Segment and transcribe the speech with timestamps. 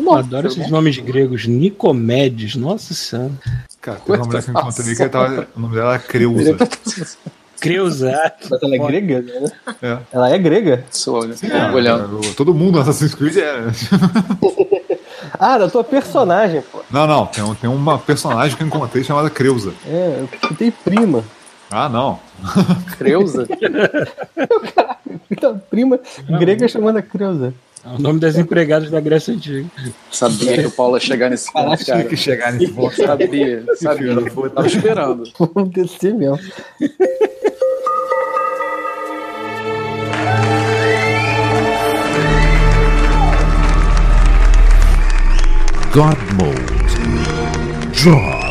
[0.00, 0.70] Bom, Adoro esses bom.
[0.70, 1.46] nomes gregos.
[1.46, 3.32] Nicomedes, nossa senhora.
[3.80, 6.56] Cara, tem uma mulher que me contou ali que tava, o nome dela era Creuza.
[7.60, 8.32] Creuza.
[8.50, 9.52] Mas ela é grega, né?
[9.82, 9.98] É.
[10.12, 10.84] Ela é grega?
[10.90, 11.34] Sou, né?
[11.36, 12.20] Sim, é, olhando.
[12.34, 13.66] Todo mundo no Assassin's Creed é.
[15.38, 16.82] ah, da tua personagem, pô.
[16.90, 17.26] Não, não.
[17.26, 19.74] Tem, tem uma personagem que eu encontrei chamada Creuza.
[19.86, 21.22] É, eu tenho prima.
[21.70, 22.18] Ah, não.
[22.98, 23.46] Creuza?
[25.30, 25.98] Então, prima
[26.38, 27.54] grega chamada Creuza.
[27.84, 29.66] É o nome das empregadas da Grécia Antiga.
[30.10, 32.04] Sabia que o Paulo ia chegar nesse ponto, cara.
[32.04, 32.94] que chegar nesse ponto.
[32.94, 34.12] Sabia, sabia.
[34.12, 35.24] Eu tava esperando.
[35.72, 36.38] Descer mesmo.
[45.92, 46.70] God Mode.
[47.92, 48.49] Drops.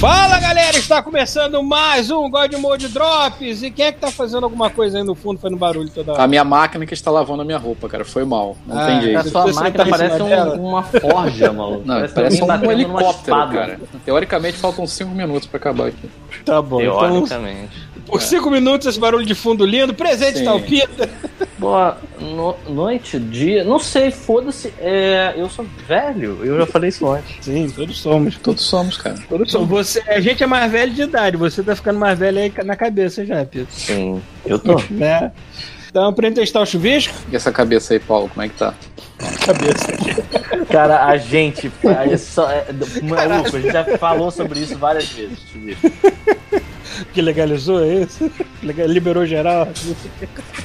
[0.00, 3.62] Fala galera, está começando mais um God Mode Drops.
[3.62, 6.22] E quem é que tá fazendo alguma coisa aí no fundo, fazendo barulho toda hora?
[6.22, 8.02] A minha máquina que está lavando a minha roupa, cara.
[8.02, 8.56] Foi mal.
[8.66, 9.18] Não ah, tem jeito.
[9.18, 11.86] A sua máquina tá parece um, uma forja, maluco.
[11.86, 13.80] Não, parece, parece um, um helicóptero, cara.
[14.02, 16.10] Teoricamente faltam 5 minutos para acabar aqui.
[16.46, 16.80] Tá bom.
[16.80, 17.76] Então Teoricamente.
[17.76, 17.89] Então...
[18.10, 19.94] Por cinco minutos esse barulho de fundo lindo.
[19.94, 20.44] Presente, Sim.
[20.44, 21.08] Talpita.
[21.58, 23.62] Boa no, noite, dia.
[23.62, 24.72] Não sei, foda-se.
[24.78, 26.38] É, eu sou velho.
[26.42, 27.36] Eu já falei isso antes.
[27.44, 28.36] Sim, todos somos.
[28.38, 29.16] Todos somos, cara.
[29.28, 29.68] Todos somos.
[29.68, 31.36] Você, a gente é mais velho de idade.
[31.36, 33.72] Você tá ficando mais velho aí na cabeça já, Pito.
[33.72, 34.82] Sim, eu tô.
[34.90, 35.30] né?
[35.88, 37.14] Então, pra testar o chuvisco.
[37.30, 38.74] E essa cabeça aí, Paulo, como é que tá?
[39.44, 40.66] Cabeça aqui.
[40.66, 41.70] Cara, a gente.
[42.10, 42.66] É só, é,
[43.02, 45.90] maluco, a gente já falou sobre isso várias vezes, chuvisco.
[47.12, 48.30] Que legalizou, é isso?
[48.62, 49.68] Liberou geral.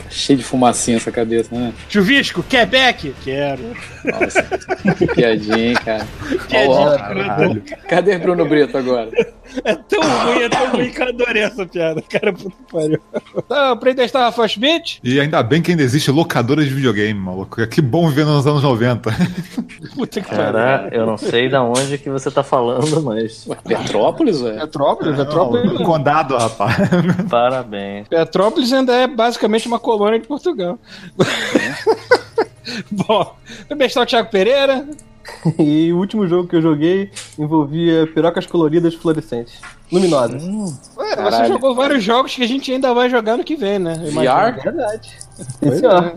[0.09, 1.73] Cheio de fumacinha essa cabeça, né?
[1.89, 3.14] Chuvisco, Quebec?
[3.23, 3.64] Quero.
[4.03, 4.44] Nossa,
[4.97, 6.06] que piadinha, hein, cara.
[6.50, 7.63] Piadinha.
[7.88, 9.09] Cadê Bruno Brito agora?
[9.63, 12.01] É tão ruim, é tão ruim que eu adorei essa piada.
[12.01, 13.00] Cara, puta que pariu.
[13.47, 15.00] Tá, pra testar a Fast Beat?
[15.03, 17.66] E ainda bem que ainda existe locadora de videogame, maluco.
[17.68, 19.12] Que bom viver nos anos 90.
[19.95, 20.44] Puta que pariu.
[20.44, 23.47] Cara, eu não sei da onde que você tá falando, mas.
[23.63, 24.59] Petrópolis, velho?
[24.59, 25.74] Petrópolis, Petrópolis.
[25.74, 26.75] Não, condado, rapaz.
[27.30, 28.08] Parabéns.
[28.08, 30.80] Petrópolis ainda é basicamente uma colônia de Portugal.
[32.91, 33.36] Bom,
[33.69, 34.88] o o Thiago Pereira.
[35.59, 39.59] e o último jogo que eu joguei envolvia pirocas coloridas fluorescentes.
[39.91, 40.44] Luminosas.
[40.44, 43.80] Hum, Ué, você jogou vários jogos que a gente ainda vai jogar no que vem,
[43.80, 43.94] né?
[44.12, 44.62] VR?
[44.63, 45.12] Verdade.
[45.59, 46.16] Pois é.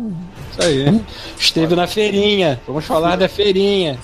[0.51, 1.05] Isso aí.
[1.39, 2.61] Esteve na feirinha.
[2.67, 3.99] Vamos falar da feirinha.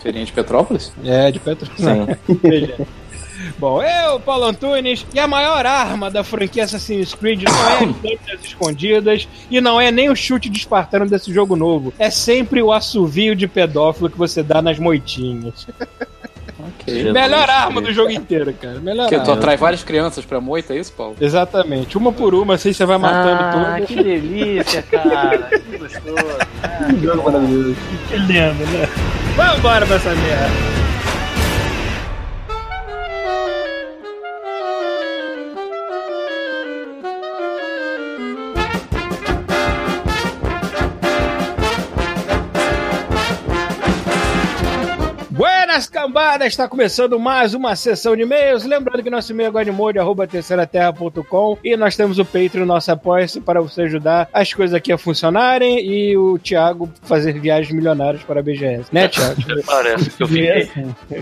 [0.00, 0.92] Feirinha de Petrópolis?
[1.04, 1.82] É, de Petrópolis.
[1.82, 2.84] Sim.
[3.58, 8.42] Bom, eu, Paulo Antunes, e a maior arma da franquia Assassin's Creed não é as
[8.44, 11.92] escondidas e não é nem o chute de espartano desse jogo novo.
[11.98, 15.66] É sempre o assovio de pedófilo que você dá nas moitinhas.
[16.80, 17.12] Okay.
[17.12, 18.80] Melhor arma do jogo inteiro, cara.
[18.80, 19.26] Melhor que arma.
[19.26, 21.16] tu atrai várias crianças pra moita, é isso, Paulo?
[21.20, 21.96] Exatamente.
[21.96, 23.86] Uma por uma, assim você vai matando ah, tudo.
[23.86, 25.38] que delícia, cara.
[25.38, 26.16] que gostoso.
[26.62, 28.08] Ah, que.
[28.08, 28.88] Que lindo, né?
[29.36, 30.87] Vamos embora pra essa merda.
[45.86, 48.64] Cambada, está começando mais uma sessão de e-mails.
[48.64, 53.82] Lembrando que nosso e-mail é godmode.terceiraterra.com e nós temos o Patreon, nosso apoia-se, para você
[53.82, 58.88] ajudar as coisas aqui a funcionarem e o Thiago fazer viagens milionárias para a BGS.
[58.92, 59.40] Né, Thiago?
[59.48, 60.70] Até parece que eu fiquei.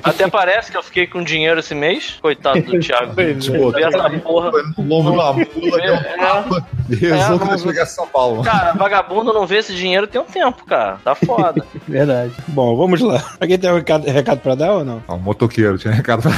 [0.03, 2.19] Até parece que eu fiquei com dinheiro esse mês.
[2.23, 3.15] Coitado do Thiago.
[3.15, 4.51] Pô, essa porra.
[4.79, 7.59] Lombo na mula, um papo.
[7.59, 8.43] chegar a São Paulo.
[8.43, 10.99] Cara, vagabundo não vê esse dinheiro tem um tempo, cara.
[11.03, 11.65] Tá foda.
[11.87, 12.33] Verdade.
[12.49, 13.23] Bom, vamos lá.
[13.41, 14.73] Alguém tem um recado, recado pra dar?
[14.75, 15.03] ou não?
[15.09, 16.31] Ah, um motoqueiro tinha recado pra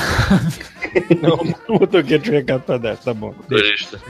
[1.20, 1.34] Não,
[1.68, 3.34] o motoqueiro tinha recado pra dar, tá bom.
[3.46, 4.00] Deixa.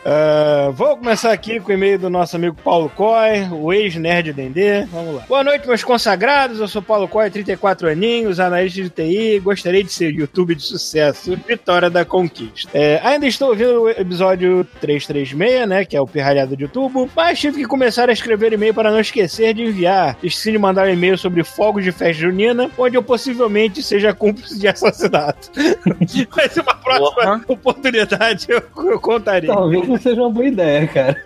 [0.00, 4.84] Uh, vou começar aqui com o e-mail do nosso amigo Paulo Coy, o ex-nerd Dendê.
[4.86, 5.24] Vamos lá.
[5.28, 6.58] Boa noite, meus consagrados.
[6.58, 9.40] Eu sou Paulo Coy, 34 aninhos, analista de TI.
[9.40, 11.36] Gostaria de ser YouTube de sucesso.
[11.46, 12.70] Vitória da conquista.
[12.72, 15.84] É, ainda estou ouvindo o episódio 336, né?
[15.84, 17.10] Que é o pirralhado de YouTube.
[17.14, 20.16] Mas tive que começar a escrever e-mail para não esquecer de enviar.
[20.22, 24.58] Esqueci de mandar um e-mail sobre fogos de festa junina, onde eu possivelmente seja cúmplice
[24.58, 25.50] de assassinato.
[26.34, 29.48] Mas uma próxima oportunidade eu, eu contarei.
[29.48, 31.24] Talvez não seja uma boa ideia, cara.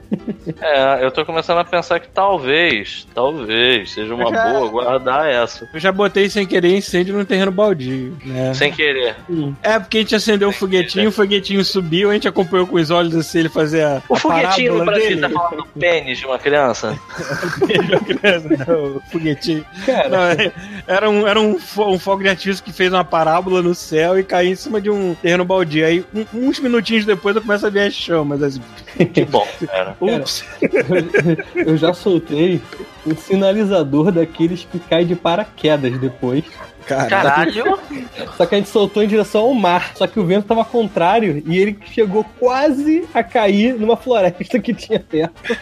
[0.61, 5.69] É, eu tô começando a pensar que talvez, talvez, seja uma já, boa guardar essa.
[5.73, 8.55] Eu já botei sem querer incêndio no terreno baldio, né?
[8.55, 9.17] Sem querer.
[9.63, 11.09] É, porque a gente acendeu sem o foguetinho, querer.
[11.09, 14.79] o foguetinho subiu, a gente acompanhou com os olhos assim, ele fazia a, O foguetinho
[14.79, 16.99] no Brasil tá falando do pênis de uma criança?
[17.67, 19.65] pênis de uma criança, não, o foguetinho.
[19.85, 20.09] Cara.
[20.09, 20.53] Não, é,
[20.87, 24.25] era um, era um, um fogo de artifício que fez uma parábola no céu e
[24.25, 25.87] caiu em cima de um terreno baldio.
[25.87, 28.54] Aí, um, uns minutinhos depois, eu começo a ver as chamas, assim.
[29.13, 29.97] Que bom, cara.
[30.01, 30.45] Ups.
[30.63, 32.61] eu, eu já soltei
[33.07, 36.45] um sinalizador daqueles que cai de paraquedas depois.
[36.87, 37.79] Caralho!
[38.37, 39.93] Só que a gente soltou em direção ao mar.
[39.97, 44.75] Só que o vento tava contrário e ele chegou quase a cair numa floresta que
[44.75, 45.57] tinha perto.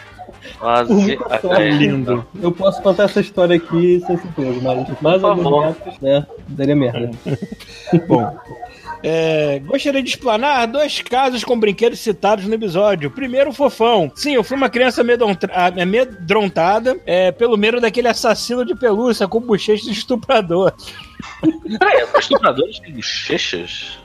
[0.59, 1.17] Quase
[1.57, 2.25] é lindo.
[2.41, 6.25] Eu posso contar essa história aqui sem certeza, mas mais alguns metros, né?
[6.49, 7.11] Daria merda.
[8.07, 8.37] Bom.
[9.03, 13.11] É, gostaria de explanar dois casos com brinquedos citados no episódio.
[13.11, 14.09] Primeiro, o fofão.
[14.15, 15.03] Sim, eu fui uma criança
[15.81, 20.73] amedrontada é, pelo medo daquele assassino de pelúcia com bochecha de estuprador.
[21.79, 23.99] Peraí, estupradores têm bochechas?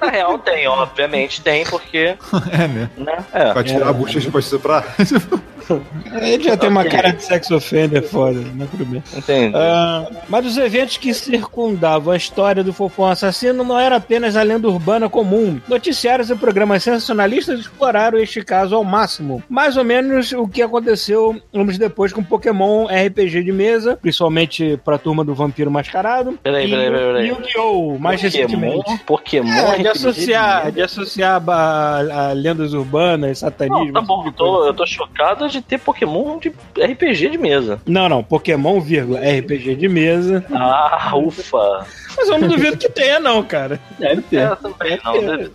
[0.00, 2.16] Na real tem, obviamente tem, porque.
[2.50, 2.90] É, né?
[2.96, 3.24] né?
[3.32, 3.52] É.
[3.52, 3.88] Pra tirar é.
[3.90, 4.96] a bochecha pra estuprar.
[6.22, 9.02] Ele já tem uma cara de sex offender foda, não é tudo bem.
[9.16, 9.54] Entendi.
[9.54, 14.42] Uh, mas os eventos que circundavam a história do fofão assassino não era apenas a
[14.42, 15.60] lenda urbana comum.
[15.68, 19.42] Noticiários e programas sensacionalistas exploraram este caso ao máximo.
[19.48, 24.98] Mais ou menos o que aconteceu anos depois com Pokémon RPG de mesa, principalmente pra
[24.98, 26.38] turma do Vampiro Mascarado.
[26.42, 27.26] Peraí, peraí, peraí.
[27.26, 27.98] E Yu-Gi-Oh!
[27.98, 28.98] mais Pokémon, recentemente.
[29.04, 33.86] Pokémon é, de associar, de associar a, a lendas urbanas, satanismo.
[33.86, 37.80] Não, tá bom, eu tô, eu tô chocado de ter Pokémon de RPG de mesa.
[37.86, 40.44] Não, não, Pokémon, vírgula, RPG de mesa.
[40.52, 41.86] Ah, ufa.
[42.16, 43.80] Mas eu não duvido que tenha, não, cara.
[43.98, 44.40] Deve ter.
[44.40, 45.50] É, também não, deve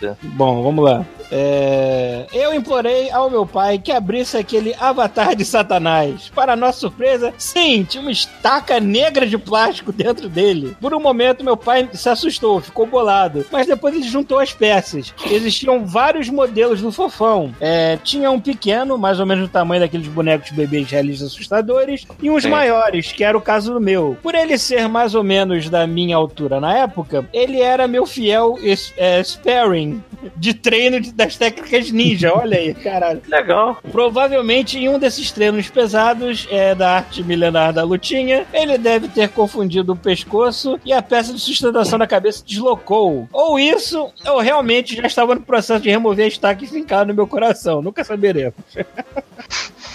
[0.00, 0.16] ter.
[0.22, 1.04] Bom, vamos lá.
[1.30, 2.26] É...
[2.32, 6.30] Eu implorei ao meu pai que abrisse aquele avatar de Satanás.
[6.34, 10.76] Para nossa surpresa, sim, tinha uma estaca negra de plástico dentro dele.
[10.80, 13.44] Por um momento, meu pai se assustou, ficou bolado.
[13.50, 15.12] Mas depois ele juntou as peças.
[15.30, 17.52] Existiam vários modelos do fofão.
[17.60, 22.30] É, tinha um pequeno, mais ou menos do tamanho daqueles bonecos bebês realistas assustadores, e
[22.30, 22.50] uns sim.
[22.50, 24.16] maiores, que era o caso do meu.
[24.22, 28.56] Por ele ser mais ou menos da minha altura na época, ele era meu fiel
[28.96, 30.02] é, sparring
[30.36, 32.32] de treino das técnicas ninja.
[32.34, 33.22] Olha aí, caralho.
[33.28, 33.78] Legal.
[33.90, 39.28] Provavelmente em um desses treinos pesados é da arte milenar da lutinha, ele deve ter
[39.28, 43.28] confundido o pescoço e a peça de sustentação da cabeça deslocou.
[43.32, 47.14] Ou isso, ou realmente já estava no processo de remover a estaca e fincar no
[47.14, 47.82] meu coração.
[47.82, 48.54] Nunca saberemos.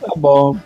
[0.00, 0.56] tá bom.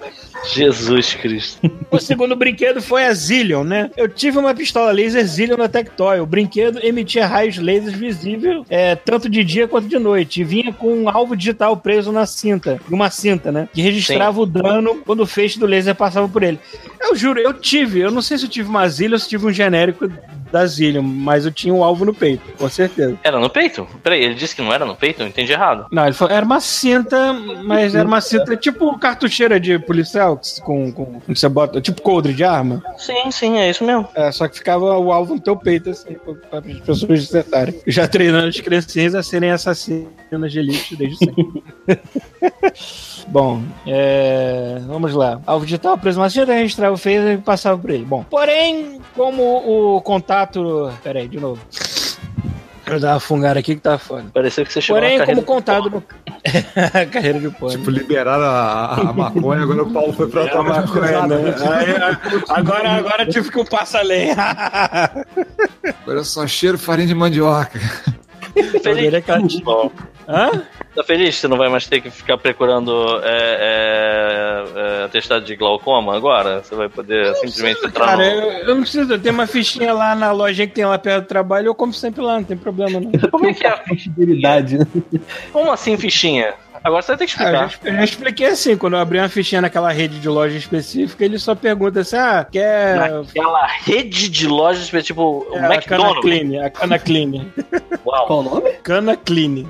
[0.53, 1.71] Jesus Cristo.
[1.91, 3.91] O segundo brinquedo foi a Zillion, né?
[3.97, 6.21] Eu tive uma pistola laser Zillion na Tectoy.
[6.21, 10.41] O brinquedo emitia raios lasers visíveis é, tanto de dia quanto de noite.
[10.41, 13.69] E vinha com um alvo digital preso na cinta, uma cinta, né?
[13.73, 14.43] Que registrava Sim.
[14.43, 16.59] o dano quando o feixe do laser passava por ele.
[17.01, 18.01] Eu juro, eu tive.
[18.01, 20.11] Eu não sei se eu tive uma Zillion ou se tive um genérico
[20.55, 23.19] da Zillion, mas eu tinha um alvo no peito, com certeza.
[23.25, 23.89] Era no peito?
[24.05, 25.21] Peraí, ele disse que não era no peito?
[25.21, 25.89] Eu entendi errado.
[25.91, 27.33] Não, ele falou, era uma cinta,
[27.65, 32.45] mas era uma cinta tipo cartucheira de policial, com, com, você bota, tipo coldre de
[32.45, 32.81] arma.
[32.97, 34.09] Sim, sim, é isso mesmo.
[34.15, 36.15] É, só que ficava o alvo no teu peito, assim,
[36.49, 37.75] para as pessoas acertarem.
[37.85, 41.65] Já treinando as criancinhas a serem assassinas de elite desde sempre.
[43.29, 44.79] Bom, é...
[44.87, 45.41] vamos lá.
[45.47, 48.05] Alvo digital, preso uma cinta, registrava o phaser e passava por ele.
[48.05, 50.93] Bom, porém, como o contato.
[51.03, 51.61] Pera aí, de novo.
[52.87, 54.27] Eu dar uma fungada aqui que tá foda.
[54.33, 56.03] Pareceu que você chegou Porém, como contado no.
[57.11, 57.79] carreira de pônei.
[57.79, 61.55] Tipo, liberaram a, a, maconha, agora o Paulo foi pra é, maconha, né?
[62.51, 64.31] agora, agora tive que eu passo a lei.
[64.33, 65.39] agora
[66.07, 67.81] eu só cheiro farinha de mandioca.
[68.83, 69.25] Feliz.
[70.29, 70.63] Hã?
[70.95, 75.45] Tá feliz que você não vai mais ter que ficar procurando é, é, é, atestado
[75.45, 76.63] de glaucoma agora?
[76.63, 78.41] Você vai poder simplesmente precisa, entrar Cara, no...
[78.41, 81.25] eu, eu, não preciso, eu tenho uma fichinha lá na loja que tem lá perto
[81.25, 83.11] do trabalho, eu compro sempre lá, não tem problema não.
[83.31, 84.79] Como é que é a fidelidade?
[85.53, 86.55] Como assim fichinha?
[86.85, 87.55] Agora você vai ter que explicar.
[87.55, 90.29] Ah, eu, já, eu, já, expliquei assim, quando eu abri uma fichinha naquela rede de
[90.29, 92.97] loja específica, ele só pergunta assim, ah, quer...
[92.97, 95.87] Naquela rede de lojas específica, tipo é, o McDonald's?
[95.87, 97.47] A Cana Clean, a Cana Clean.
[98.05, 98.27] Uau.
[98.27, 98.71] Qual o nome?
[98.83, 99.65] Cana Clean.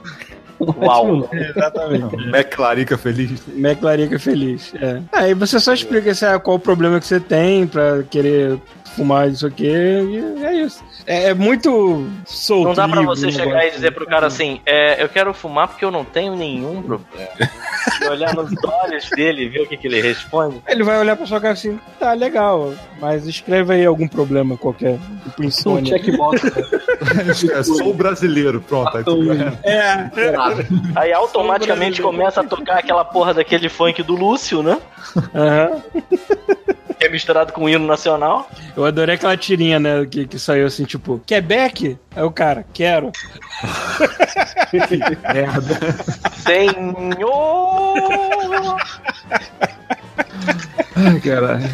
[0.59, 1.29] Uau.
[1.33, 2.17] Exatamente.
[2.17, 3.43] McLarica feliz.
[3.49, 4.75] McLarica feliz.
[4.75, 5.01] É.
[5.13, 8.59] Aí você só explica esse, ah, qual o problema que você tem pra querer
[8.97, 10.83] fumar isso aqui e é isso.
[11.07, 12.69] É, é muito solto.
[12.69, 15.85] Não dá pra você chegar e dizer pro cara assim: é, eu quero fumar porque
[15.85, 17.29] eu não tenho nenhum problema.
[18.03, 20.63] E olhar nos olhos dele e ver o que, que ele responde.
[20.67, 24.99] Ele vai olhar pra sua cara assim, tá legal, mas escreve aí algum problema qualquer,
[25.25, 25.99] tipo Um insônia.
[25.99, 26.43] checkbox.
[26.43, 26.51] né?
[27.55, 28.97] É, sou brasileiro, pronto.
[28.97, 29.19] Aí tu-
[29.63, 30.11] É,
[30.97, 34.79] Aí automaticamente começa a tocar aquela porra daquele funk do Lúcio, né?
[35.35, 35.83] aham.
[36.99, 38.49] Que é misturado com o hino nacional.
[38.77, 41.99] Eu adorei aquela tirinha, né, que, que saiu assim, tipo, Quebec?
[42.15, 43.11] Aí o cara, quero.
[45.33, 45.79] Merda.
[46.37, 47.97] Senhor!
[50.97, 51.71] Ai, caralho.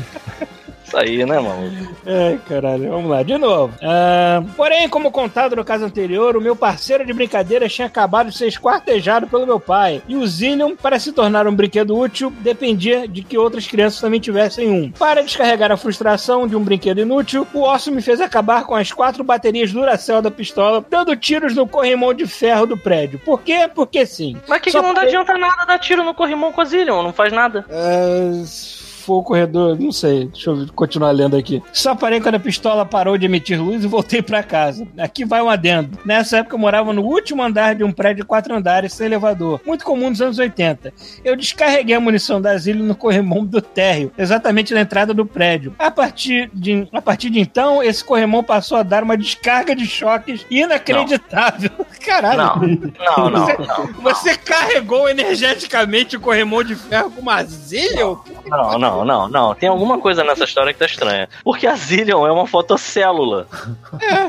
[0.90, 1.88] Isso aí, né, mano?
[2.04, 3.72] Ai, caralho, vamos lá, de novo.
[3.80, 8.36] Ah, porém, como contado no caso anterior, o meu parceiro de brincadeiras tinha acabado de
[8.36, 10.02] ser esquartejado pelo meu pai.
[10.08, 14.18] E o Zillion, para se tornar um brinquedo útil, dependia de que outras crianças também
[14.18, 14.90] tivessem um.
[14.90, 18.90] Para descarregar a frustração de um brinquedo inútil, o osso me fez acabar com as
[18.90, 23.20] quatro baterias Duracell da pistola, dando tiros no corrimão de ferro do prédio.
[23.20, 23.70] Por quê?
[23.72, 24.36] Porque sim.
[24.48, 27.00] Mas que, Só que não pra- adianta nada dar tiro no corrimão com a Zillion,
[27.04, 27.64] não faz nada.
[27.70, 28.79] É, se
[29.10, 30.26] for o corredor, não sei.
[30.26, 31.60] Deixa eu continuar lendo aqui.
[31.72, 34.86] Só parei quando a pistola parou de emitir luz e voltei pra casa.
[34.96, 35.98] Aqui vai um adendo.
[36.04, 39.60] Nessa época eu morava no último andar de um prédio de quatro andares sem elevador,
[39.66, 40.92] muito comum nos anos 80.
[41.24, 45.74] Eu descarreguei a munição da Zillion no corrimão do térreo, exatamente na entrada do prédio.
[45.76, 49.86] A partir de, a partir de então, esse corrimão passou a dar uma descarga de
[49.86, 51.70] choques inacreditável.
[52.04, 52.92] Caralho.
[52.98, 53.86] Não, não, não, Você- não.
[54.02, 58.16] Você carregou energeticamente o corrimão de ferro com uma Zillion?
[58.46, 59.54] Não, não, não, não.
[59.54, 61.28] Tem alguma coisa nessa história que tá estranha.
[61.44, 63.46] Porque a Zillion é uma fotocélula.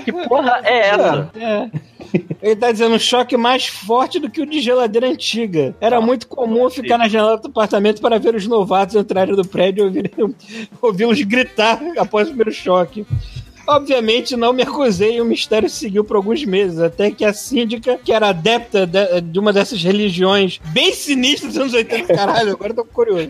[0.03, 1.29] Que porra é essa?
[1.39, 1.69] É.
[2.41, 5.73] Ele tá dizendo um choque mais forte do que o de geladeira antiga.
[5.79, 9.83] Era muito comum ficar na janela do apartamento para ver os novatos entrarem no prédio
[9.83, 10.35] e ouvirem-
[10.81, 13.05] ouvi-los gritar após o primeiro choque.
[13.71, 17.97] Obviamente não me acusei e o mistério seguiu por alguns meses, até que a síndica,
[18.03, 18.85] que era adepta
[19.21, 23.29] de, uma dessas religiões bem sinistras dos anos 80, caralho, agora eu tô curioso,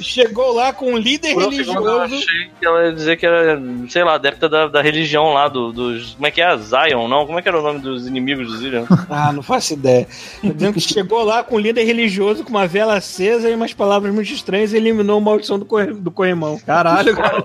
[0.00, 3.60] chegou lá com um líder segundo eu religioso achei que ela ia dizer que era,
[3.88, 6.14] sei lá, adepta da, da religião lá, do, dos.
[6.14, 6.56] Como é que é?
[6.58, 7.26] Zion, não?
[7.26, 8.84] Como é que era o nome dos inimigos do Zillion?
[9.08, 10.06] Ah, não faço ideia.
[10.42, 14.12] Dizendo que chegou lá com um líder religioso com uma vela acesa e umas palavras
[14.14, 16.58] muito estranhas e eliminou a maldição do, corre- do corrimão.
[16.58, 17.42] Caralho, cara.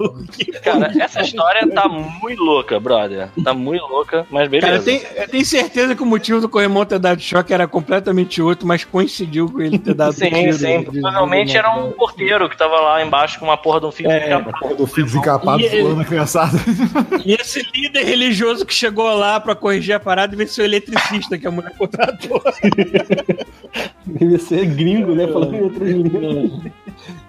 [0.63, 3.29] Cara, essa história tá muito louca, brother.
[3.43, 4.67] Tá muito louca, mas beleza.
[4.67, 7.67] Cara, eu tenho, eu tenho certeza que o motivo do corrimão ter dado choque era
[7.67, 10.79] completamente outro, mas coincidiu com ele ter dado Sim, tiro sim.
[10.83, 13.91] de- de- Provavelmente era um porteiro que tava lá embaixo com uma porra de um
[13.91, 14.19] fio É.
[14.19, 14.51] de capa.
[14.59, 16.57] Porra do filho desencapado E- zoando a criançada.
[17.25, 20.63] E esse líder religioso que chegou lá pra corrigir a parada e ver se o
[20.63, 22.41] eletricista que a mulher contratou.
[24.05, 25.27] Devia ser gringo, né?
[25.27, 26.51] Falando em outras línguas.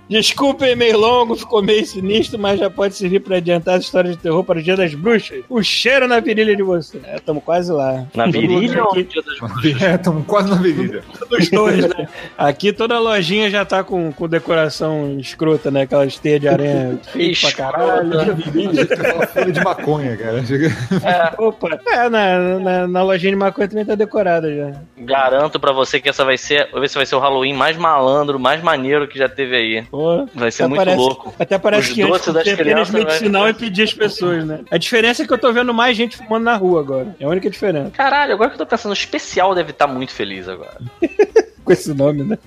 [0.09, 4.23] Desculpem, meio longo, ficou meio sinistro, mas já pode servir pra adiantar as histórias de
[4.23, 5.45] terror para o Dia das Bruxas.
[5.49, 6.99] O cheiro na virilha de você.
[7.05, 8.07] É, tamo quase lá.
[8.15, 9.83] Na virilha ou dia das bruxas?
[9.83, 11.03] É, estamos quase na virilha.
[11.29, 12.09] dos dois, né?
[12.37, 15.83] Aqui toda lojinha já tá com, com decoração escrota, né?
[15.83, 18.21] Aquelas teias de aranha feita pra caralho.
[18.21, 20.45] Aquela folha de maconha, cara.
[20.45, 20.69] Chega...
[21.39, 24.73] Opa, é, na, na, na lojinha de maconha também tá decorada já.
[24.97, 26.69] Garanto pra você que essa vai ser.
[26.83, 29.85] Esse vai ser o Halloween mais malandro, mais maneiro que já teve aí.
[30.35, 31.35] Vai ser até muito parece, louco.
[31.39, 34.61] Até parece Os que antes das crianças vai- medicinal e pedir as pessoas, né?
[34.71, 37.17] A diferença é que eu tô vendo mais gente fumando na rua agora.
[37.21, 37.91] É a única diferença.
[37.91, 40.79] Caralho, agora que eu tô pensando, o especial deve estar muito feliz agora.
[41.65, 42.39] Com esse nome, né?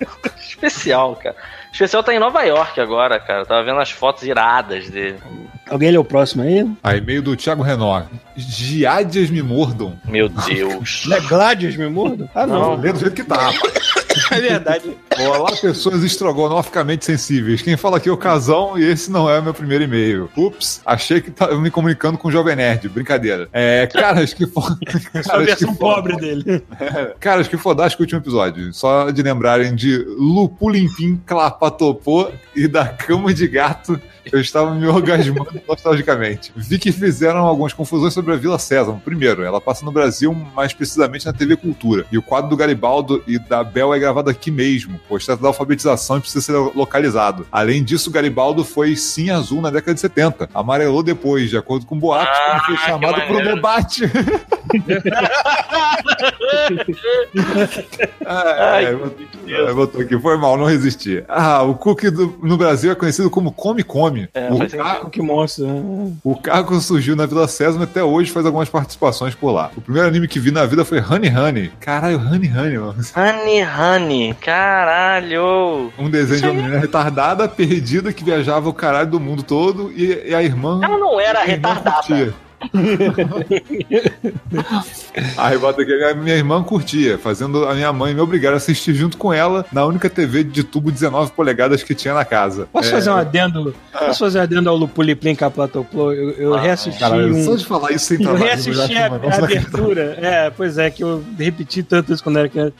[0.40, 1.34] Especial, cara.
[1.68, 3.40] O especial tá em Nova York agora, cara.
[3.42, 5.16] Eu tava vendo as fotos iradas dele.
[5.68, 6.68] Alguém lê o próximo aí?
[6.82, 8.02] Aí, meio do Thiago Renó.
[8.36, 9.98] Giádias me mordam.
[10.06, 11.04] Meu Deus.
[11.08, 12.28] Não é Gladius, me mordo?
[12.34, 12.76] Ah, não.
[12.76, 13.94] Lê do jeito que tá, rapaz.
[14.30, 14.96] É verdade.
[15.18, 17.62] Olá, pessoas estrogonoficamente sensíveis.
[17.62, 20.30] Quem fala aqui é o Casão e esse não é o meu primeiro e-mail.
[20.36, 22.88] Ups, achei que tava me comunicando com o Jovem Nerd.
[22.88, 23.48] Brincadeira.
[23.52, 24.76] É, caras que for...
[25.24, 26.62] Só a versão pobre dele.
[27.18, 28.72] Caras que fodástico o último episódio.
[28.72, 34.00] Só de lembrarem de Lupulimpim Clapatopô e da Cama de Gato,
[34.32, 36.52] eu estava me orgasmando nostalgicamente.
[36.56, 39.00] Vi que fizeram algumas confusões sobre a Vila Sésamo.
[39.04, 42.04] Primeiro, ela passa no Brasil, mais precisamente na TV Cultura.
[42.12, 45.48] E o quadro do Garibaldo e da Bel é gravado aqui mesmo, pois trata da
[45.48, 47.46] alfabetização e precisa ser localizado.
[47.50, 50.48] Além disso, o Garibaldo foi sim azul na década de 70.
[50.54, 53.54] Amarelou depois, de acordo com boatos, quando foi Ah, chamado pro maneiro.
[53.56, 54.02] debate.
[58.26, 58.92] ah, é,
[59.46, 61.24] eu botou aqui, foi mal, não resisti.
[61.28, 64.28] Ah, o cookie do, no Brasil é conhecido como Come Come.
[64.34, 65.66] É, o, carro, que monstro.
[65.66, 66.12] Né?
[66.24, 69.70] O carro surgiu na Vila Sésamo até hoje faz algumas participações por lá.
[69.76, 71.72] O primeiro anime que vi na vida foi Honey Honey.
[71.80, 72.96] Caralho, Honey Honey, mano.
[73.16, 75.92] Honey Honey, caralho.
[75.98, 80.28] Um desenho de uma menina retardada, perdida, que viajava o caralho do mundo todo e,
[80.28, 80.80] e a irmã.
[80.82, 81.96] Ela não era retardada.
[81.96, 82.47] Curtia.
[85.36, 88.94] Aí bota aqui, a minha irmã curtia, fazendo a minha mãe me obrigar a assistir
[88.94, 92.68] junto com ela na única TV de tubo 19 polegadas que tinha na casa.
[92.72, 92.92] Posso é...
[92.92, 93.74] fazer um adendo?
[93.92, 94.06] Ah.
[94.06, 96.12] Posso fazer um adendo ao Lupuliplim Caplatoplo?
[96.12, 96.98] Eu, eu ah, reassisti.
[96.98, 97.44] Cara, um...
[97.44, 100.18] Só de falar isso sem Eu reassisti a, a abertura.
[100.20, 102.74] É, pois é, que eu repeti tanto isso quando era criança.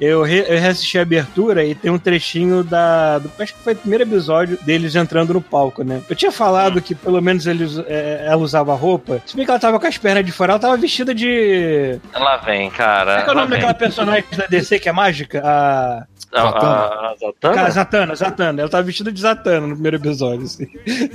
[0.00, 3.18] Eu, re, eu reassisti a abertura e tem um trechinho da.
[3.18, 6.00] Do, acho que foi o primeiro episódio deles entrando no palco, né?
[6.08, 9.20] Eu tinha falado que pelo menos eles, é, ela usava roupa.
[9.26, 11.98] Se bem que ela tava com as pernas de fora, ela tava vestida de.
[12.14, 13.22] Lá vem, cara.
[13.22, 15.42] Qual é o nome daquela personagem da DC que é mágica?
[15.44, 16.06] A.
[16.32, 17.70] A, Zatana?
[17.70, 18.60] Zatana, Zatana.
[18.60, 20.44] Ela tava vestida de Zatana no primeiro episódio.
[20.44, 20.68] Assim.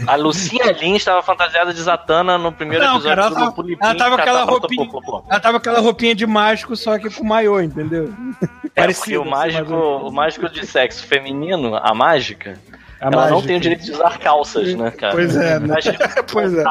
[0.08, 3.16] A Lucinha Lins estava fantasiada de Zatana no primeiro não, episódio.
[3.16, 4.90] Cara, ela, tava, ela tava aquela roupinha.
[5.30, 8.12] Ela tava aquela roupinha de mágico, só que com maiô, entendeu?
[8.76, 12.60] É, porque o assim, mágico, o mágico de sexo feminino, a mágica,
[13.00, 13.36] a ela mágica.
[13.36, 15.14] não tem o direito de usar calças, né, cara?
[15.14, 15.76] Pois é, né?
[16.32, 16.64] pois é.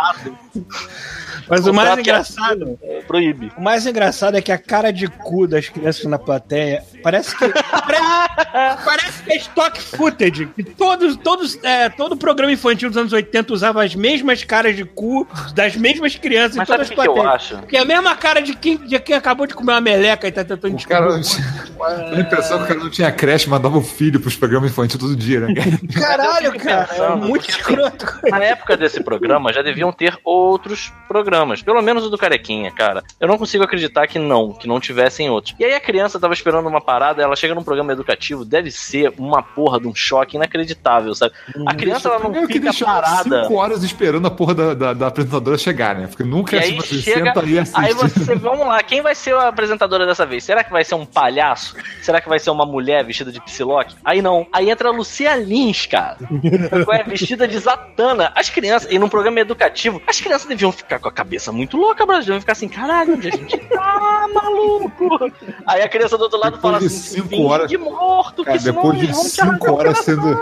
[1.49, 2.79] Mas o mais engraçado.
[2.83, 3.53] É, proíbe.
[3.57, 7.49] O mais engraçado é que a cara de cu das crianças na plateia parece que.
[7.49, 10.47] parece, parece que é stock footage.
[10.47, 14.85] Que todos, todos, é, todo programa infantil dos anos 80 usava as mesmas caras de
[14.85, 17.15] cu das mesmas crianças Mas em todas as plateias.
[17.15, 17.67] Que eu acho?
[17.67, 20.33] Que é a mesma cara de quem, de quem acabou de comer uma meleca e
[20.33, 21.21] tá tentando o cara
[21.83, 25.17] A impressão que o cara não tinha creche, mandava o filho pros programas infantis todo
[25.17, 25.55] dia, né?
[25.93, 26.89] Caralho, cara.
[26.93, 28.07] É muito escroto.
[28.31, 32.73] Na época desse programa já deviam ter outros programas programas, pelo menos o do Carequinha,
[32.73, 33.03] cara.
[33.21, 35.55] Eu não consigo acreditar que não, que não tivessem outros.
[35.59, 39.13] E aí a criança tava esperando uma parada, ela chega num programa educativo, deve ser
[39.17, 41.33] uma porra de um choque inacreditável, sabe?
[41.67, 43.43] A criança ela não fica parada.
[43.43, 46.07] cinco horas esperando a porra da, da, da apresentadora chegar, né?
[46.09, 49.35] Porque nunca e é aí tipo, chega, aí, aí você, vamos lá, quem vai ser
[49.35, 50.43] a apresentadora dessa vez?
[50.45, 51.77] Será que vai ser um palhaço?
[52.03, 53.95] Será que vai ser uma mulher vestida de Psylocke?
[54.05, 54.47] Aí não.
[54.53, 56.19] Aí entra a Lucia Lins, cara.
[56.93, 58.33] é vestida de Zatana.
[58.35, 62.05] As crianças, e num programa educativo, as crianças deviam ficar com a cabeça muito louca,
[62.05, 62.33] Brasil.
[62.35, 65.33] Vai ficar assim, caralho, onde a gente tá, maluco?
[65.67, 68.59] Aí a criança do outro lado depois fala de assim, cinco horas de morto, cara,
[68.59, 70.37] depois de cinco horas sendo.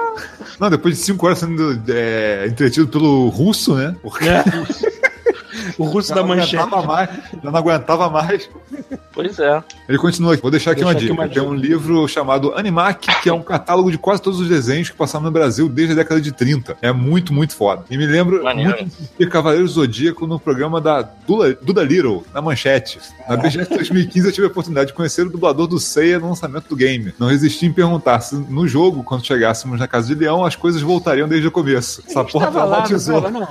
[0.58, 3.94] Não, depois de cinco horas sendo é, entretido pelo russo, né?
[4.02, 4.28] Porque...
[4.28, 4.44] É.
[5.78, 6.56] o russo da manchete.
[6.86, 7.10] Mais,
[7.42, 8.48] já não aguentava mais.
[9.12, 9.62] Pois é.
[9.88, 10.42] Ele continua aqui.
[10.42, 11.12] Vou deixar aqui, uma, dica.
[11.12, 11.40] uma, dica.
[11.40, 14.96] Tem um livro chamado Animac, que é um catálogo de quase todos os desenhos que
[14.96, 16.76] passaram no Brasil desde a década de 30.
[16.80, 17.84] É muito, muito foda.
[17.90, 18.76] E me lembro Maneiro.
[18.78, 22.98] muito de Cavaleiros Zodíaco no programa da Dula, Duda Little, na Manchete.
[23.28, 26.68] Na BGS 2015 eu tive a oportunidade de conhecer o dublador do Seiya no lançamento
[26.68, 27.12] do game.
[27.18, 30.80] Não resisti em perguntar se no jogo, quando chegássemos na Casa de Leão, as coisas
[30.80, 32.02] voltariam desde o começo.
[32.06, 33.20] Essa porra traumatizou.
[33.20, 33.40] Não, não.
[33.40, 33.48] não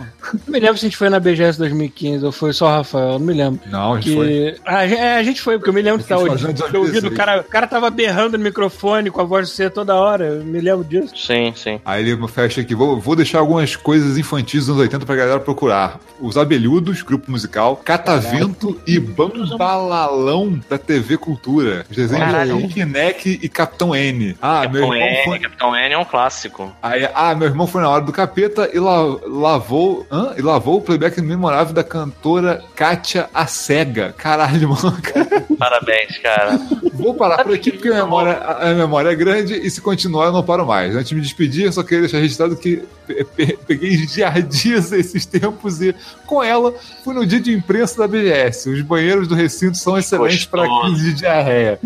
[0.47, 3.19] me lembro se a gente foi na BGS 2015 ou foi só o Rafael, não
[3.19, 3.59] me lembro.
[3.65, 4.15] Não, a gente que...
[4.15, 4.55] foi.
[4.65, 6.45] A, é, a gente foi, porque eu me lembro que tá hoje.
[6.73, 9.69] Eu ouvi do cara, o cara tava berrando no microfone com a voz de você
[9.69, 10.25] toda hora.
[10.25, 11.13] Eu me lembro disso.
[11.15, 11.79] Sim, sim.
[11.83, 12.75] Aí ele fecha aqui.
[12.75, 15.99] Vou, vou deixar algumas coisas infantis dos anos 80 pra galera procurar.
[16.19, 21.85] Os Abelhudos, grupo musical, Catavento e Bambalalão da TV Cultura.
[21.89, 24.35] Os desenhos de Kinect e Capitão N.
[24.41, 25.39] Ah, Capitão meu irmão N, foi...
[25.39, 26.71] Capitão N é um clássico.
[26.81, 30.33] Aí, ah, meu irmão foi na hora do capeta e la, lavou, hã?
[30.37, 34.13] e lavou o playback memorável da cantora Kátia a Cega.
[34.17, 34.97] Caralho, mano.
[35.57, 36.59] Parabéns, cara.
[36.93, 40.33] Vou parar por aqui porque a memória, a memória é grande e se continuar eu
[40.33, 40.95] não paro mais.
[40.95, 42.83] Antes de me despedir, eu só queria deixar registrado que
[43.65, 48.69] peguei dias esses tempos e com ela fui no dia de imprensa da BGS.
[48.69, 51.79] Os banheiros do recinto são excelentes para crise de diarreia.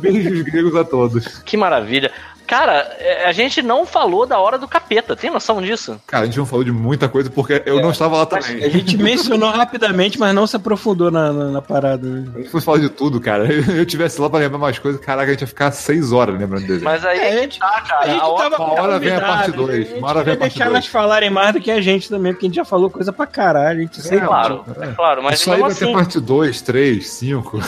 [0.00, 1.38] Beijos gregos a todos.
[1.44, 2.10] Que maravilha.
[2.48, 6.00] Cara, é, a gente não falou da hora do capeta, tem noção disso?
[6.06, 8.64] Cara, a gente não falou de muita coisa porque eu é, não estava lá também.
[8.64, 12.08] A gente mencionou rapidamente, mas não se aprofundou na, na, na parada.
[12.34, 13.46] A gente fosse falar de tudo, cara.
[13.46, 16.40] Se eu tivesse lá pra lembrar mais coisas, caraca, a gente ia ficar seis horas
[16.40, 16.82] lembrando dele.
[16.82, 18.04] Mas aí é, a gente tá, cara.
[18.04, 19.92] A, gente a hora, tava uma hora vem a parte 2.
[19.92, 20.54] Uma hora vem a parte 2.
[20.54, 23.12] deixar elas falarem mais do que a gente também, porque a gente já falou coisa
[23.12, 23.80] pra caralho.
[23.80, 24.86] A gente é, claro, é.
[24.92, 25.22] claro.
[25.22, 25.84] Mas Isso aí vai assim...
[25.84, 27.60] ter parte 2, 3, 5.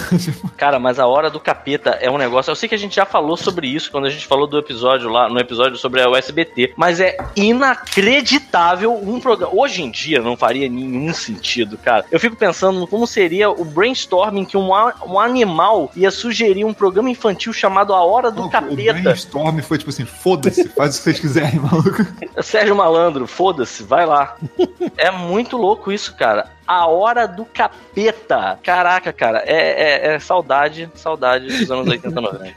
[0.56, 2.50] Cara, mas a hora do capeta é um negócio.
[2.50, 4.69] Eu sei que a gente já falou sobre isso quando a gente falou do episódio
[5.11, 6.74] lá, no episódio sobre a USBT.
[6.76, 9.54] Mas é inacreditável um programa.
[9.54, 12.04] Hoje em dia não faria nenhum sentido, cara.
[12.11, 17.11] Eu fico pensando como seria o brainstorming que um, um animal ia sugerir um programa
[17.11, 18.98] infantil chamado A Hora do Capeta.
[18.98, 22.06] O brainstorm foi tipo assim: foda-se, faz o que vocês quiserem, maluco.
[22.42, 24.37] Sérgio Malandro, foda-se, vai lá.
[24.96, 26.50] é muito louco isso, cara.
[26.70, 28.56] A Hora do Capeta.
[28.62, 32.54] Caraca, cara, é, é, é saudade, saudade dos anos 80, 90.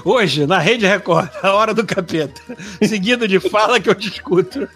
[0.02, 2.40] Hoje, na Rede Record, A Hora do Capeta.
[2.80, 4.66] Seguido de Fala que eu te escuto.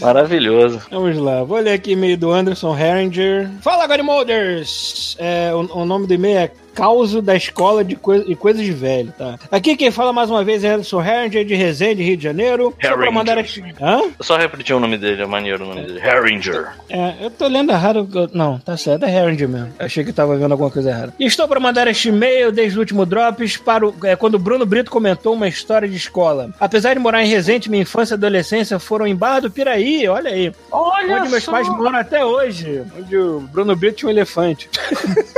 [0.00, 0.82] Maravilhoso.
[0.88, 3.50] Vamos lá, vou ler aqui e-mail do Anderson Herringer.
[3.60, 5.16] Fala, Godmolders!
[5.18, 8.72] É, o, o nome do e-mail é causo da escola de coi e coisas de
[8.72, 9.38] velho, tá?
[9.50, 12.74] Aqui quem fala mais uma vez é Anderson Herringer de Resende, Rio de Janeiro.
[12.80, 13.54] Só pra mandar as...
[13.78, 14.00] Hã?
[14.18, 16.00] Eu só repeti o nome dele, é maneiro o nome dele.
[16.00, 16.68] Herringer.
[16.88, 18.08] É, eu tô lendo errado.
[18.32, 19.74] Não, tá certo, é Herringer mesmo.
[19.78, 21.12] Achei que tava vendo alguma coisa errada.
[21.20, 24.38] E estou para mandar este e-mail desde o último Drops para o, é, quando o
[24.38, 26.48] Bruno Brito comentou uma história de escola.
[26.58, 30.30] Apesar de morar em Resende, minha infância e adolescência foram em Barra do Piraí, olha
[30.30, 30.50] aí.
[30.72, 32.82] Olha onde meus pais moram até hoje.
[32.98, 34.70] Onde o Bruno Brito tinha um elefante.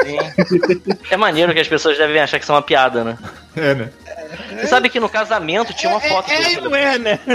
[0.04, 0.18] Sim.
[1.10, 3.18] é maneiro que as pessoas devem achar que isso é uma piada, né?
[3.56, 3.90] É, né?
[4.60, 7.18] Você sabe que no casamento tinha uma é, foto é, é, não é, né?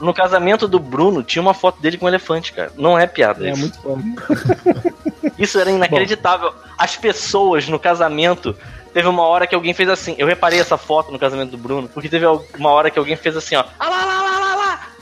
[0.00, 2.70] No casamento do Bruno tinha uma foto dele com um elefante, cara.
[2.76, 3.58] Não é piada é, isso.
[3.58, 3.98] É muito bom.
[5.38, 6.50] Isso era inacreditável.
[6.50, 6.58] Bom.
[6.76, 8.56] As pessoas no casamento
[8.92, 10.16] teve uma hora que alguém fez assim.
[10.18, 13.36] Eu reparei essa foto no casamento do Bruno, porque teve uma hora que alguém fez
[13.36, 13.64] assim, ó.
[13.78, 14.47] Ah lá, lá, lá, lá, lá.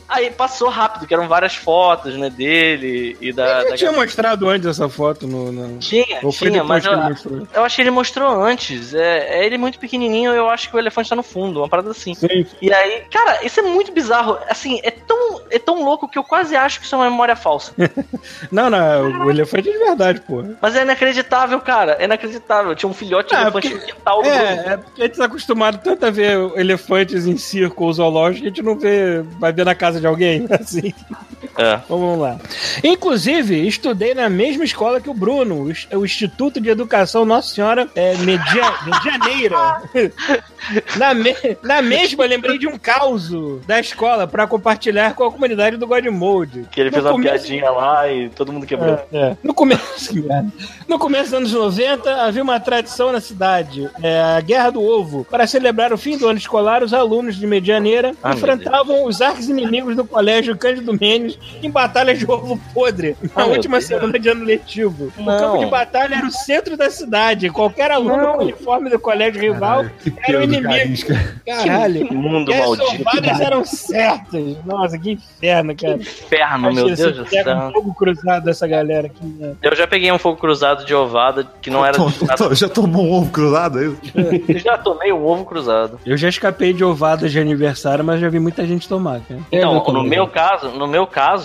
[0.08, 3.60] Aí passou rápido, que eram várias fotos, né, dele e da.
[3.62, 3.76] Ele da...
[3.76, 5.50] tinha mostrado antes essa foto no.
[5.50, 5.78] no...
[5.78, 6.92] Tinha, Ou tinha, mas eu,
[7.54, 8.94] eu acho que ele mostrou antes.
[8.94, 11.90] É, é ele muito pequenininho, eu acho que o elefante tá no fundo, uma parada
[11.90, 12.14] assim.
[12.14, 12.46] Sim.
[12.60, 14.38] E aí, cara, isso é muito bizarro.
[14.48, 17.34] Assim, é tão, é tão louco que eu quase acho que isso é uma memória
[17.34, 17.72] falsa.
[18.50, 20.44] não, não, o elefante é de verdade, pô.
[20.60, 21.96] Mas é inacreditável, cara.
[21.98, 22.74] É inacreditável.
[22.74, 25.16] Tinha um filhote de ah, elefante porque, no quintal do É, é porque a gente
[25.16, 29.52] tá acostumado tanto a ver elefantes em circo zoológico que a gente não vê, vai
[29.52, 30.92] ver na casa de alguém, assim.
[31.58, 31.80] É.
[31.88, 32.38] Vamos lá.
[32.82, 38.16] Inclusive, estudei na mesma escola que o Bruno, o Instituto de Educação Nossa Senhora é,
[38.18, 39.82] Media, Medianeira.
[40.96, 43.30] na, me, na mesma, lembrei de um caos
[43.66, 46.66] da escola para compartilhar com a comunidade do Godmode.
[46.70, 48.98] Que ele no fez uma piadinha lá e todo mundo quebrou.
[49.12, 49.36] É, é.
[49.42, 50.14] No começo,
[50.86, 55.24] no começo dos anos 90, havia uma tradição na cidade, é, a Guerra do Ovo.
[55.24, 59.48] Para celebrar o fim do ano escolar, os alunos de Medianeira ah, enfrentavam os arcos
[59.48, 64.28] inimigos do colégio Cândido Mendes em batalhas de ovo podre na ah, última semana de
[64.28, 65.12] ano letivo.
[65.16, 65.24] Não.
[65.24, 67.50] O campo de batalha era o centro da cidade.
[67.50, 68.32] Qualquer aluno não.
[68.34, 71.06] com uniforme do colégio rival Caralho, era o inimigo.
[71.46, 72.08] Caralho.
[72.08, 73.30] Que mundo e maldito.
[73.30, 74.64] As eram certas.
[74.64, 75.98] Nossa, que inferno, cara.
[75.98, 77.56] Que inferno, meu Deus do céu.
[77.56, 79.24] um fogo cruzado dessa galera aqui.
[79.24, 79.54] Né?
[79.62, 81.96] Eu já peguei um fogo cruzado de ovada que não era.
[82.52, 83.96] já tomou um ovo cruzado aí?
[84.48, 86.00] É já tomei um ovo cruzado.
[86.04, 89.20] Eu já escapei de ovada de aniversário, mas já vi muita gente tomar.
[89.20, 89.40] Cara.
[89.50, 91.35] Então, no meu caso, no meu caso,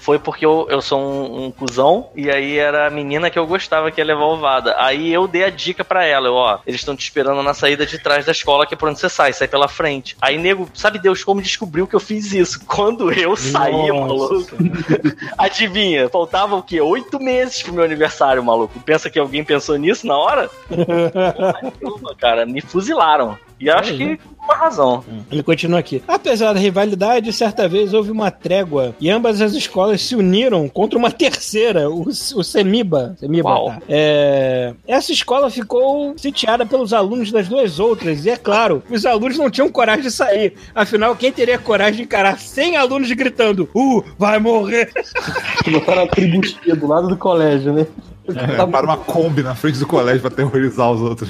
[0.00, 3.46] foi porque eu, eu sou um, um cuzão e aí era a menina que eu
[3.46, 4.74] gostava que ia levar ovada.
[4.78, 7.84] Aí eu dei a dica para ela, eu, ó, eles estão te esperando na saída
[7.84, 10.16] de trás da escola, que é por onde você sai, sai pela frente.
[10.20, 12.64] Aí, nego, sabe Deus como descobriu que eu fiz isso?
[12.66, 14.56] Quando eu saí, maluco.
[15.36, 16.80] Adivinha, faltava o quê?
[16.80, 18.78] Oito meses pro meu aniversário, maluco.
[18.80, 20.50] Pensa que alguém pensou nisso na hora?
[22.18, 23.38] cara, me fuzilaram.
[23.58, 24.18] E acho é, que né?
[24.42, 25.04] uma razão.
[25.30, 26.02] Ele continua aqui.
[26.06, 30.98] Apesar da rivalidade, certa vez houve uma trégua e ambas as escolas se uniram contra
[30.98, 33.16] uma terceira, o, o Semiba.
[33.18, 33.82] Semiba tá.
[33.88, 39.38] é, essa escola ficou sitiada pelos alunos das duas outras, e é claro, os alunos
[39.38, 40.54] não tinham coragem de sair.
[40.74, 44.92] Afinal, quem teria coragem de encarar 100 alunos gritando: Uh, vai morrer!
[45.70, 47.86] Botaram a tribustia do lado do colégio, né?
[48.34, 51.28] É, para uma Kombi na frente do colégio para terrorizar os outros.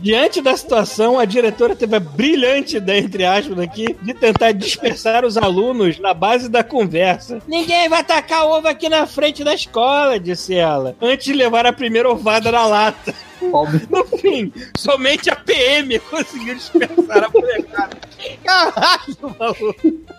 [0.00, 5.24] Diante da situação, a diretora teve a brilhante ideia, entre aspas, aqui, de tentar dispersar
[5.24, 7.38] os alunos na base da conversa.
[7.46, 11.72] Ninguém vai tacar ovo aqui na frente da escola, disse ela, antes de levar a
[11.72, 13.14] primeira ovada na lata.
[13.90, 17.96] No fim, somente a PM conseguiu dispersar a molecada.
[18.44, 20.12] Caralho, maluco.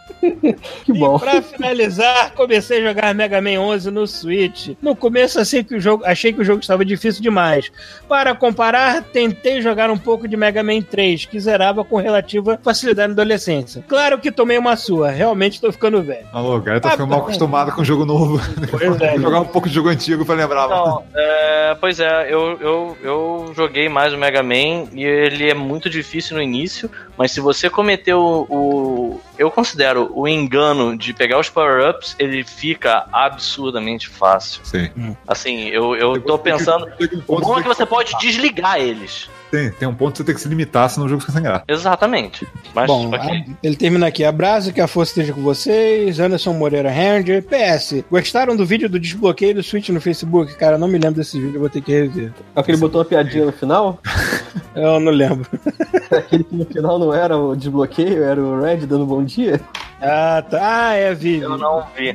[0.84, 1.18] Que bom.
[1.18, 4.70] E pra finalizar, comecei a jogar Mega Man 11 no Switch.
[4.82, 7.72] No começo achei que o jogo, achei que o jogo estava difícil demais.
[8.08, 13.10] Para comparar, tentei jogar um pouco de Mega Man 3, que zerava com relativa facilidade
[13.10, 13.84] na adolescência.
[13.88, 16.26] Claro que tomei uma sua, realmente estou ficando velho.
[16.32, 18.40] Alô, cara, tá ah, ficando mal acostumado com jogo novo.
[18.70, 19.18] Pois é.
[19.20, 20.68] jogar um pouco de jogo antigo pra lembrar.
[20.68, 25.54] Não, é, pois é, eu, eu, eu joguei mais o Mega Man e ele é
[25.54, 31.40] muito difícil no início, mas se você cometeu o eu considero o engano de pegar
[31.40, 34.62] os power-ups, ele fica absurdamente fácil.
[34.64, 34.90] Sim.
[35.28, 36.88] Assim, eu, eu tô pensando.
[37.28, 39.30] O bom é que você pode desligar eles.
[39.54, 41.44] Tem, tem um ponto que você tem que se limitar, senão o jogo fica sem
[41.44, 41.64] graça.
[41.68, 42.48] Exatamente.
[42.74, 43.20] Mas, Bom, ok.
[43.20, 44.24] a- ele termina aqui.
[44.24, 46.20] Abraço, que a força esteja com vocês.
[46.20, 47.44] Anderson Moreira Ranger.
[47.44, 50.56] PS, gostaram do vídeo do desbloqueio do Switch no Facebook?
[50.56, 52.34] Cara, não me lembro desse vídeo, eu vou ter que rever.
[52.56, 54.00] Aquele botou uma piadinha no final?
[54.76, 55.48] Eu não lembro.
[56.10, 59.62] Aquele que no final não era o desbloqueio, era o Red dando bom dia?
[60.06, 60.60] Ah, tá.
[60.62, 61.44] Ah, é vídeo.
[61.44, 62.12] Eu não vi.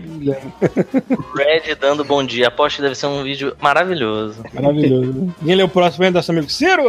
[1.34, 2.48] Red dando bom dia.
[2.48, 4.42] Aposto que deve ser um vídeo maravilhoso.
[4.52, 5.34] Maravilhoso.
[5.42, 6.82] Quem lê o próximo aí, nosso amigo Ciro?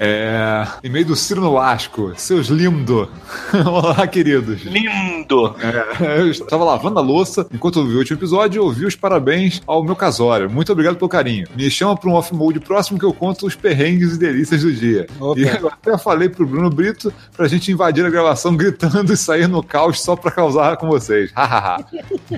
[0.00, 0.66] É.
[0.82, 2.14] E-mail do Ciro Nolasco.
[2.16, 3.10] Seus lindo.
[3.66, 4.62] Olá, queridos.
[4.62, 5.54] Lindo!
[5.60, 9.60] É, eu estava lavando a louça enquanto ouvi o último episódio e ouvi os parabéns
[9.66, 10.48] ao meu casório.
[10.48, 11.46] Muito obrigado pelo carinho.
[11.54, 15.06] Me chama para um off-mode próximo que eu conto os perrengues e delícias do dia.
[15.20, 15.38] Opa.
[15.38, 19.46] E eu até falei pro Bruno Brito pra gente invadir a gravação gritando e sair
[19.46, 21.32] no caos só pra causar com vocês.
[21.34, 21.84] Hahaha.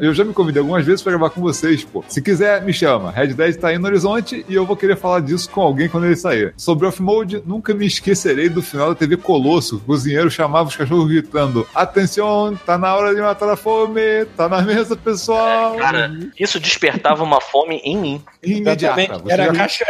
[0.00, 2.04] eu, eu já me convidei algumas vezes pra gravar com vocês, pô.
[2.08, 3.12] Se quiser, me chama.
[3.12, 6.06] Red Dead tá aí no horizonte e eu vou querer falar disso com alguém quando
[6.06, 6.52] ele sair.
[6.56, 9.76] Sobre off-mode, nunca me esquecerei do final da TV Colosso.
[9.76, 14.48] O cozinheiro chamava os cachorros gritando: Atenção, tá na hora de matar a fome, tá
[14.48, 15.76] na mesa, pessoal.
[15.76, 18.22] Cara, isso despertava uma fome em mim.
[18.42, 19.18] Imediata.
[19.18, 19.84] Você Era, cacho...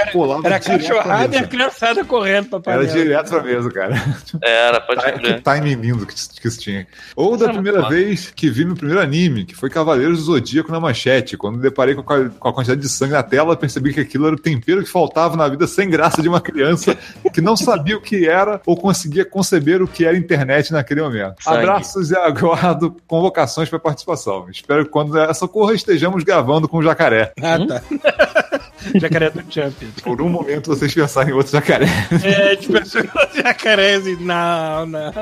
[0.44, 3.94] era cachorrada e a criançada correndo pra Era direto pra mesa, cara.
[4.42, 5.42] Era, pode Tá- Que crer.
[5.42, 6.86] timing lindo que, que isso tinha.
[7.14, 10.72] Ou da É primeira vez que vi meu primeiro anime, que foi Cavaleiros do Zodíaco
[10.72, 11.36] na manchete.
[11.36, 14.36] Quando deparei com a, com a quantidade de sangue na tela, percebi que aquilo era
[14.36, 16.96] o tempero que faltava na vida sem graça de uma criança
[17.32, 21.42] que não sabia o que era ou conseguia conceber o que era internet naquele momento.
[21.42, 21.58] Sangue.
[21.58, 24.46] Abraços e aguardo convocações para participação.
[24.50, 27.32] Espero que quando essa ocorra estejamos gravando com o jacaré.
[27.42, 27.82] Ah, tá.
[28.94, 29.88] Jacaré do Champion.
[30.02, 31.86] Por um momento vocês pensarem em outro jacaré.
[32.22, 35.12] É, tipo, o jacaré assim, não, não.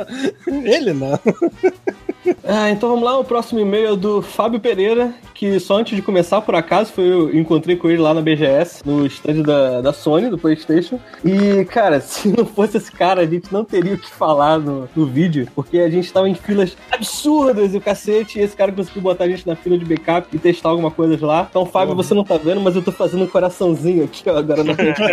[0.47, 1.19] Ele não.
[2.47, 6.03] Ah, então vamos lá, o próximo e-mail é do Fábio Pereira, que só antes de
[6.03, 9.93] começar, por acaso, foi, eu encontrei com ele lá na BGS, no stand da, da
[9.93, 11.01] Sony, do Playstation.
[11.25, 14.89] E, cara, se não fosse esse cara, a gente não teria o que falar no,
[14.95, 18.71] no vídeo, porque a gente tava em filas absurdas e o cacete, e esse cara
[18.73, 21.47] conseguiu botar a gente na fila de backup e testar alguma coisa lá.
[21.49, 24.63] Então, Fábio, você não tá vendo, mas eu tô fazendo um coraçãozinho aqui, ó, agora
[24.63, 25.01] na frente.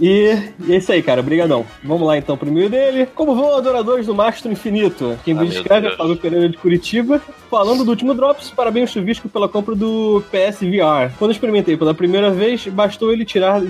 [0.00, 1.20] E, e é isso aí, cara.
[1.20, 1.64] Obrigadão.
[1.82, 3.06] Vamos lá então pro e-mail dele.
[3.14, 5.03] Como vão, adoradores do Mastro Infinito?
[5.24, 5.96] Quem Ah, me meu descreve é.
[5.96, 7.20] Fábio Pereira de Curitiba.
[7.50, 11.14] Falando do último Drops, parabéns Chuvisco pela compra do PS VR.
[11.18, 13.62] Quando eu experimentei pela primeira vez, bastou ele tirar.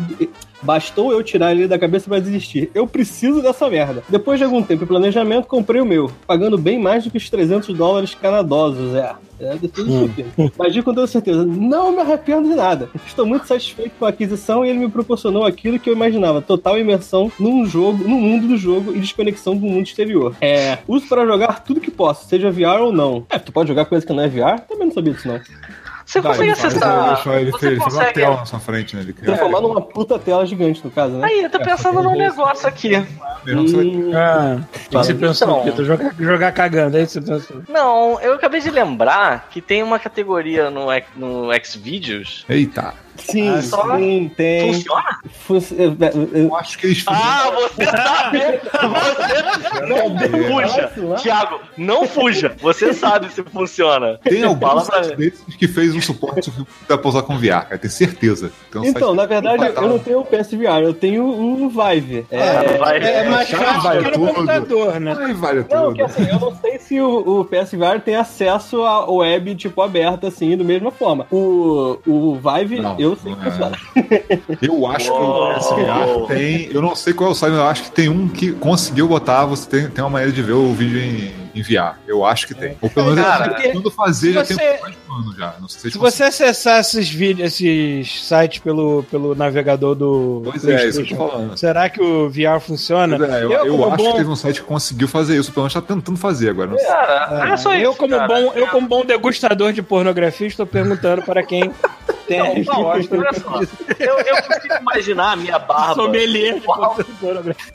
[0.62, 2.70] Bastou eu tirar ele da cabeça pra desistir.
[2.74, 4.02] Eu preciso dessa merda.
[4.08, 7.28] Depois de algum tempo de planejamento, comprei o meu, pagando bem mais do que os
[7.28, 8.94] 300 dólares canadosos.
[8.94, 10.08] É, é Hum.
[10.38, 10.50] hum.
[10.56, 12.88] Mas digo com toda certeza, não me arrependo de nada.
[13.06, 16.78] Estou muito satisfeito com a aquisição e ele me proporcionou aquilo que eu imaginava: total
[16.78, 20.34] imersão num jogo, no mundo do jogo e desconexão do mundo exterior.
[20.40, 23.26] É, uso para jogar tudo que posso, seja VR ou não.
[23.28, 24.60] É, tu pode jogar coisa que não é VR?
[24.68, 25.40] Também não sabia disso, não.
[26.06, 27.22] Você consegue ele faz- acessar.
[27.36, 28.12] Ele, ele, você fez, ele fez uma consegue.
[28.12, 29.02] tela na sua frente, né?
[29.02, 29.26] Ele criou.
[29.34, 31.26] Transformar numa puta tela gigante, no caso, né?
[31.26, 32.90] Aí, eu tô pensando num negócio aqui.
[32.90, 35.48] Que Hum, Ah, que você pensou?
[35.48, 35.64] Então.
[35.64, 35.84] Vitor?
[35.84, 37.62] Jogar, jogar cagando, é isso que você pensou?
[37.68, 42.44] Não, eu acabei de lembrar que tem uma categoria no, no Xvideos.
[42.48, 42.94] Eita.
[43.16, 44.72] Sim, Ah, só sim, tem.
[44.74, 45.18] Funciona?
[45.30, 47.18] Fun- é, é, é, Eu acho que eles fizeram.
[47.20, 48.40] Ah, você sabe!
[49.64, 50.90] Você não fuja!
[50.96, 52.54] Nossa, Thiago, não fuja!
[52.60, 54.18] Você sabe se funciona.
[54.22, 56.52] Tem alguns desses que fez um suporte
[56.86, 57.78] pra usar com VR, cara.
[57.78, 58.52] Tenho certeza.
[58.70, 62.26] Tem um Então, site- na verdade, eu não tenho o PSVR, eu tenho o Vive.
[62.30, 62.40] É,
[62.74, 62.98] Ah, vai.
[63.02, 65.16] É mais chave fácil vai que no computador, né?
[65.18, 65.94] Ai, vale Não, tudo.
[65.94, 70.28] que assim, eu não sei se o, o PSVR tem acesso à web, tipo, aberta,
[70.28, 71.26] assim, da mesma forma.
[71.30, 73.50] O, o Vive, Não, eu sei que é.
[73.50, 73.78] funciona.
[74.60, 76.68] Eu acho que o PSVR tem.
[76.72, 79.06] Eu não sei qual é o site, mas eu acho que tem um que conseguiu
[79.06, 79.46] botar.
[79.46, 81.94] Você tem, tem uma maneira de ver o vídeo em, em VR.
[82.06, 82.76] Eu acho que tem.
[82.80, 85.54] Ou pelo menos Cara, quando fazer já você- tem mais de um ano já.
[85.60, 90.64] Não sei Se se você acessar esses vídeos, esses sites pelo, pelo navegador do Pois
[90.66, 91.56] é, isso que eu tô falando.
[91.56, 93.16] será que o VR funciona?
[93.16, 95.52] Pois é, eu, eu como acho bom- que teve um site que conseguiu fazer isso,
[95.52, 96.70] pelo menos tá tentando fazer agora.
[96.70, 96.86] Não sei.
[96.88, 97.84] Cara, é só isso.
[97.84, 98.26] eu, como cara.
[98.26, 101.70] bom, eu, como bom degustador de pornografia, estou perguntando para quem
[102.26, 103.60] tem Não, não, olha só.
[103.98, 105.94] Eu, eu consigo imaginar a minha barba.
[105.94, 106.60] sommelier de
[107.20, 107.72] pornografia.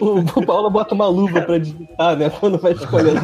[0.00, 2.30] O, o Paulo bota uma luva pra digitar, né?
[2.30, 3.14] Quando vai escolher.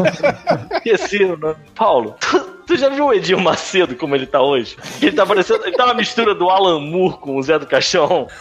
[0.72, 1.56] Esqueci o nome.
[1.74, 4.76] Paulo, tu, tu já viu o Edinho Macedo como ele tá hoje?
[5.00, 5.64] Ele tá parecendo.
[5.66, 8.26] Ele tá uma mistura do Alan Moore com o Zé do Caixão.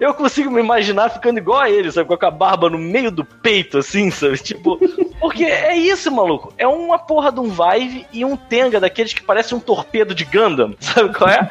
[0.00, 2.08] Eu consigo me imaginar ficando igual a ele, sabe?
[2.08, 4.38] Com a barba no meio do peito, assim, sabe?
[4.38, 4.78] Tipo.
[5.20, 6.52] Porque é isso, maluco.
[6.58, 10.24] É uma porra de um Vive e um Tenga daqueles que parece um torpedo de
[10.24, 10.74] Gundam.
[10.80, 11.50] Sabe qual é?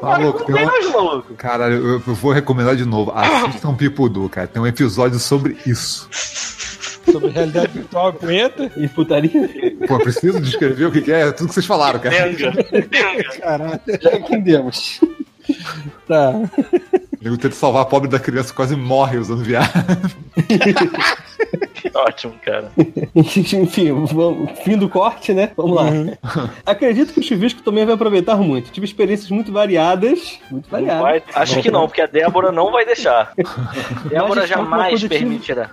[0.00, 1.02] Maluco, Não tem tem uma...
[1.02, 1.34] maluco.
[1.34, 3.10] Caralho, eu, eu vou recomendar de novo.
[3.12, 4.46] Assistam Pipudu, cara.
[4.46, 6.08] Tem um episódio sobre isso.
[7.10, 8.72] sobre realidade virtual e punheta.
[8.76, 9.50] E putaria.
[9.88, 12.14] Pô, preciso descrever o que é, é tudo que vocês falaram, cara.
[13.40, 13.80] Caralho.
[14.00, 15.00] Já entendemos.
[16.08, 16.30] Tá.
[16.30, 19.68] O nego tenta salvar a pobre da criança quase morre usando VR.
[21.94, 22.70] Ótimo, cara.
[23.14, 25.50] Enfim, vamos, fim do corte, né?
[25.56, 25.84] Vamos lá.
[25.84, 26.14] Uhum.
[26.64, 28.70] Acredito que o Chuvisco também vai aproveitar muito.
[28.70, 30.38] Tive experiências muito variadas.
[30.50, 31.02] Muito variadas.
[31.02, 33.32] Vai- acho que não, porque a Débora não vai deixar.
[34.08, 35.70] Débora está com jamais permitirá.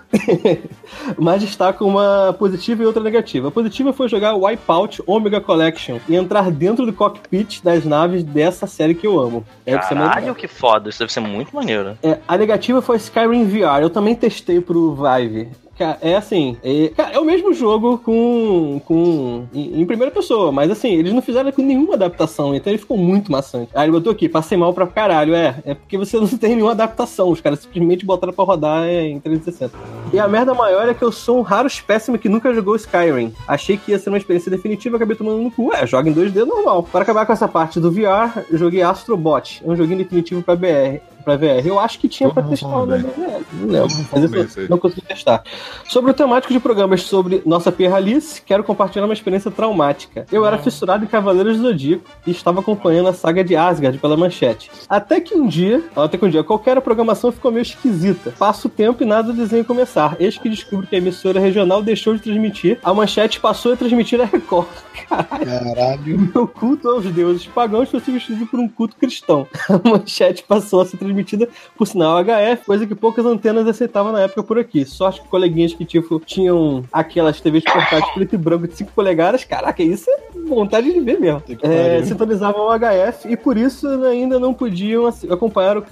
[1.18, 3.48] Mas destaca uma positiva e outra negativa.
[3.48, 8.66] A positiva foi jogar Wipeout Omega Collection e entrar dentro do cockpit das naves dessa
[8.66, 9.44] série que eu amo.
[9.66, 10.34] Muito Caralho, legal.
[10.34, 10.88] que foda.
[10.88, 11.96] Isso deve ser muito maneiro.
[12.02, 13.80] É, a negativa foi Skyrim VR.
[13.82, 15.48] Eu também testei pro Vive.
[15.78, 20.50] Ca- É assim, é, cara, é o mesmo jogo com, com em, em primeira pessoa,
[20.50, 23.70] mas assim, eles não fizeram nenhuma adaptação, então ele ficou muito maçante.
[23.74, 26.70] Aí ele botou aqui, passei mal pra caralho, é, é porque você não tem nenhuma
[26.72, 29.76] adaptação, os caras simplesmente botaram pra rodar em 360.
[30.12, 33.34] E a merda maior é que eu sou um raro espécime que nunca jogou Skyrim.
[33.46, 35.74] Achei que ia ser uma experiência definitiva, acabei tomando no cu.
[35.74, 36.84] É, joga em 2D normal.
[36.84, 41.00] Para acabar com essa parte do VR, joguei Astrobot, um joguinho definitivo pra BR.
[41.26, 41.66] Pra VR.
[41.66, 42.98] Eu acho que tinha Todo pra testar falando na.
[42.98, 43.44] BR.
[43.52, 43.96] Não lembro.
[44.12, 44.68] Mas eu isso aí.
[44.68, 45.42] não consegui testar.
[45.88, 50.24] Sobre o temático de programas sobre nossa perralice, quero compartilhar uma experiência traumática.
[50.30, 54.16] Eu era fissurado em Cavaleiros do Zodíaco e estava acompanhando a saga de Asgard pela
[54.16, 54.70] manchete.
[54.88, 58.32] Até que um dia, até que um dia, qualquer programação ficou meio esquisita.
[58.38, 60.16] Passo o tempo e nada do desenho começar.
[60.20, 64.20] Eis que descubro que a emissora regional deixou de transmitir, a manchete passou a transmitir
[64.20, 64.68] a Record.
[65.10, 66.30] Caralho.
[66.32, 69.46] Meu culto aos deuses pagãos foi substituído por um culto cristão.
[69.68, 74.20] A manchete passou a ser transmitida por sinal HF, coisa que poucas antenas aceitavam na
[74.22, 74.84] época por aqui.
[74.84, 79.44] Sorte que coleguinhas que tipo, tinham aquelas TVs portáteis preto e branco de 5 polegadas,
[79.44, 80.16] caraca, isso é
[80.48, 81.42] vontade de ver mesmo.
[81.62, 85.84] É, sintonizavam o HF e por isso ainda não podiam assi- acompanhar o,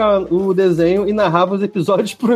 [0.48, 2.30] o desenho e narravam os episódios por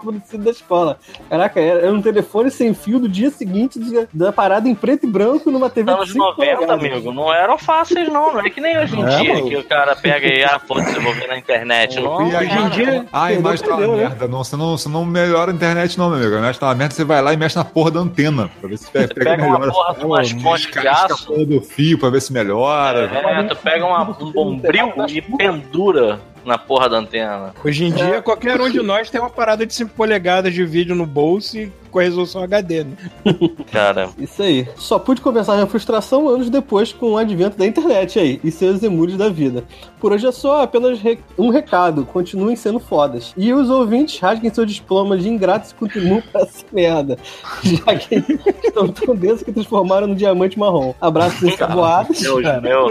[0.00, 0.98] produzidos da escola.
[1.30, 5.06] Caraca, era, era um telefone sem fio do dia seguinte de- da parada em preto
[5.06, 6.70] e branco numa TV de Anos 5 90, polegadas.
[6.92, 8.32] amigo, não eram fáceis, não.
[8.32, 9.48] Não é que nem hoje em É, dia mano.
[9.48, 12.00] que o cara pega e, ah, foda-se, eu vou ver na internet.
[12.00, 13.96] Não, E aí, Hoje em dia, Ah, imagem tá uma né?
[13.96, 14.26] merda.
[14.26, 16.34] Não, você, não, você não melhora a internet, não, meu amigo.
[16.34, 18.50] A imagem tá uma merda, você vai lá e mexe na porra da antena.
[18.60, 19.72] Pra ver se pega, pega pega uma melhor.
[19.72, 21.26] porra de umas pontes de aço.
[21.26, 23.00] porra do fio pra ver se melhora.
[23.12, 27.54] É, tu pega uma, um bombril e pendura na porra da antena.
[27.64, 30.94] hoje em dia, qualquer um de nós tem uma parada de 5 polegadas de vídeo
[30.94, 32.96] no bolso e com a resolução HD, né?
[33.70, 34.66] Cara, Isso aí.
[34.76, 38.82] Só pude conversar minha frustração anos depois com o advento da internet aí e seus
[38.82, 39.62] emures da vida.
[40.00, 43.34] Por hoje é só apenas re- um recado: continuem sendo fodas.
[43.36, 47.18] E os ouvintes rasguem seu diploma de ingratos e continuem pra essa merda.
[47.62, 48.14] Já que
[48.64, 50.94] estão tão densos que transformaram no diamante marrom.
[50.98, 52.18] Abraços ensaboados.
[52.22, 52.60] Deus cara.
[52.62, 52.86] meu,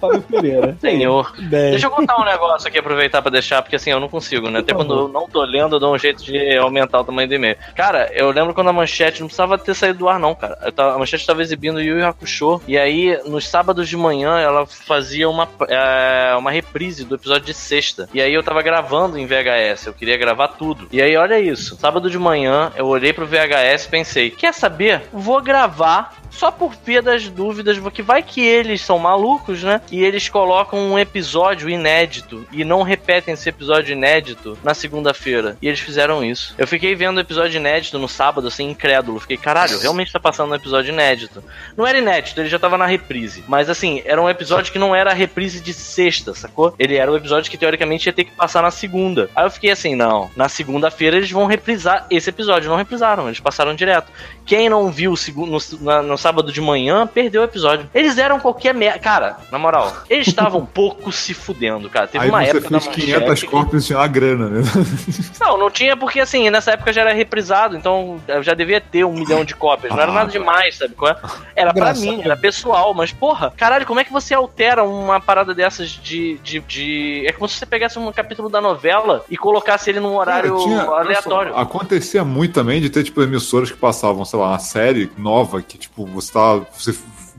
[0.00, 0.76] Fábio Pereira.
[0.80, 1.32] senhor.
[1.38, 4.48] Bem, Deixa eu contar um negócio aqui, aproveitar pra deixar, porque assim, eu não consigo,
[4.48, 4.60] né?
[4.60, 7.34] Até quando eu não tô lendo, eu dou um jeito de aumentar o tamanho do
[7.34, 7.56] e-mail.
[7.74, 10.56] Cara, eu lembro quando a manchete não precisava ter saído do ar, não, cara.
[10.76, 15.28] A manchete tava exibindo Yu Yu Hakusho, e aí, nos sábados de manhã, ela fazia
[15.28, 18.08] uma, é, uma reprise do episódio de sexta.
[18.14, 20.88] E aí eu tava gravando em VHS, eu queria gravar tudo.
[20.92, 21.76] E aí, olha isso.
[21.76, 25.02] Sábado de manhã, eu olhei pro VHS e pensei, quer saber?
[25.12, 29.80] Vou gravar só por via das dúvidas, porque vai que eles são malucos, né?
[29.90, 35.56] E eles colocam um episódio inédito e não repetem esse episódio inédito na segunda-feira.
[35.62, 36.54] E eles fizeram isso.
[36.58, 39.20] Eu fiquei vendo o episódio inédito no sábado, assim, incrédulo.
[39.20, 41.42] Fiquei, caralho, realmente tá passando um episódio inédito.
[41.76, 43.44] Não era inédito, ele já tava na reprise.
[43.48, 46.74] Mas assim, era um episódio que não era a reprise de sexta, sacou?
[46.78, 49.30] Ele era o episódio que teoricamente ia ter que passar na segunda.
[49.34, 52.68] Aí eu fiquei assim, não, na segunda-feira eles vão reprisar esse episódio.
[52.70, 54.10] Não reprisaram, eles passaram direto.
[54.46, 57.86] Quem não viu no, na- no sábado de manhã, perdeu o episódio.
[57.94, 58.98] Eles eram qualquer merda.
[58.98, 62.06] Cara, na moral, eles estavam um pouco se fudendo, cara.
[62.06, 64.48] Teve Aí uma você época fez da 500 Manchete que- cópias e tinha uma grana,
[64.48, 64.62] né?
[65.40, 69.04] Não, não tinha porque assim, nessa época já era reprisado, então eu já devia ter
[69.04, 69.92] um milhão de cópias.
[69.92, 70.32] Não era Ah, nada tá.
[70.38, 71.16] demais, sabe qual é?
[71.54, 75.54] Era pra mim, era pessoal, mas porra, caralho, como é que você altera uma parada
[75.54, 76.38] dessas de.
[76.38, 77.24] de, de...
[77.26, 80.62] É como se você pegasse um capítulo da novela e colocasse ele num horário Cara,
[80.64, 81.52] tinha- aleatório.
[81.52, 85.60] só, Acontecia muito também de ter, tipo, emissoras que passavam, sei lá, uma série nova
[85.60, 86.66] que, tipo, você tava.
[86.76, 86.94] Você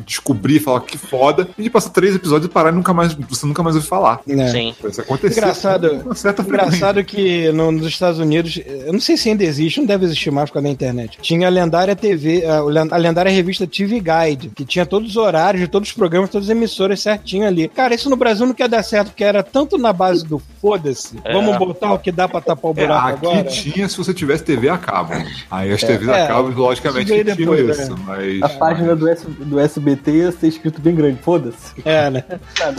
[0.06, 3.46] descobrir falar que foda, e de passar três episódios e parar e nunca mais, você
[3.46, 4.20] nunca mais ouviu falar.
[4.26, 4.50] né?
[4.52, 4.76] Sim.
[4.88, 5.42] Isso acontecia.
[5.42, 6.76] Engraçado- com uma certa frequência.
[6.76, 10.32] Engraçado que no- nos Estados Unidos, eu não sei se ainda existe, não deve existir
[10.32, 11.18] mais por causa da internet.
[11.22, 15.68] Tinha a lendária TV, a, lendária revista TV Guide, que tinha todos os horários de
[15.68, 17.68] todos os programas, todas as emissoras certinho ali.
[17.70, 21.18] Cara, isso no Brasil não quer dar certo, porque era tanto na base do foda-se,
[21.24, 21.34] É.
[21.34, 23.44] vamos botar o que dá pra tapar o É, buraco aqui agora.
[23.46, 25.14] tinha se você tivesse TV a cabo.
[25.50, 27.94] Aí as TVs É, a cabo, logicamente, tinham depois, isso.
[27.96, 28.02] né?
[28.06, 28.42] Mas.
[28.44, 31.74] A página do, S- do SBT ia ser escrito bem grande, foda-se.
[31.86, 32.24] É, né?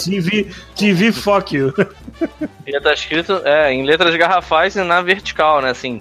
[0.02, 1.72] TV, TV fuck you.
[2.66, 5.70] Ia estar escrito é, em letras garrafais e na vertical, né?
[5.70, 6.00] Assim,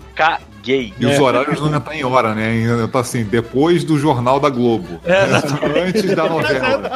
[0.64, 0.94] gay.
[1.00, 2.48] E os horários não tá em hora, né?
[2.48, 5.00] Ainda tá assim, depois do Jornal da Globo.
[5.06, 6.92] É, antes da novela.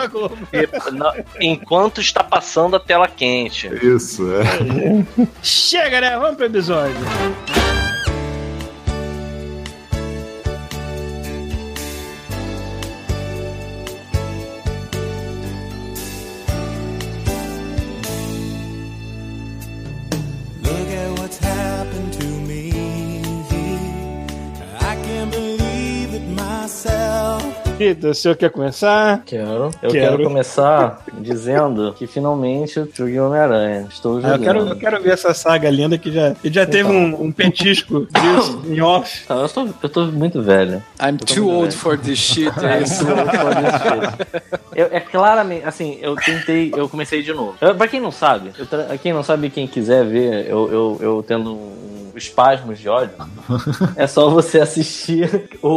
[1.39, 3.67] Enquanto está passando a tela quente.
[3.83, 5.25] Isso, é.
[5.43, 6.17] Chega, né?
[6.17, 6.95] Vamos pro episódio.
[27.79, 29.23] Vitor, o senhor quer começar?
[29.25, 29.71] Quero.
[29.81, 33.87] Eu quero, quero começar dizendo que finalmente eu joguei Homem-Aranha.
[33.89, 34.33] Estou jogando.
[34.33, 36.73] Ah, eu, quero, eu quero ver essa saga linda que já, que já então.
[36.73, 39.23] teve um, um petisco disso em off.
[39.29, 40.83] Não, eu, tô, eu tô muito velho.
[41.01, 41.79] I'm too old velho.
[41.79, 42.51] for this shit.
[42.59, 43.05] É isso.
[44.75, 47.55] eu, é claramente, assim, eu tentei, eu comecei de novo.
[47.61, 48.67] Eu, pra quem não sabe, eu,
[48.99, 53.15] quem não sabe, quem quiser ver, eu, eu, eu tendo um espasmos de ódio,
[53.95, 55.67] é só você assistir o,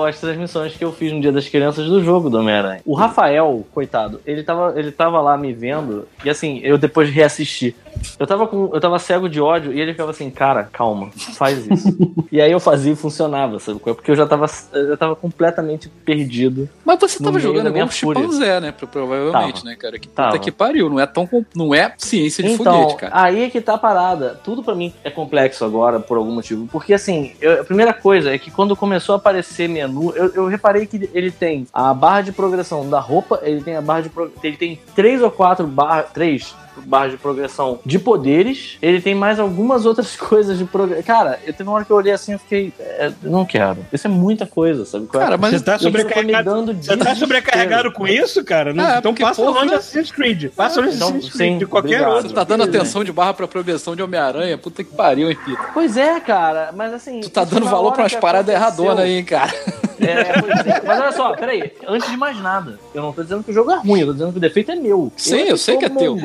[0.00, 2.80] o, as transmissões que eu fiz no Dia das Crianças do jogo do Homem-Aranha.
[2.84, 7.74] O Rafael, coitado, ele tava, ele tava lá me vendo e assim, eu depois reassisti.
[8.18, 11.66] Eu tava, com, eu tava cego de ódio e ele ficava assim, cara, calma, faz
[11.66, 11.96] isso.
[12.32, 13.78] e aí eu fazia e funcionava, sabe?
[13.78, 16.68] Porque eu já tava, eu tava completamente perdido.
[16.84, 18.72] Mas você tava jogando igual um chimpanzé, né?
[18.72, 19.64] Provavelmente, tava.
[19.66, 19.98] né, cara?
[19.98, 20.38] Que puta tava.
[20.38, 20.88] que pariu.
[20.88, 21.28] Não é tão.
[21.54, 23.12] Não é ciência de então, foguete, cara.
[23.14, 24.40] Aí é que tá a parada.
[24.42, 26.66] Tudo para mim é complexo agora, por algum motivo.
[26.70, 30.46] Porque assim, eu, a primeira coisa é que quando começou a aparecer menu, eu, eu
[30.46, 34.10] reparei que ele tem a barra de progressão da roupa, ele tem a barra de.
[34.42, 36.02] Ele tem três ou quatro barra.
[36.02, 38.78] Três barra de progressão de poderes.
[38.80, 41.04] Ele tem mais algumas outras coisas de progressão.
[41.04, 42.72] Cara, eu teve uma hora que eu olhei assim e fiquei.
[42.78, 43.78] É, não quero.
[43.92, 45.06] Isso é muita coisa, sabe?
[45.06, 46.74] Cara, mas você tá sobrecarregado.
[46.74, 48.72] Você tá sobrecarregado com isso, cara?
[48.72, 50.50] Não, é, então passa porra, longe de Assassin's Creed.
[50.54, 52.12] Passa longe de então, Assassin's Creed, de qualquer obrigado.
[52.12, 52.28] outro.
[52.28, 54.58] Você tá dando atenção de barra pra progressão de Homem-Aranha?
[54.58, 55.62] Puta que pariu, hein, Pita?
[55.72, 57.20] Pois é, cara, mas assim.
[57.20, 59.52] Tu tá dando valor pra umas paradas erradonas aí, hein, cara.
[60.00, 60.82] É, pois é.
[60.84, 63.70] Mas olha só, peraí, antes de mais nada, eu não tô dizendo que o jogo
[63.70, 65.12] é ruim, eu tô dizendo que o defeito é meu.
[65.16, 66.16] Sim, eu, eu sei que é teu.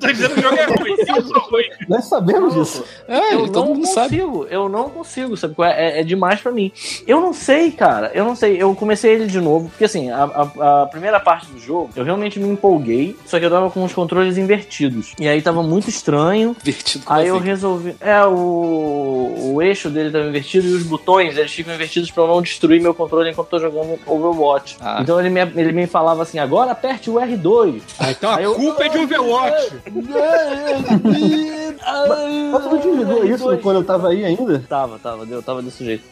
[0.00, 1.64] Tô dizendo que o jogo é ruim, eu sou ruim.
[1.88, 2.84] Nós sabemos disso.
[3.08, 4.54] É, eu todo não mundo consigo, sabe.
[4.54, 5.54] eu não consigo, sabe?
[5.60, 6.70] É, é, é demais pra mim.
[7.06, 8.60] Eu não sei, cara, eu não sei.
[8.60, 12.04] Eu comecei ele de novo, porque assim, a, a, a primeira parte do jogo, eu
[12.04, 15.14] realmente me empolguei, só que eu tava com os controles invertidos.
[15.18, 16.56] E aí tava muito estranho.
[16.62, 17.28] Invertido Aí assim?
[17.28, 17.96] eu resolvi.
[18.00, 22.28] É, o, o eixo dele tava invertido e os botões, eles ficam invertidos pra eu
[22.28, 24.76] não destruir meu controle enquanto tô jogando Overwatch.
[24.80, 24.98] Ah.
[25.00, 27.80] Então ele me, ele me falava assim: agora aperte o R2.
[27.98, 29.76] Ah, então Aí a eu, culpa é de Overwatch.
[32.52, 34.58] Mas tu desligou isso quando eu tava aí ainda?
[34.68, 36.04] Tava, tava, eu tava desse jeito.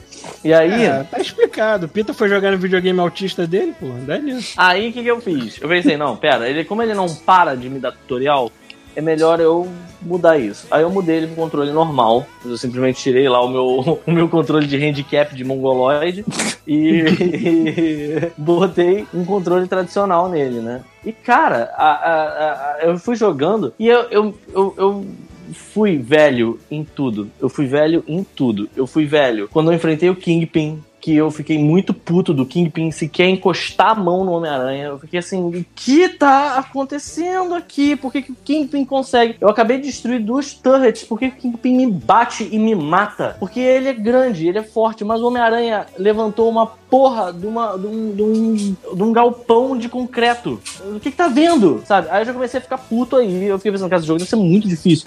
[0.45, 0.85] E aí.
[0.85, 1.87] É, tá explicado.
[1.87, 3.87] O Pita foi jogar no videogame autista dele, pô.
[4.07, 4.55] Dá nisso.
[4.57, 5.61] Aí o que, que eu fiz?
[5.61, 8.51] Eu pensei, não, pera, ele, como ele não para de me dar tutorial,
[8.97, 9.69] é melhor eu
[10.01, 10.67] mudar isso.
[10.71, 12.27] Aí eu mudei ele pro controle normal.
[12.45, 16.25] Eu simplesmente tirei lá o meu, o meu controle de handicap de mongoloide
[16.67, 20.83] e, e botei um controle tradicional nele, né?
[21.05, 25.07] E cara, a, a, a, eu fui jogando e eu, eu, eu, eu
[25.53, 27.31] fui velho em tudo.
[27.41, 28.69] Eu fui velho em tudo.
[28.77, 32.91] Eu fui velho quando eu enfrentei o Kingpin que eu fiquei muito puto do Kingpin
[32.91, 34.85] sequer encostar a mão no Homem-Aranha.
[34.85, 37.95] Eu fiquei assim, o que tá acontecendo aqui?
[37.95, 39.37] Por que, que o Kingpin consegue?
[39.39, 43.37] Eu acabei de destruir duas turrets, por que o Kingpin me bate e me mata?
[43.39, 47.77] Porque ele é grande, ele é forte, mas o Homem-Aranha levantou uma porra de, uma,
[47.77, 50.59] de, um, de, um, de um galpão de concreto.
[50.87, 51.83] O que que tá vendo?
[51.85, 52.09] Sabe?
[52.11, 53.45] Aí eu já comecei a ficar puto aí.
[53.45, 55.07] Eu fiquei pensando que esse jogo deve ser muito difícil.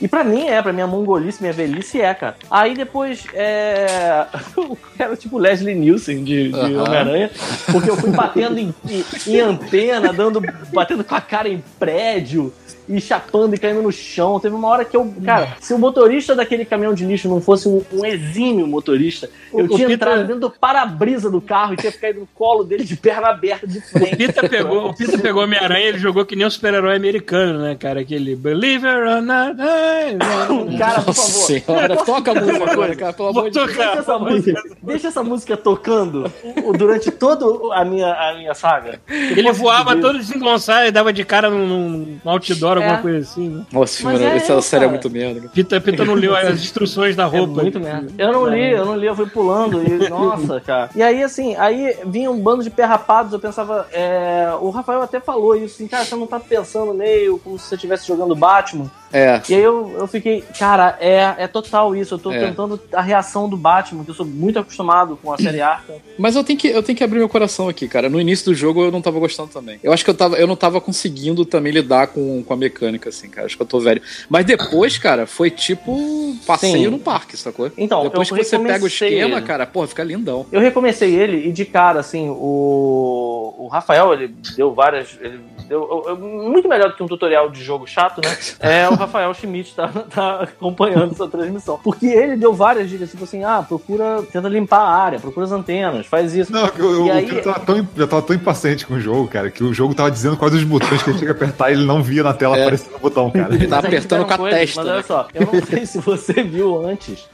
[0.00, 2.36] E pra mim é, pra minha mongolice, minha velhice é, cara.
[2.50, 4.26] Aí depois, é.
[4.98, 6.82] Era tipo Leslie Nielsen de, de uhum.
[6.82, 7.30] Homem-Aranha,
[7.70, 10.40] porque eu fui batendo em, em, em antena, dando,
[10.72, 12.52] batendo com a cara em prédio
[12.88, 14.38] e chapando e caindo no chão.
[14.38, 15.12] Teve uma hora que eu.
[15.24, 19.60] Cara, se o motorista daquele caminhão de lixo não fosse um, um exímio motorista, o,
[19.60, 19.94] eu tinha Peter...
[19.94, 23.66] entrado dentro do para-brisa do carro e tinha ficado no colo dele de perna aberta
[23.66, 24.14] de frente.
[24.14, 27.74] O Peter pegou, o Peter pegou Homem-Aranha ele jogou que nem um super-herói americano, né,
[27.74, 28.00] cara?
[28.00, 29.56] Aquele Believer or not.
[30.78, 31.14] cara, por favor.
[31.14, 33.66] Senhora, toca a música agora, cara, pelo amor de Deus.
[33.66, 36.30] Deixa essa, música, deixa essa música tocando
[36.76, 39.00] durante toda a minha, a minha saga.
[39.08, 42.84] Ele voava todo desengonçado e dava de cara num, num outdoor é.
[42.84, 43.64] alguma coisa assim, né?
[43.72, 45.48] Nossa, mano, é, essa série é muito merda.
[45.48, 47.60] Pita, Pita não leu as instruções da é roupa.
[47.60, 48.12] É muito merda.
[48.16, 49.82] Eu não li, eu não li, eu fui pulando.
[49.82, 50.90] E, nossa, cara.
[50.94, 53.86] E aí, assim, aí vinha um bando de perrapados, eu pensava.
[53.92, 57.66] É, o Rafael até falou isso, assim, cara, você não tá pensando meio como se
[57.66, 58.90] você estivesse jogando Batman.
[59.14, 59.40] É.
[59.48, 62.14] E aí eu, eu fiquei, cara, é, é total isso.
[62.14, 62.46] Eu tô é.
[62.46, 65.94] tentando a reação do Batman, que eu sou muito acostumado com a série Arkham.
[66.18, 68.08] Mas eu tenho, que, eu tenho que abrir meu coração aqui, cara.
[68.08, 69.78] No início do jogo eu não tava gostando também.
[69.84, 73.08] Eu acho que eu, tava, eu não tava conseguindo também lidar com, com a mecânica,
[73.08, 73.46] assim, cara.
[73.46, 74.02] Acho que eu tô velho.
[74.28, 76.90] Mas depois, cara, foi tipo passeio Sim.
[76.90, 77.70] no parque, sacou?
[77.78, 79.46] Então, Depois que você pega o esquema, ele.
[79.46, 80.44] cara, porra, fica lindão.
[80.50, 85.16] Eu recomecei ele e de cara, assim, o, o Rafael, ele deu várias.
[85.20, 85.38] Ele
[85.68, 88.34] deu, muito melhor do que um tutorial de jogo chato, né?
[88.60, 91.78] É o Rafael Schmidt tá, tá acompanhando essa transmissão.
[91.82, 95.52] Porque ele deu várias dicas, tipo assim, ah, procura, tenta limpar a área, procura as
[95.52, 96.52] antenas, faz isso.
[96.52, 97.28] Não, eu, e aí...
[97.28, 100.10] eu, tava tão, eu tava tão impaciente com o jogo, cara, que o jogo tava
[100.10, 102.56] dizendo quais os botões que ele tinha que apertar e ele não via na tela
[102.56, 102.62] é.
[102.62, 103.54] aparecendo o botão, cara.
[103.54, 104.80] Ele tava apertando com a coisas, testa.
[104.80, 105.02] Mas olha né?
[105.02, 107.28] só, eu não sei se você viu antes,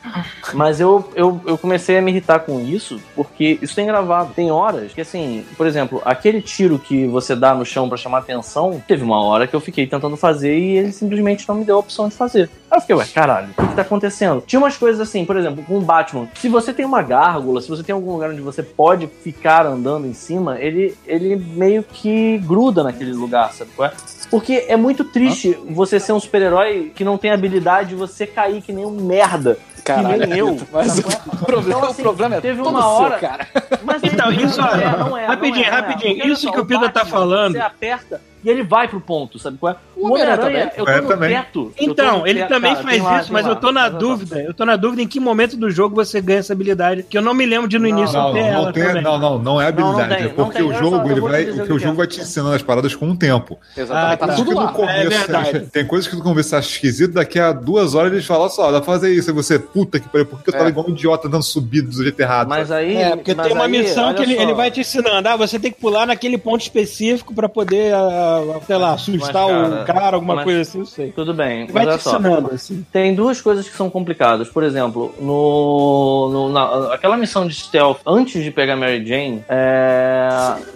[0.55, 4.33] mas eu, eu, eu comecei a me irritar com isso, porque isso tem gravado.
[4.35, 8.20] Tem horas que, assim, por exemplo, aquele tiro que você dá no chão para chamar
[8.21, 11.77] atenção, teve uma hora que eu fiquei tentando fazer e ele simplesmente não me deu
[11.77, 12.49] a opção de fazer.
[12.71, 14.43] Aí eu fiquei, ué, caralho, o que tá acontecendo?
[14.47, 17.69] Tinha umas coisas assim, por exemplo, com o Batman, se você tem uma gárgula, se
[17.69, 22.39] você tem algum lugar onde você pode ficar andando em cima, ele, ele meio que
[22.39, 23.93] gruda naquele lugar, sabe qual é?
[24.31, 28.63] Porque é muito triste você ser um super-herói que não tem habilidade de você cair
[28.63, 29.59] que nem um merda.
[29.95, 30.61] Caralho, que nem eu.
[30.73, 31.03] Mas o,
[31.45, 33.47] problema, então, assim, o problema é teve uma hora, seu, cara.
[33.83, 36.19] Mas então, isso, é, não é, rapidinho, não é, rapidinho.
[36.19, 36.29] Não é.
[36.29, 37.53] Isso que o Pida tá falando.
[37.53, 39.77] Você aperta e ele vai pro ponto, sabe qual é?
[39.97, 41.31] O Homem-Aranha, eu tô no também.
[41.31, 41.73] teto.
[41.79, 44.41] Então, ele teto, também cara, faz lá, isso, mas lá, eu tô na dúvida.
[44.41, 47.23] Eu tô na dúvida em que momento do jogo você ganha essa habilidade, que eu
[47.23, 49.61] não me lembro de no não, início não, ter não, ela tem, Não, não, não
[49.61, 52.55] é habilidade, tem, é porque o jogo, ele vai, o, o jogo vai te ensinando
[52.55, 53.59] as paradas com o tempo.
[53.77, 54.23] Exatamente.
[54.23, 54.35] Ah, tá.
[54.35, 54.73] tudo lá.
[54.73, 55.61] Começo, é verdade.
[55.73, 58.81] Tem coisas que no começo acha esquisito, daqui a duas horas eles falam só, dá
[58.81, 60.69] pra fazer isso, e você, puta que pariu, porque eu tava é.
[60.69, 62.49] igual um idiota dando subido do jeito errado.
[62.49, 62.97] Mas aí...
[62.97, 66.07] É, porque tem uma missão que ele vai te ensinando, ah, você tem que pular
[66.07, 67.93] naquele ponto específico pra poder,
[68.39, 71.13] ah, sei lá, assustar cara, o cara, alguma mas, coisa assim, não sei.
[71.13, 71.67] Tudo bem.
[71.67, 72.87] Vai te ensinando, assim.
[72.93, 74.49] Tem duas coisas que são complicadas.
[74.49, 80.29] Por exemplo, no, no na, aquela missão de stealth, antes de pegar Mary Jane, é...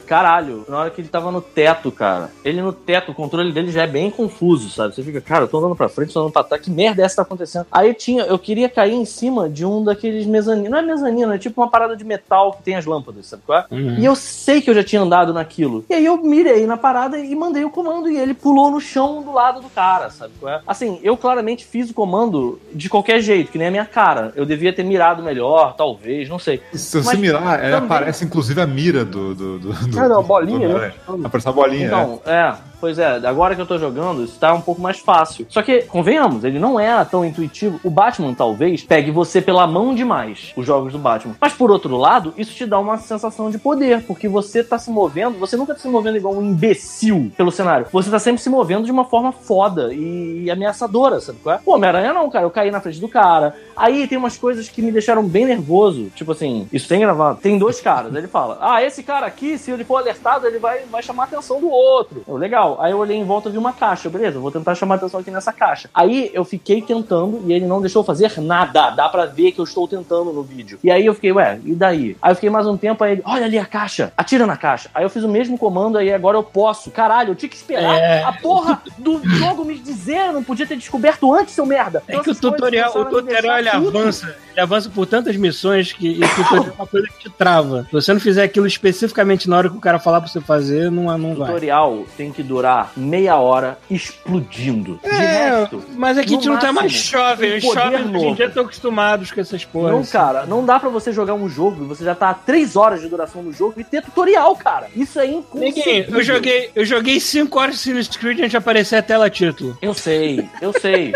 [0.06, 2.30] Caralho, na hora que ele tava no teto, cara.
[2.44, 4.94] Ele no teto, o controle dele já é bem confuso, sabe?
[4.94, 7.04] Você fica, cara, eu tô andando pra frente, tô andando pra trás, que merda é
[7.04, 7.66] essa que tá acontecendo?
[7.72, 10.70] Aí tinha, eu queria cair em cima de um daqueles mezaninos.
[10.70, 13.58] Não é mezanino, é tipo uma parada de metal que tem as lâmpadas, sabe qual
[13.58, 13.66] é?
[13.70, 13.98] Uhum.
[13.98, 15.84] E eu sei que eu já tinha andado naquilo.
[15.88, 19.22] E aí eu mirei na parada e mandei o comando e ele pulou no chão
[19.22, 20.32] do lado do cara, sabe?
[20.46, 20.60] É?
[20.66, 24.32] Assim, eu claramente fiz o comando de qualquer jeito, que nem a minha cara.
[24.34, 26.60] Eu devia ter mirado melhor, talvez, não sei.
[26.72, 27.86] Se você mirar, é, também...
[27.86, 29.34] aparece inclusive a mira do.
[29.34, 30.92] do, do, do é, não, bolinha, do, né?
[31.24, 31.86] Aparece a bolinha.
[31.86, 32.32] Então, é.
[32.32, 32.54] é.
[32.84, 35.46] Pois é, agora que eu tô jogando, isso tá um pouco mais fácil.
[35.48, 37.80] Só que, convenhamos, ele não é tão intuitivo.
[37.82, 41.34] O Batman, talvez, pegue você pela mão demais, os jogos do Batman.
[41.40, 44.90] Mas, por outro lado, isso te dá uma sensação de poder, porque você tá se
[44.90, 47.86] movendo, você nunca tá se movendo igual um imbecil pelo cenário.
[47.90, 51.58] Você tá sempre se movendo de uma forma foda e ameaçadora, sabe qual é?
[51.64, 52.44] Pô, Homem-Aranha não, cara.
[52.44, 53.54] Eu caí na frente do cara.
[53.76, 56.10] Aí tem umas coisas que me deixaram bem nervoso.
[56.14, 57.40] Tipo assim, isso tem gravado.
[57.40, 58.14] Tem dois caras.
[58.14, 61.26] Ele fala: Ah, esse cara aqui, se ele for alertado, ele vai, vai chamar a
[61.26, 62.22] atenção do outro.
[62.26, 62.78] Eu, legal.
[62.80, 65.30] Aí eu olhei em volta e vi uma caixa, beleza, vou tentar chamar atenção aqui
[65.30, 65.88] nessa caixa.
[65.94, 68.90] Aí eu fiquei tentando e ele não deixou fazer nada.
[68.90, 70.78] Dá pra ver que eu estou tentando no vídeo.
[70.82, 72.16] E aí eu fiquei, ué, e daí?
[72.20, 74.90] Aí eu fiquei mais um tempo, aí ele, olha ali a caixa, atira na caixa.
[74.94, 76.90] Aí eu fiz o mesmo comando, aí agora eu posso.
[76.90, 78.22] Caralho, eu tinha que esperar é...
[78.22, 82.02] a porra do jogo me dizer, não podia ter descoberto antes, seu merda.
[82.08, 86.28] É que o tutorial, o tutorial ele avança, ele avança por tantas missões que o
[86.42, 87.84] tutorial é uma coisa que te trava.
[87.84, 90.90] Se você não fizer aquilo especificamente na hora que o cara falar pra você fazer,
[90.90, 91.50] não, não vai.
[91.50, 95.00] O tutorial tem que durar meia hora explodindo.
[95.02, 97.56] É, de resto, mas aqui a gente não tá mais jovem.
[97.56, 99.92] Os jovens hoje em dia estão acostumados com essas porras.
[99.92, 102.76] Não, cara, não dá pra você jogar um jogo e você já tá a 3
[102.76, 104.88] horas de duração do jogo e ter tutorial, cara.
[104.94, 106.18] Isso é inconcebível.
[106.18, 109.76] Eu joguei, eu joguei 5 horas de Sinus Creed antes de aparecer a tela título.
[109.80, 111.14] Eu sei, eu sei.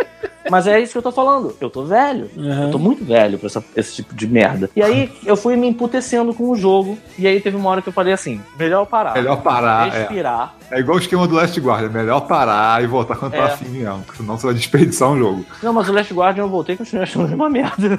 [0.51, 1.57] Mas é isso que eu tô falando.
[1.61, 2.31] Eu tô velho.
[2.37, 2.65] Uhum.
[2.65, 4.71] Eu tô muito velho pra essa, esse tipo de merda.
[4.75, 6.99] E aí eu fui me emputecendo com o jogo.
[7.19, 9.15] E aí teve uma hora que eu falei assim: melhor parar.
[9.15, 9.89] Melhor parar.
[9.89, 9.99] É.
[10.01, 10.55] Respirar.
[10.71, 11.89] É, é igual o esquema do Last Guardian.
[11.89, 13.47] Melhor parar e voltar quando tá é.
[13.47, 14.05] tá afim mesmo.
[14.17, 15.45] Senão você vai desperdiçar um jogo.
[15.63, 17.99] Não, mas o Last Guardian eu voltei e continuei achando uma merda.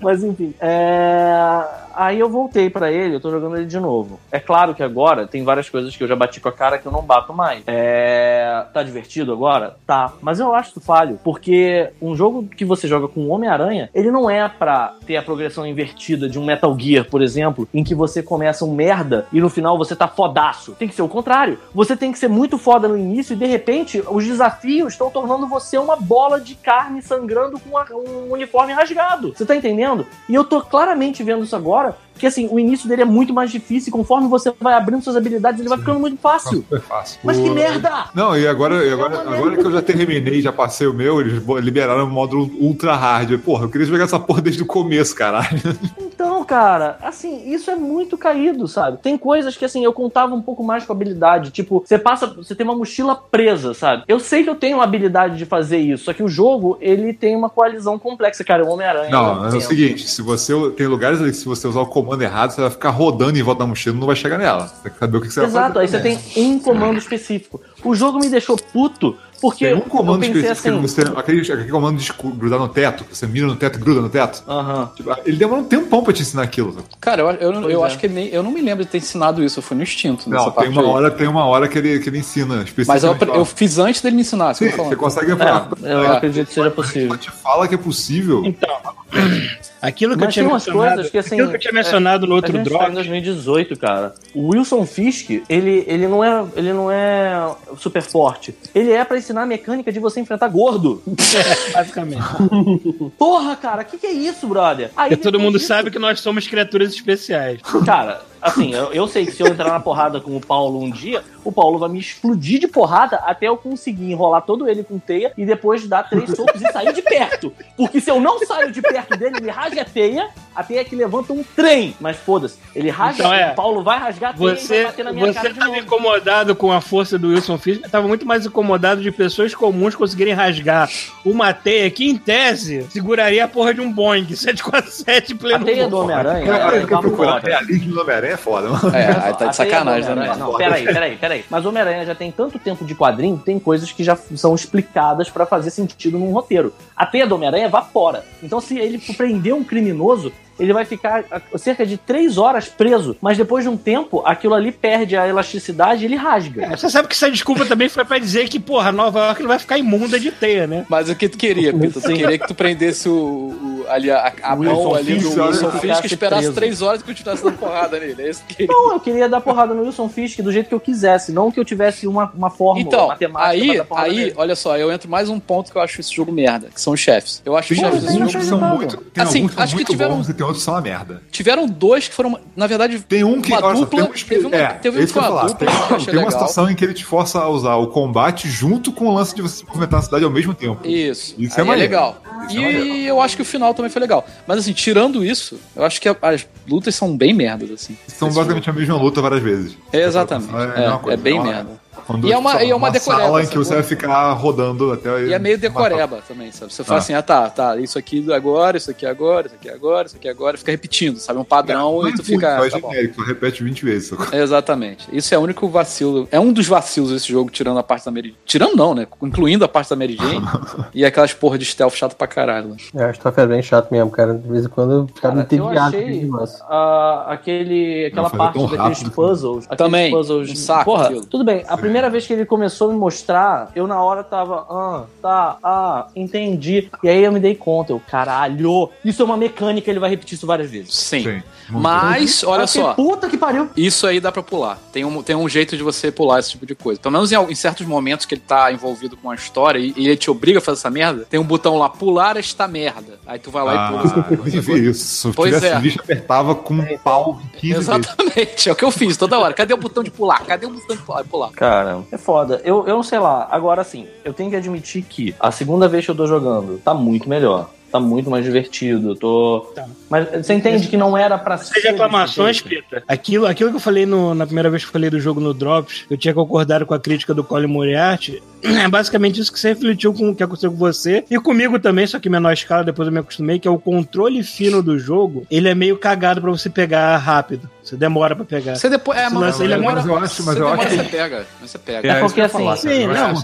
[0.00, 0.54] mas enfim.
[0.60, 1.64] É...
[1.94, 4.20] Aí eu voltei para ele, eu tô jogando ele de novo.
[4.30, 6.86] É claro que agora tem várias coisas que eu já bati com a cara que
[6.86, 7.62] eu não bato mais.
[7.66, 8.64] É...
[8.72, 9.76] Tá divertido agora?
[9.86, 10.12] Tá.
[10.20, 14.48] Mas eu acho falho, porque um jogo que você joga com Homem-Aranha, ele não é
[14.48, 18.64] pra ter a progressão invertida de um Metal Gear, por exemplo, em que você começa
[18.64, 20.72] um merda e no final você tá fodaço.
[20.72, 21.58] Tem que ser o contrário.
[21.74, 25.46] Você tem que ser muito foda no início e de repente os desafios estão tornando
[25.46, 29.32] você uma bola de carne sangrando com um uniforme rasgado.
[29.34, 30.06] Você tá entendendo?
[30.28, 33.50] E eu tô claramente vendo isso agora porque assim, o início dele é muito mais
[33.50, 36.56] difícil e conforme você vai abrindo suas habilidades, ele vai ficando muito fácil.
[36.56, 37.20] Super fácil.
[37.22, 38.06] Mas que merda!
[38.14, 41.20] Não, e agora, e agora, é agora que eu já terminei, já passei o meu,
[41.20, 43.38] eles liberaram o módulo ultra hard.
[43.40, 45.60] Porra, eu queria jogar essa porra desde o começo, caralho.
[46.00, 48.96] Então, cara, assim, isso é muito caído, sabe?
[49.02, 51.50] Tem coisas que, assim, eu contava um pouco mais com habilidade.
[51.50, 54.04] Tipo, você passa, você tem uma mochila presa, sabe?
[54.08, 57.12] Eu sei que eu tenho a habilidade de fazer isso, só que o jogo, ele
[57.12, 58.64] tem uma coalizão complexa, cara.
[58.64, 59.10] O Homem-Aranha.
[59.10, 62.05] Não, é o seguinte: se você tem lugares ali que se você usar o comando
[62.22, 64.68] errado, você vai ficar rodando em volta da mochila e não vai chegar nela.
[64.68, 65.96] Você tem que saber o que você Exato, vai fazer.
[65.96, 67.60] Exato, aí você tem um comando específico.
[67.84, 71.68] O jogo me deixou puto porque tem um comando eu pensei assim, você, aquele, aquele
[71.68, 74.42] comando de grudar no teto, que você mira no teto e gruda no teto.
[74.46, 74.86] Uhum.
[74.94, 76.76] Tipo, ele demora um tempão pra te ensinar aquilo.
[77.00, 77.86] Cara, eu, eu, eu é.
[77.86, 80.28] acho que nem, eu não me lembro de ter ensinado isso, eu fui no instinto.
[80.28, 82.64] Não, tem uma, hora, tem uma hora que ele, que ele ensina.
[82.86, 84.54] Mas eu, eu fiz antes dele me ensinar.
[84.54, 85.68] Sim, você consegue falar.
[85.82, 86.16] É, eu é.
[86.16, 87.10] acredito que seja possível.
[87.10, 88.42] Ele te fala que é possível.
[88.44, 88.76] Então,
[89.86, 92.60] Aquilo que, eu tinha mencionado, que, assim, aquilo que eu tinha mencionado é, no outro
[92.64, 92.90] drop.
[92.90, 94.14] Em 2018, cara.
[94.34, 98.52] O Wilson Fisk, ele, ele, não é, ele não é super forte.
[98.74, 101.00] Ele é para ensinar a mecânica de você enfrentar gordo.
[101.06, 102.24] É, basicamente.
[103.16, 104.90] Porra, cara, o que, que é isso, brother?
[104.96, 105.68] Aí, todo mundo disso...
[105.68, 107.60] sabe que nós somos criaturas especiais.
[107.84, 110.90] Cara, assim, eu, eu, sei que se eu entrar na porrada com o Paulo um
[110.90, 114.98] dia, o Paulo vai me explodir de porrada até eu conseguir enrolar todo ele com
[114.98, 117.52] teia e depois dar três socos e sair de perto.
[117.76, 120.96] Porque se eu não saio de perto dele, ele rasga a teia, a teia que
[120.96, 121.94] levanta um trem.
[122.00, 124.86] Mas foda-se, ele rasga, então, é, o Paulo vai rasgar a teia você, e vai
[124.86, 128.08] bater na minha você cara Você tava incomodado com a força do Wilson Fisk, tava
[128.08, 130.88] muito mais incomodado de pessoas comuns conseguirem rasgar
[131.24, 135.62] uma teia que, em tese, seguraria a porra de um Boeing 747 pleno.
[135.62, 136.46] A teia do Homem-Aranha.
[136.46, 138.96] É, realismo do Homem-Aranha é foda, mano.
[138.96, 140.36] É, aí tá de sacanagem também.
[140.36, 141.44] Não, peraí, peraí, peraí.
[141.48, 145.30] Mas o Homem-Aranha já tem tanto tempo de quadrinho, tem coisas que já são explicadas
[145.30, 146.72] para fazer sentido num roteiro.
[146.96, 148.24] A teia do Homem-Aranha evapora.
[148.42, 151.24] Então, se ele prender um criminoso, ele vai ficar
[151.56, 153.16] cerca de três horas preso.
[153.20, 156.64] Mas depois de um tempo, aquilo ali perde a elasticidade e ele rasga.
[156.64, 159.48] É, você sabe que essa desculpa também foi para dizer que, porra, Nova York não
[159.48, 160.86] vai ficar imunda de teia, né?
[160.88, 162.00] Mas o que tu queria, Pito?
[162.00, 166.04] Tu queria que tu prendesse o, o ali a, a mão ali do Wilson Fisk
[166.04, 166.54] e esperasse preso.
[166.54, 168.22] três horas e continuasse dando porrada nele.
[168.22, 168.66] É isso que.
[168.66, 171.58] Não, eu queria dar porrada no Wilson Fisk do jeito que eu quisesse, não que
[171.58, 173.46] eu tivesse uma, uma fórmula então, matemática.
[173.48, 174.34] Aí, aí nele.
[174.36, 176.92] olha só, eu entro mais um ponto que eu acho esse jogo merda, que são
[176.92, 177.42] os chefes.
[177.44, 178.96] Eu acho os chefes desse jogo são muito.
[178.96, 181.22] Tem assim, acho muito que tiveram, bons e tem outros são uma merda.
[181.30, 184.56] Tiveram dois que foram, na verdade, tem um que uma dupla, tem um, teve uma,
[184.56, 187.40] é, teve um que uma dupla, tem, tem uma situação em que ele te força
[187.40, 190.54] a usar o combate junto com o lance de você movimentar a cidade ao mesmo
[190.54, 190.86] tempo.
[190.86, 191.34] Isso.
[191.38, 192.22] Isso é, é legal.
[192.48, 194.26] Isso e é eu acho que o final também foi legal.
[194.46, 197.96] Mas assim, tirando isso, eu acho que as lutas são bem merdas, assim.
[198.06, 198.78] São basicamente jogo.
[198.78, 199.76] a mesma luta várias vezes.
[199.92, 200.54] É, exatamente.
[200.54, 201.85] É, é, é bem merda.
[202.06, 203.22] Quando, e é uma, e é uma, uma decoreba.
[203.22, 205.24] sala em que você vai ficar rodando até.
[205.24, 206.72] E é meio decoreba também, sabe?
[206.72, 207.02] Você fala ah.
[207.02, 210.28] assim, ah tá, tá, isso aqui agora, isso aqui agora, isso aqui agora, isso aqui
[210.28, 211.38] agora, fica repetindo, sabe?
[211.38, 212.56] Um padrão é, e tu fica.
[212.56, 214.12] Tá genérico, repete 20 vezes.
[214.32, 215.08] Exatamente.
[215.12, 216.28] Isso é o único vacilo.
[216.30, 219.06] É um dos vacilos desse jogo, tirando a parte da Mary Tirando não, né?
[219.22, 220.46] Incluindo a parte da Mary Jane
[220.94, 222.70] e aquelas porra de stealth chato pra caralho.
[222.70, 222.76] Né?
[222.94, 224.34] É, a stealth é bem chato mesmo, cara.
[224.34, 225.96] De vez em quando eu ficava entediado.
[225.96, 229.66] Uh, aquele, aquela não, parte daqueles puzzles.
[229.76, 230.10] Também.
[230.10, 230.50] Puzzles.
[230.50, 230.84] Um saco.
[230.84, 231.64] Porra, tudo bem.
[231.66, 235.56] A primeira vez que ele começou a me mostrar, eu na hora tava, ah, tá,
[235.62, 236.90] ah, entendi.
[237.02, 240.34] E aí eu me dei conta, eu, caralho, isso é uma mecânica, ele vai repetir
[240.34, 240.94] isso várias vezes.
[240.94, 241.22] Sim.
[241.22, 241.42] Sim.
[241.70, 242.94] Mas, olha eu só.
[242.94, 243.68] Puta que pariu.
[243.76, 244.78] Isso aí dá pra pular.
[244.92, 247.00] Tem um, tem um jeito de você pular esse tipo de coisa.
[247.00, 250.06] Pelo menos em, em certos momentos que ele tá envolvido com a história e, e,
[250.06, 253.18] ele te obriga a fazer essa merda, tem um botão lá, pular esta merda.
[253.26, 254.26] Aí tu vai lá ah, e pula.
[254.54, 255.30] Eu vi isso.
[255.30, 255.80] Se pois tivesse é.
[255.80, 258.66] visto, apertava com um pau 15 Exatamente, vezes.
[258.66, 259.52] é o que eu fiz toda hora.
[259.54, 260.44] Cadê o botão de pular?
[260.44, 261.24] Cadê o botão de pular?
[261.24, 261.50] pular?
[261.76, 262.62] Cara, é foda.
[262.64, 263.46] Eu, eu não sei lá.
[263.50, 266.94] Agora, assim, eu tenho que admitir que a segunda vez que eu tô jogando tá
[266.94, 269.10] muito melhor tá muito mais divertido.
[269.10, 269.72] Eu tô.
[269.74, 269.86] Tá.
[270.08, 271.80] Mas você entende que não era pra ser.
[271.80, 273.02] reclamações, Pita.
[273.08, 275.52] Aquilo, aquilo que eu falei no, na primeira vez que eu falei do jogo no
[275.52, 278.42] Drops, eu tinha concordado com a crítica do Colin Moriarty.
[278.66, 281.24] É basicamente isso que você refletiu com o que aconteceu com você.
[281.30, 284.42] E comigo também, só que menor escala, depois eu me acostumei, que é o controle
[284.42, 285.46] fino do jogo.
[285.50, 287.70] Ele é meio cagado pra você pegar rápido.
[287.86, 288.74] Você demora pra pegar.
[288.74, 289.16] Você depois.
[289.16, 290.88] É, mano, ele é mas eu acho, mas eu acho.
[290.88, 291.46] Você pega.
[291.60, 292.08] Você pega.
[292.08, 292.76] É, porque assim.
[292.76, 293.36] Sim, não,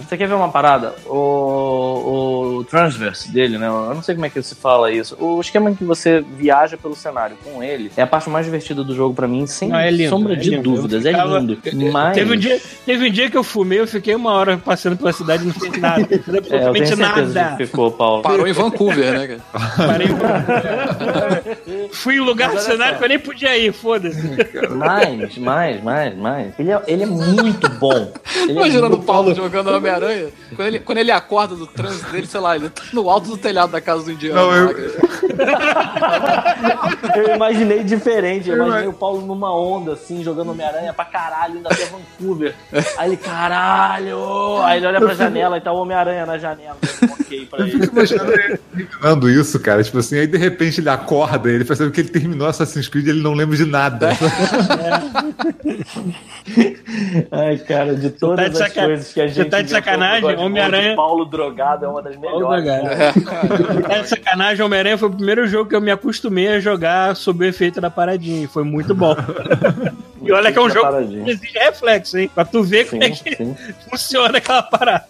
[0.00, 0.94] Você quer ver uma parada?
[1.04, 3.66] O, o Transverse dele, né?
[3.66, 5.16] Eu não sei como é que se fala isso.
[5.18, 8.82] O esquema em que você viaja pelo cenário com ele é a parte mais divertida
[8.82, 10.62] do jogo pra mim, sem não, é lindo, sombra é de lindo.
[10.62, 11.02] dúvidas.
[11.02, 11.38] Ficava...
[11.38, 11.92] É lindo.
[11.92, 12.14] Mas...
[12.14, 15.12] Teve, um dia, teve um dia que eu fumei, eu fiquei uma hora passando pela
[15.12, 16.02] cidade e não fiz nada.
[16.32, 17.56] Não absolutamente é, nada.
[17.56, 18.22] ficou, Paulo.
[18.22, 19.40] Parou em Vancouver, né, cara?
[19.76, 21.88] Parei em Vancouver.
[21.92, 24.20] Fui em lugar do cenário que eu nem podia ir, foda-se.
[24.70, 26.58] Mais, mais, mais, mais.
[26.58, 28.12] Ele é, ele é muito bom.
[28.36, 29.34] Ele é Imaginando o Paulo bom.
[29.34, 33.08] jogando Homem-Aranha, quando ele, quando ele acorda do trânsito dele, sei lá, ele tá no
[33.08, 34.40] alto do telhado da casa do indiano.
[34.40, 34.72] Não, eu...
[37.16, 41.66] eu imaginei diferente, eu imaginei o Paulo numa onda, assim, jogando Homem-Aranha pra caralho, indo
[41.66, 42.54] até Vancouver.
[42.96, 44.62] Aí ele, caralho!
[44.62, 46.76] Aí ele olha pra janela e tá o Homem-Aranha na janela,
[47.32, 48.58] dando ok pra ele.
[48.58, 52.46] terminando isso, cara, tipo assim, aí de repente ele acorda, ele percebe que ele terminou
[52.46, 54.10] Assassin's Creed e ele não lembra de nada.
[54.12, 54.16] É.
[57.30, 59.36] Ai, cara, de todas tá de as coisas que a gente.
[59.36, 60.36] Você tá de sacanagem?
[60.36, 60.96] Homem-Aranha.
[60.96, 62.66] Paulo Drogado é uma das melhores.
[62.66, 63.12] É.
[63.82, 67.44] tá de sacanagem, Homem-Aranha foi o primeiro jogo que eu me acostumei a jogar sob
[67.44, 68.48] o efeito da paradinha.
[68.48, 69.14] Foi muito bom.
[70.22, 72.30] e olha que é um jogo que exige reflexo, hein?
[72.34, 73.56] Pra tu ver sim, como é que sim.
[73.88, 75.06] funciona aquela parada.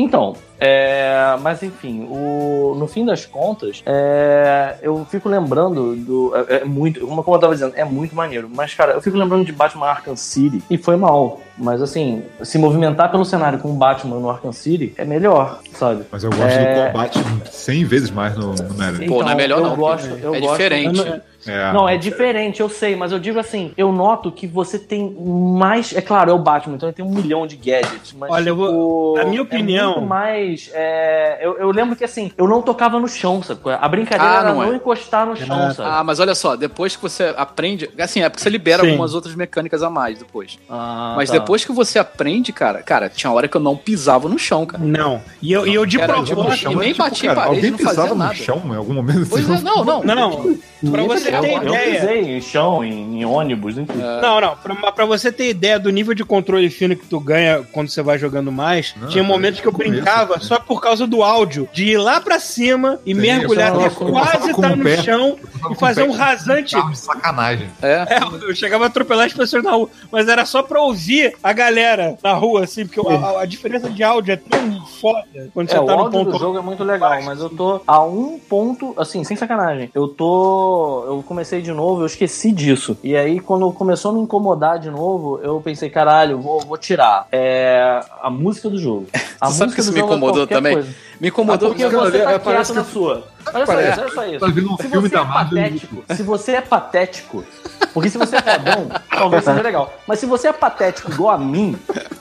[0.00, 6.32] Então, é, mas enfim, o, no fim das contas, é, eu fico lembrando do.
[6.36, 8.48] É, é, muito, como eu tava dizendo, é muito maneiro.
[8.48, 11.40] Mas, cara, eu fico lembrando de Batman Arkham City e foi mal.
[11.58, 16.04] Mas assim, se movimentar pelo cenário com o Batman no Arkham City é melhor, sabe?
[16.10, 17.18] Mas eu gosto do é, combate
[17.50, 19.76] 100 vezes mais no, no Então, Pô, não é melhor eu não.
[19.76, 21.00] Gosto, eu é gosto, diferente.
[21.00, 21.72] Eu, é.
[21.72, 25.94] Não, é diferente, eu sei, mas eu digo assim, eu noto que você tem mais.
[25.94, 28.30] É claro, é o Batman, então ele tem um milhão de gadgets, mas.
[28.30, 29.18] Olha, tipo, eu vou.
[29.18, 29.92] A minha opinião.
[29.92, 30.70] É muito mais.
[30.74, 33.60] É, eu, eu, lembro que assim, eu não tocava no chão, sabe?
[33.66, 34.66] A brincadeira ah, era não, é.
[34.66, 35.90] não encostar no chão, ah, sabe?
[35.90, 37.88] Ah, mas olha só, depois que você aprende.
[37.98, 38.90] Assim, é porque você libera Sim.
[38.90, 40.58] algumas outras mecânicas a mais depois.
[40.68, 41.38] Ah, mas tá.
[41.38, 44.82] depois que você aprende, cara, cara, tinha hora que eu não pisava no chão, cara.
[44.82, 45.20] Não.
[45.40, 46.56] E eu, e eu de propósito.
[46.56, 48.32] Tipo, nem tipo, batia cara, em parede, não fazia nada.
[48.32, 49.26] no chão em algum momento?
[49.28, 50.02] Pois é, não, não.
[50.02, 50.58] Não, não.
[50.90, 54.00] Pra você ter ideia pisei em chão, em, em ônibus, enfim.
[54.00, 54.20] É.
[54.20, 54.56] Não, não.
[54.56, 58.02] Pra, pra, você ter ideia do nível de controle fino que tu ganha quando você
[58.02, 61.84] vai jogando mais, não, tinha momentos que eu brincava só por causa do áudio, de
[61.84, 65.36] ir lá pra cima e Sim, mergulhar até quase estar tá no pé, chão
[65.70, 66.76] e fazer um rasante.
[66.94, 67.68] Sacanagem.
[67.82, 68.06] É.
[68.08, 68.18] é.
[68.42, 72.18] Eu chegava a atropelar as pessoas na rua, mas era só pra ouvir a galera
[72.22, 75.84] na rua, assim, porque a, a diferença de áudio é tão foda quando é, você
[75.84, 76.36] tá no ponto.
[76.36, 79.90] O jogo é muito legal, mas eu tô a um ponto, assim, sem sacanagem.
[79.94, 81.04] Eu tô.
[81.06, 82.96] Eu comecei de novo, eu esqueci disso.
[83.02, 87.26] E aí, quando começou a me incomodar de novo, eu pensei, caralho, vou, vou tirar.
[87.30, 89.06] É a música do jogo.
[89.40, 90.72] A Você música do me jogo é incomodou é também?
[90.72, 90.94] Coisa.
[91.20, 93.24] Me incomodou ah, porque você tá quieto na sua.
[93.54, 94.40] Olha só isso, olha só isso.
[94.40, 97.44] Tá um se você é patético, se você é patético,
[97.92, 99.92] porque se você é fodão, talvez seja legal.
[100.06, 101.76] Mas se você é patético igual a mim,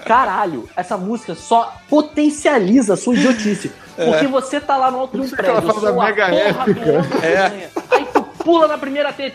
[0.05, 3.71] caralho, essa música só potencializa a sua idiotice.
[3.95, 4.27] Porque é.
[4.27, 7.69] você tá lá no alto de um prédio, sua porra do é.
[7.89, 9.33] Aí tu pula na primeira T.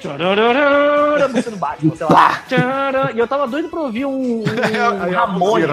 [1.32, 2.42] Você não bate, sei lá.
[3.12, 5.68] E eu tava doido pra ouvir um, um Ramones.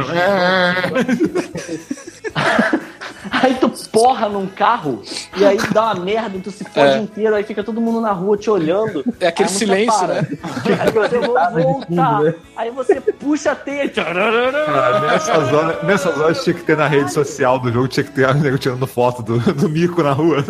[3.31, 5.01] Aí tu porra num carro
[5.35, 6.97] e aí dá uma merda, tu se fode é.
[6.97, 9.03] inteiro, aí fica todo mundo na rua te olhando.
[9.19, 10.27] É aquele silêncio, né?
[10.79, 12.21] Aí você vai voltar.
[12.21, 12.35] Né?
[12.55, 13.89] Aí você puxa a teia.
[13.89, 18.11] Cara, nessas, horas, nessas horas tinha que ter na rede social do jogo, tinha que
[18.11, 20.43] ter a nego tirando foto do, do mico na rua.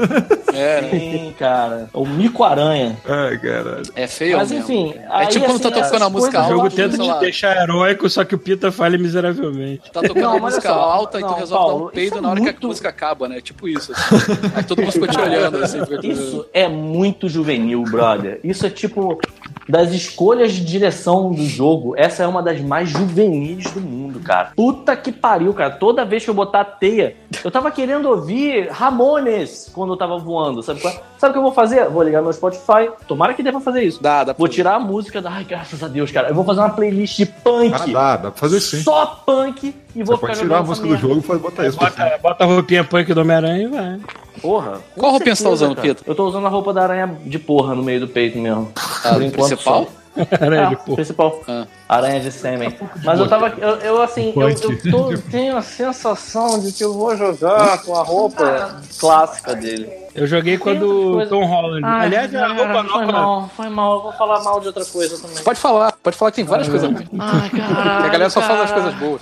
[0.53, 0.89] É, né?
[0.99, 1.89] Sim, cara.
[1.93, 2.97] O mico aranha.
[3.07, 3.83] Ai, caralho.
[3.95, 4.93] É feio, Mas enfim.
[4.95, 6.53] É aí, tipo quando tá assim, tocando a música alta.
[6.53, 9.91] O jogo tenta te deixar heróico, só que o Pita falha miseravelmente.
[9.91, 12.21] Tá tocando não, a música só, alta não, e tu resolve Paulo, dar um peido
[12.21, 12.59] na hora muito...
[12.59, 13.41] que a música acaba, né?
[13.41, 13.91] Tipo isso.
[13.93, 14.15] Assim.
[14.55, 15.79] Aí todo mundo ficou te olhando assim.
[16.03, 18.39] Isso é muito juvenil, brother.
[18.43, 19.19] Isso é tipo
[19.69, 24.51] das escolhas de direção do jogo, essa é uma das mais juvenis do mundo, cara.
[24.55, 25.69] Puta que pariu, cara.
[25.69, 30.17] Toda vez que eu botar a teia, eu tava querendo ouvir Ramones quando eu tava
[30.17, 30.91] voando, sabe qual?
[30.91, 31.01] É?
[31.19, 31.87] Sabe o que eu vou fazer?
[31.89, 32.89] Vou ligar meu Spotify.
[33.07, 34.01] Tomara que dê pra fazer isso.
[34.01, 35.21] Dá, dá Vou tirar a música.
[35.25, 36.29] Ai, graças a Deus, cara.
[36.29, 37.73] Eu vou fazer uma playlist de punk.
[37.75, 38.81] Ah, dá, dá pra fazer sim.
[38.81, 41.77] Só punk e vou Você ficar pode tirar a música do jogo e botar isso.
[41.77, 43.99] Bota, bota a roupinha punk do Homem-Aranha e vai.
[44.41, 44.79] Porra.
[44.97, 46.03] Qual roupinha você tá usando, Pito?
[46.05, 48.71] Eu tô usando a roupa da aranha de porra no meio do peito mesmo.
[48.75, 49.85] Ah, Por enquanto, principal?
[49.85, 49.99] Só.
[50.41, 50.95] Aranha de porra.
[50.95, 51.41] Principal.
[51.47, 51.67] Ah.
[51.87, 52.75] Aranha de sêmen.
[53.03, 53.47] Mas eu tava.
[53.57, 54.55] Eu, eu assim, eu, eu
[54.91, 59.89] tô, tenho a sensação de que eu vou jogar com a roupa clássica dele.
[60.13, 61.85] Eu joguei quando o Tom Holland.
[61.85, 62.89] Ai, Aliás, a roupa nova.
[62.89, 63.95] Foi mal, foi mal.
[63.95, 65.43] Eu vou falar mal de outra coisa também.
[65.43, 67.07] Pode falar, pode falar que tem várias coisas ruins.
[67.17, 68.05] Ai, caralho.
[68.05, 69.21] a galera só fala as coisas boas.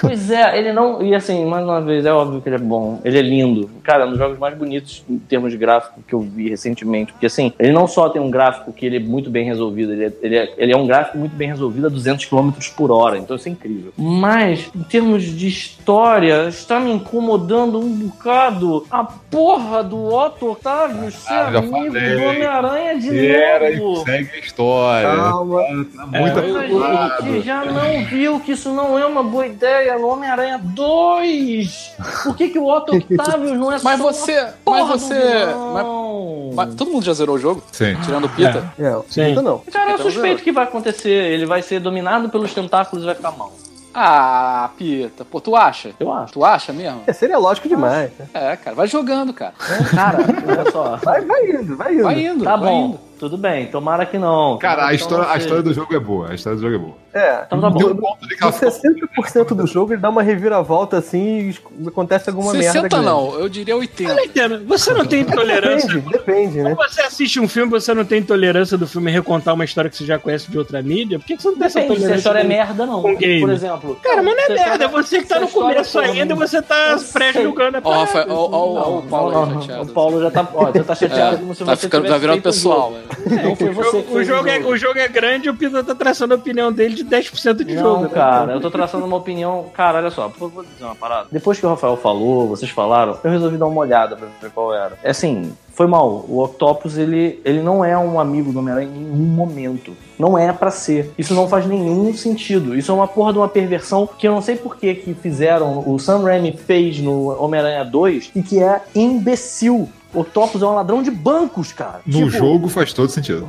[0.00, 1.02] Pois é, ele não.
[1.02, 3.00] E assim, mais uma vez, é óbvio que ele é bom.
[3.04, 3.70] Ele é lindo.
[3.82, 7.12] Cara, é um dos jogos mais bonitos em termos de gráfico que eu vi recentemente.
[7.12, 10.04] Porque assim, ele não só tem um gráfico que ele é muito bem resolvido, ele
[10.04, 13.18] é, ele é, ele é um gráfico muito bem resolvido a 200 km por hora.
[13.18, 13.92] Então isso é incrível.
[13.96, 21.10] Mas, em termos de história, está me incomodando um bocado a porra do Otto Otávio
[21.10, 22.16] ser ah, amigo falei.
[22.16, 24.04] do Homem-Aranha de Era novo.
[24.04, 25.08] segue a história.
[25.08, 25.62] Calma.
[25.96, 29.55] Tá muito é, gente já não viu que isso não é uma boa ideia
[29.98, 31.92] no Homem-Aranha 2.
[32.24, 36.74] Por que, que o Otto Octavius não é mas só você, mas você, mas, mas,
[36.74, 37.62] todo mundo já zerou o jogo?
[37.72, 37.96] Sim.
[38.04, 38.72] Tirando o Pita?
[38.78, 39.24] É, é Sim.
[39.30, 39.58] Pita não.
[39.72, 41.10] Cara, eu suspeito que vai acontecer.
[41.10, 43.52] Ele vai ser dominado pelos tentáculos e vai ficar mal.
[43.98, 45.24] Ah, Pita.
[45.24, 45.92] Pô, tu acha?
[45.98, 46.34] Eu acho.
[46.34, 47.02] Tu acha mesmo?
[47.06, 48.10] É, seria lógico demais.
[48.34, 48.76] É, cara.
[48.76, 49.54] Vai jogando, cara.
[49.94, 50.96] Cara, olha só.
[50.96, 52.02] Vai, vai indo, vai indo.
[52.02, 52.44] Vai indo.
[52.44, 52.86] Tá vai bom.
[52.88, 53.05] indo.
[53.18, 54.58] Tudo bem, tomara que não.
[54.58, 56.30] Cara, a história, não a história do jogo é boa.
[56.30, 56.94] A história do jogo é boa.
[57.14, 57.44] É.
[57.46, 57.78] Então tá bom.
[57.78, 61.50] Tem um ponto ali que ela No 60% do jogo ele dá uma reviravolta assim
[61.82, 62.72] e acontece alguma merda.
[62.72, 63.04] 60 grande.
[63.06, 64.10] não, eu diria 80.
[64.10, 64.64] Eu não entendo.
[64.66, 65.88] Você não tem tolerância.
[65.88, 66.74] Depende, depende, né?
[66.74, 69.96] Quando você assiste um filme, você não tem tolerância do filme recontar uma história que
[69.96, 71.18] você já conhece de outra mídia?
[71.18, 72.18] Por que você não tem essa Depende, se a tolerância?
[72.18, 73.00] história é merda, não.
[73.00, 73.40] com game.
[73.40, 73.98] Por exemplo.
[74.02, 76.36] Cara, mas não é merda, é história- você que tá no começo for- ainda e
[76.36, 78.00] você tá pré-julgando a parada.
[78.04, 79.82] Rafael, ó, o Paulo não, chateado.
[79.90, 80.94] O Paulo já tá.
[80.94, 82.92] Chateado É, como se tá você tá virando pessoal.
[83.06, 83.48] Velho.
[83.48, 86.34] Não foi você o, jogo é, o jogo é grande e o Pita tá traçando
[86.34, 88.02] a opinião dele de 10% de Não, jogo.
[88.04, 88.10] né?
[88.12, 89.66] cara, eu tô traçando uma opinião.
[89.72, 91.28] Cara, olha só, vou dizer uma parada.
[91.30, 94.74] Depois que o Rafael falou, vocês falaram, eu resolvi dar uma olhada pra ver qual
[94.74, 94.98] era.
[95.02, 96.24] É assim, foi mal.
[96.28, 99.94] O Octopus, ele, ele não é um amigo do Homem-Aranha em nenhum momento.
[100.18, 101.12] Não é pra ser.
[101.18, 102.74] Isso não faz nenhum sentido.
[102.74, 105.84] Isso é uma porra de uma perversão que eu não sei por que que fizeram,
[105.86, 109.88] o Sam Raimi fez no Homem-Aranha 2 e que é imbecil.
[110.14, 112.00] O Octopus é um ladrão de bancos, cara.
[112.06, 113.48] No Tipo, jogo faz todo sentido.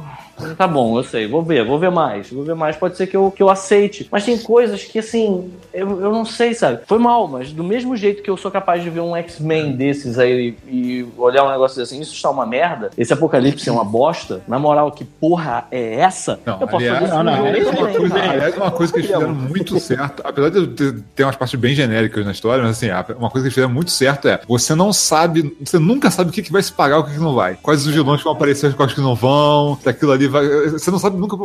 [0.58, 3.18] Tá bom, eu sei, vou ver, vou ver mais, vou ver mais, pode ser que
[3.18, 4.08] eu, que eu aceite.
[4.12, 6.82] Mas tem coisas que, assim, eu, eu não sei, sabe?
[6.86, 10.20] Foi mal, mas do mesmo jeito que eu sou capaz de ver um X-Men desses
[10.20, 14.42] aí e olhar um negócio assim, isso está uma merda, esse apocalipse é uma bosta,
[14.48, 16.40] na moral, que porra é essa?
[16.46, 18.72] Não, eu posso aliás, fazer isso não, não, jogo é Aliás, uma coisa, aliás, uma
[18.72, 22.32] coisa que eles fizeram muito certo, apesar de ter, ter umas partes bem genéricas na
[22.32, 25.80] história, mas assim, uma coisa que eles fizeram muito certo é você não sabe, você
[25.80, 27.58] nunca sabe o que, que vai se pagar e o que, que não vai.
[27.62, 30.48] Quais os vilões que vão aparecer, quais que não vão, se aquilo ali vai.
[30.70, 31.38] Você não sabe nunca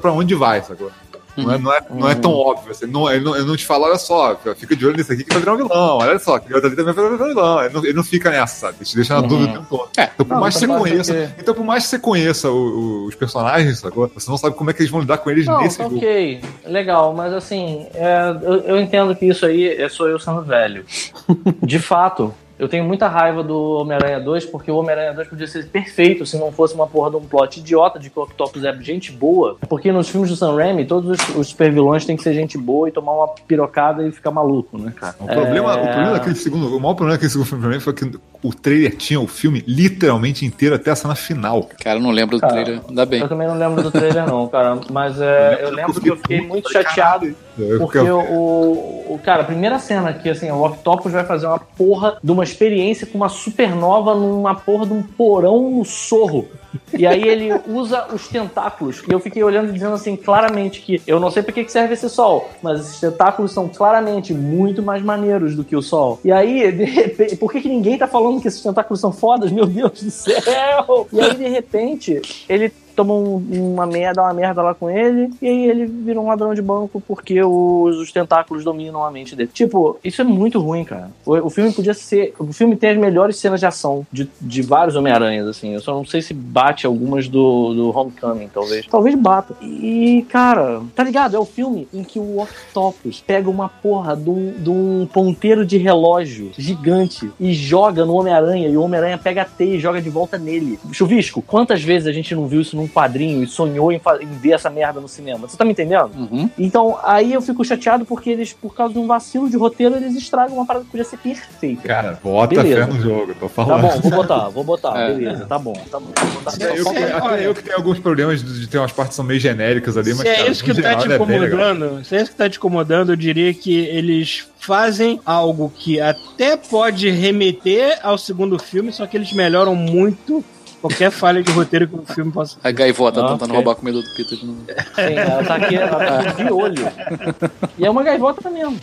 [0.00, 0.90] pra onde vai, sacou?
[1.34, 2.72] Não é, não, é, não é tão óbvio.
[2.72, 5.24] Assim, não, ele, não, ele não te fala, olha só, fica de olho nesse aqui
[5.24, 5.96] que vai virar um vilão.
[5.96, 7.62] Olha só, que outro ali também vai virar um vilão.
[7.64, 8.76] Ele não, ele não fica nessa, sabe?
[8.80, 9.88] Ele te deixa na dúvida o tempo todo.
[9.96, 10.10] É.
[10.14, 11.04] Então, por Não, mais que você então conheça.
[11.14, 11.34] ser.
[11.38, 14.10] Então, por mais que você conheça o- o- os personagens, sacou?
[14.14, 15.96] Você não sabe como é que eles vão lidar com eles Não, nesse tá jogo.
[15.96, 20.42] ok, legal, mas assim, é, eu, eu entendo que isso aí é sou eu sendo
[20.42, 20.84] velho.
[21.64, 25.66] De fato, eu tenho muita raiva do Homem-Aranha 2, porque o Homem-Aranha 2 podia ser
[25.66, 28.72] perfeito se não fosse uma porra de um plot idiota de que o Octopus é
[28.80, 29.56] gente boa.
[29.68, 32.56] Porque nos filmes do Sam Raimi, todos os, os super vilões têm que ser gente
[32.56, 35.16] boa e tomar uma pirocada e ficar maluco, né, cara?
[35.18, 35.82] O problema, É.
[35.82, 38.04] o problema daquele segundo, o maior problema daquele segundo filme pra mim foi que
[38.42, 41.68] o trailer tinha o filme literalmente inteiro até a cena final.
[41.82, 41.98] cara.
[41.98, 42.80] Eu não lembro do Cara, trailer.
[42.88, 43.20] Ainda bem.
[43.20, 44.78] Eu também não lembro do trailer, não, cara.
[44.90, 49.20] Mas é, eu lembro que eu fiquei muito chateado Eu Porque fiquei- o, o- o-
[49.22, 53.06] Cara, a primeira cena que assim, o Octopus vai fazer uma porra de uma experiência
[53.06, 56.48] com uma supernova numa porra de um porão no sorro.
[56.96, 59.02] E aí ele usa os tentáculos.
[59.08, 61.94] E eu fiquei olhando e dizendo assim, claramente que eu não sei pra que serve
[61.94, 66.20] esse sol, mas esses tentáculos são claramente muito mais maneiros do que o sol.
[66.24, 69.50] E aí, de repente, por que, que ninguém tá falando que esses tentáculos são fodas?
[69.50, 71.06] Meu Deus do céu!
[71.12, 75.46] E aí, de repente, ele toma um- uma merda, uma merda lá com ele, e
[75.48, 79.50] aí ele vira um ladrão de banco porque os, os tentáculos dominam a mente dele.
[79.52, 81.10] Tipo, isso é muito ruim, cara.
[81.26, 82.34] O, o filme podia ser.
[82.38, 85.72] O filme tem as melhores cenas de ação de, de vários Homem-Aranhas, assim.
[85.74, 88.86] Eu só não sei se bate algumas do, do Homecoming, talvez.
[88.86, 89.54] Talvez bata.
[89.62, 91.36] E, cara, tá ligado?
[91.36, 95.64] É o filme em que o Octopus pega uma porra de um, de um ponteiro
[95.64, 100.00] de relógio gigante e joga no Homem-Aranha, e o Homem-Aranha pega a teia e joga
[100.00, 100.78] de volta nele.
[100.92, 104.52] Chuvisco, quantas vezes a gente não viu isso num quadrinho e sonhou em, em ver
[104.52, 105.46] essa merda no cinema?
[105.48, 106.10] Você tá me entendendo?
[106.16, 106.50] Uhum.
[106.58, 110.14] Então, aí eu fico chateado porque eles, por causa de um vacilo de roteiro, eles
[110.16, 111.86] estragam uma parada que podia ser perfeita.
[111.86, 112.86] Cara, bota Beleza.
[112.86, 113.82] fé no jogo, tô Tá falando.
[113.82, 115.14] bom, vou botar, vou botar, É.
[115.14, 116.10] beleza, tá bom, tá bom.
[116.46, 119.16] Até eu, que, até eu que tenho alguns problemas de, de ter umas partes que
[119.16, 122.04] são meio genéricas ali, mas Se é cara, isso no que tá te é incomodando,
[122.04, 126.56] se é isso que tá te incomodando, eu diria que eles fazem algo que até
[126.56, 130.44] pode remeter ao segundo filme, só que eles melhoram muito
[130.82, 132.58] qualquer falha de roteiro que o filme possa.
[132.62, 133.54] A gaivota Ah, tentando ok.
[133.56, 134.60] roubar a comida do Peter de novo.
[134.66, 136.84] Sim, ela tá aqui, ela tá aqui de olho.
[137.78, 138.78] E é uma gaivota mesmo.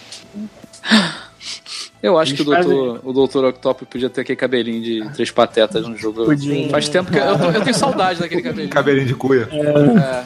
[2.01, 5.85] Eu acho que o doutor, o doutor Octopus podia ter aquele cabelinho de três patetas
[5.87, 6.23] no jogo.
[6.25, 6.69] Podia.
[6.69, 8.69] Faz tempo que eu, tô- eu tenho saudade daquele cabelinho.
[8.69, 9.49] Cabelinho de cuia.
[9.51, 10.23] É.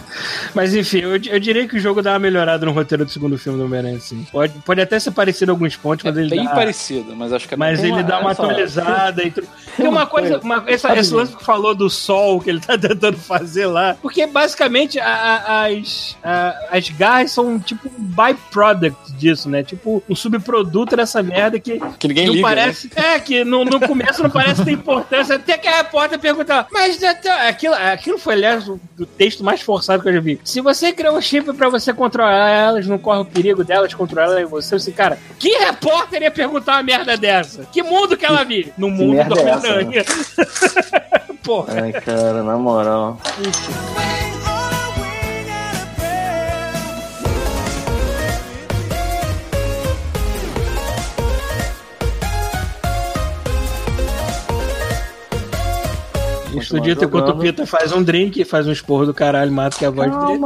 [0.53, 3.37] Mas enfim, eu, eu diria que o jogo dá uma melhorada no roteiro do segundo
[3.39, 4.25] filme do Homem-Aranha, sim.
[4.31, 6.51] Pode, pode até ser parecido em alguns pontos, É mas ele bem dá...
[6.51, 8.43] parecido, mas acho que é Mas ele uma- dá uma olha só.
[8.43, 9.47] atualizada e tudo.
[9.75, 13.17] Tem uma coisa, uma- essa- esse lance que falou do sol que ele tá tentando
[13.17, 13.95] fazer lá.
[13.99, 19.63] Porque basicamente a- a- as, a- as garras são tipo um byproduct disso, né?
[19.63, 22.89] Tipo um subproduto dessa merda que que ninguém não liga, parece.
[22.95, 25.35] É, que no, no começo não parece ter importância.
[25.35, 29.61] Até que a repórter pergunta, mas até- aquilo, aquilo foi, aliás, o, o texto mais
[29.61, 30.39] forçado que eu já vi.
[30.43, 34.27] Se você criou um chip pra você controlar elas, não corre o perigo delas controlar
[34.31, 37.65] elas em você, você, cara, que repórter ia perguntar uma merda dessa?
[37.71, 38.73] Que mundo que ela vive?
[38.77, 40.03] No mundo do é Homem-Aranha.
[41.43, 41.81] Porra.
[41.83, 43.19] Ai, cara, na moral.
[56.59, 59.89] Estudita enquanto o Pita faz um drink, faz um esporro do caralho, mata que a
[59.89, 60.39] voz calma, dele.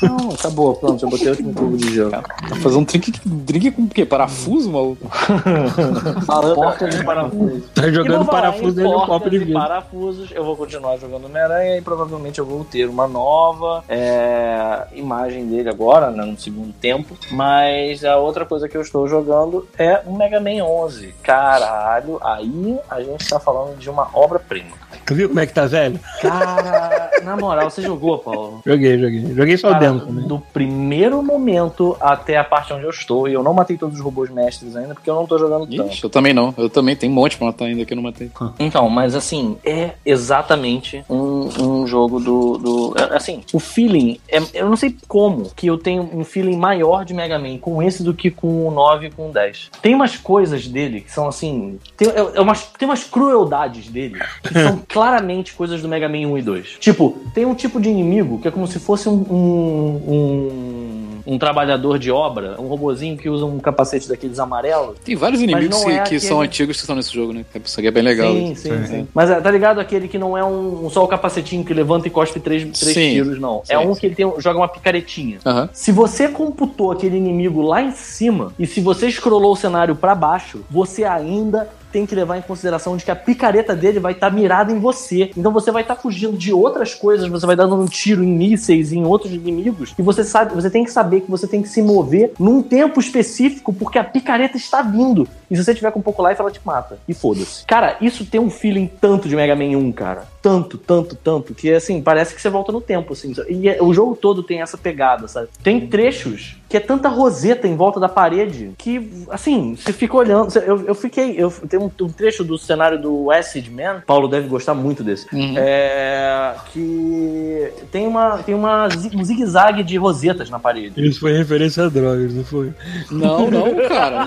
[0.00, 0.74] Calma, acabou.
[0.74, 2.10] Pronto, já botei o último cubo de gelo.
[2.10, 2.22] Tá
[2.62, 4.04] fazendo um drink, drink com o quê?
[4.04, 5.10] Parafuso, maluco?
[6.26, 7.62] Porta de parafuso.
[7.74, 9.54] Tá jogando parafuso dentro do copo de vidro.
[9.54, 15.46] parafusos, eu vou continuar jogando Homem-Aranha e provavelmente eu vou ter uma nova é, imagem
[15.46, 17.16] dele agora, né, no segundo tempo.
[17.30, 21.14] Mas a outra coisa que eu estou jogando é o Mega Man 11.
[21.22, 24.80] Caralho, aí a gente tá falando de uma obra-prima.
[25.06, 25.98] Tu viu como é que tá velho?
[26.20, 28.60] Cara, na moral, você jogou, Paulo?
[28.64, 29.34] Joguei, joguei.
[29.34, 30.26] Joguei só o Cara, demo também.
[30.26, 34.00] do primeiro momento até a parte onde eu estou, e eu não matei todos os
[34.04, 35.92] robôs mestres ainda, porque eu não tô jogando tanto.
[35.92, 36.54] Ixi, eu também não.
[36.56, 38.30] Eu também tenho um monte pra matar ainda que eu não matei.
[38.58, 42.94] Então, mas assim, é exatamente um, um jogo do, do.
[42.98, 44.18] é, Assim, o feeling.
[44.28, 47.82] é- eu não sei como que eu tenho um feeling maior de Mega Man com
[47.82, 49.70] esse do que com o 9 e com o 10.
[49.82, 51.78] Tem umas coisas dele que são assim.
[51.96, 55.20] Tem, é- é umas, tem umas crueldades dele que são claramente
[55.56, 56.66] coisas do Mega Man 1 e 2.
[56.80, 59.24] Tipo, tem um tipo de inimigo que é como se fosse um.
[59.30, 64.96] um, um um trabalhador de obra, um robozinho que usa um capacete daqueles amarelos.
[65.04, 67.44] Tem vários inimigos que, é que aquele- são antigos que estão nesse jogo, né?
[67.64, 68.32] Isso aqui é bem legal.
[68.32, 68.86] Sim, sim, Sim.
[68.86, 69.08] sim.
[69.14, 72.08] Mas é, tá ligado aquele que não é um, um só o capacetinho que levanta
[72.08, 73.10] e cospe três, três Sim.
[73.12, 73.62] tiros, não.
[73.64, 74.00] Sim, é um sim.
[74.00, 75.38] que ele tem, joga uma picaretinha.
[75.72, 80.14] Se você computou aquele inimigo lá em cima e se você scrollou o cenário pra
[80.14, 84.30] baixo, você ainda tem que levar em consideração de que a picareta dele vai estar
[84.30, 85.30] mirada em você.
[85.36, 88.92] Então você vai estar fugindo de outras coisas, você vai dando um tiro em mísseis
[88.92, 91.82] em outros inimigos, e você sabe, você tem que saber que você tem que se
[91.82, 95.26] mover num tempo específico porque a picareta está vindo.
[95.50, 96.98] E se você tiver com pouco life, ela te mata.
[97.08, 97.64] E foda-se.
[97.66, 100.24] Cara, isso tem um feeling tanto de Mega Man 1, cara.
[100.42, 103.34] Tanto, tanto, tanto, que assim, parece que você volta no tempo, assim.
[103.48, 105.48] E é- o jogo todo tem essa pegada, sabe?
[105.62, 110.56] Tem trechos que é tanta roseta em volta da parede que, assim, você fica olhando.
[110.60, 111.34] Eu, eu fiquei.
[111.36, 115.26] Eu, tem um, um trecho do cenário do Acid Man, Paulo deve gostar muito desse.
[115.34, 115.54] Uhum.
[115.58, 121.04] É, que tem uma tem uma, um zigue-zague de rosetas na parede.
[121.04, 122.72] Isso foi referência a drogas, não foi?
[123.10, 124.26] Não, não, cara.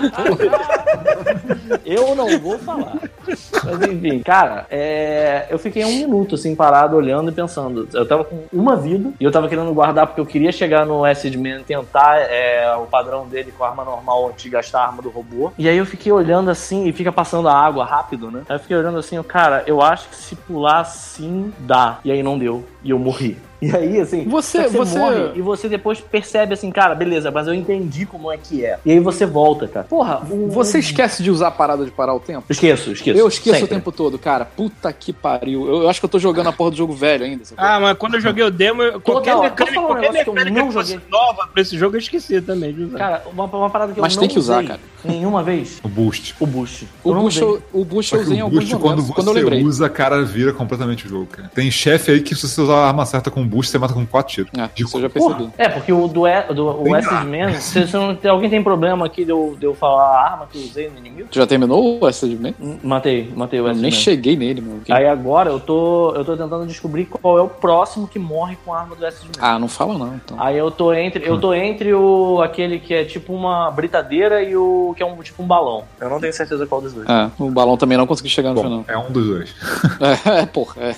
[1.84, 2.98] Eu não vou falar.
[3.26, 7.88] Mas enfim, cara, é, eu fiquei um minuto assim parado olhando e pensando.
[7.92, 11.04] Eu tava com uma vida e eu tava querendo guardar porque eu queria chegar no
[11.04, 14.86] Acid Man tentar é, o padrão dele com a arma normal antes de gastar a
[14.86, 15.52] arma do robô.
[15.58, 18.42] E aí eu fiquei olhando assim e fica passando a água rápido, né?
[18.48, 21.98] Aí eu fiquei olhando assim, cara, eu acho que se pular assim dá.
[22.04, 22.64] E aí não deu.
[22.82, 23.38] E eu morri.
[23.64, 27.46] E aí, assim, Você- que você- morre e você depois percebe assim, cara, beleza, mas
[27.46, 28.78] eu entendi como é que é.
[28.84, 29.86] E aí você volta, cara.
[29.86, 32.44] Porra, o- Você esquece de usar a parada de parar o tempo?
[32.50, 33.18] Esqueço, esqueço.
[33.18, 33.74] Eu esqueço Sempre.
[33.74, 34.44] o tempo todo, cara.
[34.44, 35.66] Puta que pariu.
[35.66, 37.44] Eu, eu acho que eu tô jogando a porra do jogo velho ainda.
[37.44, 37.60] sabe?
[37.60, 41.00] Ah, mas quando eu joguei o demo, eu- qualquer mecânica, um qualquer que eu fosse
[41.10, 42.98] nova pra esse jogo, eu esqueci também de usar.
[42.98, 44.80] Cara, uma, uma parada que Mas eu tem não que usar, cara.
[45.04, 46.34] nenhuma vez, O boost.
[46.40, 46.86] o boost.
[47.02, 49.04] o, Eu boost eu, o boost eu usei em o alguns boost, momentos.
[49.06, 49.62] quando Quando, eu você lembrei.
[49.64, 51.50] usa, cara, vira completamente o jogo, cara.
[51.54, 54.04] Tem chefe aí que se você usar a arma certa com boost, você mata com
[54.06, 54.50] 4 tiros.
[54.56, 55.48] É, De isso eu já percebi.
[55.56, 56.22] é, porque o do,
[56.54, 59.64] do o Tem Acid Man, se, se não, alguém tem problema aqui de eu, de
[59.66, 61.28] eu falar a arma que eu usei no inimigo?
[61.30, 62.52] Tu já terminou o Acid Man?
[62.60, 64.82] Hum, Matei, matei o Eu Acid nem cheguei nele, mano.
[64.90, 68.72] Aí agora eu tô, eu tô tentando descobrir qual é o próximo que morre com
[68.74, 69.32] a arma do Acid Man.
[69.46, 70.36] Ah, não fala não, então.
[70.40, 74.56] Aí eu tô entre, eu tô entre o aquele que é tipo uma britadeira e
[74.56, 75.84] o que é um tipo um balão.
[76.00, 77.08] Eu não tenho certeza qual dos dois.
[77.08, 78.84] É, o balão também não consegui chegar no Bom, final.
[78.88, 79.54] é um dos dois.
[80.24, 80.94] É, porra, é.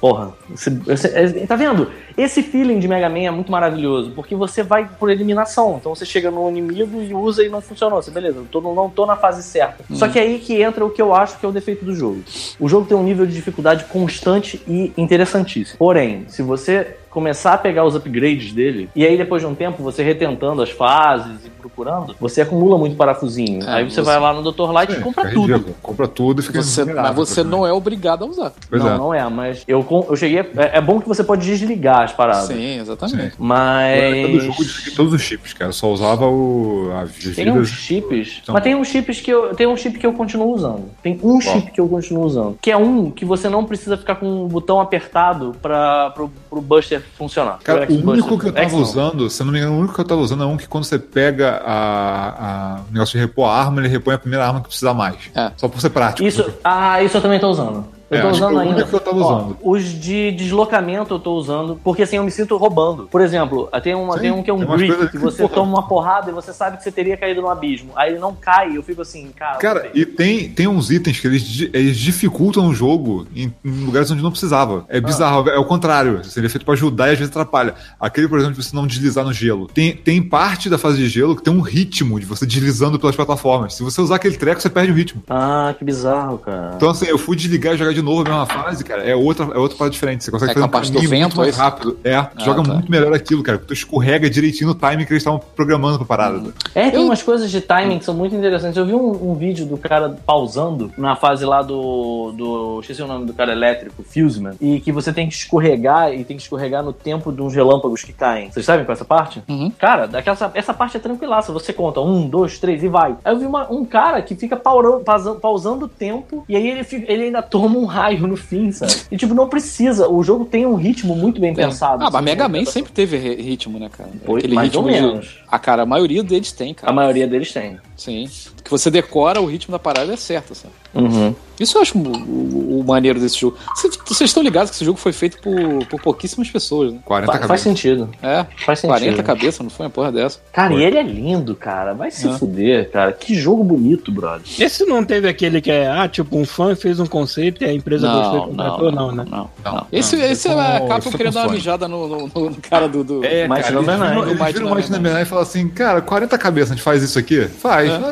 [0.00, 1.85] Porra, esse- esse- é- tá vendo?
[2.16, 5.76] Esse feeling de Mega Man é muito maravilhoso, porque você vai por eliminação.
[5.78, 8.02] Então você chega no inimigo e usa e não funcionou.
[8.02, 9.84] Você, beleza, eu tô, não tô na fase certa.
[9.92, 11.94] Só que é aí que entra o que eu acho que é o defeito do
[11.94, 12.22] jogo.
[12.58, 15.78] O jogo tem um nível de dificuldade constante e interessantíssimo.
[15.78, 19.82] Porém, se você começar a pegar os upgrades dele, e aí depois de um tempo
[19.82, 23.62] você retentando as fases e procurando, você acumula muito parafusinho.
[23.66, 24.70] É, aí você, você- vai lá no Dr.
[24.70, 25.50] Light e É, compra fica tudo.
[25.52, 25.76] ridículo.
[25.82, 28.52] Compra tudo e fica Você, mas você não é obrigado a usar.
[28.68, 28.98] Pois não, é.
[28.98, 30.40] não é, mas eu, eu cheguei.
[30.40, 32.48] a- É, é bom que você pode desligar as paradas.
[32.48, 33.30] Sim, exatamente.
[33.30, 33.36] Sim.
[33.38, 34.30] Mas.
[34.30, 35.70] do jogo de todos os chips, cara.
[35.70, 36.90] Eu só usava o.
[36.94, 38.40] A Tem uns chips.
[38.42, 39.54] Então- Mas tem uns chips que eu.
[39.54, 40.84] Tem um chip que eu continuo usando.
[41.02, 42.58] Tem um chip que eu continuo usando.
[42.60, 46.60] Que é um que você não precisa ficar com o botão apertado pra, pro, pro
[46.60, 47.58] Buster funcionar.
[47.62, 49.94] Cara, Pro o único que eu tava usando, se eu não me engano, o único
[49.94, 53.24] que eu tava usando é um que quando você pega a, a- o negócio de
[53.24, 55.16] repor a arma, ele repõe a primeira arma que precisa mais.
[55.34, 55.50] É.
[55.56, 56.26] Só por ser prático.
[56.26, 57.86] Isso, ah, isso eu também tô usando.
[58.10, 58.84] Eu É, tô usando é ainda.
[58.84, 59.56] que eu tava Ó, usando.
[59.62, 63.08] os de deslocamento eu tô usando, porque assim eu me sinto roubando.
[63.10, 65.54] Por exemplo, tem, uma, Sim, tem um que é um grip, que você porra.
[65.54, 67.90] toma uma porrada e você sabe que você teria caído no abismo.
[67.96, 69.56] Aí ele não cai, eu fico assim, cara.
[69.58, 74.10] Cara, e tem, tem uns itens que eles, eles dificultam o jogo em, em lugares
[74.10, 74.84] onde não precisava.
[74.88, 76.24] É bizarro, é o contrário.
[76.24, 77.74] Seria feito pra ajudar e às vezes atrapalha.
[77.98, 79.66] Aquele, por exemplo, de você não deslizar no gelo.
[79.66, 83.16] Tem, tem parte da fase de gelo que tem um ritmo de você deslizando pelas
[83.16, 83.74] plataformas.
[83.74, 85.22] Se você usar aquele treco, você perde o ritmo.
[85.28, 86.74] Ah, que bizarro, cara.
[86.76, 89.44] Então, assim, eu fui desligar e jogar de novo a mesma fase, cara, é outra,
[89.46, 90.24] é outra parada diferente.
[90.24, 91.58] Você consegue É fazer um capaz do vento, muito mais esse?
[91.58, 91.98] rápido.
[92.04, 92.72] É, tu joga tá.
[92.74, 93.58] muito melhor aquilo, cara.
[93.58, 96.52] Tu escorrega direitinho no timing que eles estavam programando pra parada.
[96.74, 98.76] É, tem Eu- umas coisas de timing que são muito interessantes.
[98.76, 102.32] Eu vi um, um vídeo do cara pausando na fase lá do.
[102.36, 104.54] do esqueci o nome do cara elétrico, Fuseman.
[104.60, 108.02] E que você tem que escorregar e tem que escorregar no tempo de uns relâmpagos
[108.02, 108.50] que caem.
[108.50, 109.42] Vocês sabem com essa parte?
[109.48, 109.70] Uhum.
[109.78, 111.52] Cara, daquela, essa parte é tranquilaça.
[111.52, 113.16] Você conta um, dois, três e vai.
[113.24, 115.02] Aí eu vi uma- um cara que fica paurando,
[115.40, 118.92] pausando o tempo e aí ele, fica- ele ainda toma um raio no fim, sabe?
[119.10, 120.08] E tipo, não precisa.
[120.08, 122.02] O jogo tem um ritmo muito bem pensado.
[122.02, 122.58] Ah, mas assim, Mega né?
[122.58, 124.10] Man sempre teve ri- ritmo, né, cara?
[124.24, 125.38] Foi, mais ou de- menos.
[125.48, 126.92] Ah, cara, a maioria deles tem, A cara.
[126.92, 127.78] maioria deles tem.
[127.96, 128.28] Sim.
[128.62, 130.74] Que você decora o ritmo da parada é certo, sabe?
[130.94, 131.34] Uhum.
[131.60, 133.56] Isso eu acho o, o- o maneiro desse jogo.
[133.74, 136.98] Vocês- estão ligados que esse jogo foi feito por, por pouquíssimas pessoas, né?
[137.04, 137.62] 40 Fa- faz cabeças.
[137.64, 138.08] sentido.
[138.22, 138.98] É, Faz sentido.
[138.98, 140.38] 40 cabeças, não foi uma porra dessa.
[140.52, 140.80] Cara, Foi.
[140.80, 141.94] e ele é lindo, cara.
[141.94, 142.32] Vai se É.
[142.32, 143.12] fuder, cara.
[143.12, 144.42] Que jogo bonito, brother.
[144.58, 147.72] Esse não teve aquele que é, ah, tipo, um fã fez um conceito e a
[147.72, 149.24] empresa gostou e contratou, não, né?
[149.30, 149.86] Não, Não, não.
[149.92, 152.56] Esse, não, esse é a eu tô querendo dar uma mijada no, no- no- no
[152.56, 153.02] cara do.
[153.04, 153.24] do...
[153.24, 154.14] É, cara, Number eles Nine.
[154.14, 156.70] viram, eles Mighty viram o Number Mighty Number Nine e falam assim, cara, 40 cabeças,
[156.72, 157.44] a gente faz isso aqui?
[157.46, 157.76] Faz.
[157.76, 157.76] É.
[157.76, 157.76] Faz essa porra aí.
[157.76, 157.76] Vamos ver o que dá.
[157.76, 158.04] Sabe o que que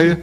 [0.00, 0.18] é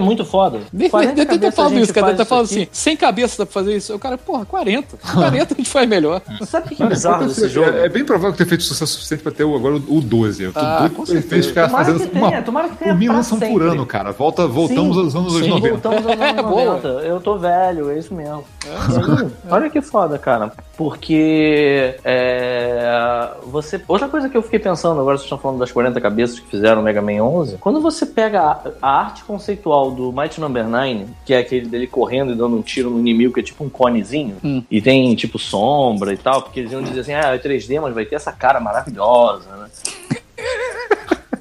[0.00, 0.60] muito foda?
[0.72, 2.06] Deve 40 deve ter cabeças a falado gente isso, cara.
[2.06, 3.94] Deve ter falado assim: 100 cabeças dá pra fazer isso.
[3.94, 4.96] O cara, porra, 40.
[5.14, 6.20] 40 a gente faz melhor.
[6.46, 7.70] Sabe o que que é bizarro desse jogo?
[7.70, 10.42] É, é bem provável ter feito sucesso suficiente pra ter o- agora o o 12.
[10.44, 11.28] Eu tô Ah, doido ele certeza.
[11.28, 14.12] fez ficar Tomara fazendo que tenha, tomara que tenha por mil lançam por ano, cara.
[14.12, 15.48] Volta, voltamos Sim, aos anos sim.
[15.48, 15.68] 90.
[15.70, 16.64] Voltamos aos anos É boa.
[16.74, 16.88] 90.
[17.06, 18.44] Eu tô velho, é isso mesmo.
[18.90, 20.52] Sim, Olha que foda, cara.
[20.76, 23.80] Porque é, você.
[23.88, 26.80] Outra coisa que eu fiquei pensando, agora vocês estão falando das 40 cabeças que fizeram
[26.80, 27.56] o Mega Man 11.
[27.58, 31.86] Quando você pega a, a arte conceitual do Mighty Number 9, que é aquele dele
[31.86, 34.62] correndo e dando um tiro no inimigo, que é tipo um conezinho, Hum.
[34.70, 37.94] e tem tipo sombra e tal, porque eles iam dizer assim: ah, é 3D, mas
[37.94, 39.68] vai ter essa cara maravilhosa, né?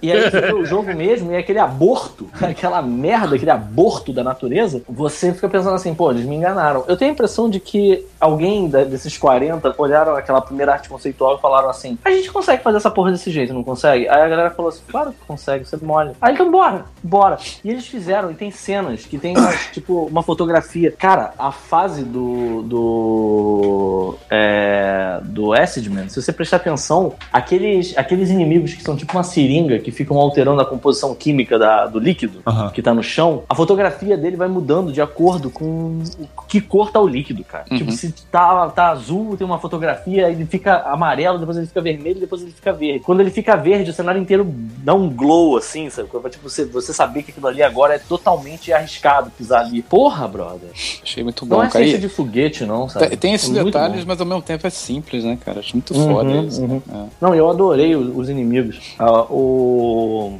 [0.01, 4.11] E aí você vê o jogo mesmo e é aquele aborto, aquela merda, aquele aborto
[4.13, 6.83] da natureza, você fica pensando assim, pô, eles me enganaram.
[6.87, 11.37] Eu tenho a impressão de que alguém da- desses 40 olharam aquela primeira arte conceitual
[11.37, 14.07] e falaram assim, a gente consegue fazer essa porra desse jeito, não consegue?
[14.07, 16.11] Aí a galera falou assim, claro que consegue, você mole.
[16.21, 17.37] Aí então bora, bora.
[17.63, 19.33] E eles fizeram, e tem cenas que tem
[19.71, 20.91] tipo, uma fotografia.
[20.91, 22.61] Cara, a fase do.
[22.63, 24.15] do.
[24.29, 29.79] É, do Acidman, se você prestar atenção, aqueles, aqueles inimigos que são tipo uma seringa
[29.87, 32.71] que ficam alterando a composição química da, do líquido Aham.
[32.71, 36.01] que tá no chão, a fotografia dele vai mudando de acordo com
[36.37, 37.63] o que cor tá o líquido, cara.
[37.71, 37.77] Uhum.
[37.77, 42.19] Tipo, se tá, tá azul, tem uma fotografia, ele fica amarelo, depois ele fica vermelho,
[42.19, 42.99] depois ele fica verde.
[43.05, 44.45] Quando ele fica verde, o cenário inteiro
[44.79, 46.09] dá um glow, assim, sabe?
[46.29, 49.81] Tipo, você, você saber que aquilo ali agora é totalmente arriscado pisar ali.
[49.81, 50.69] Porra, brother.
[51.01, 51.85] Achei muito Não bom, é cara.
[51.85, 53.07] ciência E de foguete, não, sabe?
[53.07, 54.07] Tem, tem esses É detalhes, bom.
[54.07, 55.61] mas ao mesmo tempo é simples, né, cara?
[55.61, 56.61] Acho muito Uhum, foda isso.
[56.61, 56.81] uhum.
[56.93, 57.05] É.
[57.21, 58.79] Não, eu adorei os, os inimigos.
[58.99, 59.76] Ah, o,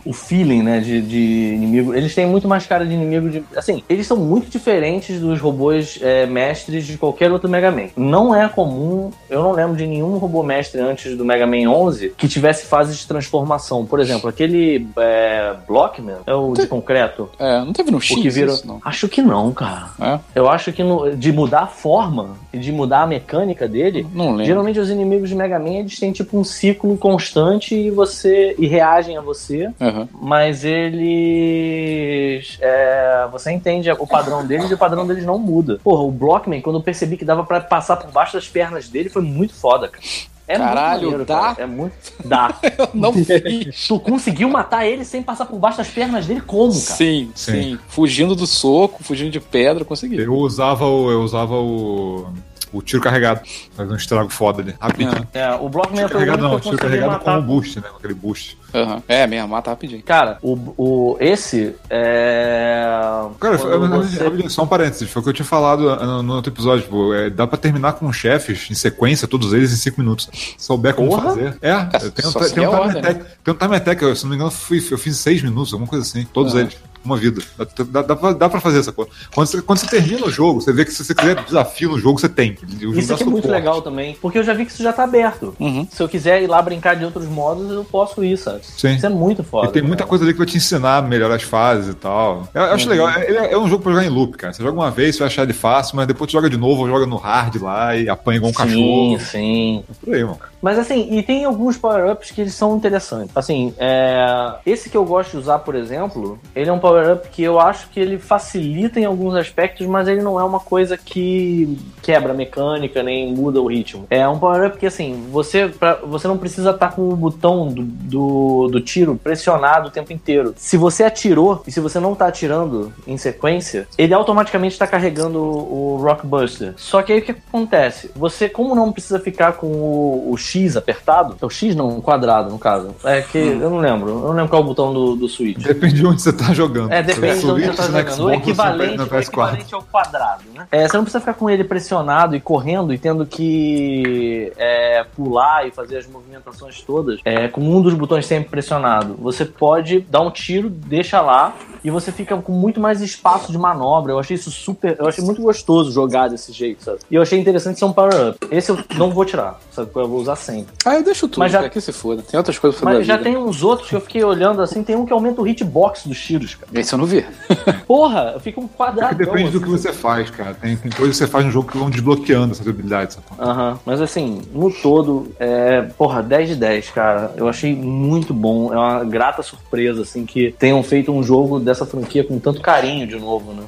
[0.06, 1.94] o feeling, né, de, de inimigo.
[1.94, 3.44] Eles têm muito mais cara de inimigo de.
[3.56, 7.88] Assim, eles são muito diferentes dos robôs é, mestres de qualquer outro Mega Man.
[7.96, 12.14] Não é comum, eu não lembro de nenhum robô mestre antes do Mega Man 11
[12.18, 13.86] que tivesse fases de transformação.
[13.86, 17.30] Por exemplo, aquele é, Blockman, é o de concreto.
[17.40, 18.56] É, não teve no O X que virou.
[18.56, 18.80] isso.
[18.84, 19.90] Acho que não, cara.
[20.00, 20.20] É?
[20.36, 24.32] Eu acho que no- de mudar a forma e de mudar a mecânica dele, Não
[24.32, 24.46] lembro.
[24.46, 28.68] Geralmente os inimigos de Mega Man eles têm tipo um ciclo constante e você e
[28.68, 30.08] reagem a você, Aham.
[30.22, 35.80] mas eles é, você entende o padrão deles e o padrão deles não muda.
[35.84, 39.10] Porra, o Blockman quando eu percebi que dava pra passar por baixo das pernas dele
[39.10, 40.04] foi muito foda, cara.
[40.48, 41.40] É Caralho, muito maneiro, dá?
[41.56, 41.62] cara.
[41.62, 41.94] É muito
[42.24, 42.56] dá.
[42.78, 43.88] Eu não fiz.
[43.88, 46.80] tu conseguiu matar ele sem passar por baixo das pernas dele como, cara?
[46.96, 47.80] Sim, sim, Sim.
[47.90, 50.16] Fugindo do soco, fugindo de pedra, consegui.
[50.18, 51.12] Eu usava o.
[51.12, 52.28] Eu usava o.
[52.74, 53.42] O tiro carregado.
[53.76, 54.76] Fazia um estrago foda ali.
[54.80, 55.28] Rapidinho.
[55.34, 57.40] É, o Blockman Tiro foi o único não, que eu tiro carregado com matar.
[57.40, 57.88] o boost, né?
[57.90, 58.58] Com aquele boost.
[58.74, 59.02] Aham.
[59.08, 60.04] É mesmo, mata rapidinho.
[60.04, 63.28] Cara, o, o, esse é.
[63.40, 66.52] Cara, foi- você- só um parênteses, foi o que eu tinha falado no, no outro
[66.52, 66.86] episódio.
[66.88, 70.30] Pô, é, dá pra terminar com chefes em sequência, todos eles em 5 minutos.
[70.34, 71.30] Se souber como Porra!
[71.30, 71.58] fazer.
[71.62, 71.76] É,
[72.10, 74.24] tem um, só tem, um a time ordem, attack, tem um time attack, eu, se
[74.24, 76.26] não me engano, fui, eu fiz 6 minutos, alguma coisa assim.
[76.34, 76.62] Todos Aham.
[76.64, 76.78] eles.
[77.04, 77.42] Uma vida.
[77.58, 79.12] Dá, dá, dá, pra, dá pra fazer essa coisa.
[79.34, 82.00] Quando você, quando você termina o jogo, você vê que se você quiser desafio no
[82.00, 82.58] jogo, você tem.
[82.64, 84.92] O jogo Isso aqui é muito legal também, porque eu já vi que isso já
[84.92, 85.56] tá aberto.
[85.60, 85.88] Uhum.
[85.90, 88.60] Se eu quiser ir lá brincar de outros modos, eu posso ir, sabe?
[88.64, 88.96] Sim.
[88.96, 89.68] Isso é muito foda.
[89.68, 90.10] E tem muita cara.
[90.10, 92.48] coisa ali que vai te ensinar a melhorar as fases e tal.
[92.54, 93.10] Eu, eu acho legal.
[93.10, 94.54] É, ele é- é um jogo pra jogar em loop, cara.
[94.54, 96.88] Você joga uma vez, você vai achar ele fácil, mas depois tu joga de novo,
[96.88, 99.20] joga no hard lá e apanha igual um Sim, cachorro.
[99.20, 99.84] sim.
[99.90, 100.40] É por aí, mano.
[100.62, 103.32] Mas assim, e tem alguns power-ups que eles são interessantes.
[103.36, 104.56] Assim, é...
[104.66, 107.60] esse que eu gosto de usar, por exemplo, ele é um power-up power-up que eu
[107.60, 112.32] acho que ele facilita em alguns aspectos, mas ele não é uma coisa que quebra
[112.32, 114.08] a mecânica nem muda o ritmo.
[114.10, 117.84] É um power-up que, assim, você, pra, você não precisa estar com o botão do,
[117.84, 120.54] do, do, tiro pressionado o tempo inteiro.
[120.58, 125.40] Se você atirou e se você não está atirando em sequência, ele automaticamente está carregando
[125.40, 126.74] o, o Rockbuster.
[126.78, 128.12] Só que aí o que acontece?
[128.16, 132.02] Você, como não precisa ficar com o, o X apertado, é o X não, o
[132.02, 132.96] quadrado no caso.
[133.04, 133.62] É que hum.
[133.62, 135.58] eu não lembro, eu não lembro qual é o botão do, do Switch.
[135.58, 136.77] Depende de onde você está jogando.
[136.90, 138.26] É, depende de onde você está jogando.
[138.26, 140.68] O equivalente, o equivalente ao quadrado, né?
[140.72, 145.68] É, você não precisa ficar com ele pressionado e correndo e tendo que é, pular
[145.68, 149.16] e fazer as movimentações todas é, com um dos botões sempre pressionado.
[149.20, 151.54] Você pode dar um tiro, deixa lá
[151.84, 154.14] e você fica com muito mais espaço de manobra.
[154.14, 154.96] Eu achei isso super.
[155.00, 157.00] Eu achei muito gostoso jogar desse jeito, sabe?
[157.10, 158.38] E eu achei interessante ser um power-up.
[158.52, 159.90] Esse eu não vou tirar, sabe?
[159.96, 160.74] Eu vou usar sempre.
[160.86, 162.22] Ah, eu deixo tudo, mas já que se foda.
[162.22, 163.00] Tem outras coisas pra fazer.
[163.00, 164.84] Mas já tem uns outros que eu fiquei olhando assim.
[164.84, 166.67] Tem um que aumenta o hitbox dos tiros, cara.
[166.74, 167.26] Esse eu não vi.
[167.88, 169.14] Porra, fica um quadrado.
[169.14, 170.54] É depende assim, do que você faz, cara.
[170.54, 173.18] Tem, tem coisas que você faz no jogo que vão desbloqueando essas habilidades.
[173.40, 173.72] Aham.
[173.72, 173.80] Uhum.
[173.86, 175.82] Mas assim, no todo, é.
[175.98, 177.34] Porra, 10 de 10, cara.
[177.38, 178.74] Eu achei muito bom.
[178.74, 183.08] É uma grata surpresa, assim, que tenham feito um jogo dessa franquia com tanto carinho
[183.08, 183.64] de novo, né?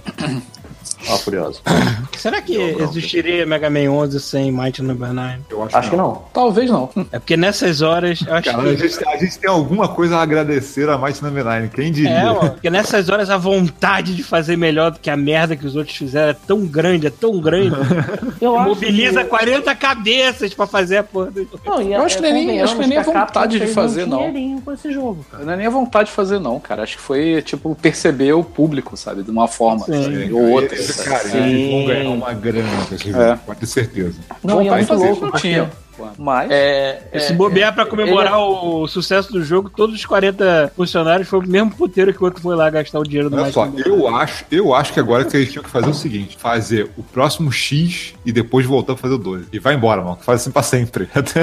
[1.08, 1.62] Ó, curioso.
[2.18, 5.40] Será que não, existiria Mega Man 11 sem Might Number 9?
[5.50, 6.14] Eu acho, acho que, não.
[6.14, 6.26] que, não.
[6.34, 6.90] Talvez não.
[7.12, 8.20] É porque nessas horas.
[8.20, 8.50] Cara, que...
[8.50, 11.70] a, gente, a, gente, tem alguma coisa a agradecer a Might Number 9.
[11.70, 12.10] Quem diria?
[12.10, 15.66] É, ó, porque nessas horas a vontade de fazer melhor do que a merda que
[15.66, 17.76] os outros fizeram é tão grande, é tão grande.
[18.42, 19.30] Eu Mobiliza que...
[19.30, 21.60] 40 cabeças pra fazer a porra do jogo.
[21.66, 24.32] Não, eu acho que nem, acho que nem a vontade de fazer, não.
[24.62, 25.44] Com esse jogo, cara.
[25.44, 26.84] Não é nem a vontade de fazer, não, cara.
[26.84, 29.24] Acho que foi, tipo, perceber o público, sabe?
[29.24, 30.32] De uma forma sabe?
[30.32, 30.78] ou outra.
[30.94, 33.36] Cara, eles vão ganhar uma grana com esse é.
[33.46, 34.20] pode ter certeza.
[34.44, 35.70] Não, e é muito louco, não tinha.
[36.18, 36.50] Mas.
[36.52, 40.72] É, é, se bobear é, pra comemorar é- o sucesso do jogo, todos os 40
[40.76, 43.52] funcionários foi o mesmo puteiro que o outro foi lá gastar o dinheiro do Olha
[43.52, 46.90] só, eu acho, eu acho que agora que eles tinham que fazer o seguinte: fazer
[46.98, 49.48] o próximo X e depois voltar pra fazer o 2.
[49.52, 50.18] E vai embora, mano.
[50.22, 51.10] Faz assim pra sempre.
[51.20, 51.42] Até.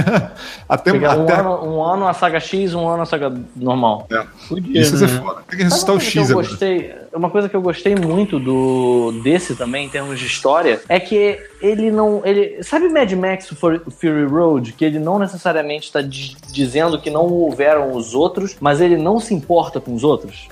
[0.69, 1.35] até, um, até...
[1.35, 4.07] Ano, um ano a saga X, um ano a saga normal.
[4.11, 4.25] É.
[4.49, 5.05] Podia, Isso né?
[5.05, 5.43] é foda.
[5.49, 9.55] Tem que ressuscitar o X eu gostei, Uma coisa que eu gostei muito do desse
[9.55, 12.23] também, em termos de história, é que ele não.
[12.25, 14.73] Ele, sabe Mad Max Fury Road?
[14.73, 19.35] Que ele não necessariamente está dizendo que não houveram os outros, mas ele não se
[19.35, 20.49] importa com os outros?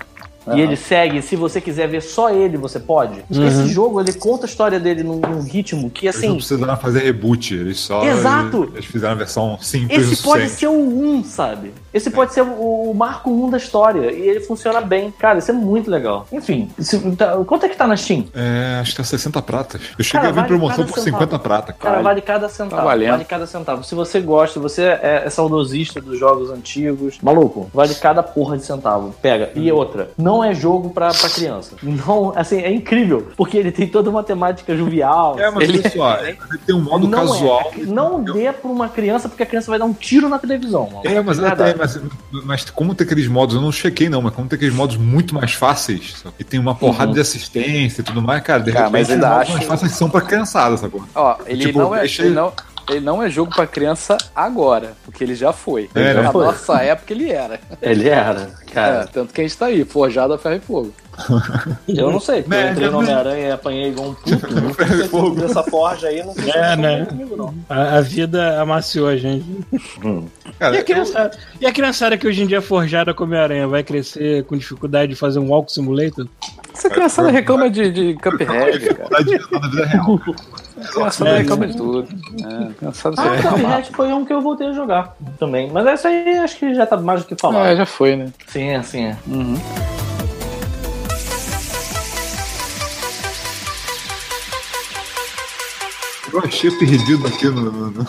[0.46, 0.58] Uhum.
[0.58, 3.24] E ele segue, se você quiser ver só ele, você pode.
[3.30, 3.46] Uhum.
[3.46, 6.18] Esse jogo, ele conta a história dele num, num ritmo que, assim...
[6.18, 8.04] Eles não precisaram fazer reboot, eles só...
[8.04, 8.70] Exato!
[8.74, 11.72] Eles fizeram a versão simples Esse pode ser o 1, sabe?
[11.92, 14.10] Esse pode ser o, o marco 1 da história.
[14.12, 15.12] E ele funciona bem.
[15.12, 16.26] Cara, isso é muito legal.
[16.32, 18.26] Enfim, isso, tá, quanto é que tá na Steam?
[18.34, 19.80] É, acho que tá 60 pratas.
[19.96, 21.72] Eu cheguei cara, a ver vale promoção por 50 prata.
[21.72, 22.82] Cara, vale cada centavo.
[22.82, 23.84] Tá vale cada centavo.
[23.84, 28.64] Se você gosta, você é, é saudosista dos jogos antigos, maluco, vale cada porra de
[28.64, 29.14] centavo.
[29.22, 29.50] Pega.
[29.54, 31.76] E outra, não é jogo pra, pra criança.
[31.82, 33.28] Não, assim, é incrível.
[33.36, 35.38] Porque ele tem toda uma temática jovial.
[35.38, 37.72] É, mas ele, olha só, ele tem um modo não casual.
[37.76, 37.82] É.
[37.82, 40.88] Não dê pra uma criança, porque a criança vai dar um tiro na televisão.
[40.90, 41.02] Mano.
[41.04, 42.00] É, mas até, mas,
[42.44, 45.34] mas como tem aqueles modos, eu não chequei não, mas como tem aqueles modos muito
[45.34, 47.14] mais fáceis, e tem uma porrada uhum.
[47.14, 49.52] de assistência e tudo mais, cara, de cara, repente os modos acho...
[49.52, 51.04] mais fáceis são pra criançada, sacou?
[51.14, 52.00] Ó, ele tipo, não é.
[52.00, 52.22] Deixa...
[52.22, 52.52] Ele não
[52.88, 55.88] ele não é jogo para criança agora, porque ele já foi.
[55.94, 56.44] É, Na foi.
[56.44, 57.60] nossa época ele era.
[57.80, 59.02] Ele era, cara.
[59.02, 60.92] É, tanto que a gente tá aí, forjado a ferro e fogo.
[61.88, 64.34] Eu não sei, porque eu entrei no Homem-Aranha e apanhei igual um puto.
[65.14, 67.06] Não essa forja aí não É, né?
[67.06, 67.54] Comigo, não.
[67.68, 69.44] A, a, vida amaciou a gente.
[70.04, 70.26] Hum.
[70.58, 71.58] Cara, e, a criançada, eu...
[71.60, 75.10] e a criançada que hoje em dia é forjada como Homem-Aranha vai crescer com dificuldade
[75.10, 76.26] de fazer um walk simulator?
[76.74, 79.08] Essa criançada reclama de, de Cuphead, cara.
[79.10, 80.20] na vida real.
[80.92, 82.08] Criançada é, reclama de tudo.
[82.42, 85.70] É, criançada ah, Cuphead foi um que eu voltei a jogar também.
[85.70, 87.68] Mas essa aí acho que já tá mais do que falar.
[87.68, 88.32] É, já foi, né?
[88.46, 89.16] Sim, assim é.
[89.26, 89.54] Uhum.
[96.34, 97.92] Eu achei perdido aqui no, no,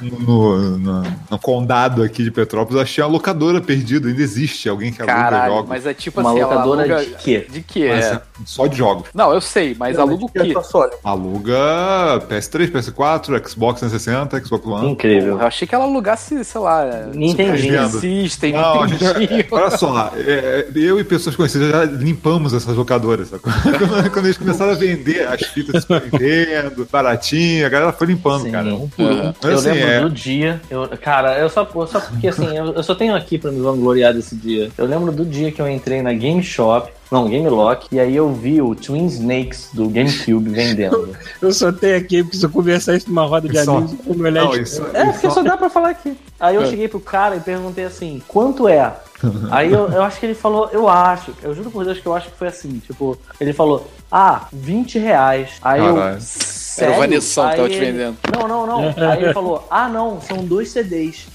[0.00, 4.08] no, no, no condado aqui de Petrópolis, eu achei a locadora perdida.
[4.08, 5.68] Ainda existe alguém que aluga Caralho, jogos.
[5.68, 7.04] Mas é tipo uma assim, locadora aluga...
[7.04, 7.46] de quê?
[7.50, 7.82] De quê?
[7.82, 8.22] É.
[8.46, 9.08] Só de jogos.
[9.12, 10.54] Não, eu sei, mas Não, aluga o quê?
[11.04, 11.54] Aluga
[12.26, 14.90] PS3, PS4, Xbox 360, Xbox One.
[14.92, 15.38] Incrível.
[15.38, 18.00] Eu achei que ela alugasse, sei lá, Nintendo.
[18.00, 23.28] System, Não, gente, olha só, é, eu e pessoas conhecidas já limpamos essas locadoras.
[23.28, 28.06] Quando, quando eles começaram a vender as fitas de Super Nintendo, baratinho a galera foi
[28.06, 28.50] limpando, Sim.
[28.50, 28.74] cara.
[28.74, 29.32] Um por um.
[29.42, 30.00] eu assim, lembro é...
[30.00, 30.60] do dia.
[30.70, 34.12] Eu, cara, eu só, só porque assim, eu, eu, só tenho aqui pra me vangloriar
[34.12, 34.70] desse dia.
[34.76, 36.90] Eu lembro do dia que eu entrei na Game Shop.
[37.10, 37.88] Não, Game Lock.
[37.92, 41.14] E aí eu vi o Twin Snakes do GameCube vendendo.
[41.42, 44.32] eu só tenho aqui, porque se eu conversar isso numa roda de isso amigos, eu
[44.32, 46.16] não, isso, É, porque só dá pra falar aqui.
[46.40, 46.66] Aí eu é.
[46.66, 48.94] cheguei pro cara e perguntei assim: quanto é?
[49.50, 52.14] Aí eu, eu acho que ele falou, eu acho, eu juro por Deus que eu
[52.14, 55.50] acho que foi assim, tipo, ele falou, ah, 20 reais.
[55.62, 56.14] Aí Caralho.
[56.14, 56.18] eu.
[56.72, 56.92] Sério?
[56.94, 58.16] Era o Vanessão que tava te ele- vendendo.
[58.34, 58.80] Não, não, não.
[59.10, 61.26] Aí ele falou, ah, não, são dois CDs.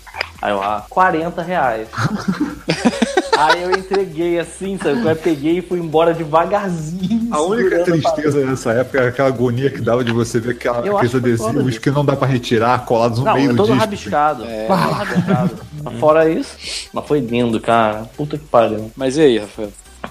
[0.41, 1.87] Aí eu, ah, 40 reais.
[3.37, 5.05] Aí eu entreguei assim, sabe?
[5.05, 7.27] Eu peguei e fui embora devagarzinho.
[7.31, 11.13] A única tristeza nessa época era aquela agonia que dava de você ver aquela, aqueles
[11.13, 13.79] adesivos que não dá pra retirar, colados no Não, meio do todo disco.
[13.79, 14.43] rabiscado.
[14.45, 14.65] É.
[14.65, 15.51] Todo rabiscado.
[15.99, 18.05] Fora isso, mas foi lindo, cara.
[18.17, 18.91] Puta que pariu.
[18.95, 19.69] Mas e aí, Rafael?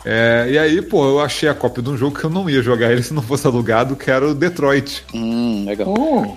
[0.08, 2.62] É, e aí, pô, eu achei a cópia de um jogo que eu não ia
[2.62, 5.04] jogar ele se não fosse alugado, que era o Detroit.
[5.12, 6.36] Hum, legal.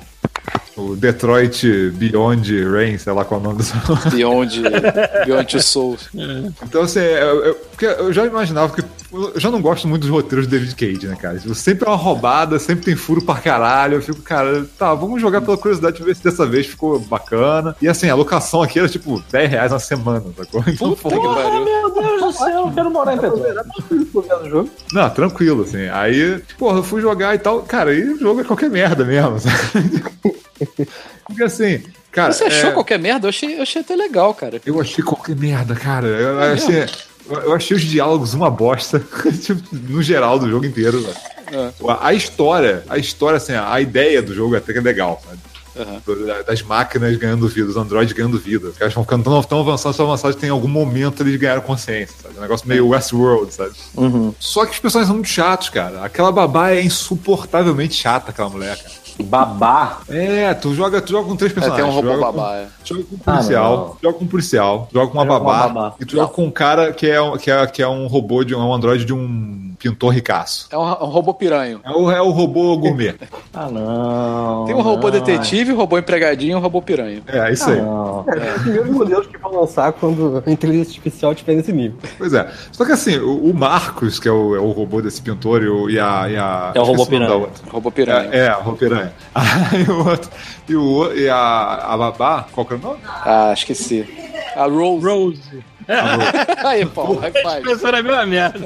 [0.80, 1.66] O Detroit
[1.96, 4.00] Beyond Rain, sei lá qual é o nome do jogo.
[4.12, 4.62] Beyond,
[5.26, 6.10] Beyond Souls.
[6.64, 8.84] Então, assim, eu, eu- porque eu já imaginava que.
[9.12, 11.40] Eu já não gosto muito dos roteiros do David Cage, né, cara?
[11.40, 13.96] Tipo, sempre é uma roubada, sempre tem furo pra caralho.
[13.96, 17.76] Eu fico, cara, tá, vamos jogar pela curiosidade ver se dessa vez ficou bacana.
[17.82, 20.64] E assim, a locação aqui era tipo 10 reais na semana, sacou?
[20.68, 21.66] Então, Puta que pariu.
[21.66, 24.50] Meu Deus do céu, eu quero morar em Petrópolis.
[24.50, 24.70] jogo.
[24.94, 25.88] Não, tranquilo, assim.
[25.90, 27.64] Aí, porra, eu fui jogar e tal.
[27.64, 30.04] Cara, aí o jogo é qualquer merda mesmo, sabe?
[31.26, 32.34] Porque assim, cara.
[32.34, 33.28] Você achou é, qualquer merda?
[33.28, 34.62] Eu achei, eu achei até legal, cara.
[34.66, 36.08] Eu achei qualquer merda, cara.
[36.08, 36.86] Eu É achei.
[37.30, 39.00] Eu achei os diálogos uma bosta,
[39.44, 41.06] tipo, no geral do jogo inteiro.
[41.52, 41.72] É.
[42.00, 45.40] A história, a história, assim, a ideia do jogo até que é legal, sabe?
[45.80, 46.02] Aham.
[46.46, 48.68] Das máquinas ganhando vida, os androides ganhando vida.
[48.70, 51.62] Os caras vão ficando tão, tão avançados, tão avançados que tem algum momento eles ganharam
[51.62, 52.38] consciência, sabe?
[52.38, 53.72] Um negócio meio Westworld, sabe?
[53.96, 54.34] Uhum.
[54.40, 56.04] Só que os personagens são muito chatos, cara.
[56.04, 58.99] Aquela babá é insuportavelmente chata, aquela mulher, cara.
[59.24, 60.00] Babá.
[60.10, 61.94] É, tu joga, tu joga com três É, tem personagens.
[61.94, 62.68] um robô joga com- babá, é.
[62.84, 63.98] Joga com um Ah, policial, não.
[64.02, 65.96] joga com um policial, joga com uma Joga com uma babá, babá.
[66.00, 68.44] e tu joga com um cara que é, um- que é, que é um robô
[68.44, 70.68] de um, é um androide de um pintor ricaço.
[70.72, 71.80] É um, um robô piranho.
[71.84, 73.16] É o, é o robô gourmet.
[73.54, 74.66] Ah, não.
[74.66, 75.12] Tem um robô não.
[75.12, 77.22] detetive, um robô empregadinho e um robô piranha.
[77.28, 77.82] É, é isso Ah, aí.
[77.82, 78.26] não.
[78.28, 81.98] É, os primeiros modelos que vão lançar quando a inteligência artificial estiver nesse nível.
[82.18, 82.48] Pois é.
[82.72, 85.68] Só que assim, o, o Marcos, que é o, é o robô desse pintor, e,
[85.68, 86.30] o, e a.
[86.30, 87.48] E a É o robô piranha.
[87.72, 88.30] Robô piranha.
[88.32, 89.09] É, é, o robô piranha.
[89.36, 90.30] Aí o outro.
[90.68, 91.38] E, o, o- e a,
[91.94, 93.00] a babá, qual que é o nome?
[93.06, 94.08] Ah, esqueci.
[94.56, 95.06] A Rose.
[95.06, 95.64] Rose.
[96.64, 97.64] Aí, Paulo, five.
[97.64, 98.60] Pensou na mesma merda.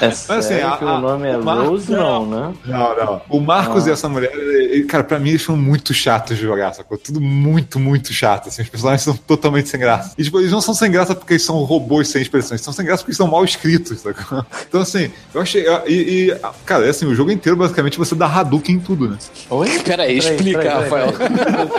[0.00, 2.54] É assim, sério a- que o nome é o Marcos- Rose, não, né?
[2.64, 3.20] Não, não.
[3.28, 3.90] O Marcos Ah.
[3.90, 6.96] e essa mulher, ele- cara, pra mim eles são muito chatos de jogar, sacou?
[6.96, 8.62] Tudo muito, muito chato, assim.
[8.62, 10.14] Os personagens são totalmente sem graça.
[10.16, 12.72] E, tipo, eles não são sem graça porque eles são robôs sem expressões, eles são
[12.72, 14.44] sem graça porque eles são mal escritos, sacou?
[14.68, 15.64] Então, assim, eu achei...
[15.86, 15.92] E,
[16.30, 19.18] e, cara, é assim, o jogo inteiro, basicamente, você dá Hadouken em tudo, né?
[19.50, 19.78] Oi?
[19.80, 21.08] Peraí, explica, Rafael.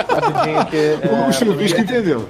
[0.09, 2.27] Rapidinho que, é, o Chuvisco entendeu.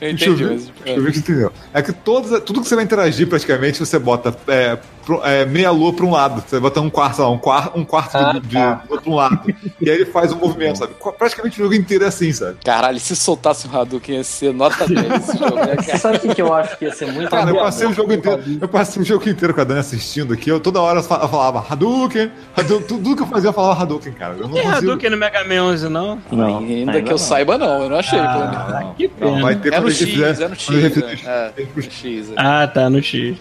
[0.00, 0.90] Eu entendi, Chuvisco, mas...
[0.90, 1.52] o Chuvisco entendeu.
[1.72, 4.78] É que todos, tudo que você vai interagir, praticamente, você bota é,
[5.24, 6.42] é, meia lua pra um lado.
[6.46, 8.82] Você bota um quarto, lá, um, quar, um quarto Ah, de, de, tá.
[8.88, 9.40] outro lado.
[9.80, 10.92] e aí ele faz um movimento, sabe?
[11.18, 12.56] Praticamente o jogo inteiro é assim, sabe?
[12.64, 15.98] Caralho, se soltasse um Hadouken ia ser nota 10 esse jogo, né, cara?
[15.98, 17.64] sabe o que, que eu acho que ia ser muito Cara, eu legal?
[17.64, 18.42] passei o jogo inteiro.
[18.60, 20.50] Eu passei o jogo inteiro com a Dani assistindo aqui.
[20.50, 23.82] Eu toda hora eu fa- eu falava Hadouken, Hadouken, tudo que eu fazia eu falava
[23.82, 24.34] Hadouken, cara.
[24.34, 24.76] Eu não Tem consigo.
[24.90, 26.18] Hadouken no Mega Man 11, não?
[26.30, 27.18] Não, Ainda que eu não.
[27.18, 27.82] saiba, não.
[27.84, 28.68] Eu não achei, pelo menos.
[28.82, 29.42] Não, que não, pena.
[29.42, 31.26] vai ter É no X, fizer- é no X.
[31.26, 32.30] É, é no X.
[32.30, 32.34] é.
[32.36, 33.36] Ah, tá, no X.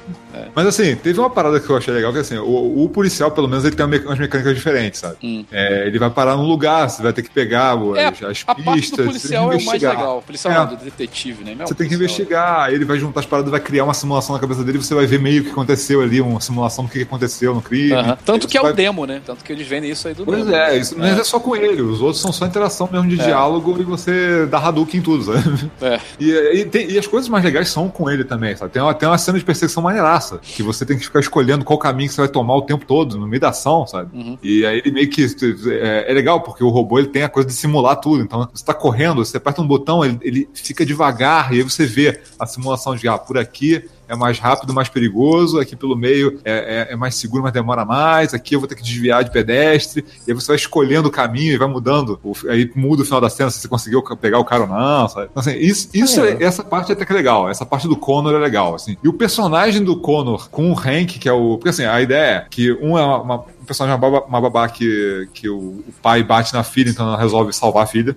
[0.55, 3.47] Mas assim, teve uma parada que eu achei legal, que assim, o, o policial, pelo
[3.47, 5.17] menos, ele tem umas mecânicas diferentes, sabe?
[5.23, 5.45] Hum.
[5.51, 8.43] É, ele vai parar num lugar, você vai ter que pegar o- É, as, as
[8.47, 8.97] A parte pistas.
[8.99, 10.17] do policial é o mais legal.
[10.19, 10.57] O policial É.
[10.57, 11.55] não, do detetive, né?
[11.59, 12.01] É Você o tem que policial.
[12.01, 15.05] investigar, ele vai juntar as paradas, vai criar uma simulação na cabeça dele, você vai
[15.05, 17.93] ver meio o que aconteceu ali, uma simulação do que aconteceu no crime.
[17.93, 18.17] Aham.
[18.25, 19.21] Tanto que é o vai- demo, né?
[19.25, 20.55] Tanto que eles vendem isso aí do Pois demo.
[20.55, 21.81] é, isso, mas é só com ele.
[21.81, 23.25] Os outros são só interação mesmo de É.
[23.25, 25.71] diálogo e você dá Hadouken em tudo, sabe?
[25.81, 25.99] É.
[26.19, 28.71] E, e tem- e as coisas mais legais são com ele também, sabe?
[28.71, 31.77] Tem uma, tem uma cena de perseguição maneiraça, que você tem que ficar escolhendo qual
[31.77, 34.09] caminho que você vai tomar o tempo todo, no meio da ação, sabe?
[34.13, 34.37] Uhum.
[34.41, 35.25] E aí ele meio que.
[35.69, 38.23] É, é legal, porque o robô ele tem a coisa de simular tudo.
[38.23, 41.85] Então, você tá correndo, você aperta um botão, ele, ele fica devagar, e aí você
[41.85, 46.39] vê a simulação de ah, por aqui é mais rápido, mais perigoso, aqui pelo meio
[46.43, 49.31] é, é- é mais seguro, mas demora mais, aqui eu vou ter que desviar de
[49.31, 52.19] pedestre, e aí você vai escolhendo o caminho e vai mudando,
[52.49, 55.27] aí muda o final da cena se você conseguiu pegar o cara ou não, sabe?
[55.31, 57.95] Então, assim, isso, isso é- essa parte é até que é legal, essa parte do
[57.95, 58.97] Connor é legal, assim.
[59.03, 61.57] E o personagem do Connor com o Hank, que é o...
[61.57, 64.41] Porque assim, a ideia é que um é uma, uma- um personagem, uma babá, uma
[64.41, 65.57] babá que, que o,
[65.87, 68.15] o pai bate na filha, então ela resolve salvar a filha.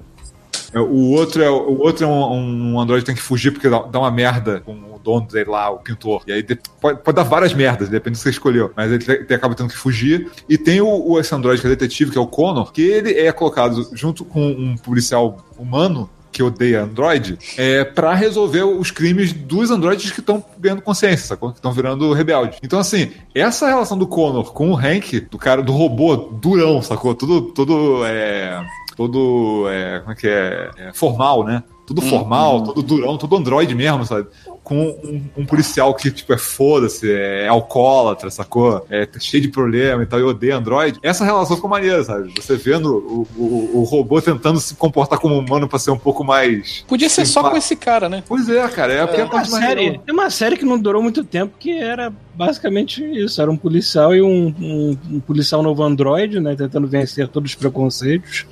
[0.72, 3.68] É, O outro é, o outro é um, um androide que tem que fugir porque
[3.68, 6.22] dá, dá uma merda com o dono dele lá, o pintor.
[6.26, 8.72] E aí de- pode, pode dar várias merdas, depende do que você escolheu.
[8.74, 10.30] Mas ele, ele acaba tendo que fugir.
[10.48, 13.12] E tem o, o- esse androide que é detetive, que é o Connor, que ele
[13.12, 19.32] é colocado junto com um policial humano que odeia Android, é para resolver os crimes
[19.32, 21.50] dos androides que estão ganhando consciência, sacou?
[21.52, 22.58] Que estão virando rebelde.
[22.60, 27.14] Então, assim, essa relação do Connor com o Hank, do cara, do robô durão, sacou?
[27.14, 28.60] Tudo, tudo, é,
[28.96, 31.62] todo, é, como é que é, É, formal, né?
[31.86, 34.26] Tudo formal, todo durão, todo androide mesmo, sabe?
[34.62, 38.86] Com um, um policial que, tipo, é foda-se, é alcoólatra, sacou?
[38.88, 40.98] É tá cheio de problema e tal, e odeia androide.
[41.02, 42.32] Essa relação ficou maneira, sabe?
[42.36, 46.24] Você vendo o, o, o robô tentando se comportar como humano pra ser um pouco
[46.24, 46.84] mais.
[46.88, 48.22] Podia ser só com esse cara, né?
[48.26, 48.92] Pois é, cara.
[48.92, 50.00] É, porque é uma série.
[50.06, 53.42] É uma série que não durou muito tempo, que era basicamente isso.
[53.42, 56.56] Era um policial e um, um, um policial novo androide, né?
[56.56, 58.46] Tentando vencer todos os preconceitos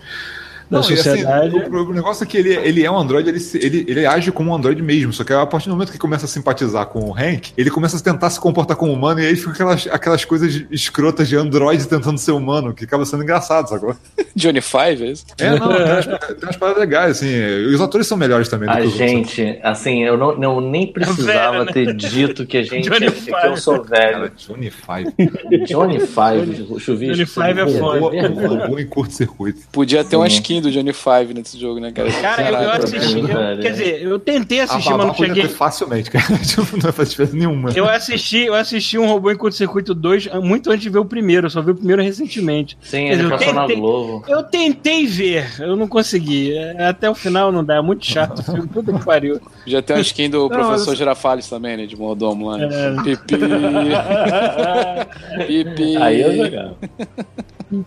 [0.72, 1.58] da não, sociedade.
[1.58, 4.32] Assim, o, o, negócio é que ele, ele é um androide, ele, ele, ele age
[4.32, 5.12] como um androide mesmo.
[5.12, 7.96] Só que a partir do momento que começa a simpatizar com o Hank, ele começa
[7.96, 11.86] a tentar se comportar como humano e aí fica aquelas, aquelas coisas escrotas de androide
[11.86, 13.94] tentando ser humano, que acaba sendo engraçado, sacou?
[14.34, 15.26] Johnny Five, é isso?
[15.38, 17.30] É, não, tem umas, tem umas paradas legais, assim.
[17.66, 18.68] Os atores são melhores também.
[18.68, 21.72] A gente, assim, eu, não, eu nem precisava velho, né?
[21.72, 24.12] ter dito que a gente Johnny que eu sou velho.
[24.12, 25.66] Cara, Johnny Five.
[25.66, 27.14] Johnny Five, chuvisco.
[27.14, 28.28] Johnny Five é foda.
[28.28, 29.60] Robô em curto-circuito.
[29.70, 32.10] Podia ter uma skin do Johnny Five nesse jogo, né, cara?
[32.12, 33.18] Cara, eu, eu assisti.
[33.18, 35.48] Eu, quer dizer, eu tentei assistir, mas não cheguei.
[35.48, 36.22] Facilmente, cara.
[36.42, 37.70] Tipo, não faz diferença nenhuma.
[37.74, 41.46] Eu assisti, eu assisti um robô em curto-circuito 2 muito antes de ver o primeiro.
[41.46, 42.76] Eu só vi o primeiro recentemente.
[42.82, 44.24] Sim, ele passou tentei, na Globo.
[44.28, 46.52] Eu tentei ver, eu não consegui.
[46.78, 49.40] Até o final não dá, é muito chato o filme, puta que pariu.
[49.66, 50.96] Já tem uma skin do não, professor eu...
[50.96, 51.86] Girafales também, né?
[51.86, 52.62] De Mordomo lá.
[52.62, 53.02] É.
[53.02, 53.36] Pipi.
[55.46, 55.96] Pipi.
[55.96, 56.76] Aí eu jogava.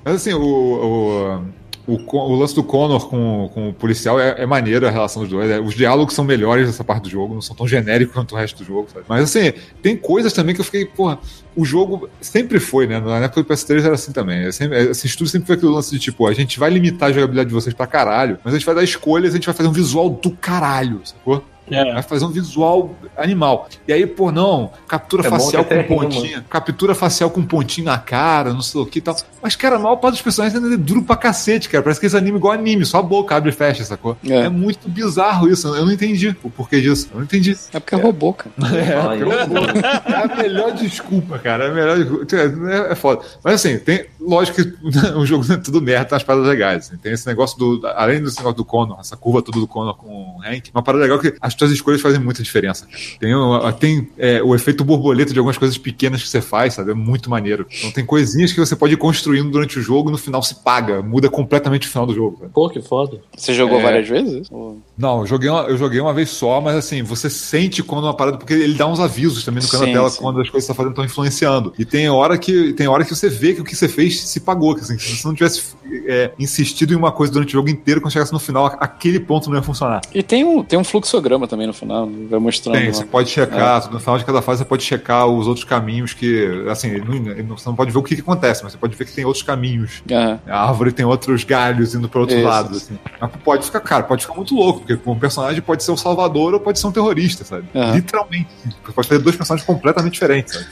[0.04, 1.42] Mas assim, o, o
[1.88, 5.32] o, o, lance do Connor com, com o policial é, é maneiro a relação dos
[5.32, 5.52] dois.
[5.52, 8.38] É, os diálogos são melhores nessa parte do jogo, não são tão genéricos quanto o
[8.38, 8.88] resto do jogo.
[8.92, 9.06] Sabe?
[9.08, 11.20] Mas assim, tem coisas também que eu fiquei, porra,
[11.56, 13.00] o jogo sempre foi, né?
[13.00, 14.46] Na época do PS3 era assim também.
[14.46, 17.14] É sempre, esse estudo sempre foi aquele lance de tipo, a gente vai limitar a
[17.14, 19.70] jogabilidade de vocês pra caralho, mas a gente vai dar escolhas, a gente vai fazer
[19.70, 21.44] um visual do caralho, sacou?
[21.70, 21.94] É.
[21.94, 23.68] Vai fazer um visual animal.
[23.88, 26.46] E aí, pô, não, captura é facial com pontinha.
[26.50, 29.16] Captura facial com pontinho na cara, não sei o que e tal.
[29.42, 31.84] Mas, cara, a maior parte dos personagens ainda é duro pra cacete, cara.
[31.84, 34.18] Parece que esse anime igual anime, só a boca abre e fecha, sacou?
[34.28, 34.42] É.
[34.42, 35.68] é muito bizarro isso.
[35.68, 37.10] Eu não entendi o porquê disso.
[37.12, 37.58] Eu não entendi.
[37.74, 38.54] É porque é, robô, cara.
[38.76, 39.58] É, é, robô.
[39.66, 41.66] é a melhor desculpa, cara.
[41.66, 42.72] É a melhor desculpa.
[42.72, 43.22] É, é foda.
[43.44, 44.06] Mas assim, tem.
[44.20, 44.76] Lógico que
[45.16, 46.88] o jogo é tudo merda, tem umas paradas legais.
[46.88, 46.98] Assim.
[46.98, 47.88] Tem esse negócio do.
[47.96, 51.04] Além desse negócio do Connor, essa curva toda do Connor com o Hank, uma parada
[51.04, 52.88] legal que as tuas escolhas fazem muita diferença.
[53.20, 53.32] Tem,
[53.80, 56.92] tem é, o efeito borboleta de algumas coisas pequenas que você faz, sabe?
[56.92, 57.66] É muito maneiro.
[57.78, 60.56] Então tem coisinhas que você pode ir construindo durante o jogo e no final se
[60.56, 61.02] paga.
[61.02, 62.38] Muda completamente o final do jogo.
[62.40, 62.52] Sabe?
[62.54, 63.20] Pô, que foda.
[63.36, 63.84] Você jogou é...
[63.84, 64.50] várias vezes?
[64.98, 68.14] Não, eu joguei, uma, eu joguei uma vez só, mas assim, você sente quando uma
[68.14, 70.20] parada, porque ele dá uns avisos também no tela sim.
[70.20, 71.74] quando as coisas que você tá fazendo estão influenciando.
[71.78, 74.40] E tem hora que tem hora que você vê que o que você fez se
[74.40, 74.76] pagou.
[74.76, 75.76] Que, assim, se você não tivesse
[76.08, 79.50] é, insistido em uma coisa durante o jogo inteiro, quando chegasse no final, aquele ponto
[79.50, 80.02] não ia funcionar.
[80.14, 82.78] E tem um, tem um fluxograma também no final, vai mostrando.
[82.78, 83.94] Tem, você pode checar, é.
[83.94, 87.68] no final de cada fase você pode checar os outros caminhos que, assim, não, você
[87.68, 90.04] não pode ver o que, que, acontece, mas você pode ver que tem outros caminhos.
[90.10, 90.40] Uhum.
[90.48, 92.48] A árvore tem outros galhos indo para outro Isso.
[92.48, 92.98] lado, assim.
[93.20, 96.54] Mas pode ficar, cara, pode ficar muito louco, porque um personagem pode ser o salvador
[96.54, 97.68] ou pode ser um terrorista, sabe?
[97.74, 97.96] Uhum.
[97.96, 98.50] Literalmente.
[98.84, 100.66] Você pode ter dois personagens completamente diferentes, sabe?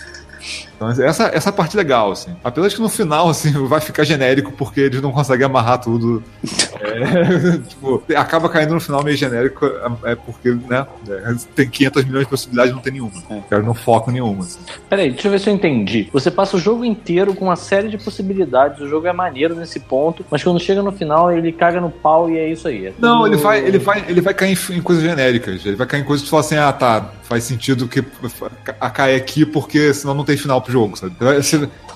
[0.91, 2.35] Então, essa, essa parte legal, assim.
[2.43, 6.23] Apesar de que no final, assim, vai ficar genérico porque eles não conseguem amarrar tudo.
[6.81, 12.05] É, tipo, acaba caindo no final meio genérico, é, é porque, né, é, tem 500
[12.05, 13.11] milhões de possibilidades não tem nenhuma.
[13.49, 13.59] É.
[13.59, 14.43] Não foco nenhuma.
[14.43, 14.59] Assim.
[14.89, 16.09] Peraí, deixa eu ver se eu entendi.
[16.11, 19.79] Você passa o jogo inteiro com uma série de possibilidades, o jogo é maneiro nesse
[19.79, 22.87] ponto, mas quando chega no final ele caga no pau e é isso aí.
[22.87, 25.65] É não, ele vai, ele vai, ele vai cair em, em coisas genéricas.
[25.65, 28.03] Ele vai cair em coisas que você fala assim, ah, tá, faz sentido que
[28.79, 31.15] a cair aqui porque senão não tem final pro jogo, sabe?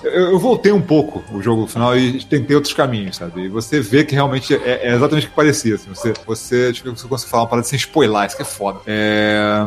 [0.02, 3.42] Eu voltei um pouco o jogo final e tentei outros caminhos, sabe?
[3.42, 5.74] E você vê que realmente é, é exatamente o que parecia.
[5.74, 5.88] Assim.
[5.90, 8.80] Você, você, tipo, você consegue falar uma parada sem spoiler, isso que é foda.
[8.86, 9.66] É...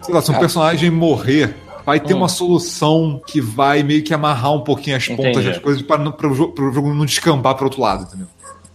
[0.00, 1.54] Sei lá, se um personagem morrer
[1.84, 2.18] vai ter hum.
[2.18, 5.48] uma solução que vai meio que amarrar um pouquinho as pontas Entendi.
[5.48, 8.26] das coisas para o jogo não descambar para outro lado, entendeu?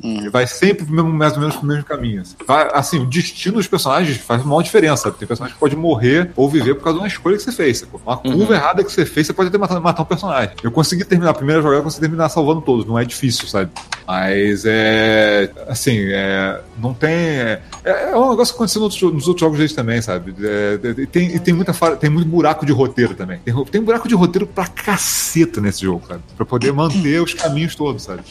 [0.03, 0.29] Hum.
[0.29, 2.21] Vai sempre mesmo, mais ou menos pro mesmo caminho.
[2.21, 2.35] Assim.
[2.45, 5.11] Vai, assim, o destino dos personagens faz uma diferença.
[5.11, 7.79] Tem personagem que pode morrer ou viver por causa de uma escolha que você fez.
[7.79, 7.91] Sabe?
[8.05, 8.37] Uma uhum.
[8.37, 10.51] curva errada que você fez, você pode até matar, matar um personagem.
[10.63, 12.85] Eu consegui terminar a primeira jogada, eu consegui terminar salvando todos.
[12.85, 13.71] Não é difícil, sabe?
[14.07, 15.49] Mas é.
[15.67, 17.09] Assim, é, não tem.
[17.09, 20.35] É, é um negócio que aconteceu nos, nos outros jogos deles também, sabe?
[20.41, 23.39] É, é tem, e tem, muita, tem muito buraco de roteiro também.
[23.39, 26.21] Tem, tem buraco de roteiro pra caceta nesse jogo, sabe?
[26.35, 28.21] Pra poder manter os caminhos todos, sabe?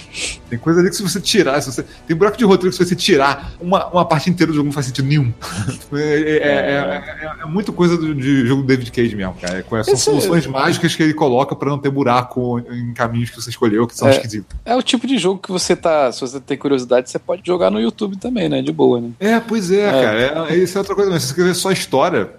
[0.48, 1.85] Tem coisa ali que se você tirar se você.
[2.07, 4.73] Tem buraco de roteiro que se você tirar uma, uma parte inteira do jogo não
[4.73, 5.33] faz sentido nenhum.
[5.93, 9.65] É, é, é, é, muito coisa do, de jogo do David Cage mesmo, cara.
[9.85, 13.87] São soluções mágicas que ele coloca para não ter buraco em caminhos que você escreveu
[13.87, 14.57] que são esquisitos.
[14.65, 16.11] É o tipo de jogo que você tá.
[16.12, 18.62] Se você tem curiosidade, você pode jogar no YouTube também, né?
[18.62, 19.11] De boa, né?
[19.20, 20.51] É, pois é, cara.
[20.51, 21.20] É, isso é outra coisa mesmo.
[21.20, 22.31] Se você escrever só história,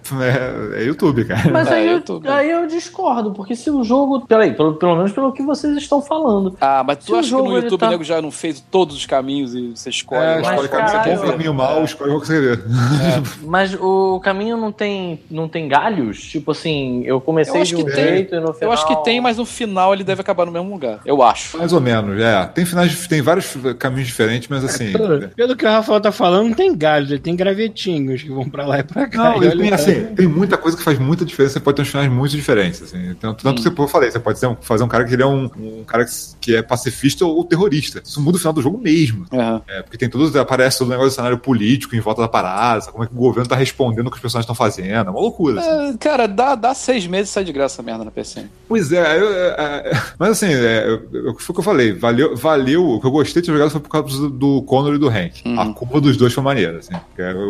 [0.74, 1.50] é, YouTube, cara.
[1.50, 4.26] Mas aí, eu, aí eu discordo, porque se o jogo.
[4.26, 6.56] Peraí, pelo, pelo menos pelo que vocês estão falando.
[6.60, 7.86] Ah, mas tu se acha que no YouTube tá...
[7.86, 10.22] o nego já não fez todos os caminhos e você escolhe.
[10.22, 12.62] É, escolhe caminho caralho, bom, caminho mal, escolhe o que você quer.
[13.42, 16.22] Mas o caminho não tem, não tem galhos?
[16.22, 18.04] Tipo assim, eu comecei Eu acho de um que tem.
[18.04, 18.70] jeito e no final...
[18.70, 21.00] Eu acho que tem, mas no final ele deve acabar no mesmo lugar.
[21.04, 21.56] Eu acho.
[21.58, 22.44] Mais ou menos, é.
[22.46, 24.92] Tem finais, tem vários caminhos diferentes, mas assim.
[25.34, 28.66] Pelo que o Rafael tá falando, não tem galhos, ele tem gravetinhos que vão pra
[28.66, 29.30] lá e pra cá.
[29.34, 31.82] Não, E ele tem, assim, tem muita coisa que faz muita diferença, você pode ter
[31.82, 33.14] uns finais muito diferentes, assim.
[33.20, 35.26] Tanto, tanto que eu falei, você pode ser um- fazer um cara que ele é
[35.26, 36.10] um, um cara que,
[36.40, 38.02] que é pacifista ou terrorista.
[38.04, 38.97] Isso muda o final do jogo mesmo.
[39.32, 39.62] Aham.
[39.68, 42.80] É, porque tem todos, aparece todo o negócio do cenário político em volta da parada,
[42.80, 42.92] sabe?
[42.92, 45.08] como é que o governo tá respondendo o que os personagens estão fazendo.
[45.08, 45.94] É uma loucura, assim.
[45.94, 48.46] É, cara, dá, dá seis meses e sai de graça essa merda na PC.
[48.68, 49.48] Pois é, eu- é,
[49.92, 53.10] é, mas assim, é, eu- foi o que eu falei, valeu, valeu, o que eu
[53.10, 55.42] gostei de ter jogado foi por causa do, do Connor e do Hank.
[55.46, 55.60] Uhum.
[55.60, 56.94] A curva dos dois foi maneira, assim.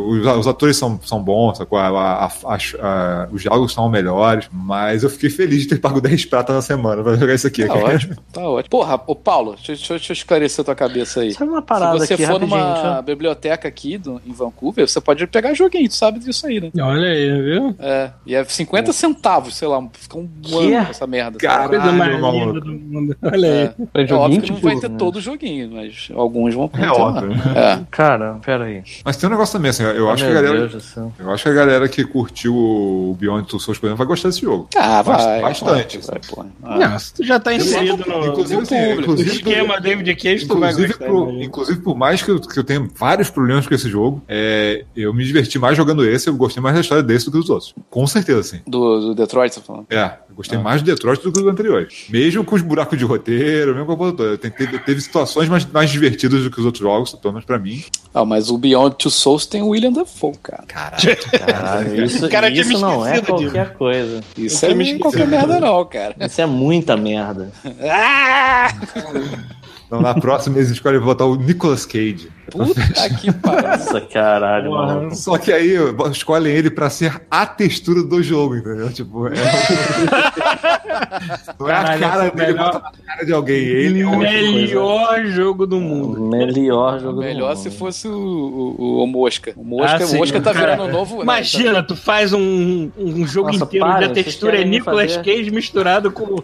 [0.08, 1.78] Os, os atores são, são bons, sacou?
[1.78, 6.00] A- a- a- a- os diálogos são melhores, mas eu fiquei feliz de ter pago
[6.00, 7.64] 10 pratas na semana pra jogar isso aqui.
[7.66, 8.70] Tá ótimo, tá ótimo.
[8.70, 11.34] Porra, ô Paulo, deixa, deixa- deixa eu esclarecer a tua cabeça aí.
[11.39, 15.01] Sabe uma parada Se você aqui, for rapidinho, numa biblioteca aqui do, em Vancouver, você
[15.01, 16.70] pode pegar joguinho, tu sabe disso aí, né?
[16.81, 17.74] Olha aí, viu?
[17.78, 20.55] É, e é 50 centavos, sei lá, fica um Que?
[20.74, 21.39] ano essa merda.
[21.39, 23.16] Caralho, Coisa mais linda do mundo.
[23.23, 23.59] Olha aí.
[23.59, 24.97] É, Pra é joguinho, óbvio que não vai ter né?
[24.98, 26.93] todo o joguinho, mas alguns vão É ter lá.
[26.94, 27.32] óbvio.
[27.56, 27.81] É.
[27.90, 28.82] Cara, pera aí.
[29.05, 30.70] Mas tem um negócio também, assim, eu acho que a galera.
[31.19, 34.28] Eu acho que a galera que curtiu o Beyond Two Souls, por exemplo, vai gostar
[34.28, 34.69] desse jogo.
[34.77, 35.40] Ah, vai.
[35.40, 35.98] Bastante.
[35.98, 36.44] Vai, vai, pô.
[36.62, 36.78] Ah.
[36.78, 40.73] Não, tu já tá inserido no, Inclusive, assim, no inclusive- esquema David Cage, tu vai
[40.74, 41.06] gostar.
[41.06, 41.44] por, imagina.
[41.44, 45.12] inclusive, por mais que eu, que eu tenha vários problemas com esse jogo, é, eu
[45.14, 47.74] me diverti mais jogando esse, eu gostei mais da história desse do que dos outros.
[47.90, 48.60] Com certeza, sim.
[48.66, 49.86] Do, do Detroit, você tá falando?
[49.90, 51.88] É, eu gostei mais do Detroit do que do anterior.
[52.09, 54.38] Mesmo com os buracos de roteiro, mesmo com a toda.
[54.38, 57.82] Teve, teve situações mais, mais divertidas do que os outros jogos, pelo menos pra mim.
[58.14, 60.64] Ah, mas o Beyond Two Souls tem o William Dafoe, cara.
[60.66, 64.20] Caralho, isso, O cara isso não é qualquer coisa.
[64.36, 64.98] Isso Eu é esqueci.
[64.98, 66.14] qualquer merda não, cara.
[66.20, 67.50] Isso é muita merda.
[67.90, 68.68] Ah!
[69.89, 72.31] Então, na próxima eles escolhem botar o Nicolas Cage.
[72.50, 72.80] Puta
[73.20, 73.68] que pariu.
[73.68, 75.14] Nossa, caralho, mano.
[75.14, 75.74] Só que aí
[76.10, 78.90] escolhem ele pra ser a textura do jogo, entendeu?
[78.92, 79.32] Tipo, é...
[81.58, 83.56] não é a cara dele, melhor- bota a cara de alguém.
[83.58, 84.18] Ele é coisa.
[84.18, 86.20] Melhor jogo do mundo.
[86.28, 87.78] Melhor jogo Melhor do se mundo.
[87.78, 89.52] fosse o, o, o Mosca.
[89.56, 90.76] O Mosca, Ah, sim, o Mosca tá cara.
[90.76, 91.16] virando novo.
[91.16, 91.22] né?
[91.22, 95.24] Imagina, tu faz um, um jogo Nossa, inteiro para, onde a textura é Nicolas fazer-
[95.36, 96.38] Cage misturado com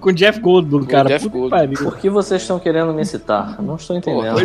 [0.00, 1.08] com Jeff Goldblum, cara.
[1.08, 1.74] Jeff Goldblum.
[1.84, 3.60] Por que vocês estão querendo me citar?
[3.62, 4.38] Não estou entendendo.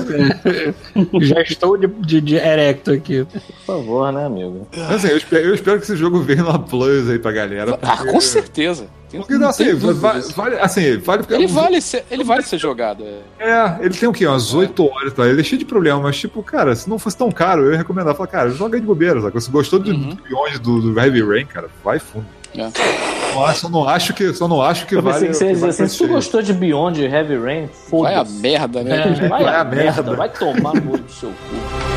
[0.45, 0.73] É.
[1.21, 3.25] Já estou de, de, de erecto aqui.
[3.25, 4.67] Por favor, né, amigo?
[4.89, 7.77] Assim, eu, espero, eu espero que esse jogo venha na Plus aí pra galera.
[7.81, 8.87] Ah, porque- com certeza.
[9.09, 10.33] Porque, não, assim, tem dúvida va- disso.
[10.35, 13.05] vale, assim, vale porque Ele vale, ser, ele vale ser jogado.
[13.39, 13.49] é.
[13.49, 14.27] É, ele tem o quê?
[14.27, 15.25] Umas 8 horas, tá?
[15.25, 17.77] Ele é cheio de problemas, mas, tipo, cara, se não fosse tão caro, eu ia
[17.77, 18.13] recomendar.
[18.15, 19.39] Falar, cara, joga aí de bobeira, sabe?
[19.41, 20.17] Se gostou do Uhum.
[20.27, 22.25] Beyond do, do Heavy Rain, cara, vai fundo.
[22.57, 23.53] É.
[23.53, 25.27] Só não acho que, só não acho que Eu vale.
[25.27, 28.39] que você que assim, se tu gostou de Beyond e Heavy Rain, Vai a foda-se.
[28.41, 28.95] merda, né?
[29.23, 29.27] É.
[29.27, 30.15] Vai, Vai a a merda, merda.
[30.15, 31.87] vai tomar no olho do seu cu.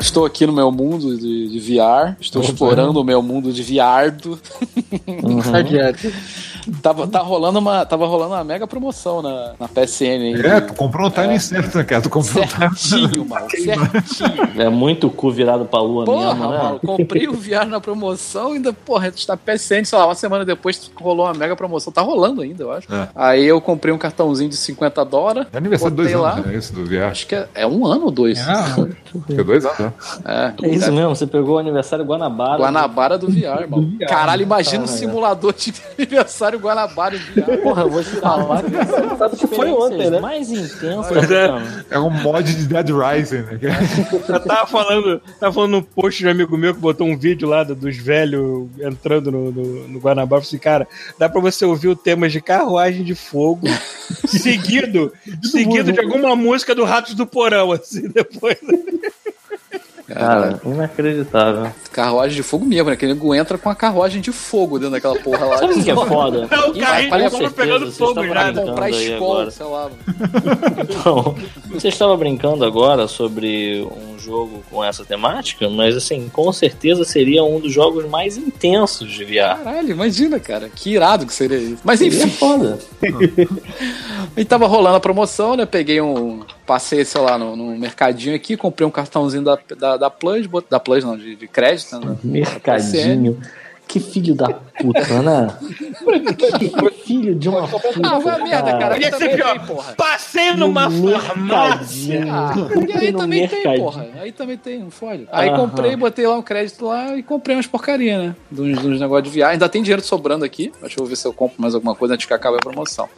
[0.00, 2.16] Estou aqui no meu mundo de, de VR.
[2.20, 4.38] Estou explorando o meu mundo de viardo.
[5.06, 5.40] Uhum.
[6.82, 10.40] Tava, tá rolando uma, tava rolando uma mega promoção na, na PSN aí.
[10.44, 12.02] É, tu comprou no timing certo, né, cara?
[12.02, 13.46] Tu comprou timing Certinho, mano.
[13.50, 14.60] Certinho.
[14.62, 16.58] É muito cu virado pra lua Porra, mesmo, né?
[16.58, 20.44] mano, comprei o VR na promoção e ainda, porra, está PSN, sei lá, uma semana
[20.44, 21.92] depois rolou uma mega promoção.
[21.92, 22.92] Tá rolando ainda, eu acho.
[22.92, 23.08] É.
[23.14, 25.48] Aí eu comprei um cartãozinho de 50 dólares.
[25.52, 26.50] É aniversário de dois Botei anos, lá.
[26.52, 26.58] né?
[26.58, 27.10] Isso do VR.
[27.10, 28.38] Acho que é, é um ano ou dois.
[28.46, 28.76] Ah,
[29.30, 29.92] É dois anos, né?
[30.24, 30.52] É.
[30.62, 32.58] É isso mesmo, você pegou o aniversário Guanabara.
[32.58, 33.92] Guanabara do VR, mano.
[34.08, 34.98] Caralho, imagina um Caralho.
[34.98, 37.58] simulador de aniversário Guanabara em VR.
[37.62, 40.20] Porra, eu vou te falar que essa Foi ontem, né?
[40.20, 41.18] mais intensa.
[41.18, 41.26] É.
[41.26, 41.84] cara.
[41.90, 43.58] É um mod de Dead Rising, né?
[44.28, 47.48] Eu tava falando, tava falando no post de um amigo meu que botou um vídeo
[47.48, 50.40] lá do- dos velhos entrando no, no, no Guanabara.
[50.40, 53.66] Eu falei assim, cara, dá pra você ouvir o tema de carruagem de fogo,
[54.26, 55.12] seguido,
[55.42, 58.58] seguido de alguma música do Ratos do Porão, assim, depois.
[60.12, 61.70] Cara, inacreditável.
[61.92, 62.96] Carruagem de fogo mesmo, né?
[62.96, 65.58] Que nego entra com a carruagem de fogo dentro daquela porra lá.
[65.58, 66.48] Sabe o que é foda?
[66.50, 69.90] Não, o carrinho certeza, pegando fogo já, comprar escola, sei lá.
[70.88, 71.34] Então,
[71.70, 77.42] você estava brincando agora sobre um jogo com essa temática, mas assim, com certeza seria
[77.44, 79.62] um dos jogos mais intensos de VR.
[79.62, 80.68] Caralho, imagina, cara.
[80.68, 81.82] Que irado que seria isso.
[81.84, 82.78] Mas Seria enfim, foda.
[84.36, 85.66] e tava rolando a promoção, né?
[85.66, 86.42] Peguei um.
[86.66, 90.80] Passei, sei lá, no, no mercadinho aqui, comprei um cartãozinho da, da, da Plus, da
[90.80, 92.16] Plus não, de, de crédito, né?
[92.22, 93.38] Mercadinho.
[93.88, 95.48] Que filho da puta, né?
[96.58, 97.88] que filho de uma puta.
[98.02, 99.10] Ah, vai a merda, cara.
[99.10, 99.94] Também tem, porra.
[99.94, 102.22] Passei numa farmácia.
[102.30, 102.52] Ah,
[102.86, 104.06] e aí também tem, porra.
[104.20, 105.26] Aí também tem, não fode.
[105.32, 105.70] Aí Aham.
[105.70, 108.36] comprei, botei lá um crédito lá e comprei umas porcaria, né?
[108.50, 109.54] De uns, de uns negócios de viagem.
[109.54, 110.70] Ainda tem dinheiro sobrando aqui.
[110.82, 112.60] Acho que eu vou ver se eu compro mais alguma coisa antes que acabe a
[112.60, 113.08] promoção.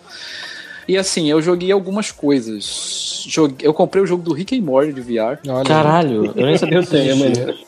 [0.91, 3.25] E assim, eu joguei algumas coisas.
[3.29, 5.39] Joguei, eu comprei o jogo do Rick and Morty de VR.
[5.67, 7.47] Caralho, eu nem sabia Eu que tenho, existia.
[7.47, 7.59] maneiro.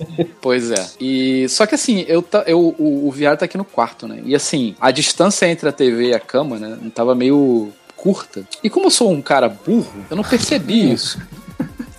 [0.41, 0.87] Pois é.
[1.01, 4.21] E só que assim, eu, ta- eu o, o VR tá aqui no quarto, né?
[4.25, 8.43] E assim, a distância entre a TV e a cama, né, tava meio curta.
[8.65, 11.21] E como eu sou um cara burro, eu não percebi isso.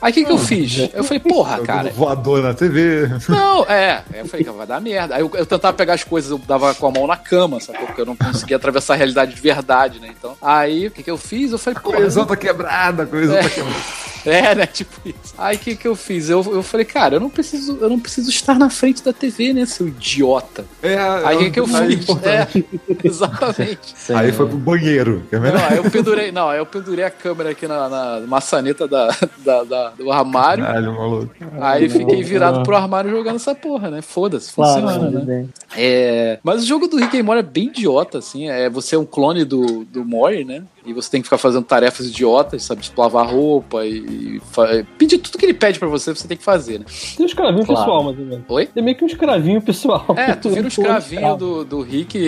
[0.03, 0.89] Aí o que, que eu fiz?
[0.93, 1.89] Eu falei, porra, cara.
[1.91, 3.09] Voador na TV.
[3.29, 4.03] Não, é.
[4.13, 5.15] Aí eu falei, vai dar merda.
[5.15, 7.87] Aí eu, eu tentava pegar as coisas, eu dava com a mão na cama, sacou?
[7.87, 10.09] Porque eu não conseguia atravessar a realidade de verdade, né?
[10.17, 10.35] Então.
[10.41, 11.51] Aí, o que, que eu fiz?
[11.53, 11.95] Eu falei, A porra.
[11.97, 13.43] coesão tá quebrada, a coesão É.
[13.43, 14.03] tá quebrada.
[14.25, 14.65] É, né?
[14.65, 15.33] Tipo isso.
[15.37, 16.29] Aí o que, que eu fiz?
[16.29, 19.51] Eu, eu falei, cara, eu não preciso, eu não preciso estar na frente da TV,
[19.51, 20.63] né, seu idiota?
[20.81, 22.07] É, Aí o que, que eu aí, fiz?
[22.23, 22.47] É,
[23.03, 23.93] exatamente.
[24.15, 27.49] Aí foi pro banheiro, é Não, aí eu pendurei, não, aí eu pendurei a câmera
[27.49, 29.09] aqui na, na maçaneta da,
[29.39, 30.63] da- da- do armário.
[30.63, 31.33] Caralho, maluco.
[31.59, 34.01] Aí fiquei virado pro armário jogando essa porra, né?
[34.01, 35.25] Foda-se, Claro, funciona, né?
[35.25, 35.49] bem.
[35.75, 38.49] É, mas o jogo do Rick and Morty é bem idiota, assim.
[38.49, 40.63] É, você é um clone do, do Morty, né?
[40.85, 42.81] E você tem que ficar fazendo tarefas idiotas, sabe?
[42.81, 46.43] Tipo, lavar roupa e, fa- pedir tudo que ele pede pra você, você tem que
[46.43, 46.85] fazer, né?
[47.15, 47.79] Tem um escravinho Claro.
[47.81, 48.39] pessoal, menos.
[48.49, 48.65] Oi?
[48.67, 50.05] Tem meio que um escravinho pessoal.
[50.17, 52.21] É, tu vira um escravinho do, do Rick e,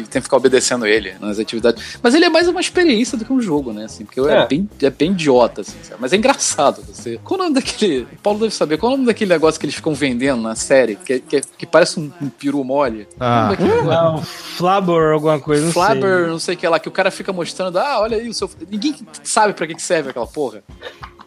[0.00, 1.98] e tem que ficar obedecendo ele nas atividades.
[2.02, 3.84] Mas ele é mais uma experiência do que um jogo, né?
[3.84, 4.46] Assim, porque é, É.
[4.46, 6.00] bem, é bem idiota, assim, sabe?
[6.00, 6.82] Mas é engraçado.
[6.86, 7.18] Você...
[7.24, 8.02] Qual o nome daquele.
[8.12, 8.78] O Paulo deve saber.
[8.78, 10.96] Qual o nome daquele negócio que eles ficam vendendo na série?
[10.96, 13.06] Que, que, que parece um, um peru mole?
[13.20, 13.48] Ah.
[13.50, 13.88] Daquele negócio?
[13.90, 17.78] Não, Flabber, alguma coisa, Flabber, não sei o que lá, que o cara fica mostrando,
[17.78, 18.50] ah, olha aí o seu.
[18.68, 20.62] Ninguém sabe pra que que serve aquela porra.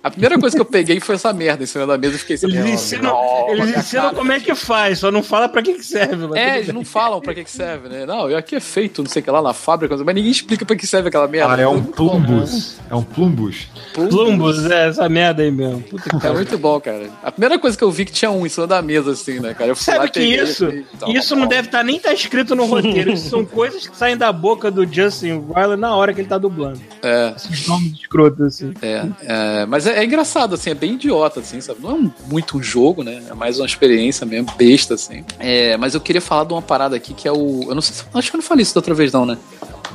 [0.04, 2.36] A primeira coisa que eu peguei foi essa merda em cima da mesa e fiquei
[2.36, 5.74] assim, Eles "Não, ensinam, eles cara." como é que faz, só não fala pra que,
[5.76, 6.28] que serve.
[6.28, 6.76] mas É, eles bem.
[6.76, 8.06] não falam pra que que serve, né?
[8.06, 10.66] Não, e aqui é feito, não sei o que lá, na fábrica, mas ninguém explica
[10.66, 11.54] pra que serve aquela merda.
[11.56, 12.78] Ah, é um plumbus.
[12.90, 13.68] É um plumbus.
[13.94, 15.82] Plumbus, é essa merda aí mesmo.
[15.84, 17.10] Puta que É muito bom, cara.
[17.24, 19.54] A primeira coisa que eu vi que tinha um em cima da mesa, assim, né,
[19.54, 19.70] cara?
[19.72, 22.12] Eu fui lá, Sabe que peguei isso, falei, "Então, isso não deve estar nem tá
[22.14, 23.12] escrito no roteiro.
[23.12, 26.38] Isso são coisas que saem da boca do Justin Roiland na hora que ele tá
[26.38, 26.80] dublando.
[27.04, 28.74] É, Esses nomes escrotos, assim.
[28.82, 31.82] é, é, mas é, é engraçado, assim, é bem idiota, assim, sabe?
[31.82, 33.22] Não é um- muito um jogo, né?
[33.30, 35.24] É mais uma experiência mesmo, besta, assim.
[35.40, 37.66] É, mas eu queria falar de uma parada aqui que é o.
[37.68, 38.04] Eu não sei se.
[38.14, 39.38] Acho que eu não falei isso da outra vez, não, né?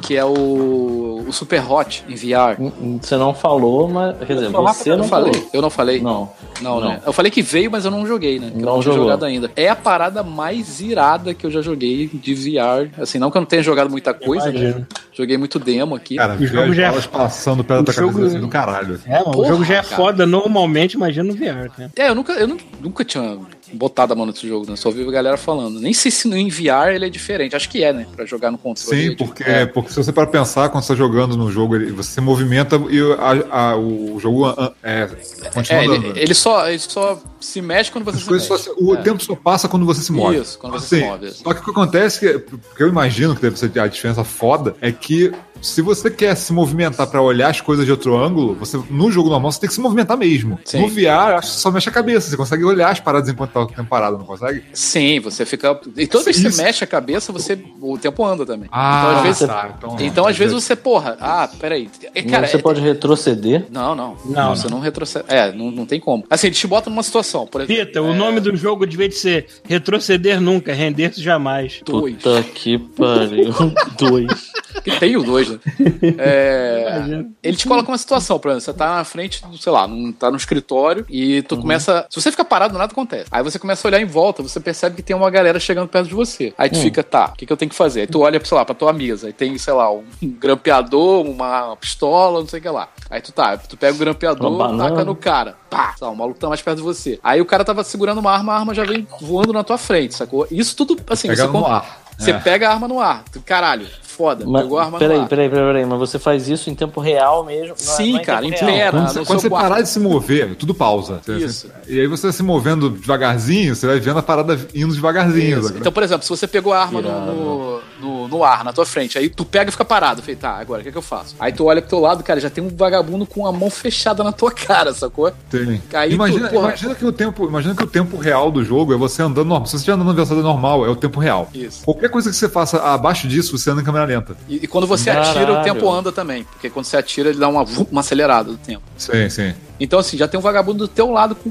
[0.03, 1.25] Que é o.
[1.27, 2.57] O Super Hot em VR.
[3.01, 4.17] Você não falou, mas.
[4.19, 5.33] Quer dizer, você eu não não falei?
[5.35, 5.51] falou.
[5.53, 6.01] Eu não falei?
[6.01, 6.31] Não.
[6.61, 6.89] Não, Não.
[6.89, 7.01] né?
[7.05, 8.51] Eu falei que veio, mas eu não joguei, né?
[8.51, 9.07] Que eu Não não tinha jogou.
[9.09, 9.51] jogado ainda.
[9.57, 12.89] É a parada mais irada que eu já joguei de VR.
[13.01, 14.61] Assim, não que eu não tenha jogado muita coisa, né?
[14.61, 14.87] Imagino.
[15.13, 16.17] Joguei muito demo aqui.
[16.17, 19.01] Cara, O jogo já é- passando pela o tua jogo- cabeça assim do caralho.
[19.07, 19.97] É, mano, o Porra, jogo já é cara.
[19.97, 21.91] foda normalmente, imagina no VR, cara.
[21.97, 23.39] É, eu nunca, eu nu- nunca tinha
[23.73, 24.77] botado a mão nesse jogo, né?
[24.77, 25.81] Só ouvi a galera falando.
[25.81, 27.57] Nem sei se no em VR ele é diferente.
[27.57, 28.07] Acho que é, né?
[28.15, 29.03] Pra jogar no controle.
[29.07, 29.73] Sim, é porque, diferente.
[29.73, 32.77] porque se você para pensar, quando você tá jogando no jogo, ele- você se movimenta
[32.91, 34.45] e a- a- o jogo
[34.83, 35.09] é,
[35.53, 38.47] continua É, ele, ele só, ele só se mexe quando você As se mexe.
[38.47, 39.03] só o É.
[39.03, 40.39] tempo só passa quando você se move.
[40.39, 41.43] Isso, quando você se move, isso.
[41.43, 44.23] Só que o que acontece, é que, porque eu imagino que deve ser a diferença
[44.25, 48.55] foda, é que se você quer se movimentar pra olhar as coisas de outro ângulo,
[48.55, 50.59] você no jogo normal você tem que se movimentar mesmo.
[50.65, 50.81] Sim.
[50.81, 52.29] No VR, acho que só mexe a cabeça.
[52.31, 54.63] Você consegue olhar as paradas enquanto tá o tempo parado, não consegue?
[54.73, 55.79] Sim, você fica.
[55.97, 57.59] E toda vez que você mexe a cabeça, você.
[57.81, 58.69] O tempo anda também.
[58.73, 59.47] Ah, então, às vezes.
[59.47, 59.75] tá.
[59.77, 61.89] Então, Então, às vezes você, porra, ah, peraí.
[62.15, 63.67] É, Cara, você é- pode retroceder.
[63.71, 64.17] Não, não.
[64.25, 65.25] Não, Você não retrocede.
[65.29, 66.25] É, não, não tem como.
[66.31, 67.87] Assim, te bota numa situação, por exemplo.
[67.87, 71.81] Pita, o nome do jogo devia de ser retroceder nunca, render-se jamais.
[71.85, 72.17] Dois.
[72.17, 73.53] Puta que pariu.
[73.99, 74.53] Dois.
[74.83, 75.59] Que tem o dois, né?
[76.19, 79.87] É, ele te coloca uma situação, por exemplo, você tá na frente, do, sei lá,
[79.87, 82.07] num- tá no escritório e tu começa.
[82.11, 83.27] Se você fica parado, nada acontece.
[83.31, 86.09] Aí você começa a olhar em volta, você percebe que tem uma galera chegando perto
[86.09, 86.53] de você.
[86.57, 88.03] Aí tu fica, tá, o que, que eu tenho que fazer?
[88.03, 89.27] Aí tu olha, sei lá, pra tua mesa.
[89.27, 92.89] Aí tem, sei lá, um grampeador, uma pistola, não sei o que lá.
[93.11, 95.57] Aí tu tá, tu pega o grampeador, taca no cara.
[95.71, 95.95] Pá!
[95.99, 97.19] Tá, o maluco tá mais perto de você.
[97.23, 100.15] Aí o cara tava segurando uma arma, a arma já vem voando na tua frente,
[100.15, 100.47] sacou?
[100.51, 102.06] Isso tudo, assim, Pegando você ar.
[102.19, 102.39] Você É.
[102.39, 103.25] pega a arma no ar.
[103.31, 104.45] Tu, Caralho, foda.
[104.47, 105.29] Mas, pegou a arma peraí, no ar.
[105.29, 107.67] peraí, peraí, peraí, mas você faz isso em tempo real mesmo?
[107.69, 108.77] Não é- Sim, não é cara, em tempo real.
[108.77, 109.69] pé, Quando você, quando você quarto.
[109.69, 111.21] parar de se mover, tudo pausa.
[111.29, 111.71] Isso.
[111.87, 115.61] E aí você se movendo devagarzinho, você vai vendo a parada indo devagarzinho.
[115.77, 118.87] Então, por exemplo, se você pegou a arma no, no, no- no ar, na tua
[118.87, 120.23] frente, aí tu pega e fica parado.
[120.23, 121.35] Falei, tá, agora o que, é que eu faço?
[121.41, 124.23] Aí tu olha pro teu lado, cara, já tem um vagabundo com a mão fechada
[124.23, 125.31] na tua cara, sacou?
[125.51, 125.83] Tem.
[125.93, 126.69] Aí imagina, tu, porra.
[126.69, 129.67] imagina que o tempo, imagina que o tempo real do jogo é você andando normal.
[129.67, 131.49] Se você estiver andando na velocidade normal, é o tempo real.
[131.55, 131.85] Isso.
[131.85, 134.37] Qualquer coisa que você faça abaixo disso, você anda em câmera lenta.
[134.49, 135.65] E, e quando você atira, o Caralho.
[135.65, 136.45] tempo anda também.
[136.45, 138.83] Porque quando você atira, ele dá uma, uma acelerada do tempo.
[138.97, 139.55] Sim, sim.
[139.81, 141.51] Então, assim, já tem um vagabundo do teu lado com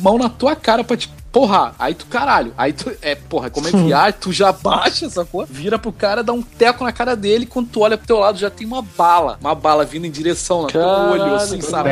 [0.00, 1.74] mão na tua cara pra te porra.
[1.78, 2.52] Aí tu, caralho.
[2.58, 6.22] Aí tu, é, porra, como é VR, tu já baixa essa coisa, vira pro cara,
[6.22, 7.46] dá um teco na cara dele.
[7.46, 9.38] Quando tu olha pro teu lado, já tem uma bala.
[9.40, 11.90] Uma bala vindo em direção no teu olho, assim, sabe?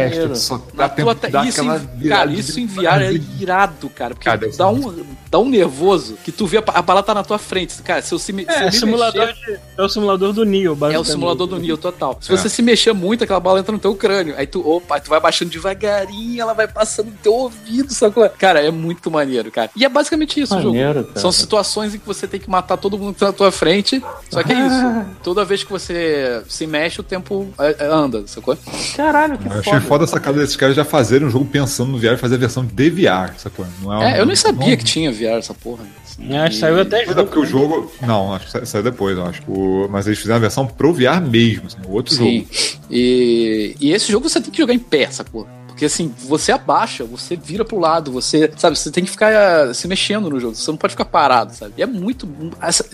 [0.74, 1.28] Na tua te...
[1.48, 4.14] isso, em, cara, isso em VR é irado, cara.
[4.14, 7.22] Porque cara, dá, um, dá um nervoso que tu vê a, a, bala tá na
[7.22, 7.80] tua frente.
[7.82, 10.76] Cara, se eu se, me, é, se simulador mexer, de, é o simulador do Neo,
[10.90, 12.18] É o simulador do Neo, total.
[12.20, 12.36] Se é.
[12.36, 14.34] você se mexer muito, aquela bala entra no teu crânio.
[14.36, 18.16] Aí tu, opa, tu vai baixando devagarinho, ela vai passando no teu ouvido, sabe?
[18.38, 19.70] Cara, é muito maneiro, cara.
[19.76, 21.06] E é basicamente isso maneiro, o jogo.
[21.08, 21.20] Cara.
[21.20, 24.02] São situações em que você tem que matar todo mundo que tá na tua frente.
[24.30, 25.06] Só que é isso.
[25.22, 28.56] Toda vez que você se mexe, o tempo é, é, anda, sacou?
[28.96, 29.60] Caralho, que eu foda.
[29.60, 32.36] achei foda essa cara desses caras já fazerem um jogo pensando no VR e fazer
[32.36, 33.66] a versão de VR, sacou?
[33.82, 34.76] Não é, é eu nem sabia não...
[34.76, 35.84] que tinha VR essa porra.
[36.04, 37.20] Assim, acho que saiu até jogo.
[37.20, 37.92] É porque o jogo.
[38.02, 39.42] Não, acho que saiu depois, acho.
[39.48, 39.88] O...
[39.90, 42.40] Mas eles fizeram a versão pro VR mesmo, assim, outro Sim.
[42.40, 42.82] jogo.
[42.90, 43.76] E...
[43.80, 45.46] e esse jogo você tem que jogar em pé, sacou?
[45.76, 49.74] Porque assim, você abaixa, você vira pro lado, você, sabe, você tem que ficar uh,
[49.74, 51.74] se mexendo no jogo, você não pode ficar parado, sabe?
[51.76, 52.26] E é muito.
[52.62, 52.88] Essa,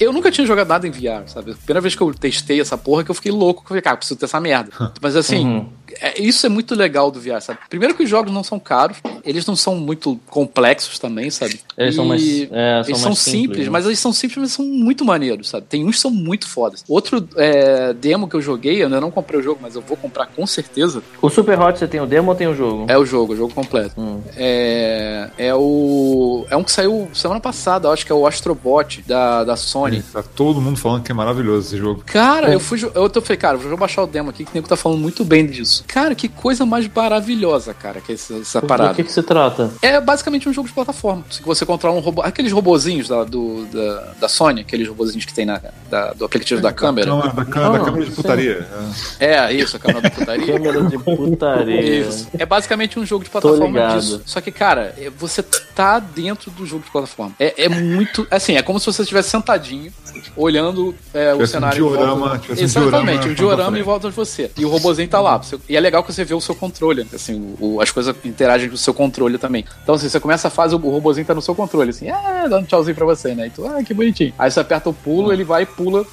[0.00, 1.52] eu nunca tinha jogado nada em VR, sabe?
[1.52, 3.96] A primeira vez que eu testei essa porra que eu fiquei louco, eu falei, cara,
[3.96, 4.72] preciso ter essa merda.
[5.00, 5.68] Mas assim, uhum.
[6.00, 7.58] É, isso é muito legal do VR, sabe?
[7.68, 11.60] Primeiro que os jogos não são caros, eles não são muito complexos também, sabe?
[11.76, 12.22] Eles e são mais.
[12.22, 13.70] É, são, eles são simples, simples né?
[13.70, 15.66] mas eles são simples, mas são muito maneiros, sabe?
[15.68, 16.84] Tem uns que são muito fodas.
[16.88, 19.96] Outro é, demo que eu joguei, eu ainda não comprei o jogo, mas eu vou
[19.96, 21.02] comprar com certeza.
[21.20, 22.86] O Super Hot você tem o demo ou tem o jogo?
[22.88, 24.00] É o jogo, o jogo completo.
[24.00, 24.20] Hum.
[24.36, 26.46] É, é o.
[26.50, 30.02] É um que saiu semana passada, acho que é o Astrobot da, da Sony.
[30.12, 32.02] Tá todo mundo falando que é maravilhoso esse jogo.
[32.06, 32.78] Cara, eu fui.
[32.94, 35.24] Eu tô falei, cara, vou baixar o demo aqui que o nego tá falando muito
[35.24, 35.73] bem disso.
[35.86, 38.90] Cara, que coisa mais maravilhosa, cara, que essa, essa parada.
[38.90, 39.70] Do que, que se trata?
[39.82, 41.24] É basicamente um jogo de plataforma.
[41.30, 42.22] Se você controla um robô.
[42.22, 45.60] Aqueles robozinhos da, do, da, da Sony, aqueles robozinhos que tem na,
[45.90, 47.08] da, do aplicativo da câmera.
[47.08, 48.68] Não, da, câmera, da câmera de putaria.
[49.18, 50.46] É, isso, a câmera de putaria.
[50.46, 52.00] câmera de putaria.
[52.00, 52.28] Isso.
[52.38, 54.22] É basicamente um jogo de plataforma disso.
[54.24, 57.34] Só que, cara, é, você tá dentro do jogo de plataforma.
[57.38, 58.26] É, é muito.
[58.30, 59.92] Assim, é como se você estivesse sentadinho,
[60.36, 61.86] olhando é, o cenário.
[61.86, 64.50] Um diorama, Exatamente, um diorama, em volta de você.
[64.56, 65.40] E o robozinho tá lá.
[65.68, 67.06] E é legal que você vê o seu controle.
[67.14, 69.64] Assim, o, as coisas interagem com o seu controle também.
[69.82, 72.64] Então, assim, você começa a fase, o robozinho tá no seu controle, assim, ah, dando
[72.64, 73.46] um tchauzinho pra você, né?
[73.46, 74.32] E tu, ah, que bonitinho.
[74.38, 76.04] Aí você aperta o pulo, ele vai e pula,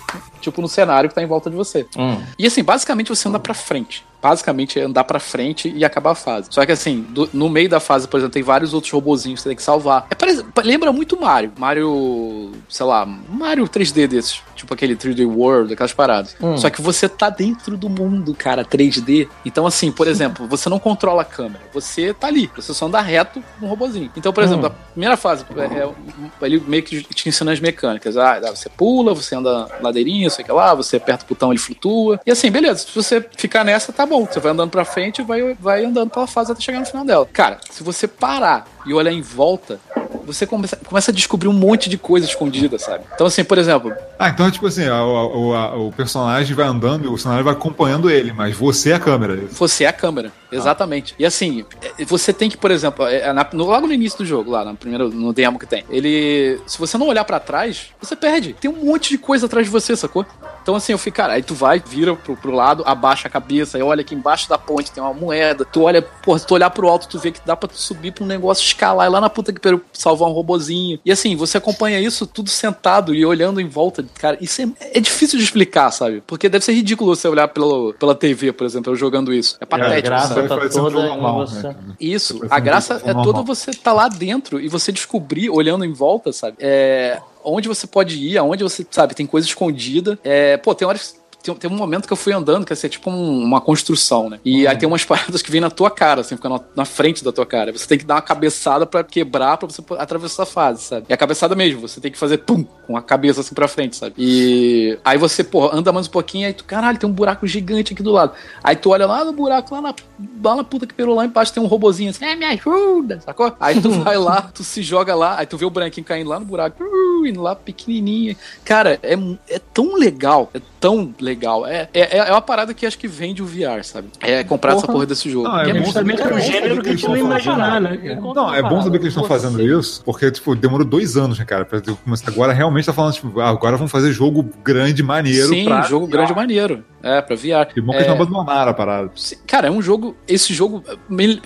[0.41, 1.85] tipo, no cenário que tá em volta de você.
[1.97, 2.21] Hum.
[2.37, 6.15] E assim, basicamente você anda pra frente basicamente é andar pra frente e acabar a
[6.15, 6.47] fase.
[6.51, 9.43] Só que assim, do, no meio da fase, por exemplo, tem vários outros robozinhos que
[9.43, 10.05] você tem que salvar.
[10.09, 11.51] É, parece, lembra muito Mario.
[11.57, 14.41] Mario, sei lá, Mario 3D desses.
[14.55, 16.35] Tipo aquele 3D World, aquelas paradas.
[16.39, 16.55] Hum.
[16.55, 19.27] Só que você tá dentro do mundo, cara, 3D.
[19.43, 21.61] Então, assim, por exemplo, você não controla a câmera.
[21.73, 22.49] Você tá ali.
[22.55, 24.11] Você só anda reto com um robozinho.
[24.15, 24.67] Então, por exemplo, hum.
[24.67, 28.15] a primeira fase, é, é, ele meio que te ensina as mecânicas.
[28.17, 32.19] Ah, você pula, você anda ladeirinha, sei que lá, você aperta o botão, ele flutua.
[32.25, 32.79] E assim, beleza.
[32.79, 34.25] Se você ficar nessa, tá bom.
[34.25, 37.05] Você vai andando pra frente e vai, vai andando pela fase até chegar no final
[37.05, 37.27] dela.
[37.31, 39.79] Cara, se você parar e olhar em volta,
[40.25, 43.03] você começa, começa a descobrir um monte de coisa escondida, sabe?
[43.13, 43.93] Então, assim, por exemplo.
[44.17, 48.09] Ah, então é tipo assim, a, a, o personagem vai andando o cenário vai acompanhando
[48.09, 49.39] ele, mas você é a câmera.
[49.51, 50.55] Você é a câmera, ah.
[50.55, 51.13] exatamente.
[51.13, 51.15] Ah.
[51.19, 51.65] E assim,
[51.97, 54.63] é, você tem que, por exemplo, é, na, no, logo no início do jogo, lá
[54.65, 56.59] no primeiro no demo que tem, ele.
[56.65, 58.53] Se você não olhar para trás, você perde.
[58.53, 60.25] Tem um monte de coisa atrás de você, sacou?
[60.61, 63.77] Então, assim, eu fico, cara, aí tu vai, vira pro, pro lado, abaixa a cabeça,
[63.77, 65.65] aí olha aqui embaixo da ponte tem uma moeda.
[65.65, 68.11] Tu olha, pô, se tu olhar pro alto, tu vê que dá pra tu subir
[68.11, 70.99] pra um negócio escalar e lá na puta que pariu salvar um robozinho.
[71.05, 74.05] E assim, você acompanha isso tudo sentado e olhando em volta.
[74.19, 76.21] Cara, isso é, é difícil de explicar, sabe?
[76.25, 79.57] Porque deve ser ridículo você olhar pelo, pela TV, por exemplo, eu jogando isso.
[79.59, 79.93] É patético.
[79.93, 80.47] É, a graça sabe?
[80.47, 81.67] tá toda normal, você...
[81.67, 81.75] né?
[81.99, 86.31] Isso, a graça é toda você tá lá dentro e você descobrir, olhando em volta,
[86.31, 86.57] sabe?
[86.59, 90.17] É, onde você pode ir, aonde você, sabe, tem coisa escondida.
[90.23, 93.09] É, pô, tem horas tem, tem um momento que eu fui andando, que é tipo
[93.09, 94.39] um, uma construção, né?
[94.45, 97.23] E aí tem umas paradas que vêm na tua cara, assim, fica na, na, frente
[97.23, 97.71] da tua cara.
[97.71, 101.05] Você tem que dar uma cabeçada para quebrar, para você atravessar a fase, sabe?
[101.09, 103.95] E a cabeçada mesmo, você tem que fazer pum, com a cabeça assim pra frente,
[103.95, 104.15] sabe?
[104.17, 107.93] E aí você, pô, anda mais um pouquinho, aí tu, caralho, tem um buraco gigante
[107.93, 108.33] aqui do lado.
[108.63, 109.95] Aí tu olha lá no buraco, lá na,
[110.43, 113.55] lá na puta que perou lá embaixo, tem um robozinho assim, é, me ajuda, sacou?
[113.59, 116.39] Aí tu vai lá, tu se joga lá, aí tu vê o branquinho caindo lá
[116.39, 116.83] no buraco,
[117.25, 118.35] indo lá pequenininho.
[118.63, 119.15] Cara, é,
[119.49, 121.30] é tão legal, é tão legal.
[121.67, 124.09] É, é, é uma parada que acho que vende o VR, sabe?
[124.19, 124.83] É comprar porra.
[124.83, 125.47] essa porra desse jogo.
[125.47, 128.19] Não, é, é bom saber que é um gênero que a gente não imaginar, né?
[128.21, 131.45] Não, é bom saber que eles estão fazendo isso, porque, tipo, demorou dois anos, né,
[131.45, 131.65] cara?
[131.65, 131.81] Pra,
[132.27, 135.47] agora realmente tá falando, tipo, ah, agora vamos fazer jogo grande, maneiro.
[135.47, 136.11] Sim, jogo VR.
[136.11, 136.83] grande, maneiro.
[137.03, 137.73] É, pra VR.
[137.73, 139.11] Que bom que eles não abandonaram a parada.
[139.47, 140.15] Cara, é um jogo.
[140.27, 140.83] Esse jogo.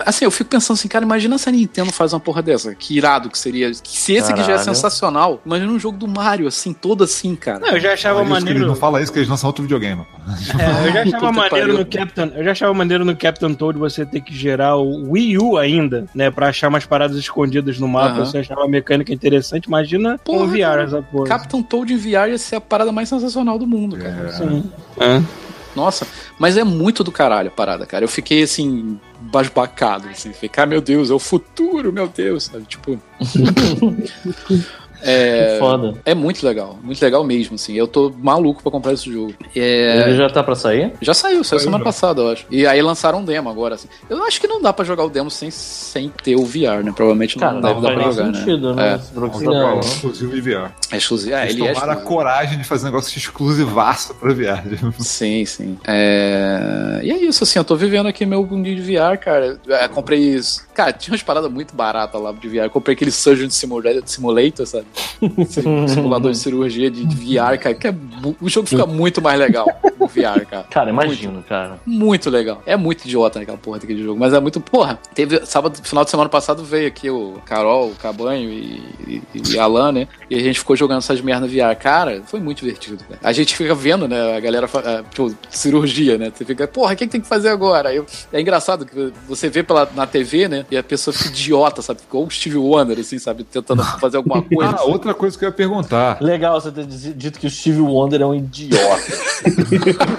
[0.05, 2.75] Assim, eu fico pensando assim, cara, imagina se a Nintendo faz uma porra dessa.
[2.75, 3.73] Que irado que seria.
[3.73, 4.33] Se esse Caralho.
[4.33, 7.59] aqui já é sensacional, imagina um jogo do Mario, assim, todo assim, cara.
[7.59, 8.67] Não, eu já achava maneiro.
[8.67, 9.74] Não fala isso que eles lançam outro videogame.
[9.79, 10.59] Pô.
[10.59, 12.31] É, eu já achava maneiro no Captain.
[12.35, 16.05] Eu já achava maneiro no Captain Toad você ter que gerar o Wii U ainda,
[16.13, 16.31] né?
[16.31, 18.25] Pra achar umas paradas escondidas no mapa.
[18.25, 19.65] Você achava a mecânica interessante.
[19.65, 20.83] Imagina com Porra, VR cara.
[20.83, 21.27] essa porra.
[21.27, 24.27] Captain Toad em VR ia ser a parada mais sensacional do mundo, cara.
[24.27, 24.31] É.
[24.31, 24.63] Sim.
[24.99, 25.21] É.
[25.75, 26.07] Nossa,
[26.39, 28.05] mas é muito do caralho a parada, cara.
[28.05, 30.31] Eu fiquei assim, basbacado, assim.
[30.31, 32.63] Fiquei, ah, meu Deus, é o futuro, meu Deus, sabe?
[32.65, 32.97] Tipo.
[35.05, 35.93] é, Que foda.
[36.05, 37.73] é muito legal, muito legal mesmo, assim.
[37.73, 39.33] Eu tô maluco pra comprar esse jogo.
[39.55, 40.91] É, Ele já tá pra sair?
[41.01, 41.85] já saiu, saiu Saiu semana já.
[41.85, 42.45] passada, eu acho.
[42.51, 43.87] E aí lançaram um demo agora, assim.
[44.09, 46.91] Eu acho que não dá pra jogar o demo sem, sem ter o VR, né?
[46.95, 48.33] Provavelmente Cara, não não deve dar pra jogar, né?
[48.39, 48.93] sentido, né?
[48.93, 48.99] É.
[49.15, 49.85] Não, não, falando.
[49.97, 50.71] Inclusive VR.
[50.91, 51.35] É exclusivo.
[51.35, 52.07] É, Eles ele é tomaram a exclusivo.
[52.17, 54.63] coragem de fazer um negócio exclusivaço pra VR.
[54.99, 55.77] Sim, sim.
[55.85, 56.99] É...
[57.03, 59.59] E é isso, assim, eu tô vivendo aqui meu mundinho de VR, cara.
[59.67, 60.65] É, comprei isso.
[60.73, 62.63] Cara, tinha umas paradas muito baratas lá de VR.
[62.65, 64.85] Eu comprei aquele Surgeon Simulator sabe?
[65.47, 67.75] Sim- Simulador de cirurgia de de VR, cara.
[67.75, 67.95] Que é...
[68.41, 69.67] O jogo fica muito mais legal
[69.99, 70.63] no VR, cara.
[70.75, 71.79] Cara, imagino, cara.
[71.85, 72.61] Muito legal.
[72.65, 74.59] É muito idiota naquela porra daquele jogo, mas é muito.
[74.59, 75.45] Porra, teve.
[75.45, 79.21] Sábado, final de semana passado veio aqui o Carol, o Cabanho e, e,
[79.53, 80.07] e Alan, né?
[80.29, 81.75] E a gente ficou jogando essas merdas VR.
[81.79, 83.19] Cara, foi muito divertido, cara.
[83.23, 84.35] A gente fica vendo, né?
[84.35, 86.31] A galera, ah, tipo, cirurgia, né?
[86.35, 87.93] Você fica, porra, o que, que tem que fazer agora?
[87.93, 90.65] Eu- é engraçado que você vê pela, na TV, né?
[90.69, 92.01] E a pessoa fica idiota, sabe?
[92.01, 93.43] Ficou o Steve Wonder, assim, sabe?
[93.43, 94.83] Tentando fazer alguma coisa.
[94.85, 96.17] Outra coisa que eu ia perguntar.
[96.21, 99.25] Legal você ter dito que o Steve Wonder é um idiota.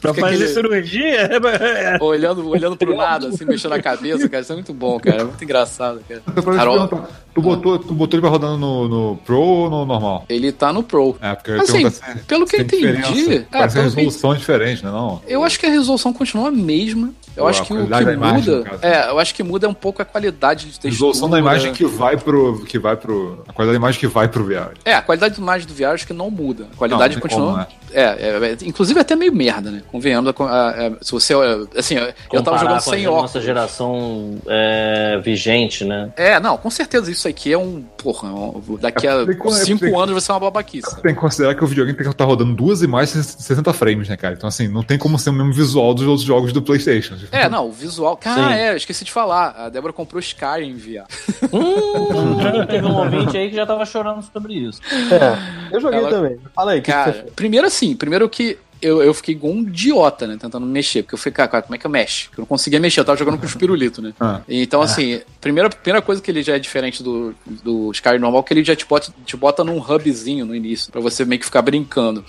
[0.00, 1.30] Pra fazer aquele- cirurgia?
[2.00, 4.42] olhando, olhando pro nada, assim, mexendo a cabeça, cara.
[4.42, 5.22] Isso é muito bom, cara.
[5.22, 6.22] É muito engraçado, cara.
[6.56, 6.88] Carol-
[7.34, 10.24] tu, botou, tu botou ele pra rodando no, no Pro ou no normal?
[10.28, 11.16] Ele tá no Pro.
[11.20, 14.84] É, porque Assim, se- pelo que eu entendi, é, Parece a pelo que- resolução diferente,
[14.84, 14.90] né?
[14.90, 15.20] Não?
[15.26, 17.10] Eu acho que a resolução continua a mesma.
[17.36, 17.82] Eu Ou acho a que o que
[18.12, 18.62] imagem, muda.
[18.62, 18.78] caso.
[18.84, 20.92] É, eu acho que muda um pouco a qualidade de A textura.
[20.92, 22.64] resolução da imagem que vai pro.
[22.64, 23.42] que vai pro.
[23.48, 24.72] A qualidade da imagem que vai pro VR.
[24.84, 26.68] É, a qualidade da imagem do VR acho que não muda.
[26.72, 27.46] A qualidade Não, não continua.
[27.46, 27.66] como, né?
[27.92, 29.82] é, é, é, inclusive é até meio merda, né?
[29.90, 30.32] Convenhamos.
[30.38, 31.34] a- a- a- se você.
[31.76, 33.22] Assim, eu tava Comparar jogando com sem a óculos.
[33.22, 36.12] nossa geração é, vigente, né?
[36.16, 37.82] É, não, com certeza isso aqui é um.
[38.02, 41.00] Porra, um- daqui a É, é, 5 tem- anos vai ser uma babaquice.
[41.02, 44.08] Tem que considerar que o videogame tem que estar rodando duas imagens em 60 frames,
[44.08, 44.34] né, cara?
[44.34, 47.16] Então, assim, não tem como ser o mesmo visual dos outros jogos do PlayStation.
[47.32, 48.18] É, não, o visual.
[48.22, 48.28] Sim.
[48.30, 49.50] Ah, é, eu esqueci de falar.
[49.56, 51.04] A Débora comprou Skyrim em VR.
[51.54, 54.80] Hum, teve um ouvinte aí que já tava chorando sobre isso.
[54.90, 56.38] É, eu joguei Ela- também.
[56.54, 57.24] Fala aí, que, que Cara, achou?
[57.36, 60.36] primeiro assim, primeiro que eu, eu fiquei igual um idiota, né?
[60.38, 61.02] Tentando mexer.
[61.02, 62.26] Porque eu fiquei, cara, como é que eu mexo?
[62.26, 64.12] Porque eu não conseguia mexer, eu tava jogando com os pirulitos, né?
[64.20, 64.42] Ah.
[64.48, 68.52] Então, assim, primeira, primeira coisa que ele já é diferente do, do Skyrim normal, que
[68.52, 71.62] ele já te bota, te bota num hubzinho no início, pra você meio que ficar
[71.62, 72.24] brincando.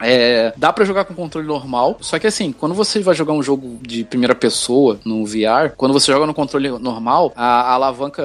[0.00, 3.42] É, dá pra jogar com controle normal, só que assim, quando você vai jogar um
[3.42, 8.22] jogo de primeira pessoa no VR, quando você joga no controle normal, a, a alavanca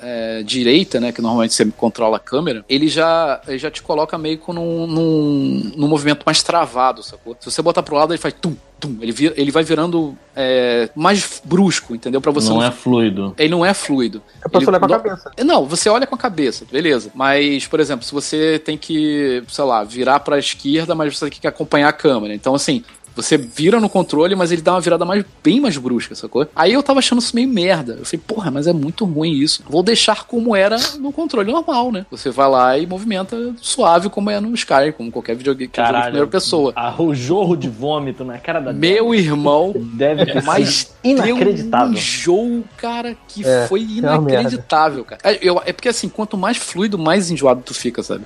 [0.00, 4.16] é, direita, né, que normalmente você controla a câmera, ele já, ele já te coloca
[4.16, 7.25] meio que num, num, num movimento mais travado, sacou?
[7.40, 10.88] Se você botar pro lado, ele faz tum, tum, ele, vira, ele vai virando é,
[10.94, 12.20] mais brusco, entendeu?
[12.20, 13.34] Pra você não é fluido.
[13.38, 14.22] ele não é fluido.
[14.44, 15.30] É pra Ele você olhar com a não- cabeça.
[15.44, 17.10] Não, você olha com a cabeça, beleza.
[17.14, 21.40] Mas, por exemplo, se você tem que, sei lá, virar pra esquerda, mas você tem
[21.40, 22.34] que acompanhar a câmera.
[22.34, 22.84] Então, assim,
[23.16, 26.46] você vira no controle, mas ele dá uma virada mais, bem mais brusca, sacou?
[26.54, 27.94] Aí eu tava achando isso meio merda.
[27.98, 29.62] Eu falei, porra, mas é muito ruim isso.
[29.68, 32.04] Vou deixar como era no controle normal, né?
[32.10, 35.86] Você vai lá e movimenta suave como é no Sky, como qualquer videogame que joga
[35.88, 36.04] de Caralho.
[36.12, 36.72] primeira pessoa.
[36.76, 41.86] Ah, o jorro de vômito na cara da Meu irmão, deve ter mas inacreditável.
[41.88, 45.20] Deu um enjoo, cara, que É, foi é inacreditável, cara.
[45.24, 48.24] É, eu- é porque assim, quanto mais fluido, mais enjoado tu fica, sabe?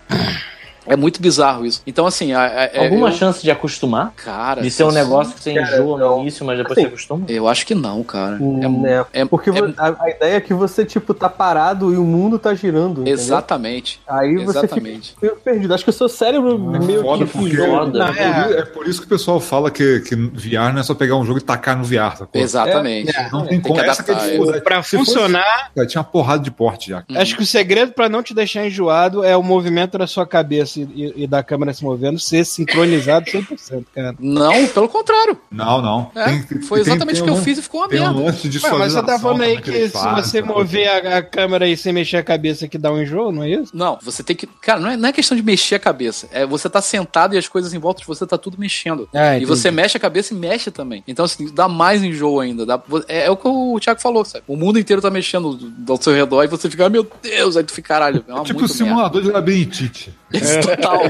[0.86, 1.82] É muito bizarro isso.
[1.86, 4.12] Então, assim, a- a- é, Alguma eu- chance de acostumar?
[4.16, 4.62] Cara.
[4.62, 6.20] De ser um negócio que você Cara, enjoa no não.
[6.22, 7.24] início, mas depois Assim, você acostuma?
[7.28, 8.38] Eu acho que não, cara.
[8.40, 11.92] Hum, É- é, é- porque é- a, a ideia é que você, tipo, tá parado
[11.92, 13.02] e o mundo tá girando.
[13.02, 13.12] entendeu?
[13.14, 14.00] Exatamente.
[14.08, 15.10] Aí você Exatamente.
[15.10, 15.74] fica meio perdido.
[15.74, 17.66] Acho que o seu cérebro meio foda que porque- fujou.
[17.66, 18.04] Foda.
[18.16, 20.94] É, por, é por isso que o pessoal fala que, que VR não é só
[20.94, 22.40] pegar um jogo e tacar no VR, sacou?
[22.40, 23.12] Exatamente.
[23.30, 23.74] Não tem, Tem como.
[23.74, 24.60] que Essa que é.
[24.60, 27.04] Pra Se fosse- funcionar, Cara, tinha uma porrada de porte já.
[27.16, 30.79] acho que o segredo pra não te deixar enjoado é o movimento da sua cabeça
[30.94, 34.14] e, e- e da câmera se movendo ser sincronizado 100%, cara.
[34.18, 35.38] Não, pelo contrário.
[35.50, 36.10] Não, não.
[36.14, 38.04] É, Tem- foi exatamente tem o que eu um- fiz e ficou uma Tem um
[38.04, 38.20] merda.
[38.20, 41.22] lance de Ué, mas você tá falando aí que se fazem, você mover a, a
[41.22, 43.70] câmera aí sem mexer a cabeça que dá um enjoo, não é isso?
[43.76, 44.46] Não, você tem que.
[44.46, 46.28] Cara, não é, não é questão de mexer a cabeça.
[46.32, 49.08] É você tá sentado e as coisas em volta de você tá tudo mexendo.
[49.14, 51.02] Ah, e você mexe a cabeça e mexe também.
[51.06, 52.64] Então, assim, dá mais enjoo ainda.
[52.66, 54.44] Dá- é, é o que o Thiago falou, sabe?
[54.46, 57.64] O mundo inteiro tá mexendo ao seu redor e você fica, ah, meu Deus, aí
[57.64, 58.84] tu fica, caralho, é uma Tipo muito merda.
[58.84, 60.14] simulador de labirintite.
[60.32, 61.00] Isso, total,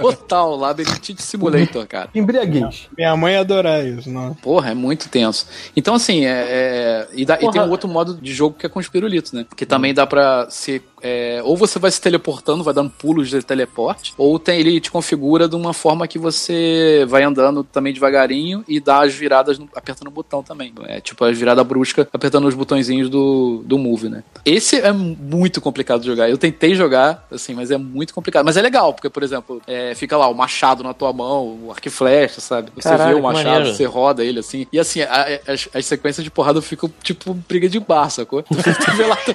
[0.00, 2.10] total, Labyrintite Simulator, cara.
[2.14, 2.88] Embriaguez.
[2.96, 4.34] Minha mãe ia adorar isso, não.
[4.34, 5.46] Porra, é muito tenso.
[5.76, 6.28] Então, assim, é.
[6.48, 9.32] é- e, dá- e tem um outro modo de jogo que é com os pirulitos,
[9.32, 9.46] né?
[9.56, 13.42] Que também dá pra ser é, ou você vai se teleportando, vai dando pulos de
[13.42, 18.64] teleporte, ou tem, ele te configura de uma forma que você vai andando também devagarinho
[18.68, 20.72] e dá as viradas no, apertando o botão também.
[20.86, 24.22] É tipo a virada brusca apertando os botõezinhos do, do Move, né?
[24.44, 26.28] Esse é muito complicado de jogar.
[26.28, 28.44] Eu tentei jogar, assim, mas é muito complicado.
[28.44, 31.70] Mas é legal, porque, por exemplo, é, fica lá o machado na tua mão, o
[31.70, 32.70] arco e flecha, sabe?
[32.76, 33.74] Você Caralho, vê o machado, maneiro.
[33.74, 34.66] você roda ele assim.
[34.72, 38.42] E assim, a- a- as, as sequências de porrada ficam tipo briga de bar, sacou?
[38.48, 39.34] Tu vê lá teu,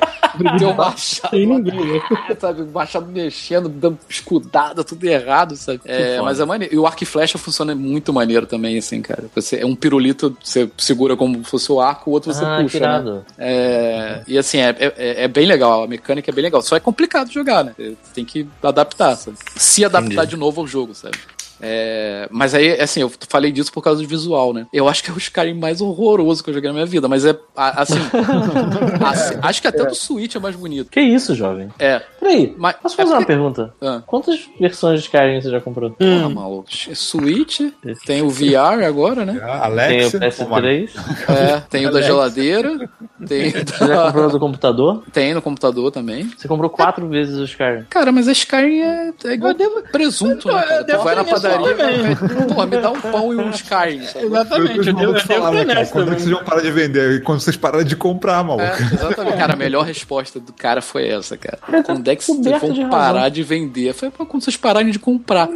[0.60, 1.36] teu machado.
[1.54, 2.02] Ninguém,
[2.40, 2.62] sabe?
[2.62, 5.82] O machado mexendo, dando escudada, tudo errado, sabe?
[5.86, 6.74] É, mas é maneiro.
[6.74, 9.26] E o arco e flecha funciona muito maneiro também, assim, cara.
[9.36, 12.58] Você, é um pirulito, você segura como se fosse o arco, o outro você Ah,
[12.58, 13.22] que puxa, né?
[13.38, 16.62] É, e assim, é, é, é bem legal, a mecânica é bem legal.
[16.62, 17.74] Só é complicado jogar, né?
[17.78, 19.38] Você tem que adaptar, sabe?
[19.56, 21.18] Se adaptar de novo ao jogo, sabe?
[21.62, 24.68] É, mas aí, assim, eu falei disso por causa do visual, né?
[24.74, 27.26] Eu acho que é o Skyrim mais horroroso que eu joguei na minha vida, mas
[27.26, 28.00] é, assim,
[29.06, 30.90] assim, acho que até do Switch é mais bonito.
[30.90, 31.70] Que isso, jovem?
[31.80, 32.76] É, Peraí, mas...
[32.78, 33.74] posso é fazer uma porque- pergunta?
[33.82, 34.02] Ah.
[34.06, 35.92] Quantas versões de Skyrim você já comprou?
[35.92, 36.68] Porra, maluco.
[36.96, 37.62] Switch,
[38.06, 39.34] tem o VR agora, né?
[39.34, 40.20] Tem o Alexa.
[40.20, 40.90] PS3.
[41.30, 42.90] É, tem o da geladeira,
[43.26, 45.04] tem, o Você já da- comprou do computador?
[45.12, 46.30] tem no computador também.
[46.38, 47.86] Você comprou quatro vezes o Skyrim.
[47.90, 49.54] Cara, mas a Skyrim é, é igual
[49.92, 50.54] presunto, né?
[50.54, 50.76] Cara?
[50.78, 52.16] eu devo vai na padaria,
[52.48, 54.02] porra, me dá um pão e um Skyrim.
[54.02, 55.86] Exatamente, eu eu ter né, cara?
[55.88, 57.12] Quando é que vocês vão parar de vender?
[57.14, 58.64] E quando vocês pararem de comprar, maluco?
[58.64, 59.38] É, exatamente.
[59.38, 61.60] Cara, a melhor resposta do cara foi essa, cara.
[61.84, 62.90] Quando é que vocês vão de razão.
[62.90, 63.94] parar de vender?
[63.94, 65.50] Foi quando vocês pararem de comprar.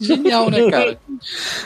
[0.00, 0.98] Genial, né, cara?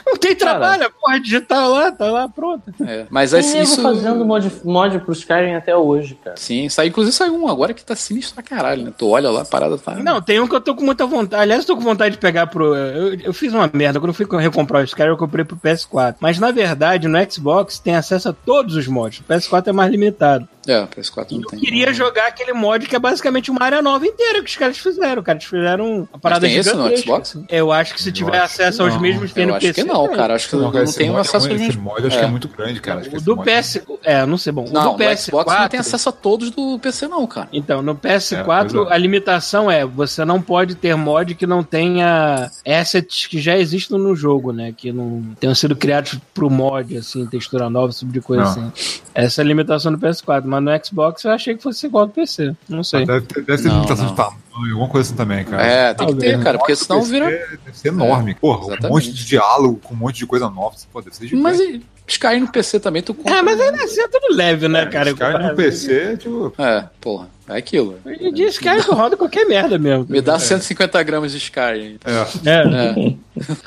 [0.07, 2.63] Não tem trabalho, a porra digital lá, tá lá, pronto.
[2.87, 3.83] É, mas Tem assim, isso.
[3.83, 6.37] fazendo mod, mod pro Skyrim até hoje, cara.
[6.37, 8.93] Sim, sai, inclusive saiu um agora que tá sinistro pra caralho, né?
[8.97, 9.95] Tu olha lá, a parada tá.
[9.97, 11.43] Não, tem um que eu tô com muita vontade.
[11.43, 12.75] Aliás, eu tô com vontade de pegar pro.
[12.75, 13.99] Eu, eu fiz uma merda.
[13.99, 16.17] Quando eu fui recomprar o Skyrim, eu comprei pro PS4.
[16.21, 19.21] Mas na verdade, no Xbox tem acesso a todos os mods.
[19.21, 20.49] O PS4 é mais limitado.
[20.69, 21.59] É, PS4 não Eu tem.
[21.61, 25.23] queria jogar aquele mod que é basicamente uma área nova inteira que os caras fizeram.
[25.23, 27.03] Cara, eles fizeram uma parada tem esse no gigantesca.
[27.07, 27.39] Xbox?
[27.49, 29.83] Eu acho que se tiver acho acesso aos mesmos tem Eu no acho PC.
[29.83, 30.17] que não, tem.
[30.17, 30.35] cara.
[30.35, 32.29] Acho que não, tem um é acesso aos Esse mod acho que É.
[32.29, 33.01] muito grande, cara.
[33.01, 33.83] Acho O do é- PS.
[34.05, 34.63] É, não sei bom.
[34.65, 35.19] O do no PS4.
[35.25, 37.49] Xbox não tem acesso a todos do PC, não, cara.
[37.53, 38.93] Então, no É, PS4, pois é.
[38.95, 43.99] a limitação é você não pode ter mod que não tenha assets que já existem
[43.99, 44.73] no jogo, né?
[44.77, 48.51] Que não tenham sido criados pro mod, assim, textura nova, esse tipo de coisa Não.
[48.51, 48.73] assim.
[49.15, 52.09] Essa é a limitação do PS4, mas no Xbox eu achei que fosse igual ao
[52.09, 52.55] do PC.
[52.69, 53.05] Não sei.
[53.07, 54.11] Deve ter, deve ter Não, limitação não.
[54.13, 54.39] de tamanho,
[54.71, 55.63] alguma coisa assim também, cara.
[55.63, 57.27] É, tem que ter, cara, porque senão Deve vira.
[57.31, 58.35] ser- Deve ser enorme.
[58.35, 58.91] Porra, um exatamente.
[58.93, 60.75] monte de diálogo com um monte de coisa nova.
[60.93, 61.43] Pô, deve ser gigante.
[61.43, 63.35] Mas e Skyrim no PC também tu compra.
[63.37, 65.11] É, mas ainda assim é tudo leve, né, cara?
[65.11, 66.53] Esse cara no PC, tipo.
[66.59, 67.99] É, porra, é aquilo.
[68.05, 70.07] Hoje em dia esse cara roda qualquer merda mesmo.
[70.09, 71.99] Me dá 150 gramas de Skyrim.
[72.07, 72.51] É.
[72.51, 72.59] É.
[72.99, 73.15] É,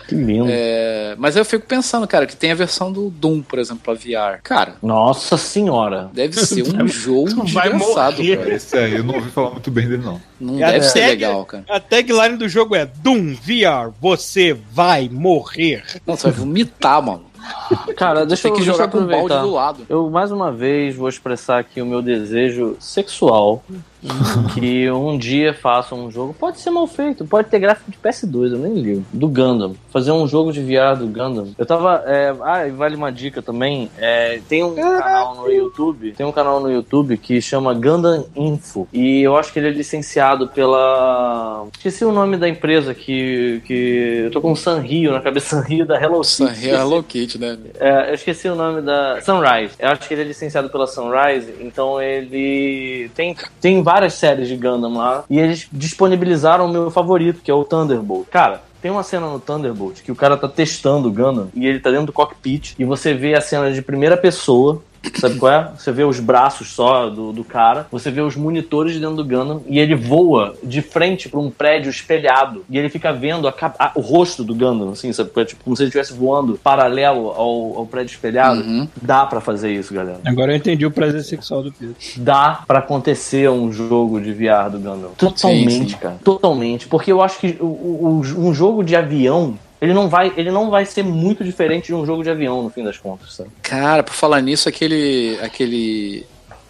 [0.08, 0.48] Que lindo.
[0.50, 3.94] é, mas eu fico pensando, cara, que tem a versão do Doom, por exemplo, pra
[3.94, 4.40] VR.
[4.44, 6.10] Cara, Nossa senhora.
[6.12, 8.54] deve ser um jogo desgraçado, cara.
[8.56, 10.20] Esse aí eu não ouvi falar muito bem dele, não.
[10.42, 11.08] Não É, deve ser é.
[11.08, 11.64] legal, cara.
[11.70, 15.84] A tagline do jogo é Doom VR, você vai morrer.
[16.06, 17.26] Não, você vai vomitar, mano.
[17.98, 19.42] Cara, deixa eu, que deixa eu jogar com o balde aproveitar.
[19.42, 19.86] do lado.
[19.90, 23.64] Eu mais uma vez vou expressar aqui o meu desejo sexual
[24.54, 26.36] que um dia faça um jogo.
[26.38, 29.06] Pode ser mal feito, pode ter gráfico de PS2, eu nem ligo.
[29.14, 29.76] Do Gundam.
[29.90, 31.50] Fazer um jogo de VR do Gundam.
[31.58, 32.04] Eu tava.
[32.06, 33.90] é, ah, e vale uma dica também.
[33.98, 36.12] é, tem um canal no YouTube.
[36.14, 38.88] Tem um canal no YouTube que chama Gundam Info.
[38.92, 41.68] E eu acho que ele é licenciado pela.
[41.74, 43.62] Esqueci o nome da empresa que.
[43.66, 46.44] que eu tô com Sanrio na cabeça Sanrio da Hello Kitty.
[46.44, 47.58] Nossa, é Hello Kitty, né?
[47.80, 49.22] É, eu esqueci o nome da.
[49.22, 49.76] Sunrise.
[49.80, 54.56] Eu acho que ele é licenciado pela Sunrise, então ele tem, tem várias séries de
[54.56, 55.26] Gundam lá.
[55.30, 58.28] E eles disponibilizaram o meu favorito, que é o Thunderbolt.
[58.30, 58.62] Cara.
[58.82, 61.92] Tem uma cena no Thunderbolt que o cara tá testando o Gundam e ele tá
[61.92, 64.82] dentro do cockpit e você vê a cena de primeira pessoa
[65.16, 65.72] Sabe qual é?
[65.78, 69.62] Você vê os braços só do, do cara, você vê os monitores dentro do Gundam
[69.68, 73.92] e ele voa de frente pra um prédio espelhado e ele fica vendo a a-
[73.96, 75.32] o rosto do Gundam, assim, sabe?
[75.38, 75.46] é?
[75.46, 78.62] Tipo, como se ele estivesse voando paralelo ao, ao prédio espelhado.
[78.62, 78.88] Uhum.
[79.02, 80.20] Dá pra fazer isso, galera.
[80.26, 81.96] Agora eu entendi o prazer sexual do Pedro.
[82.18, 85.12] Dá pra acontecer um jogo de VR do Gundam.
[85.18, 85.98] Totalmente, Sim, sim.
[85.98, 86.18] cara.
[86.24, 86.88] Totalmente.
[86.88, 89.56] Porque eu acho que o- o- um jogo de avião.
[89.82, 92.70] Ele não, vai, ele não vai ser muito diferente de um jogo de avião, no
[92.70, 93.50] fim das contas, sabe?
[93.64, 95.40] Cara, por falar nisso, aquele.
[95.42, 96.26] aquele.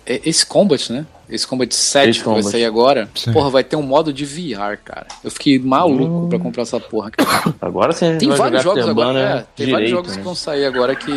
[0.06, 1.06] é- Esse Combat, né?
[1.32, 3.10] Esse Combat 7 Ace que vai sair agora.
[3.16, 3.32] Sim.
[3.34, 5.08] Porra, vai ter um modo de VR, cara.
[5.24, 7.10] Eu fiquei maluco pra comprar essa porra.
[7.12, 7.54] cara.
[7.62, 9.10] Agora sim Tem vários jogos agora.
[9.10, 10.24] Afterburner É, tem vários direito, jogos que né?
[10.24, 11.12] vão sair agora que.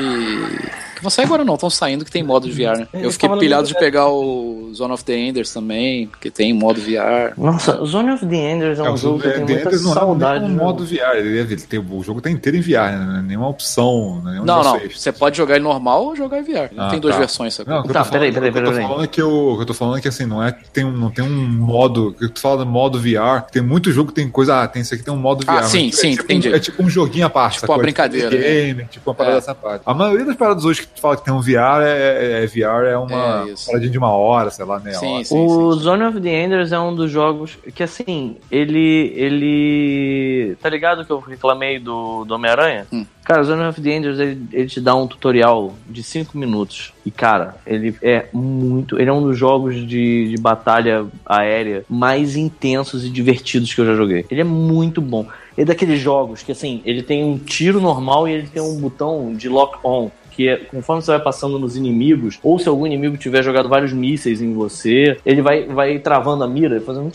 [1.02, 2.88] Vão sair agora não, estão saindo que tem modo de VR, né?
[2.94, 7.34] Eu fiquei pilhado de pegar o Zone of the Enders também, porque tem modo VR.
[7.36, 9.94] Nossa, Zone of the Enders é um É, jogo que The muita Enders não é
[9.94, 10.44] saudade.
[10.44, 11.16] um de modo VR.
[11.16, 13.04] Ele, ele tem, o jogo tá inteiro em VR, né?
[13.06, 14.20] Não é nenhuma opção.
[14.22, 16.70] Não, é nenhum Não, não, você pode jogar ele normal ou jogar em VR.
[16.78, 17.20] Ah, tem duas tá.
[17.20, 17.68] versões, sabe?
[17.68, 18.88] Não, que Tá, peraí, falando- peraí, o que eu tô peraí.
[19.78, 22.12] falando é que que é assim, não é que tem um, não tem um modo,
[22.18, 24.92] que tu fala de modo VR, tem muito jogo que tem coisa, ah, tem isso
[24.94, 25.50] aqui tem um modo VR.
[25.50, 26.52] Ah, mas sim, é sim, tipo, entendi.
[26.52, 29.40] É tipo um joguinho à parte, Tipo uma brincadeira, É game, tipo uma parada É.
[29.40, 29.82] dessa parte.
[29.86, 32.46] A maioria das paradas hoje que tu fala que tem um VR é, é- é
[32.46, 35.24] VR é uma É paradinha de uma hora, sei lá, meia Sim, hora.
[35.24, 35.80] sim, O sim.
[35.80, 39.12] Zone of the Enders é um dos jogos que, assim, ele.
[39.16, 40.56] ele.
[40.60, 42.86] Tá ligado que eu reclamei do, do Homem-Aranha?
[42.92, 43.06] Hum.
[43.24, 46.92] Cara, o Zone of the Enders ele, ele te dá um tutorial de 5 minutos.
[47.06, 49.00] E, cara, ele é muito.
[49.00, 53.86] Ele é um dos jogos de, de batalha aérea mais intensos e divertidos que eu
[53.86, 54.26] já joguei.
[54.30, 55.26] Ele é muito bom.
[55.56, 59.32] É daqueles jogos que, assim, ele tem um tiro normal e ele tem um botão
[59.32, 63.42] de lock-on que é, conforme você vai passando nos inimigos, ou se algum inimigo tiver
[63.42, 67.12] jogado vários mísseis em você, ele vai, vai travando a mira, fazendo.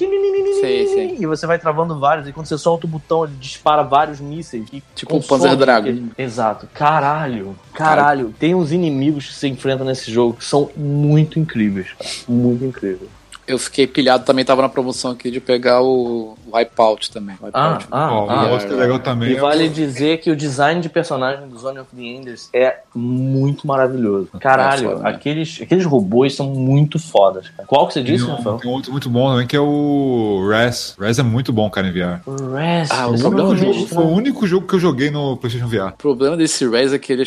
[0.62, 1.16] Sei, sei.
[1.20, 4.68] E você vai travando vários, e quando você solta o botão, ele dispara vários mísseis.
[4.72, 6.08] E Tipo um Panzer Dragon.
[6.18, 6.68] Exato.
[6.74, 7.56] Caralho.
[7.74, 8.34] Caralho.
[8.40, 12.10] Tem uns inimigos que você enfrenta nesse jogo que são muito incríveis, cara.
[12.28, 13.19] Muito incríveis.
[13.50, 17.36] Eu fiquei pilhado também, tava na promoção aqui de pegar o Wipeout também.
[17.42, 17.88] Ah, Wipeout.
[17.92, 18.46] ah, Ó, ah.
[18.46, 21.48] o outro que é legal também E é vale dizer que o design de personagem
[21.48, 24.30] do Zone of the Enders é muito maravilhoso.
[24.40, 25.10] Caralho, É foda, né?
[25.10, 27.68] aqueles, aqueles robôs são muito fodas, cara.
[27.68, 28.58] Qual que você tem disse, um, Rafael?
[28.58, 30.96] tem um outro muito bom também que é o Res.
[31.00, 32.22] Res é muito bom, cara, em VR.
[32.28, 32.92] O Rest.
[32.94, 35.68] Ah, o Foi o, problema jogo, foi o único jogo que eu joguei no PlayStation
[35.68, 35.94] VR.
[35.94, 37.24] O problema desse Res é que ele,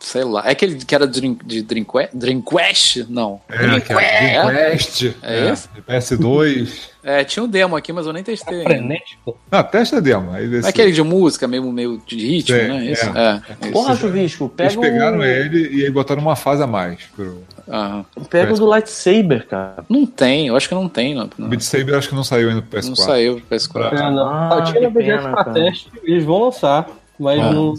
[0.00, 2.16] sei lá, é aquele que era Dream, de Dreamcast?
[2.16, 3.06] Dreamcast?
[3.08, 3.40] Não.
[3.48, 5.16] É, que é Dreamcast.
[5.22, 5.51] É esse?
[5.74, 6.92] De PS2.
[7.04, 8.58] É, tinha um demo aqui, mas eu nem testei.
[8.58, 8.70] ainda.
[8.70, 9.36] Frenético.
[9.50, 10.30] Ah, testa a demo.
[10.30, 12.84] Aí Não desse- é aquele de música, meio, meio de ritmo, Sim, né?
[12.92, 13.04] Isso?
[13.06, 13.42] é.
[13.60, 13.64] É.
[13.64, 13.72] isso.
[13.72, 17.00] Porra, Chuvisco, Eles pega pegaram o, ele e aí botaram uma fase a mais.
[17.16, 17.42] Pro...
[17.68, 18.04] Aham.
[18.30, 19.84] pega o do Lightsaber, cara.
[19.88, 21.12] Não tem, eu acho que não tem.
[21.12, 22.88] Não, O não, Beat Saber acho que não saiu ainda pro PS4.
[22.88, 23.92] não saiu pro PS4.
[23.98, 24.28] É, não.
[24.28, 26.88] Ah, Ah, tinha na que BGS pena, pra teste, eles vão lançar,
[27.18, 27.74] mas Ah, não.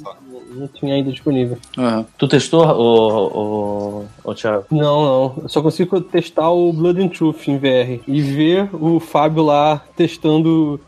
[0.55, 1.57] Não tinha ainda disponível.
[1.77, 2.05] Aham.
[2.17, 4.65] Tu testou, ô, ô, ô, Thiago?
[4.71, 5.43] Não, não.
[5.43, 9.81] Eu só consigo testar o Blood and Truth em VR e ver o Fábio lá
[9.95, 10.79] testando.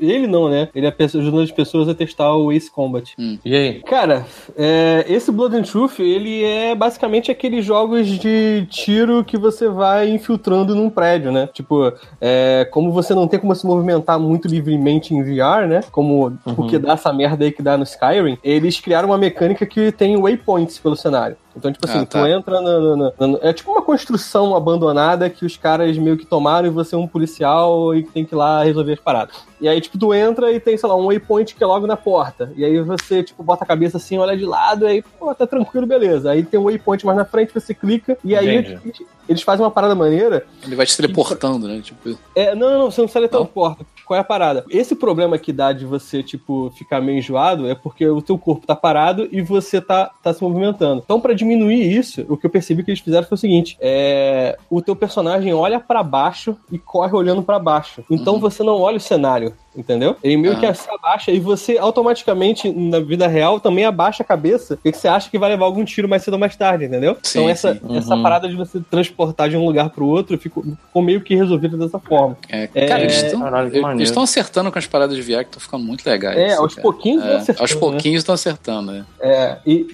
[0.00, 0.68] Ele não, né?
[0.74, 3.14] Ele é ajudando as pessoas a testar o Ace Combat.
[3.44, 3.82] E aí?
[3.82, 4.26] Cara,
[4.56, 10.08] é, esse Blood and Truth, ele é basicamente aqueles jogos de tiro que você vai
[10.10, 11.48] infiltrando num prédio, né?
[11.52, 15.80] Tipo, é, como você não tem como se movimentar muito livremente em VR, né?
[15.90, 19.90] Como porque dá essa merda aí que dá no Skyrim, eles criaram uma mecânica que
[19.92, 21.36] tem waypoints pelo cenário.
[21.54, 22.20] Então, tipo assim, Ah, tá.
[22.20, 26.24] tu entra na, na- na- É tipo uma construção abandonada que os caras meio que
[26.24, 29.36] tomaram e você é um policial e que tem que ir lá resolver as paradas.
[29.60, 31.96] E aí, tipo, tu entra e tem, sei lá, um waypoint que é logo na
[31.96, 32.50] porta.
[32.56, 35.46] E aí você, tipo, bota a cabeça assim, olha de lado, e aí, pô, tá
[35.46, 36.30] tranquilo, beleza.
[36.30, 38.80] Aí tem um waypoint mais na frente, você clica, e aí eles,
[39.28, 40.46] eles fazem uma parada maneira.
[40.64, 41.80] Ele vai te teleportando, né?
[41.82, 43.28] Tipo, É, não, não, não, você não sai Não?
[43.28, 43.84] teleporta.
[44.04, 44.64] Qual é a parada?
[44.70, 48.66] Esse problema que dá de você, tipo, ficar meio enjoado é porque o teu corpo
[48.66, 51.02] tá parado e você tá, tá se movimentando.
[51.04, 54.58] Então, pra diminuir isso, o que eu percebi que eles fizeram foi o seguinte: é,
[54.70, 58.04] o teu personagem olha pra baixo e corre olhando pra baixo.
[58.10, 59.54] Então você não olha o cenário.
[59.74, 60.16] Entendeu?
[60.22, 60.60] Ele meio Ah.
[60.60, 65.08] que se abaixa e você automaticamente, na vida real, também abaixa a cabeça, porque você
[65.08, 67.16] acha que vai levar algum tiro mais cedo ou mais tarde, entendeu?
[67.22, 67.96] Sim, então essa, sim.
[67.96, 68.22] essa Uhum.
[68.22, 71.98] parada de você transportar de um lugar pro outro ficou, ficou meio que resolvida dessa
[71.98, 72.36] forma.
[72.50, 74.00] é, É, cara, eles estão caralho, que maneiro.
[74.00, 76.36] eles estão acertando com as paradas de VR que estão ficando muito legais.
[76.38, 76.82] É, assim, aos cara.
[76.82, 77.80] pouquinhos vão É, acertando, aos né?
[77.80, 79.04] pouquinhos estão acertando, né?
[79.20, 79.86] É, e,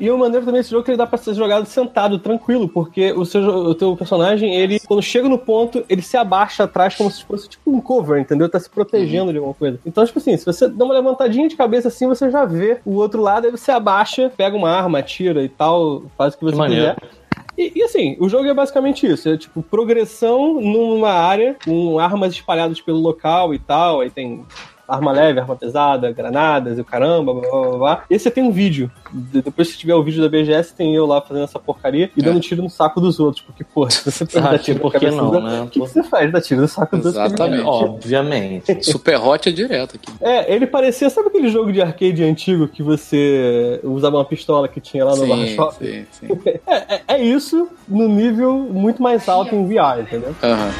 [0.00, 2.18] e, e o maneiro também desse jogo é que ele dá pra ser jogado sentado,
[2.18, 6.64] tranquilo, porque o, seu, o teu personagem, ele, quando chega no ponto, ele se abaixa
[6.64, 8.48] atrás como se fosse tipo um cover, entendeu?
[8.48, 8.87] Tá se protegendo
[9.32, 9.78] de alguma coisa.
[9.84, 12.94] Então, tipo assim, se você dá uma levantadinha de cabeça assim, você já vê o
[12.94, 16.56] outro lado, aí você abaixa, pega uma arma, atira e tal, faz o que você
[16.56, 16.94] maneiro.
[16.94, 17.18] quiser.
[17.56, 22.32] E, e, assim, o jogo é basicamente isso: é tipo progressão numa área, com armas
[22.32, 24.00] espalhadas pelo local e tal.
[24.00, 24.46] Aí tem
[24.88, 28.04] arma leve, arma pesada, granadas e o caramba, blá blá blá blá.
[28.10, 28.90] E aí você tem um vídeo.
[29.12, 32.20] De- depois que tiver o vídeo da BGS, tem eu lá fazendo essa porcaria e
[32.20, 32.24] É.
[32.24, 33.44] dando tiro no saco dos outros.
[33.44, 35.60] Porque, pô, se você Ah, dar tiro por na que cabeça não, dos- né?
[35.62, 36.32] O que, que você faz?
[36.32, 37.24] Dá tiro no saco dos outros.
[37.26, 37.64] Exatamente.
[37.66, 38.78] Obviamente.
[38.84, 40.12] Super Hot é direto aqui.
[40.20, 44.80] É, ele parecia, sabe aquele jogo de arcade antigo que você usava uma pistola que
[44.80, 45.76] tinha lá no Barra Sim, Shop?
[45.78, 46.28] sim, sim.
[46.66, 50.34] É, é, é isso no nível muito mais alto em VR, entendeu?
[50.42, 50.70] Aham.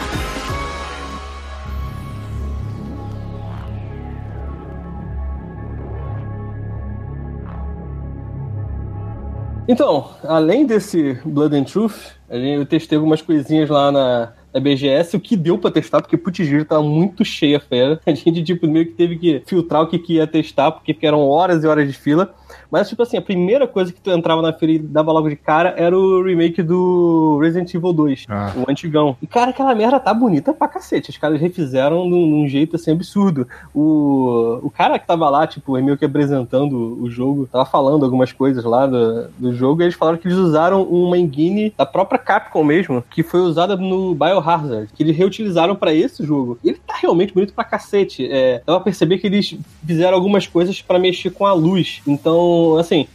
[9.69, 15.21] Então, além desse Blood and Truth, eu testei algumas coisinhas lá na, na BGS, o
[15.21, 18.01] que deu pra testar, porque putz, giro tava muito cheia a fera.
[18.07, 21.29] A gente, tipo, meio que teve que filtrar o que, que ia testar, porque eram
[21.29, 22.35] horas e horas de fila.
[22.71, 25.37] Mas, tipo assim, a primeira coisa que tu entrava na feira e dava logo de
[25.37, 28.53] cara era o remake do Resident Evil 2, Ah.
[28.57, 29.17] o antigão.
[29.23, 31.11] E, cara, aquela merda tá bonita pra cacete.
[31.11, 33.47] Os caras refizeram de um, de um jeito, assim, absurdo.
[33.75, 38.33] O, o cara que tava lá, tipo, meio que apresentando o jogo, tava falando algumas
[38.33, 42.19] coisas lá do, do jogo, e eles falaram que eles usaram uma engine da própria
[42.19, 46.59] Capcom mesmo, que foi usada no Biohazard, que eles reutilizaram pra esse jogo.
[46.63, 48.29] E ele tá realmente bonito pra cacete.
[48.31, 52.03] É, dá pra perceber que eles fizeram algumas coisas pra mexer com a luz.
[52.07, 53.07] Então, assim,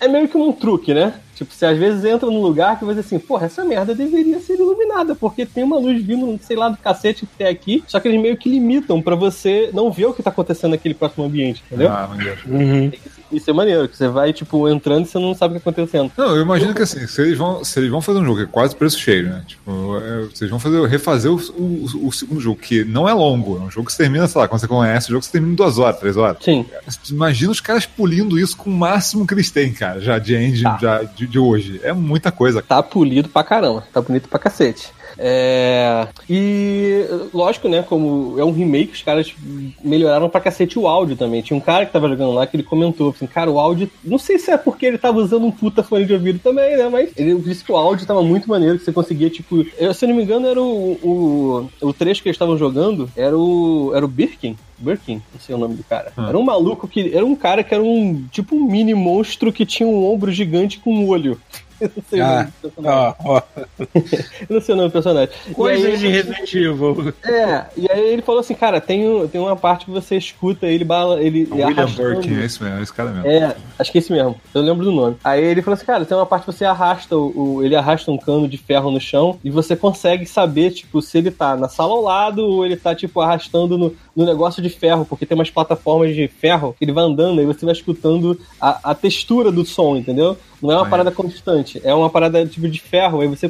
[0.00, 1.14] é meio que um truque, né?
[1.34, 4.54] Tipo, você às vezes entra num lugar que você assim, porra, essa merda deveria ser
[4.54, 8.08] iluminada, porque tem uma luz vindo, sei lá, do cacete que tem aqui, só que
[8.08, 11.62] eles meio que limitam pra você não ver o que tá acontecendo naquele próximo ambiente,
[11.66, 11.88] entendeu?
[11.90, 12.38] Ah, maneiro.
[12.46, 12.92] Uhum.
[13.32, 15.70] Isso é maneiro, que você vai, tipo, entrando e você não sabe o que tá
[15.70, 16.12] acontecendo.
[16.18, 18.44] Não, eu imagino que assim, se eles vão, se eles vão fazer um jogo que
[18.44, 19.42] é quase preço cheio, né?
[19.46, 23.56] Tipo, é, vocês vão fazer, refazer o, o, o segundo jogo, que não é longo,
[23.56, 25.54] é um jogo que você termina, sei lá, quando você conhece o jogo, você termina
[25.54, 26.36] em duas horas, três horas.
[26.42, 26.66] Sim.
[27.10, 30.62] Imagina os caras polindo isso com o máximo que eles têm, cara, já de engine
[30.62, 30.78] Tá.
[30.80, 31.80] já de, de hoje.
[31.82, 32.62] É muita coisa.
[32.62, 34.92] Tá polido pra caramba, tá bonito pra cacete.
[35.18, 36.06] É...
[36.28, 37.82] E lógico, né?
[37.82, 39.34] Como é um remake, os caras
[39.82, 41.42] melhoraram pra cacete o áudio também.
[41.42, 43.90] Tinha um cara que tava jogando lá que ele comentou assim, cara, o áudio.
[44.04, 46.88] Não sei se é porque ele tava usando um puta fone de ouvido também, né?
[46.88, 49.64] Mas ele disse que o áudio tava muito maneiro, que você conseguia, tipo.
[49.78, 53.10] Eu, se eu não me engano, era o, o, o trecho que eles estavam jogando,
[53.16, 53.92] era o.
[53.94, 54.56] Era o Birkin.
[54.78, 56.12] Birkin, não sei o nome do cara.
[56.16, 56.28] Ah.
[56.28, 57.14] Era um maluco que.
[57.14, 58.24] Era um cara que era um.
[58.30, 61.40] Tipo um mini monstro que tinha um ombro gigante com um olho.
[61.82, 63.14] Eu não sei o nome Ah, do personagem.
[63.24, 63.42] Ó, ó.
[64.48, 65.28] Eu não sei o nome do personagem.
[65.68, 67.14] Aí- de Resident Evil.
[67.24, 70.66] É, e aí ele falou assim, cara, tem, um- tem uma parte que você escuta
[70.66, 72.20] ele bala, ele William arrastando.
[72.20, 73.28] Birkin, é isso mesmo, é esse cara mesmo.
[73.28, 74.36] É, acho que é esse mesmo.
[74.54, 75.16] Eu lembro do nome.
[75.24, 78.10] Aí ele falou assim, cara, tem uma parte que você arrasta o, o- ele arrasta
[78.10, 81.68] um cano de ferro no chão e você consegue saber, tipo, se ele tá na
[81.68, 85.34] sala ao lado ou ele tá, tipo, arrastando no, no negócio de ferro, porque tem
[85.36, 89.50] umas plataformas de ferro que ele vai andando e você vai escutando a, a textura
[89.50, 90.36] do som, entendeu?
[90.62, 93.48] Não é uma parada constante, é uma parada tipo de ferro, aí você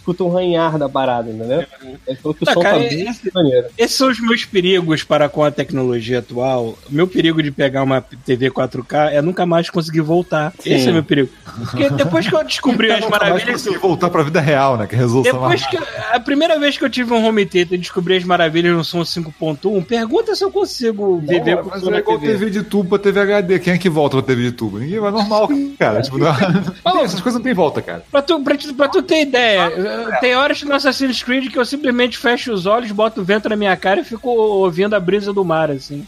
[0.00, 1.64] escuta um ranhar da parada, entendeu?
[2.06, 3.66] Ele falou que o Tá, som cara, tá bem esse- maneiro.
[3.76, 6.68] Esses são os meus perigos para com a tecnologia atual.
[6.88, 10.52] O meu perigo de pegar uma TV 4K é nunca mais conseguir voltar.
[10.58, 10.72] Sim.
[10.74, 11.28] Esse é o meu perigo.
[11.70, 14.86] Porque depois que eu descobri as Nunca mais maravilhas consegui voltar pra vida real, né?
[14.86, 17.44] Que a resolução Depois mais que eu- a primeira vez que eu tive um home
[17.46, 21.82] theater e descobri as maravilhas no som 5.1, pergunta se eu consigo viver com mas
[21.86, 22.32] é igual TV.
[22.32, 23.58] TV de tubo pra TV HD.
[23.58, 24.78] Quem é que volta pra TV de tubo?
[24.78, 25.48] Ninguém vai normal,
[25.78, 26.00] cara.
[26.02, 28.02] Tipo, não, essas coisas não tem volta, cara.
[28.10, 31.64] Pra tu, pra, pra tu ter ideia, eh, tem horas no Assassin's Creed que eu
[31.64, 35.32] simplesmente fecho os olhos, boto o vento na minha cara e fico ouvindo a brisa
[35.32, 36.06] do mar, assim.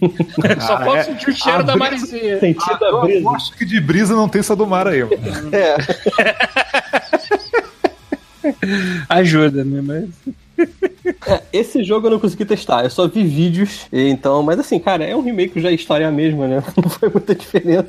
[0.60, 1.04] Só Ah, posso é.
[1.04, 2.40] sentir o cheiro A da maresia.
[2.40, 3.20] Sentido a brisa.
[3.20, 5.16] Eu acho que de brisa não tem essa do mar aí, mano.
[5.52, 5.76] É.
[9.08, 9.80] Ajuda, né?
[9.82, 10.68] Mas...
[11.26, 15.04] É, esse jogo eu não consegui testar, eu só vi vídeos, então, mas assim, cara,
[15.04, 16.62] é um remake já é história mesma, né?
[16.82, 17.88] Não foi muita diferença.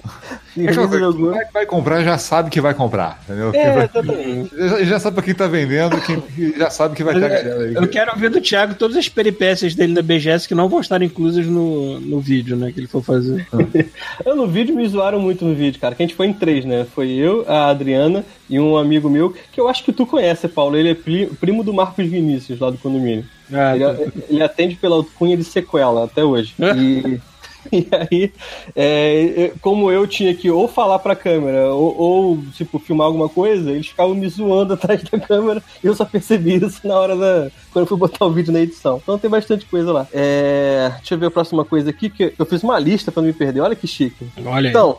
[0.58, 1.14] É jogou.
[1.14, 3.52] Quem vai- vai comprar já sabe que vai comprar, entendeu?
[3.54, 4.52] É, exatamente.
[4.64, 7.64] Já, já sabe pra quem tá vendendo, quem já sabe que vai ter a galera
[7.66, 7.74] aí.
[7.76, 11.02] Eu quero ouvir do Thiago todas as peripécias dele da BGS que não vão estar
[11.02, 12.72] inclusas no, no vídeo, né?
[12.72, 13.46] Que ele for fazer.
[14.26, 15.96] Eu, no vídeo me zoaram muito no vídeo, cara.
[15.96, 16.86] Que a gente foi em três, né?
[16.94, 20.78] Foi eu, a Adriana e um amigo meu, que eu acho que tu conhece, Paulo.
[20.78, 23.03] Ele é pri- primo do Marcos Vinícius, lá do condomínio.
[23.52, 23.84] Ah, Ele,
[24.30, 26.54] ele atende pela cunha de sequela até hoje.
[27.72, 28.34] E, e aí,
[28.76, 33.72] é, como eu tinha que ou falar pra câmera ou, ou, tipo, filmar alguma coisa,
[33.72, 37.52] eles ficavam me zoando atrás da câmera e eu só percebi isso na hora da.
[37.74, 39.00] Quando eu fui botar o vídeo na edição.
[39.02, 40.08] Então tem bastante coisa lá.
[40.14, 43.28] É, deixa eu ver a próxima coisa aqui, que eu fiz uma lista pra não
[43.28, 43.62] me perder.
[43.62, 44.26] Olha que chique.
[44.46, 44.70] Olha aí.
[44.70, 44.98] Então,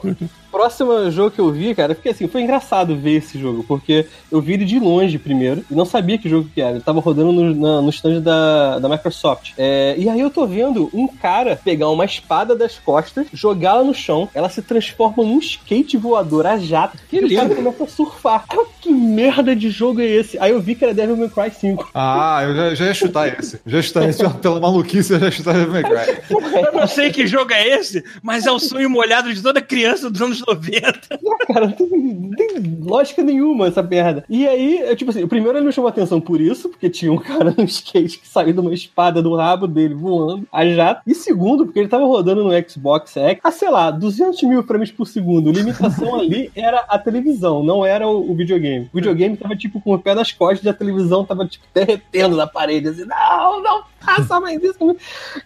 [0.51, 4.41] próximo jogo que eu vi, cara, porque assim, foi engraçado ver esse jogo, porque eu
[4.41, 6.73] vi ele de longe primeiro e não sabia que jogo que era.
[6.73, 9.53] Ele tava rodando no, na- no stand da, da Microsoft.
[9.59, 13.95] É, e aí eu tô vendo um cara pegar uma espada das costas, jogá-la no
[13.95, 16.99] chão, ela se transforma num skate voador a jato.
[17.09, 17.57] Que e o cara lindo.
[17.57, 18.45] começa a surfar.
[18.53, 20.39] Eu, que merda de jogo é esse?
[20.39, 21.91] Aí eu vi que era Devil May Cry 5.
[21.95, 23.61] Ah, eu já, já ia chutar esse.
[23.67, 26.23] Já ia chutar esse pela maluquice, eu já ia chutar Devil May Cry.
[26.31, 30.11] Eu não sei que jogo é esse, mas é o sonho molhado de toda criança
[30.11, 31.19] dos anos 90.
[31.47, 34.25] cara, não tem, não tem lógica nenhuma essa merda.
[34.29, 36.91] E aí, é, tipo assim, o primeiro ele me chamou a atenção por isso, porque
[36.91, 40.67] tinha um cara no skate que saiu de uma espada do rabo dele voando a
[40.67, 41.03] jato.
[41.07, 44.91] E segundo, porque ele tava rodando no Xbox X a, sei lá, 200 mil frames
[44.91, 45.51] por segundo.
[45.51, 48.89] A limitação ali era a televisão, não era o, o videogame.
[48.93, 52.37] O videogame tava, tipo, com o pé nas costas e a televisão tava, tipo, derretendo
[52.37, 54.97] na parede, assim, não, não Passa mais isso.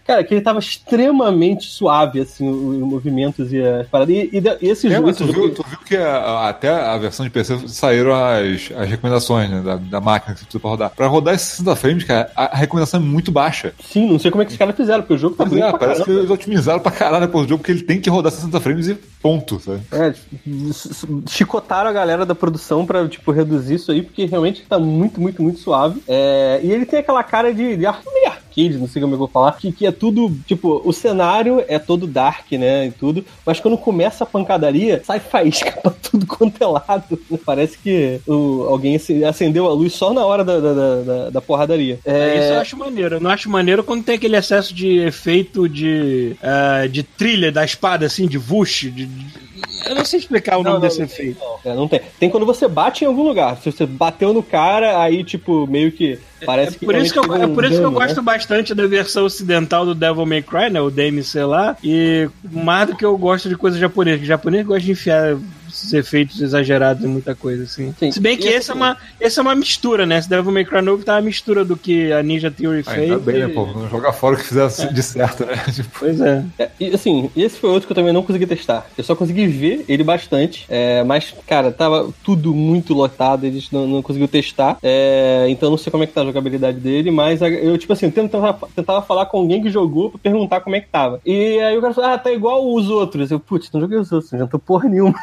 [0.05, 4.13] Cara, que ele tava extremamente suave, assim, os movimentos e as paradas.
[4.15, 5.13] E, e, e esse É, jogo.
[5.13, 9.49] tu, viu, tu viu que a- até a versão de PC saíram as, as recomendações
[9.49, 10.89] né, da, da máquina que você precisa pra rodar.
[10.95, 13.73] Pra rodar esses 60 frames, cara, a, a recomendação é muito baixa.
[13.83, 15.71] Sim, não sei como é que os caras fizeram, porque o jogo tá Pois é,
[15.71, 16.19] parece que caramba.
[16.21, 18.95] eles otimizaram pra caralho pô, o jogo, porque ele tem que rodar 60 frames e
[19.21, 19.81] ponto, sabe?
[19.91, 20.13] É,
[21.27, 25.41] chicotaram a galera da produção pra, tipo, reduzir isso aí, porque realmente tá muito, muito,
[25.41, 26.01] muito suave.
[26.07, 29.19] É, e ele tem aquela cara de, de meio arcade, não sei como é eu
[29.19, 33.23] vou falar, que, que é tudo, tipo, o cenário é todo dark, né, e tudo,
[33.45, 37.19] mas quando começa a pancadaria, sai faísca pra tudo quanto é lado.
[37.45, 41.29] Parece que o- alguém ace- acendeu a luz só na hora da, da, da- da-
[41.29, 41.99] da porradaria.
[42.05, 43.15] É, É, Isso eu acho maneiro.
[43.15, 47.63] Eu não acho maneiro quando tem aquele excesso de efeito de, ah, de trilha da
[47.63, 48.81] espada, assim, de vush.
[48.91, 49.48] de- de-
[49.85, 51.41] Eu não sei explicar o Não, nome não, desse não efeito.
[51.63, 52.01] É, não tem.
[52.19, 53.57] Tem quando você bate em algum lugar.
[53.57, 57.35] Se você bateu no cara, aí, tipo, meio que parece É por isso que eu,
[57.35, 60.41] é por isso que eu um gosto dano, bastante da versão ocidental do Devil May
[60.41, 60.81] Cry, né?
[60.81, 61.77] O DMC lá.
[61.83, 64.17] E mais do que eu gosto de coisa japonesa.
[64.17, 65.37] porque japonês gosta de enfiar
[65.79, 67.93] esses efeitos exagerados em muita coisa, assim.
[67.97, 68.11] Sim.
[68.11, 70.17] Se bem que E esse é, uma, esse é uma mistura, né?
[70.19, 72.97] Esse Devil May Cry novo tá uma mistura do que a Ninja Theory fez.
[72.97, 73.65] Ainda bem, né, e- pô?
[73.67, 75.53] Não jogar fora o que fizeram de certo, né?
[75.73, 76.43] Tipo, Pois é.
[76.57, 78.85] É, e assim, esse foi outro que eu também não consegui testar.
[78.97, 80.65] Eu só consegui ver ele bastante.
[80.69, 84.77] é, mas, cara, tava tudo muito lotado, a gente não, não conseguiu testar.
[84.83, 88.09] É, então não sei como é que tá a jogabilidade dele, mas eu, tipo assim,
[88.09, 91.19] tentava, tentava falar com alguém que jogou pra perguntar como é que tava.
[91.25, 93.31] E aí o cara falou, ah, tá igual os outros.
[93.31, 95.15] Eu, putz, não joguei os outros, não adiantou porra nenhuma.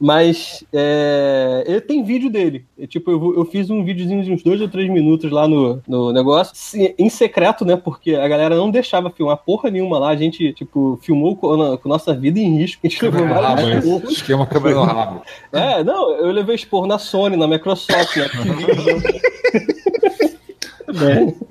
[0.00, 2.64] Mas é, ele tem vídeo dele.
[2.78, 5.82] É, tipo, eu, eu fiz um videozinho de uns dois ou três minutos lá no,
[5.86, 6.54] no negócio,
[6.98, 7.76] em secreto, né?
[7.76, 10.10] Porque a galera não deixava filmar porra nenhuma lá.
[10.10, 12.80] A gente, tipo, filmou com, com nossa vida em risco.
[12.84, 14.12] A gente levou esse esporros.
[14.12, 15.22] esquema câmera no rabo.
[15.52, 18.28] É, não, eu levei esporro na Sony, na Microsoft, na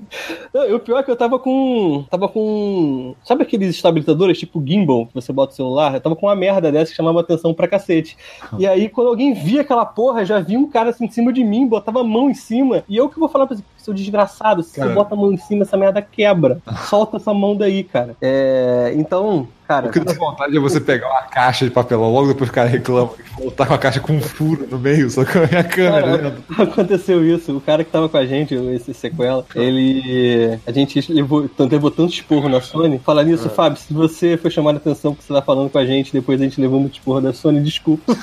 [0.53, 2.05] E o pior é que eu tava com.
[2.09, 3.13] Tava com.
[3.23, 5.93] Sabe aqueles estabilizadores tipo gimbal que você bota o celular?
[5.93, 8.17] Eu tava com uma merda dessa que chamava atenção pra cacete.
[8.57, 11.43] E aí, quando alguém via aquela porra, já vi um cara assim em cima de
[11.43, 12.83] mim, botava a mão em cima.
[12.87, 14.89] E eu que vou falar pra você, seu desgraçado, se Cara.
[14.89, 16.59] você bota a mão em cima, essa merda quebra.
[16.89, 18.15] Solta essa mão daí, cara.
[18.21, 19.87] É, então, cara.
[19.87, 22.67] O que dá vontade é você pegar uma caixa de papelão, logo depois o cara
[22.67, 25.63] reclama e voltar com a caixa com um furo no meio, só com a minha
[25.63, 26.01] câmera.
[26.01, 26.37] Cara, né?
[26.63, 27.55] aconteceu isso.
[27.55, 30.59] O cara que tava com a gente, esse sequela, ele.
[30.67, 32.99] A gente levou, tanto- levou tanto esporro na Sony.
[32.99, 35.85] Falar nisso, Fábio, se você foi chamar a atenção porque você tá falando com a
[35.85, 38.13] gente, depois a gente levou muito esporro da Sony, desculpa.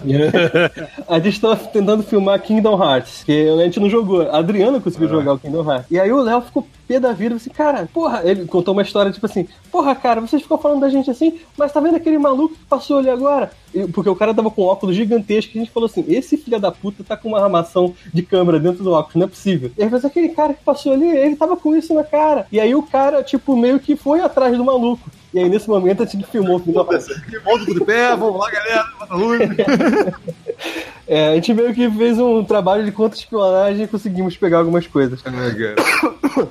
[1.08, 4.22] a gente tava tentando filmar Kingdom Hearts, que a gente não jogou.
[4.30, 5.90] A Adriana conseguiu jogar o Kingdom Hearts.
[5.90, 9.12] E aí o Léo ficou pé da vida, assim, cara, porra, ele contou uma história
[9.12, 12.54] tipo assim, porra, cara, vocês ficam falando da gente assim, mas tá vendo aquele maluco
[12.54, 13.50] que passou ali agora?
[13.74, 16.36] E- Porque o cara tava com um óculos gigantesco e a gente falou assim: esse
[16.36, 19.70] filho da puta tá com uma armação de câmera dentro do óculos, não é possível.
[19.78, 22.46] E aí, mas aquele cara que passou ali, ele tava com isso na cara.
[22.50, 25.08] E aí o cara, tipo, meio que foi atrás do maluco.
[25.32, 26.60] E aí nesse momento a gente filmou o.
[27.30, 29.40] Que bom tudo de pé, vamos lá, galera, bota a luz.
[31.12, 35.20] É, a gente meio que fez um trabalho de contra-espionagem e conseguimos pegar algumas coisas.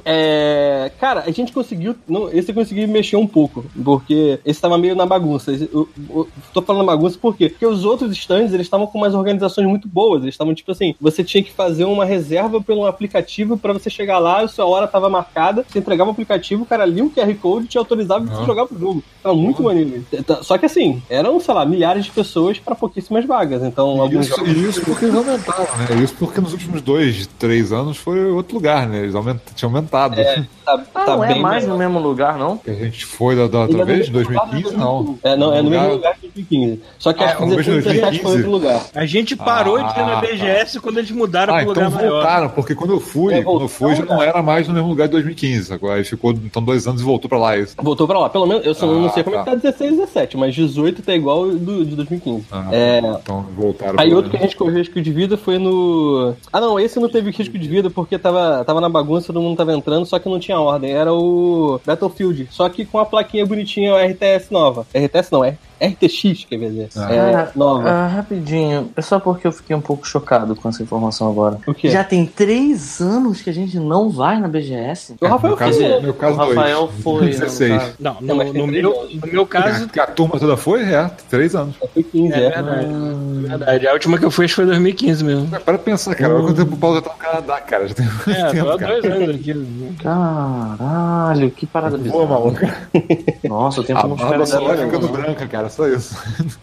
[0.05, 1.95] É, cara, a gente conseguiu.
[2.07, 5.51] Não, esse eu consegui mexer um pouco, porque esse tava meio na bagunça.
[5.51, 7.49] Eu, eu tô falando bagunça por quê?
[7.49, 10.21] Porque os outros stands eles estavam com umas organizações muito boas.
[10.21, 14.19] Eles estavam tipo assim: você tinha que fazer uma reserva pelo aplicativo pra você chegar
[14.19, 17.33] lá, a sua hora tava marcada, você entregava o aplicativo, o cara lia o QR
[17.35, 18.45] Code e te autorizava e você Ah.
[18.45, 19.03] jogava o jogo.
[19.23, 20.03] Tava muito maneiro.
[20.25, 23.63] Tá- Só que assim, eram, sei lá, milhares de pessoas pra pouquíssimas vagas.
[23.63, 24.35] Então, alguns Isso.
[24.51, 26.03] E isso porque eles aumentaram, né?
[26.03, 28.99] Isso porque nos últimos dois, três anos foi outro lugar, né?
[29.03, 29.39] Eles aument...
[29.55, 30.15] tinham aumentado.
[30.69, 31.73] Tá, Ah, tá não é mais melhor.
[31.73, 32.55] no mesmo lugar, não?
[32.57, 35.19] Que a gente foi da, da outra é no vez, mesmo lugar 2015, do não.
[35.23, 36.81] É, não, é no mesmo Lugar- que 2015.
[36.99, 38.35] Só que Ah, as é o mesmo 16 foi 2015?
[38.37, 38.85] outro lugar.
[38.93, 41.97] A gente parou de ir na Ah, BGS quando eles mudaram Ah, pro então lugar
[41.97, 42.11] maior.
[42.11, 44.89] voltaram, porque quando eu fui, É, quando eu fui já não era mais no mesmo
[44.89, 45.73] lugar de 2015.
[45.73, 47.57] Agora aí ficou então dois anos e voltou pra lá.
[47.57, 47.73] Isso.
[47.81, 48.29] Voltou pra lá.
[48.29, 49.51] Pelo menos, eu só não Ah, sei como é que tá.
[49.53, 52.45] tá 16 e 17, mas 18 tá igual do, de 2015.
[52.51, 52.99] Ah, É.
[53.23, 53.95] Então voltaram.
[53.97, 56.33] Aí pra- outro que a gente correu risco de vida foi no.
[56.51, 59.57] Ah não, esse não teve risco de vida porque tava, tava na bagunça, todo mundo
[59.57, 60.91] tava entrando, só que não tinha ordem.
[60.91, 62.47] Era o Battlefield.
[62.49, 64.87] Só que com a plaquinha bonitinha, o RTS nova.
[64.93, 66.89] RTS não, é RTX, quer dizer.
[66.97, 67.13] Ah.
[67.13, 67.89] É, nova.
[67.89, 68.89] ah, rapidinho.
[68.95, 71.57] É só porque eu fiquei um pouco chocado com essa informação agora.
[71.65, 71.89] O quê?
[71.89, 75.15] Já tem três anos que a gente não vai na BGS.
[75.21, 75.99] O Rafael no caso, né?
[76.01, 77.01] meu caso o Rafael dois.
[77.03, 77.21] foi.
[77.25, 77.71] né, 16.
[77.71, 77.93] no caso.
[77.99, 79.15] Não, É, no, no meu, anos.
[79.15, 80.83] no meu caso, Que a turma toda foi?
[80.83, 81.75] É, três anos.
[81.93, 82.49] Foi 15, é é.
[82.49, 82.87] verdade.
[83.47, 83.87] verdade.
[83.87, 85.47] A última que eu fui acho que foi 2015 mesmo.
[85.59, 86.33] Para pensar, cara.
[86.35, 87.87] Olha quanto tempo o Paulo já tá no Canadá, cara.
[87.87, 89.53] Já tem É, tempo, dois anos aqui.
[89.53, 89.91] né?
[90.03, 92.27] Caralho, que parada Boa, bizarra.
[92.27, 92.59] maluco.
[93.47, 95.68] Nossa, o tempo A não espera barba só vai ninguém, ficando branca, cara.
[95.69, 96.15] Só isso.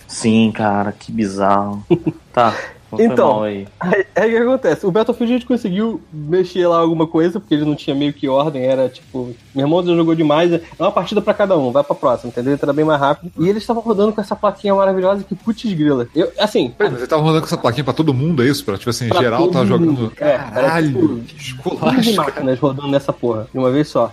[0.06, 1.84] Sim, cara, que bizarro.
[2.32, 2.54] tá,
[2.98, 3.66] então, aí.
[4.14, 4.86] Aí o que acontece?
[4.86, 8.28] O Battlefield a gente conseguiu mexer lá alguma coisa, porque ele não tinha meio que
[8.28, 11.82] ordem, era tipo, meu irmão já jogou demais, é uma partida pra cada um, vai
[11.82, 12.52] pra próxima, entendeu?
[12.52, 13.32] Entra bem mais rápido.
[13.38, 16.08] E eles estavam rodando com essa plaquinha maravilhosa que putz grila.
[16.14, 16.70] Eu, assim.
[16.70, 18.64] Pera, você tava rodando com essa plaquinha pra todo mundo, é isso?
[18.64, 20.12] Pra, tipo assim, geral tava jogando.
[20.18, 22.14] É, Caralho, tipo, que esculacho.
[22.14, 24.12] máquinas rodando nessa porra, de uma vez só.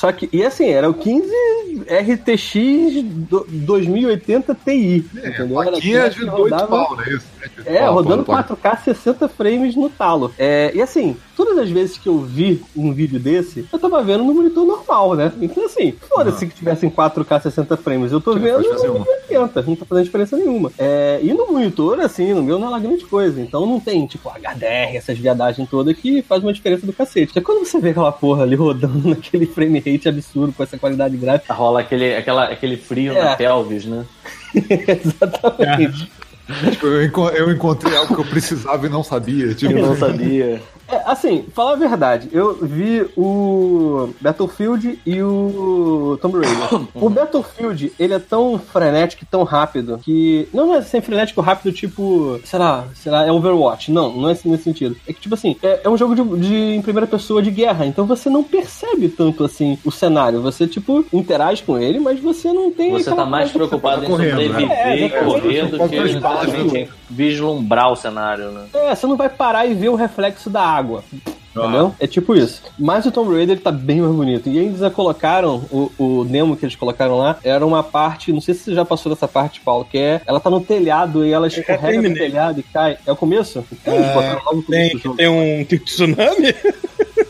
[0.00, 1.30] Só que, e assim, era o 15
[1.86, 3.04] RTX
[3.50, 5.04] 2080 Ti.
[5.14, 5.62] É, entendeu?
[5.62, 7.04] Era de rodava, pau, né?
[7.10, 7.26] Isso?
[7.64, 10.32] É, pau, rodando pau, 4K 60 frames no talo.
[10.38, 14.24] É, e assim, todas as vezes que eu vi um vídeo desse, eu tava vendo
[14.24, 15.32] no monitor normal, né?
[15.40, 18.12] Então assim, foda-se que tivesse em 4K 60 frames.
[18.12, 20.72] Eu tô vendo no 80, não tá fazendo diferença nenhuma.
[20.78, 23.40] É, e no monitor, assim, no meu não é lá grande coisa.
[23.40, 27.38] Então não tem, tipo, HDR, essas viadagens todas que faz uma diferença do cacete.
[27.38, 31.16] É quando você vê aquela porra ali rodando naquele frame rate absurdo com essa qualidade
[31.16, 31.54] gráfica.
[31.54, 33.24] Rola aquele, aquela, aquele frio é.
[33.24, 34.04] na pelvis, né?
[34.54, 36.10] Exatamente.
[36.26, 36.29] É.
[36.70, 39.54] Tipo, eu encontrei algo que eu precisava e não sabia.
[39.54, 39.72] Tipo...
[39.72, 40.62] Eu não sabia.
[40.90, 46.88] É, assim, falar a verdade, eu vi o Battlefield e o Tomb Raider.
[47.00, 50.48] O Battlefield, ele é tão frenético e tão rápido que.
[50.52, 52.40] Não é sem frenético rápido, tipo.
[52.44, 53.90] Sei lá, sei lá, é Overwatch.
[53.90, 54.96] Não, não é assim nesse sentido.
[55.06, 57.86] É que, tipo assim, é, é um jogo de, de, em primeira pessoa de guerra,
[57.86, 60.42] então você não percebe tanto assim o cenário.
[60.42, 62.92] Você, tipo, interage com ele, mas você não tem.
[62.92, 65.04] Você tá mais preocupado tá em sobreviver né?
[65.04, 68.66] é, correr do que exatamente vislumbrar o cenário, né?
[68.72, 71.04] É, você não vai parar e ver o reflexo da água água.
[71.54, 71.92] Entendeu?
[71.98, 72.62] É tipo isso.
[72.78, 74.48] Mas o Tomb Raider ele tá bem mais bonito.
[74.48, 78.54] E eles colocaram, o, o Nemo que eles colocaram lá, era uma parte, não sei
[78.54, 81.48] se você já passou dessa parte, Paulo, que é, ela tá no telhado e ela
[81.48, 82.98] escorrega no telhado e cai.
[83.04, 83.64] É o começo?
[83.84, 84.38] É, é
[84.68, 86.54] tem, tem um tipo tsunami?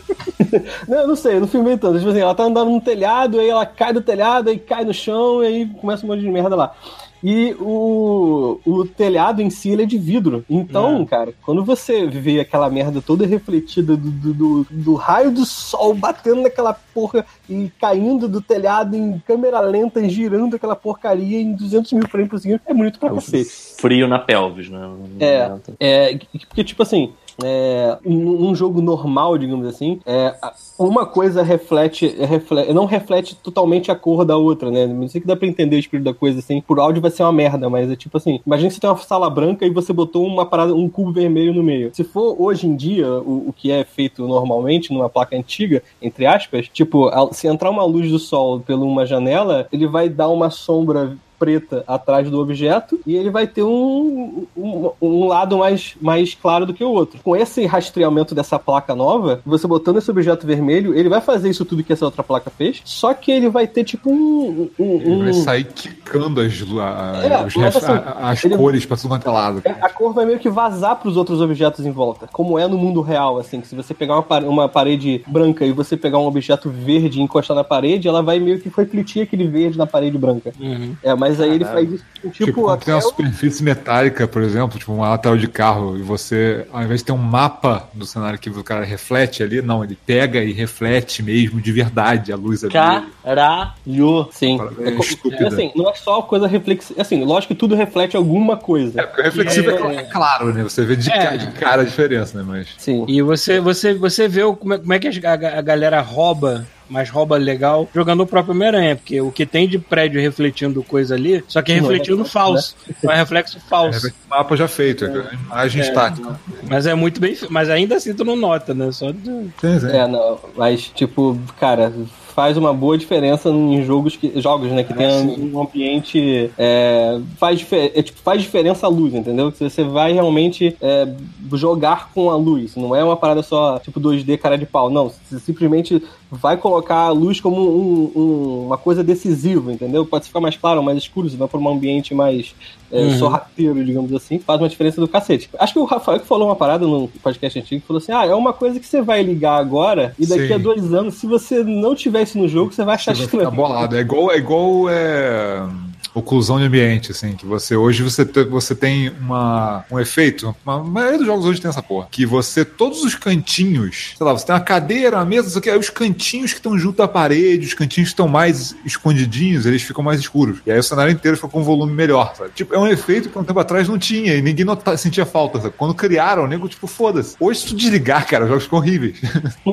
[0.86, 1.98] não, não sei, eu não filmei tanto.
[1.98, 4.92] Tipo assim, ela tá andando no telhado, aí ela cai do telhado, aí cai no
[4.92, 6.74] chão, e aí começa um monte de merda lá.
[7.22, 10.44] E o, o telhado em si ele é de vidro.
[10.48, 11.04] Então, é.
[11.04, 15.94] cara, quando você vê aquela merda toda refletida do, do, do, do, raio do sol
[15.94, 21.92] batendo naquela porra e caindo do telhado em câmera lenta, girando aquela porcaria em 200
[21.92, 23.50] mil frames por segundo, é bonito pra é cacete.
[23.78, 24.80] Frio na pelvis, né?
[25.20, 26.18] É, é,
[26.48, 27.12] porque tipo assim,
[27.44, 30.34] é, um, um, jogo normal, digamos assim, é,
[30.78, 34.86] uma coisa reflete, reflete, não reflete totalmente a cor da outra, né?
[34.86, 36.60] Não sei que dá pra entender o espírito da coisa, assim.
[36.60, 38.96] Por áudio vai ser uma merda, mas é tipo assim, imagina que você tem uma
[38.96, 41.90] sala branca e você botou uma parada, um cubo vermelho no meio.
[41.92, 46.26] Se for hoje em dia, o, o que é feito normalmente numa placa antiga, entre
[46.26, 50.50] aspas, tipo, se entrar uma luz do sol pela uma janela, ele vai dar uma
[50.50, 56.34] sombra preta atrás do objeto e ele vai ter um, um, um, lado mais, mais
[56.34, 57.18] claro do que o outro.
[57.24, 61.64] Com esse rastreamento dessa placa nova, você botando esse objeto vermelho, ele vai fazer isso
[61.64, 64.68] tudo que essa outra placa fez, só que ele vai ter tipo um.
[64.78, 68.96] um ele vai sair quicando as, a, é, os ref, assim, as ele, cores pra
[68.98, 69.62] tudo quanto é lado.
[69.80, 73.00] A cor vai meio que vazar pros outros objetos em volta, como é no mundo
[73.00, 76.68] real, assim, que se você pegar uma, uma parede branca e você pegar um objeto
[76.68, 80.52] verde e encostar na parede, ela vai meio que refletir aquele verde na parede branca.
[80.60, 80.96] Uhum.
[81.02, 82.44] É, mas mas aí ele faz isso tipo.
[82.44, 86.66] tipo quando tem uma superfície metálica, por exemplo, tipo uma lateral de carro, e você,
[86.72, 89.96] ao invés de ter um mapa do cenário que o cara reflete ali, não, ele
[90.06, 92.72] pega e reflete mesmo de verdade a luz ali.
[92.72, 94.28] Caralho!
[94.32, 94.58] Sim.
[94.80, 97.00] É, é, assim, não é só coisa reflexiva.
[97.00, 99.00] Assim, lógico que tudo reflete alguma coisa.
[99.00, 100.64] É, porque reflexivo é, é claro, né?
[100.64, 101.36] Você vê de, é.
[101.36, 102.44] de, cara a diferença, né?
[102.46, 102.68] Mas...
[102.76, 103.04] Sim.
[103.06, 107.08] E você, você, você vê como é, como é que a, a galera rouba mas
[107.08, 111.42] rouba legal, jogando o próprio Homem-Aranha, porque o que tem de prédio refletindo coisa ali,
[111.46, 112.74] só que é refletindo falso.
[113.02, 113.14] Né?
[113.14, 114.08] É reflexo falso.
[114.08, 116.40] É, mapa já feito, é, imagem é, estática.
[116.68, 117.36] Mas é muito bem.
[117.48, 118.90] Mas ainda assim tu não nota, né?
[118.90, 119.22] Só de...
[119.60, 119.88] sim, sim.
[119.88, 121.92] É, não, mas tipo, cara,
[122.34, 127.20] faz uma boa diferença em jogos que jogos né que ah, tem um ambiente é,
[127.36, 131.08] faz é, tipo, faz diferença a luz entendeu que você vai realmente é,
[131.52, 135.10] jogar com a luz não é uma parada só tipo 2D cara de pau não
[135.10, 140.40] você simplesmente vai colocar a luz como um, um, uma coisa decisiva entendeu pode ficar
[140.40, 142.54] mais claro mais escuro você vai para um ambiente mais
[142.92, 143.18] é, uhum.
[143.18, 145.48] sorrateiro, digamos assim, faz uma diferença do cacete.
[145.58, 148.34] Acho que o Rafael que falou uma parada no podcast antigo, falou assim: ah, é
[148.34, 150.54] uma coisa que você vai ligar agora e daqui Sim.
[150.54, 153.48] a dois anos, se você não tivesse no jogo, você vai achar você estranho.
[153.48, 153.96] Vai bolado.
[153.96, 155.68] É igual, é igual é
[156.14, 161.18] oclusão de ambiente, assim, que você hoje você, você tem uma, um efeito, a maioria
[161.18, 164.54] dos jogos hoje tem essa porra, que você, todos os cantinhos, sei lá, você tem
[164.54, 167.74] uma cadeira, uma mesa, isso aqui, aí os cantinhos que estão junto à parede, os
[167.74, 170.58] cantinhos que estão mais escondidinhos, eles ficam mais escuros.
[170.66, 172.50] E aí o cenário inteiro fica com um volume melhor, sabe?
[172.54, 175.60] Tipo, é um efeito que um tempo atrás não tinha e ninguém nota, sentia falta,
[175.60, 175.74] sabe?
[175.76, 177.36] Quando criaram, o nego, tipo, foda-se.
[177.38, 179.20] Hoje, se tu desligar, cara, os jogos ficam horríveis.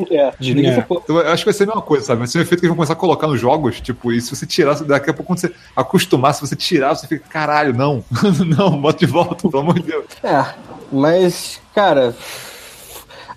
[0.10, 0.72] É, desliga é.
[0.72, 1.02] essa porra.
[1.04, 2.20] Então, eu acho que vai ser a mesma coisa, sabe?
[2.20, 4.36] Vai ser um efeito que eles vão começar a colocar nos jogos, tipo, e se
[4.36, 8.04] você tirar, daqui a pouco, quando você acostumar se você tirar, você fica, caralho, não,
[8.58, 10.06] não, bota de volta, pelo amor de Deus.
[10.24, 10.54] É,
[10.92, 12.16] Mas, cara,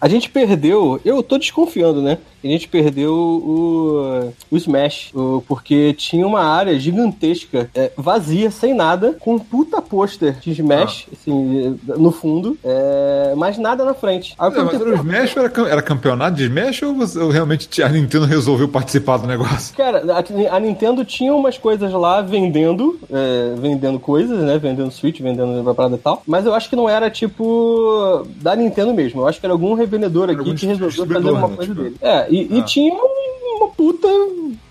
[0.00, 1.00] a gente perdeu.
[1.04, 2.18] Eu tô desconfiando, né?
[2.42, 8.74] A gente perdeu o, o Smash, o, porque tinha uma área gigantesca, é, vazia, sem
[8.74, 11.14] nada, com um puta pôster de Smash, ah.
[11.14, 14.34] assim, no fundo, é, mas nada na frente.
[14.38, 17.88] Aí mas era o Smash era, era campeonato de Smash ou, você, ou realmente a
[17.88, 19.74] Nintendo resolveu participar do negócio?
[19.76, 25.20] Cara, a, a Nintendo tinha umas coisas lá vendendo, é, vendendo coisas, né, vendendo Switch,
[25.20, 29.22] vendendo pra parada e tal, mas eu acho que não era, tipo, da Nintendo mesmo,
[29.22, 31.82] eu acho que era algum revendedor aqui que resolveu fazer uma né, coisa tipo...
[31.82, 31.96] dele.
[32.00, 32.58] É, e, ah.
[32.58, 32.94] e tinha
[33.60, 34.08] uma puta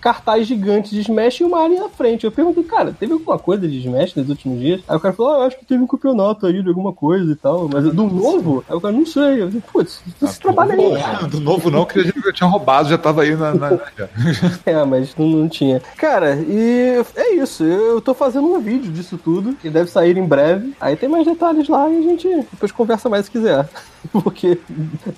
[0.00, 2.24] cartaz gigante de Smash e uma área na frente.
[2.24, 4.80] Eu perguntei, cara, teve alguma coisa de Smash nos últimos dias?
[4.88, 7.30] Aí o cara falou, ah, eu acho que teve um campeonato aí de alguma coisa
[7.30, 7.68] e tal.
[7.72, 8.64] Mas do novo?
[8.68, 9.42] Aí o cara, não sei.
[9.42, 11.00] Eu falei, putz, você ah, trabalha aí.
[11.00, 11.26] Cara.
[11.30, 13.54] Do novo não, gente já tinha roubado, já tava aí na.
[13.54, 13.78] na...
[14.64, 15.80] é, mas não, não, tinha.
[15.96, 17.62] Cara, e é isso.
[17.62, 20.74] Eu tô fazendo um vídeo disso tudo, que deve sair em breve.
[20.80, 23.68] Aí tem mais detalhes lá e a gente depois conversa mais se quiser.
[24.12, 24.58] Porque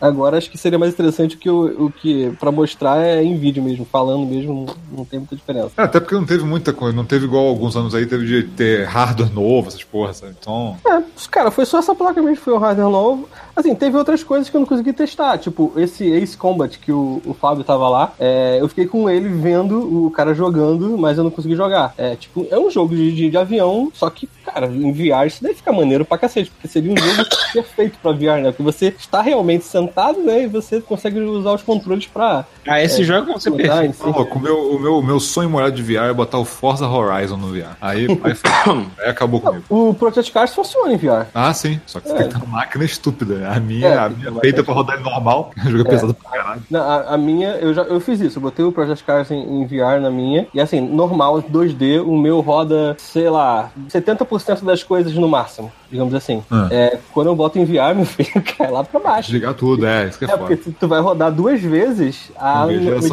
[0.01, 3.63] agora acho que seria mais interessante que o, o que para mostrar é em vídeo
[3.63, 5.71] mesmo, falando mesmo, não tem muita diferença.
[5.77, 8.43] É, até porque não teve muita coisa, não teve igual alguns anos aí, teve de
[8.49, 10.35] ter hardware novo, essas porras, sabe?
[10.39, 10.77] Então.
[10.87, 13.29] É, cara, foi só essa placa mesmo foi o hardware novo.
[13.55, 17.21] Assim, teve outras coisas que eu não consegui testar, tipo, esse Ace Combat que o,
[17.25, 21.25] o Fábio tava lá, é, eu fiquei com ele vendo o cara jogando, mas eu
[21.25, 21.95] não consegui jogar.
[21.99, 25.43] É, tipo, é um jogo de, de, de avião, só que, cara, em VR isso
[25.43, 28.51] deve ficar maneiro pra cacete, porque seria um jogo perfeito pra VR, né?
[28.51, 30.45] Porque você está realmente sentado, né?
[30.45, 32.47] E você consegue usar os controles pra.
[32.67, 33.97] Ah, esse é, jogo você perfeito.
[34.05, 36.89] Oh, o, meu, o, meu, o meu sonho molhado de VR é botar o Forza
[36.89, 37.77] Horizon no VR.
[37.81, 38.35] Aí, aí,
[38.99, 39.65] aí acabou comigo.
[39.69, 41.27] O Project Cars funciona em VR.
[41.35, 41.81] Ah, sim.
[41.87, 42.19] Só que você é.
[42.19, 43.42] tem que ter uma máquina estúpida.
[43.47, 45.53] A minha, é, a minha é feita pra rodar normal.
[45.67, 45.91] Jogo é.
[45.91, 46.63] pesado pra caralho.
[46.71, 48.39] Não, a, a, minha, eu já eu fiz isso.
[48.39, 50.47] Eu botei o Project Cars em, em VR na minha.
[50.53, 56.15] E assim, normal, 2D, o meu roda, sei lá, 70% das coisas no máximo digamos
[56.15, 56.43] assim.
[56.51, 56.69] Ah.
[56.71, 59.31] É, quando eu boto em VR, meu filho cai lá pra baixo.
[59.31, 62.69] Desligar tudo, é, isso que é, é porque tu vai rodar duas vezes a, a,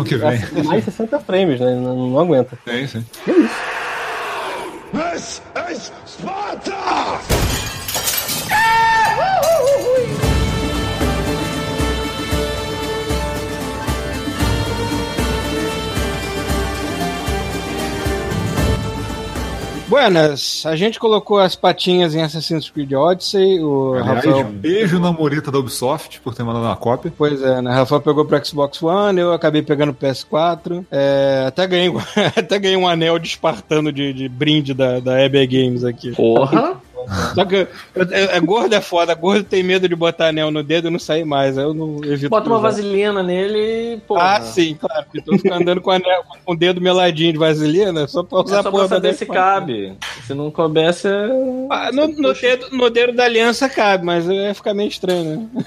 [0.06, 0.40] que vem.
[0.62, 1.76] a mais 60 frames, né?
[1.76, 2.58] Não, não aguenta.
[2.66, 3.06] Sim, sim.
[3.28, 3.56] É isso.
[4.92, 7.39] This is Sparta!
[19.90, 23.60] Buenas, a gente colocou as patinhas em Assassin's Creed Odyssey.
[23.60, 24.44] O Aliás, Rafael...
[24.46, 27.12] beijo na morita da Ubisoft por ter mandado uma cópia.
[27.18, 27.74] Pois é, né?
[27.74, 30.86] Rafael pegou pro Xbox One, eu acabei pegando o PS4.
[30.92, 31.92] É, até, ganhei,
[32.38, 36.12] até ganhei um anel de espartano de, de brinde da, da EB Games aqui.
[36.12, 36.80] Porra!
[37.36, 37.68] Só que
[38.12, 41.26] é, gordo é foda, gordo tem medo de botar anel no dedo e não sair
[41.26, 41.58] mais.
[41.58, 42.30] Aí eu não evito.
[42.30, 43.98] Bota uma vaselina nele e.
[44.02, 44.38] Porra.
[44.38, 45.06] Ah, sim, claro.
[45.06, 48.60] Porque tô ficando andando com, anel, com o dedo meladinho de vaselina só pra usar
[48.60, 49.96] é só pra saber se cabe.
[50.26, 51.08] Se não coubesse.
[51.70, 55.64] Ah, no, no, dedo, no dedo da aliança cabe, mas ia ficar meio estranho, né?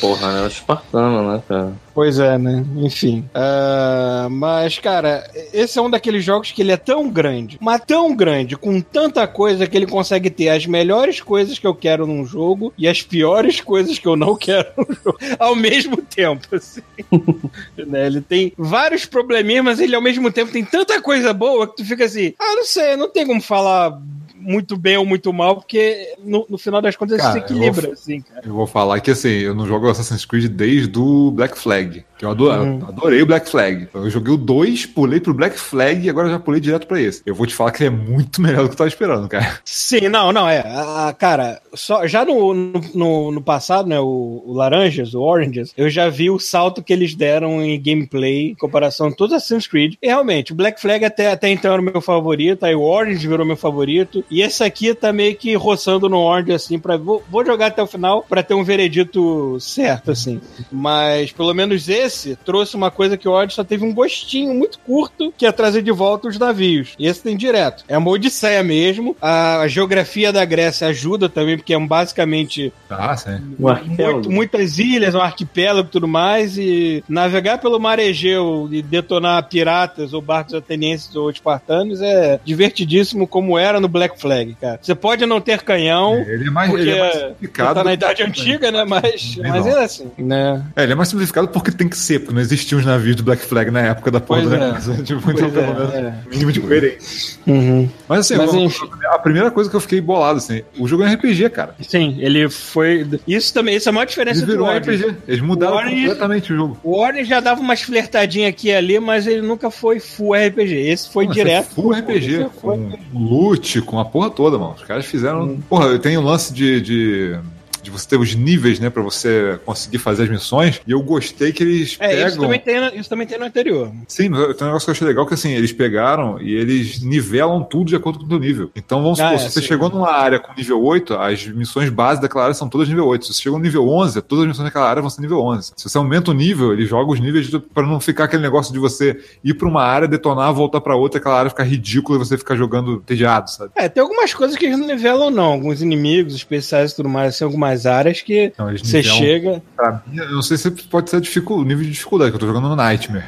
[0.00, 0.38] Porra?
[0.38, 1.72] É o espartano, né, cara?
[1.94, 2.64] Pois é, né?
[2.76, 3.24] Enfim.
[3.34, 8.14] Uh, mas, cara, esse é um daqueles jogos que ele é tão grande, mas tão
[8.16, 12.26] grande, com tanta coisa que ele consegue ter as melhores coisas que eu quero num
[12.26, 16.82] jogo e as piores coisas que eu não quero num jogo ao mesmo tempo, assim.
[17.86, 18.06] né?
[18.06, 21.84] Ele tem vários probleminhas, mas ele ao mesmo tempo tem tanta coisa boa que tu
[21.84, 24.00] fica assim, ah, não sei, não tem como falar
[24.44, 27.88] muito bem ou muito mal, porque no, no final das contas cara, se equilibra, eu
[27.88, 28.42] vou, assim, cara.
[28.44, 32.04] Eu vou falar que assim, eu não jogo Assassin's Creed desde o Black Flag.
[32.16, 32.86] Que eu adorei, uhum.
[32.86, 33.88] adorei o Black Flag.
[33.92, 37.22] Eu joguei o 2, pulei pro Black Flag e agora já pulei direto pra esse.
[37.26, 39.58] Eu vou te falar que ele é muito melhor do que eu tava esperando, cara.
[39.64, 40.62] Sim, não, não, é.
[40.64, 45.90] Ah, cara, só, já no, no, no, passado, né, o, o, Laranjas, o Oranges, eu
[45.90, 49.66] já vi o salto que eles deram em gameplay em comparação a todos os Assassin's
[49.66, 49.94] Creed.
[50.00, 53.26] E realmente, o Black Flag até, até então era o meu favorito, aí o Orange
[53.26, 54.24] virou meu favorito.
[54.30, 57.82] E esse aqui tá meio que roçando no Orange, assim, pra, vou, vou jogar até
[57.82, 60.40] o final pra ter um veredito certo, assim.
[60.70, 64.54] Mas pelo menos esse esse trouxe uma coisa que o Odyssey só teve um gostinho
[64.54, 66.94] muito curto, que é trazer de volta os navios.
[66.98, 67.84] E esse tem direto.
[67.88, 69.16] É uma odisseia mesmo.
[69.20, 73.56] A, a geografia da Grécia ajuda também, porque é basicamente ah, sim.
[73.58, 76.56] Um muito, muitas ilhas, um arquipélago e tudo mais.
[76.56, 83.26] E navegar pelo mar Egeu e detonar piratas ou barcos atenienses ou espartanos é divertidíssimo,
[83.26, 84.78] como era no Black Flag, cara.
[84.80, 87.74] Você pode não ter canhão, é, ele é mais, porque ele é mais simplificado.
[87.74, 88.84] Tá na Idade Antiga, né?
[88.84, 90.64] Mas, mas é assim, né?
[90.76, 93.22] É, ele é mais simplificado porque tem que ser, porque não existiam os navios do
[93.22, 95.02] Black Flag na época da porra do é.
[95.02, 96.14] Tipo, então, pelo é, menos, é.
[96.30, 97.38] mínimo de coerência.
[97.46, 97.88] Uhum.
[98.08, 98.80] Mas assim, Mas, vamos,
[99.10, 101.74] a primeira coisa que eu fiquei bolado, assim, o jogo é um RPG, cara.
[101.80, 103.06] Sim, ele foi.
[103.26, 105.16] Isso também, isso é a maior diferença ele virou do RPG.
[105.26, 106.78] Eles mudaram o completamente o jogo.
[106.82, 110.74] O Warner já dava umas flertadinhas aqui e ali, mas ele nunca foi full RPG.
[110.74, 111.74] Esse foi direto.
[111.74, 114.74] Full RPG, com loot, com a porra toda, mano.
[114.74, 115.44] Os caras fizeram.
[115.44, 115.60] Hum.
[115.68, 116.80] Porra, eu tenho um lance de...
[116.80, 117.38] de
[117.84, 120.80] de você ter os níveis, né, pra você conseguir fazer as missões.
[120.86, 122.28] E eu gostei que eles É, pegam.
[122.28, 123.92] isso também, tem, isso também tem no anterior.
[124.08, 127.00] Sim, mas tem um negócio que eu achei legal que assim, eles pegaram e eles
[127.02, 128.70] nivelam tudo de acordo com o teu nível.
[128.74, 129.66] Então vamos Ah, supor, é, se você sim.
[129.66, 133.26] chegou numa área com nível 8, as missões base daquela área são todas nível 8.
[133.26, 135.72] Se você chegou no nível 11, todas as missões daquela área vão ser nível 11.
[135.76, 138.78] Se você aumenta o nível, ele joga os níveis para não ficar aquele negócio de
[138.78, 142.38] você ir pra uma área, detonar, voltar pra outra, aquela área ficar ridícula e você
[142.38, 143.70] ficar jogando tediado, sabe?
[143.74, 145.52] É, tem algumas coisas que eles não nivelam, não.
[145.52, 149.62] Alguns inimigos especiais e tudo mais, tem algumas áreas que Então, eles você chega.
[149.76, 152.40] Pra mim, eu não sei se pode ser dificu- o nível de dificuldade, que eu
[152.40, 153.24] tô jogando no Nightmare.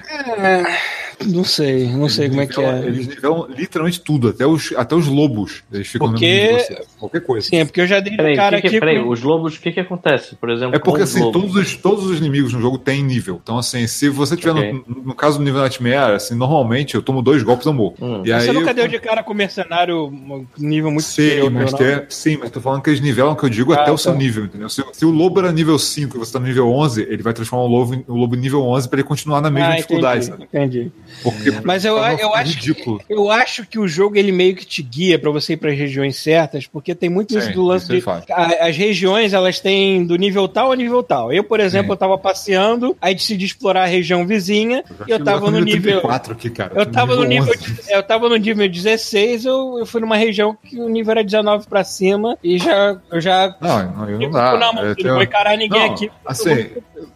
[1.25, 2.79] Não sei, não sei como é que é.
[2.87, 5.63] Eles nivelam literalmente tudo, até os, até os lobos.
[5.73, 6.85] Eles ficam Porque- no nível de você.
[6.99, 7.49] Qualquer coisa.
[7.49, 8.81] Sim, é porque eu já dei de Peraí, cara que que- aqui.
[8.81, 10.77] peraí, com- os lobos, o que que acontece, por exemplo?
[10.77, 11.41] É porque com os assim, lobos?
[11.43, 13.41] todos os, todos os inimigos no jogo têm nível.
[13.43, 14.73] Então, assim, se você tiver Ok.
[14.87, 17.95] no, no caso do nível Nightmare, assim, normalmente eu tomo dois golpes e eu morro.
[18.01, 18.23] Hum.
[18.25, 21.51] E Você aí nunca eu- deu de cara com mercenário um nível muito Sim, superior,
[21.51, 21.79] mas não?
[21.79, 23.99] tem- sim, mas tô falando que eles nivelam, que eu digo, Ah, até o tá.
[24.03, 24.69] seu nível, entendeu?
[24.69, 27.33] Se, se o lobo era nível 5 e você tá no nível 11, ele vai
[27.33, 29.77] transformar o lobo, em- o lobo em nível 11 pra ele continuar na mesma Ah,
[29.77, 30.45] dificuldade, entendi, sabe?
[30.53, 30.93] entendi.
[31.23, 34.65] Porque, Mas eu, não eu, acho que, eu acho que o jogo ele meio que
[34.67, 37.85] te guia pra você ir para regiões certas, porque tem muito isso Sim, do lance
[37.87, 38.25] isso de faz.
[38.31, 41.33] a- as regiões elas têm do nível tal a nível tal.
[41.33, 41.93] Eu, por exemplo, Sim.
[41.93, 46.33] eu tava passeando, aí decidi explorar a região vizinha e eu tava no nível 34
[46.33, 46.73] aqui, cara.
[46.75, 47.73] eu tô tava no nível, 11.
[47.73, 51.25] de- eu tava no nível 16, eu, eu fui numa região que o nível era
[51.25, 54.57] 19 pra cima e já eu já Não, não, eu não Fico dá.
[54.59, 56.11] na mão, Eu não tenho- vou encarar ninguém Não, aqui.
[56.25, 56.67] Assim,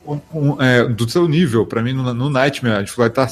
[0.07, 3.29] um- um, é, do seu nível, pra mim, no, no Nightmare, a dificuldade tá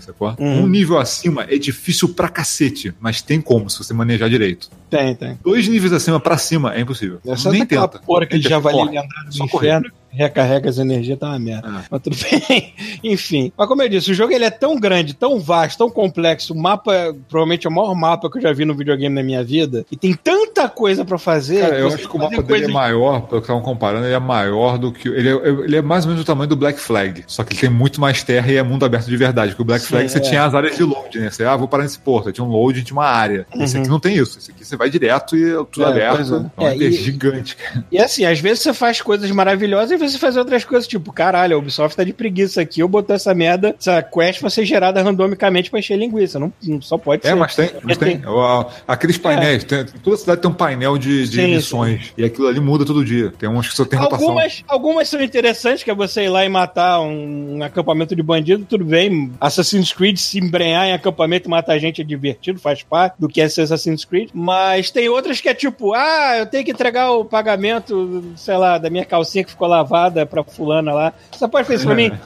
[0.00, 0.34] sacou?
[0.38, 0.62] Uhum.
[0.64, 4.70] Um nível acima é difícil pra cacete, mas tem como, se você manejar direito.
[4.90, 5.38] Tem, tem.
[5.42, 7.18] Dois níveis acima pra cima é impossível.
[7.26, 8.04] Essa Nem daquela tenta.
[8.04, 8.90] porra que Nem já vai Corre.
[9.00, 9.82] lembrar do Só correr.
[10.14, 11.68] Recarrega as energias, tá uma merda.
[11.68, 11.84] Ah.
[11.90, 12.16] Mas tudo
[12.48, 12.74] bem.
[13.02, 13.52] Enfim.
[13.56, 16.52] Mas como eu disse, o jogo ele é tão grande, tão vasto, tão complexo.
[16.54, 19.42] O mapa, provavelmente é o maior mapa que eu já vi no videogame na minha
[19.44, 19.84] vida.
[19.90, 21.60] E tem tanta coisa pra fazer.
[21.60, 24.18] Cara, eu acho que o mapa dele é maior, pelo que estavam comparando, ele é
[24.18, 25.08] maior do que.
[25.08, 27.24] Ele é, ele é mais ou menos do tamanho do Black Flag.
[27.26, 29.50] Só que ele tem muito mais terra e é mundo aberto de verdade.
[29.52, 30.20] Porque o Black Sim, Flag você é.
[30.20, 31.30] tinha as áreas de load, né?
[31.30, 32.28] Você, ah, vou parar nesse porto.
[32.28, 33.46] Aí tinha um load, tinha uma área.
[33.56, 33.80] Esse Uhum.
[33.82, 34.38] aqui não tem isso.
[34.38, 36.20] Esse aqui você vai direto e é tudo É, aberto.
[36.58, 36.64] é.
[36.64, 37.84] É uma É, e- gigante, cara.
[37.90, 41.56] E assim, às vezes você faz coisas maravilhosas e você faz outras coisas, tipo, caralho,
[41.56, 45.02] a Ubisoft tá de preguiça aqui, eu botou essa merda, essa quest pra ser gerada
[45.02, 46.38] randomicamente pra encher linguiça.
[46.38, 47.34] Não, não só pode É, ser.
[47.36, 48.22] mas tem, mas tem.
[48.26, 52.12] A- Aqueles painéis, tem- toda cidade tem um painel de, de Sim, missões.
[52.16, 53.32] E aquilo ali muda todo dia.
[53.38, 54.28] Tem uns que só tem rotação.
[54.28, 58.64] Algumas, algumas são interessantes, que é você ir lá e matar um, acampamento de bandido,
[58.68, 59.32] tudo bem.
[59.40, 63.40] Assassin's Creed se embrenhar em acampamento e matar gente é divertido, faz parte do que
[63.40, 64.30] é ser Assassin's Creed.
[64.34, 68.78] Mas tem outras que é tipo, ah, eu tenho que entregar o pagamento, sei lá,
[68.78, 69.93] da minha calcinha que ficou lavada
[70.30, 71.12] pra fulana lá.
[71.30, 72.12] Você pode fazer isso pra mim?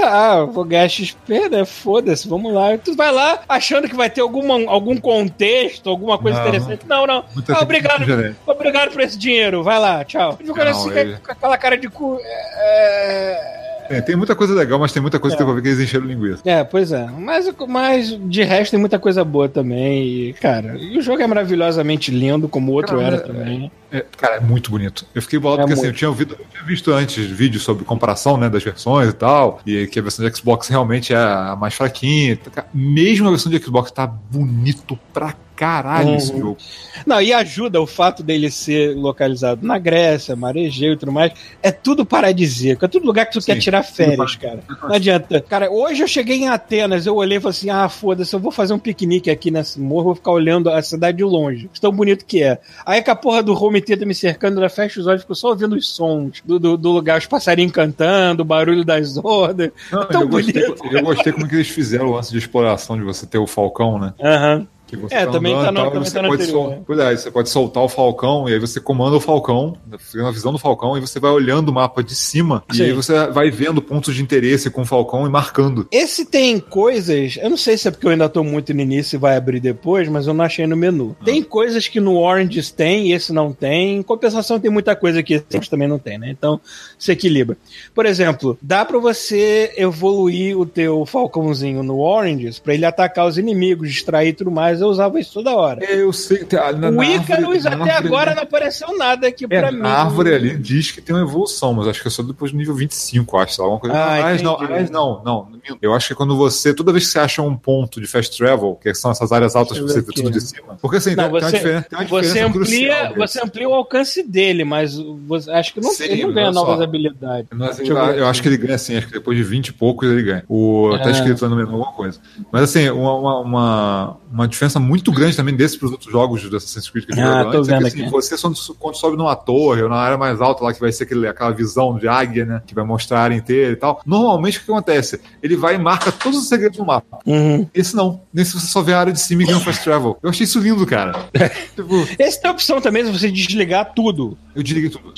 [0.00, 1.64] Ah, vou ganhar XP, né?
[1.64, 2.76] Foda-se, vamos lá.
[2.78, 6.86] Tu vai lá achando que vai ter alguma, algum contexto, alguma coisa Não, interessante.
[6.86, 7.24] Não, não.
[7.48, 8.04] Ah, obrigado.
[8.46, 9.62] Obrigado por esse dinheiro.
[9.62, 10.36] Vai lá, tchau.
[10.38, 10.90] Ele ficou Não, assim,
[11.24, 12.18] com aquela cara de cu.
[12.22, 13.58] É,
[13.88, 15.36] Tem, tem muita coisa legal, mas tem muita coisa É.
[15.36, 16.42] que eu ver que eles encheram linguiça.
[16.44, 17.06] é, pois é.
[17.06, 20.04] Mas, mas de resto tem muita coisa boa também.
[20.04, 23.70] E, cara, e o jogo é maravilhosamente lindo, como o outro Cara, era também.
[23.90, 25.06] É, cara, é muito bonito.
[25.14, 27.84] Eu fiquei bolado É porque assim, eu tinha, ouvido, eu tinha visto antes vídeos sobre
[27.84, 31.56] comparação né, das versões e tal, e que a versão de Xbox realmente é a
[31.58, 32.38] mais fraquinha.
[32.74, 36.38] Mesmo a versão de Xbox tá bonito pra caralho esse Uhum.
[36.38, 36.56] jogo.
[37.04, 41.32] Não, e ajuda o fato dele ser localizado na Grécia, Marejeu e tudo mais.
[41.62, 42.84] É tudo paradisíaco.
[42.84, 44.60] É tudo lugar que tu Sim, quer tirar férias, cara.
[44.82, 45.40] Não adianta.
[45.40, 48.52] Cara, hoje eu cheguei em Atenas, eu olhei e falei assim: ah, foda-se, eu vou
[48.52, 51.68] fazer um piquenique aqui nesse morro, vou ficar olhando a cidade de longe.
[51.80, 52.58] Tão bonito que é.
[52.86, 55.48] Aí com a porra do home theater me cercando, ela fecha os olhos, fico só
[55.48, 59.70] ouvindo os sons do, do, do lugar, os passarinhos cantando, o barulho das ondas.
[59.90, 60.86] Não, É tão eu, gostei, bonito.
[60.94, 63.98] eu gostei como que eles fizeram o lance de exploração de você ter o Falcão,
[63.98, 64.12] né?
[64.22, 64.66] Aham.
[64.88, 66.70] Que você É, também andando tá no- tal, também você tá no pode anterior, sol-
[66.70, 66.78] né?
[66.86, 70.30] Pois é, você pode soltar o Falcão, e aí você comanda o Falcão, fica na
[70.30, 72.78] visão do Falcão, e você vai olhando o mapa de cima, Sim.
[72.80, 75.86] e aí você vai vendo pontos de interesse com o Falcão e marcando.
[75.92, 79.16] Esse tem coisas, eu não sei se é porque eu ainda tô muito no início
[79.16, 81.14] e vai abrir depois, mas eu não achei no menu.
[81.24, 83.98] Tem coisas que no Orange tem e esse não tem.
[83.98, 86.30] Em compensação, tem muita coisa que esse também não tem, né?
[86.30, 86.58] Então,
[86.98, 87.58] se equilibra.
[87.94, 93.36] Por exemplo, dá pra você evoluir o teu Falcãozinho no Orange pra ele atacar os
[93.36, 94.77] inimigos, distrair e tudo mais.
[94.80, 95.84] Eu usava isso toda hora.
[95.84, 96.46] Eu sei.
[96.78, 99.80] Na, o Icarus até agora ali- não apareceu nada aqui É, pra mim.
[99.82, 102.58] a árvore ali diz que tem uma evolução, mas acho que é só depois do
[102.58, 103.60] nível 25, acho.
[103.60, 103.96] lá, Alguma coisa.
[103.96, 104.72] Ah, aliás, não, entendi.
[104.72, 105.48] aliás, não, não.
[105.82, 106.72] Eu acho que é quando você.
[106.74, 109.76] Toda vez que você acha um ponto de fast travel, que são essas áreas altas
[109.78, 110.76] que você vê tudo de cima.
[110.80, 111.86] Porque assim, Não, tem, tem uma você- diferença.
[111.88, 114.94] Tem uma Você diferença amplia, crucial você amplia o alcance dele, mas
[115.26, 116.60] você, acho que não, Sim, ele não ganha só.
[116.60, 117.48] novas habilidades.
[117.52, 120.08] Mas eu, eu acho que ele ganha assim, acho que depois de 20 e poucos
[120.08, 120.44] ele ganha.
[120.48, 121.10] O, Tá Ah.
[121.10, 122.18] escrito lá no menu alguma coisa.
[122.52, 126.12] Mas assim, uma, uma, uma, uma diferença diferença muito grande também desse para os outros
[126.12, 128.10] jogos do Assassin's Creed que eu ah, tô antes, vendo é que, assim, aqui.
[128.10, 128.36] você
[128.78, 131.50] quando sobe numa torre ou na área mais alta lá, que vai ser aquele, aquela
[131.50, 132.62] visão de águia, né?
[132.66, 134.00] Que vai mostrar a área inteira e tal.
[134.04, 135.20] Normalmente o que acontece?
[135.42, 137.18] Ele vai e marca todos os segredos do mapa.
[137.26, 137.66] Uhum.
[137.74, 138.20] Esse não.
[138.32, 140.18] Nesse você só vê a área de cima e ganha fast travel.
[140.22, 141.12] Eu achei isso lindo, cara.
[141.74, 142.06] tipo...
[142.18, 144.36] Esse tem a opção também de você desligar tudo.
[144.54, 145.12] Eu desliguei tudo.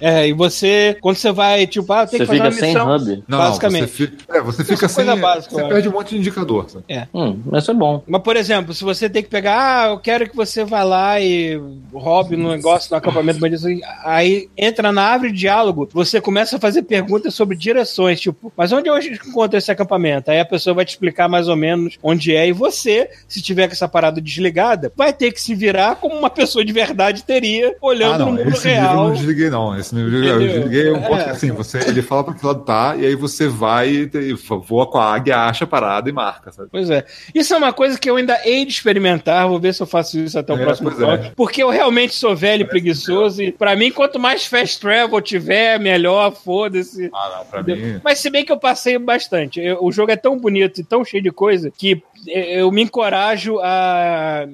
[0.00, 2.98] É, e você, quando você vai, tipo, ah, tem você que fazer uma missão.
[2.98, 3.24] Sem hub.
[3.28, 3.80] Não, basicamente.
[3.80, 5.06] Não, você fica, é, você fica sem.
[5.16, 6.68] Básica, você perde um monte de indicador.
[6.68, 6.84] Sabe?
[6.88, 7.06] É.
[7.12, 8.02] Hum, isso é bom.
[8.06, 11.20] Mas, por exemplo, se você tem que pegar, ah, eu quero que você vá lá
[11.20, 11.60] e
[11.92, 13.66] roube no negócio, no acampamento bandido,
[14.04, 18.72] aí entra na árvore de diálogo, você começa a fazer perguntas sobre direções, tipo, mas
[18.72, 20.30] onde eu encontro esse acampamento?
[20.30, 23.66] Aí a pessoa vai te explicar mais ou menos onde é, e você, se tiver
[23.66, 27.74] com essa parada desligada, vai ter que se virar como uma pessoa de verdade teria,
[27.80, 28.90] olhando ah, não, no mundo esse real.
[28.90, 29.78] eu não desliguei, não.
[29.78, 31.30] Esse nível eu desliguei um ponto é.
[31.30, 34.34] assim, você, ele fala pra que lado tá, e aí você vai e
[34.66, 36.68] voa com a águia, acha a parada e marca, sabe?
[36.70, 37.04] Pois é.
[37.34, 40.18] Isso é uma coisa que eu ainda hei de experimentar, vou ver se eu faço
[40.18, 41.24] isso até o é, próximo bloco.
[41.24, 41.32] É.
[41.34, 45.78] Porque eu realmente sou velho e preguiçoso, e pra mim, quanto mais fast travel tiver,
[45.80, 47.10] melhor, foda-se.
[47.12, 48.00] Ah, não, pra mim.
[48.04, 49.60] Mas se bem que eu passei bastante.
[49.60, 53.58] Eu, o jogo é tão bonito e tão cheio de coisa que eu me encorajo
[53.60, 54.46] a,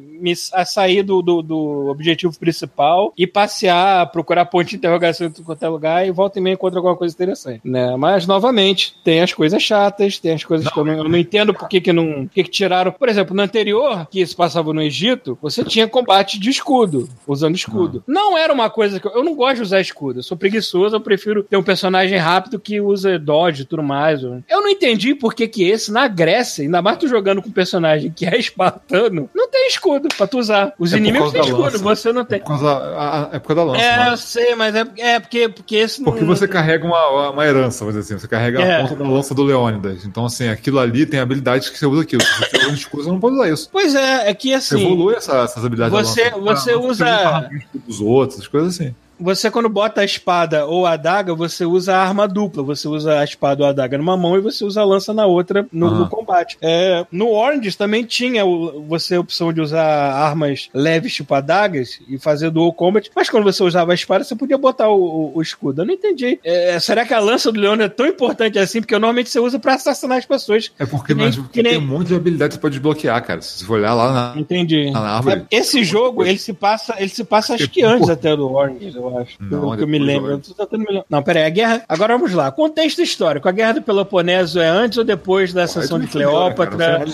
[0.53, 5.69] a sair do, do, do, objetivo principal e passear, procurar ponto de interrogação em qualquer
[5.69, 7.61] lugar e volta e meia encontro alguma coisa interessante.
[7.65, 7.97] Né?
[7.97, 11.19] Mas, novamente, tem as coisas chatas, tem as coisas não, que eu não, eu não
[11.19, 12.27] entendo por que, que não.
[12.27, 12.93] Por que, que tiraram.
[12.93, 17.55] Por exemplo, no anterior, que se passava no Egito, você tinha combate de escudo, usando
[17.55, 18.03] escudo.
[18.07, 19.07] Não, não era uma coisa que.
[19.07, 20.21] Eu, eu não gosto de usar escudo.
[20.21, 24.23] Eu sou preguiçoso, eu prefiro ter um personagem rápido que usa dodge e tudo mais.
[24.23, 28.11] Eu não entendi por que, que esse, na Grécia, ainda mais tu jogando com personagem
[28.11, 30.75] que é espartano, não tem escudo pra tu usar.
[30.79, 32.39] Os é inimigos têm escudo, você não tem.
[32.39, 33.85] É por causa, a, a, é por causa da lança.
[33.85, 34.13] É, né?
[34.13, 36.29] eu sei, mas é, é porque, porque esse Porque não...
[36.29, 38.21] você carrega uma, uma herança, vamos dizer assim.
[38.21, 38.77] Você carrega é.
[38.77, 40.05] a ponta da lança do Leônidas.
[40.05, 42.23] Então, assim, aquilo ali tem habilidades que você usa aquilo.
[42.23, 43.69] Se você usa escudo, você não pode usar isso.
[43.71, 44.79] Pois é, é que assim.
[44.79, 46.63] Você evolui essa, essas habilidades você, da lança.
[46.63, 47.51] Você ah, usa.
[47.87, 52.03] Os outros, coisas assim você quando bota a espada ou a adaga, você usa a
[52.03, 52.63] arma dupla.
[52.63, 55.27] Você usa a espada ou a adaga numa mão e você usa a lança na
[55.27, 55.99] outra no, uhum.
[56.01, 56.59] no combate.
[56.61, 62.01] É, no Orange também tinha o, você a opção de usar armas leves, tipo adagas,
[62.09, 63.11] e fazer dual combat.
[63.15, 65.83] Mas quando você usava a espada, você podia botar o, o, o escudo.
[65.83, 66.39] Eu não entendi.
[66.45, 68.81] É, será que a lança do Leão é tão importante assim?
[68.81, 70.71] Porque normalmente você usa pra assassinar as pessoas.
[70.79, 71.65] É porque, nem, nem...
[71.65, 73.41] tem um monte de habilidade que você pode desbloquear, cara.
[73.41, 74.91] Se você olhar lá na, entendi.
[74.91, 75.47] na árvore.
[75.51, 78.93] É, esse jogo, ele se passa, ele se passa acho que antes até do Orange,
[78.95, 79.37] eu acho.
[79.41, 80.33] Não, que eu me lembro.
[80.33, 81.85] Eu não, peraí, a guerra.
[81.89, 82.51] Agora vamos lá.
[82.51, 83.49] Contexto histórico.
[83.49, 87.05] A guerra do Peloponeso é antes ou depois da ascensão de Cleópatra?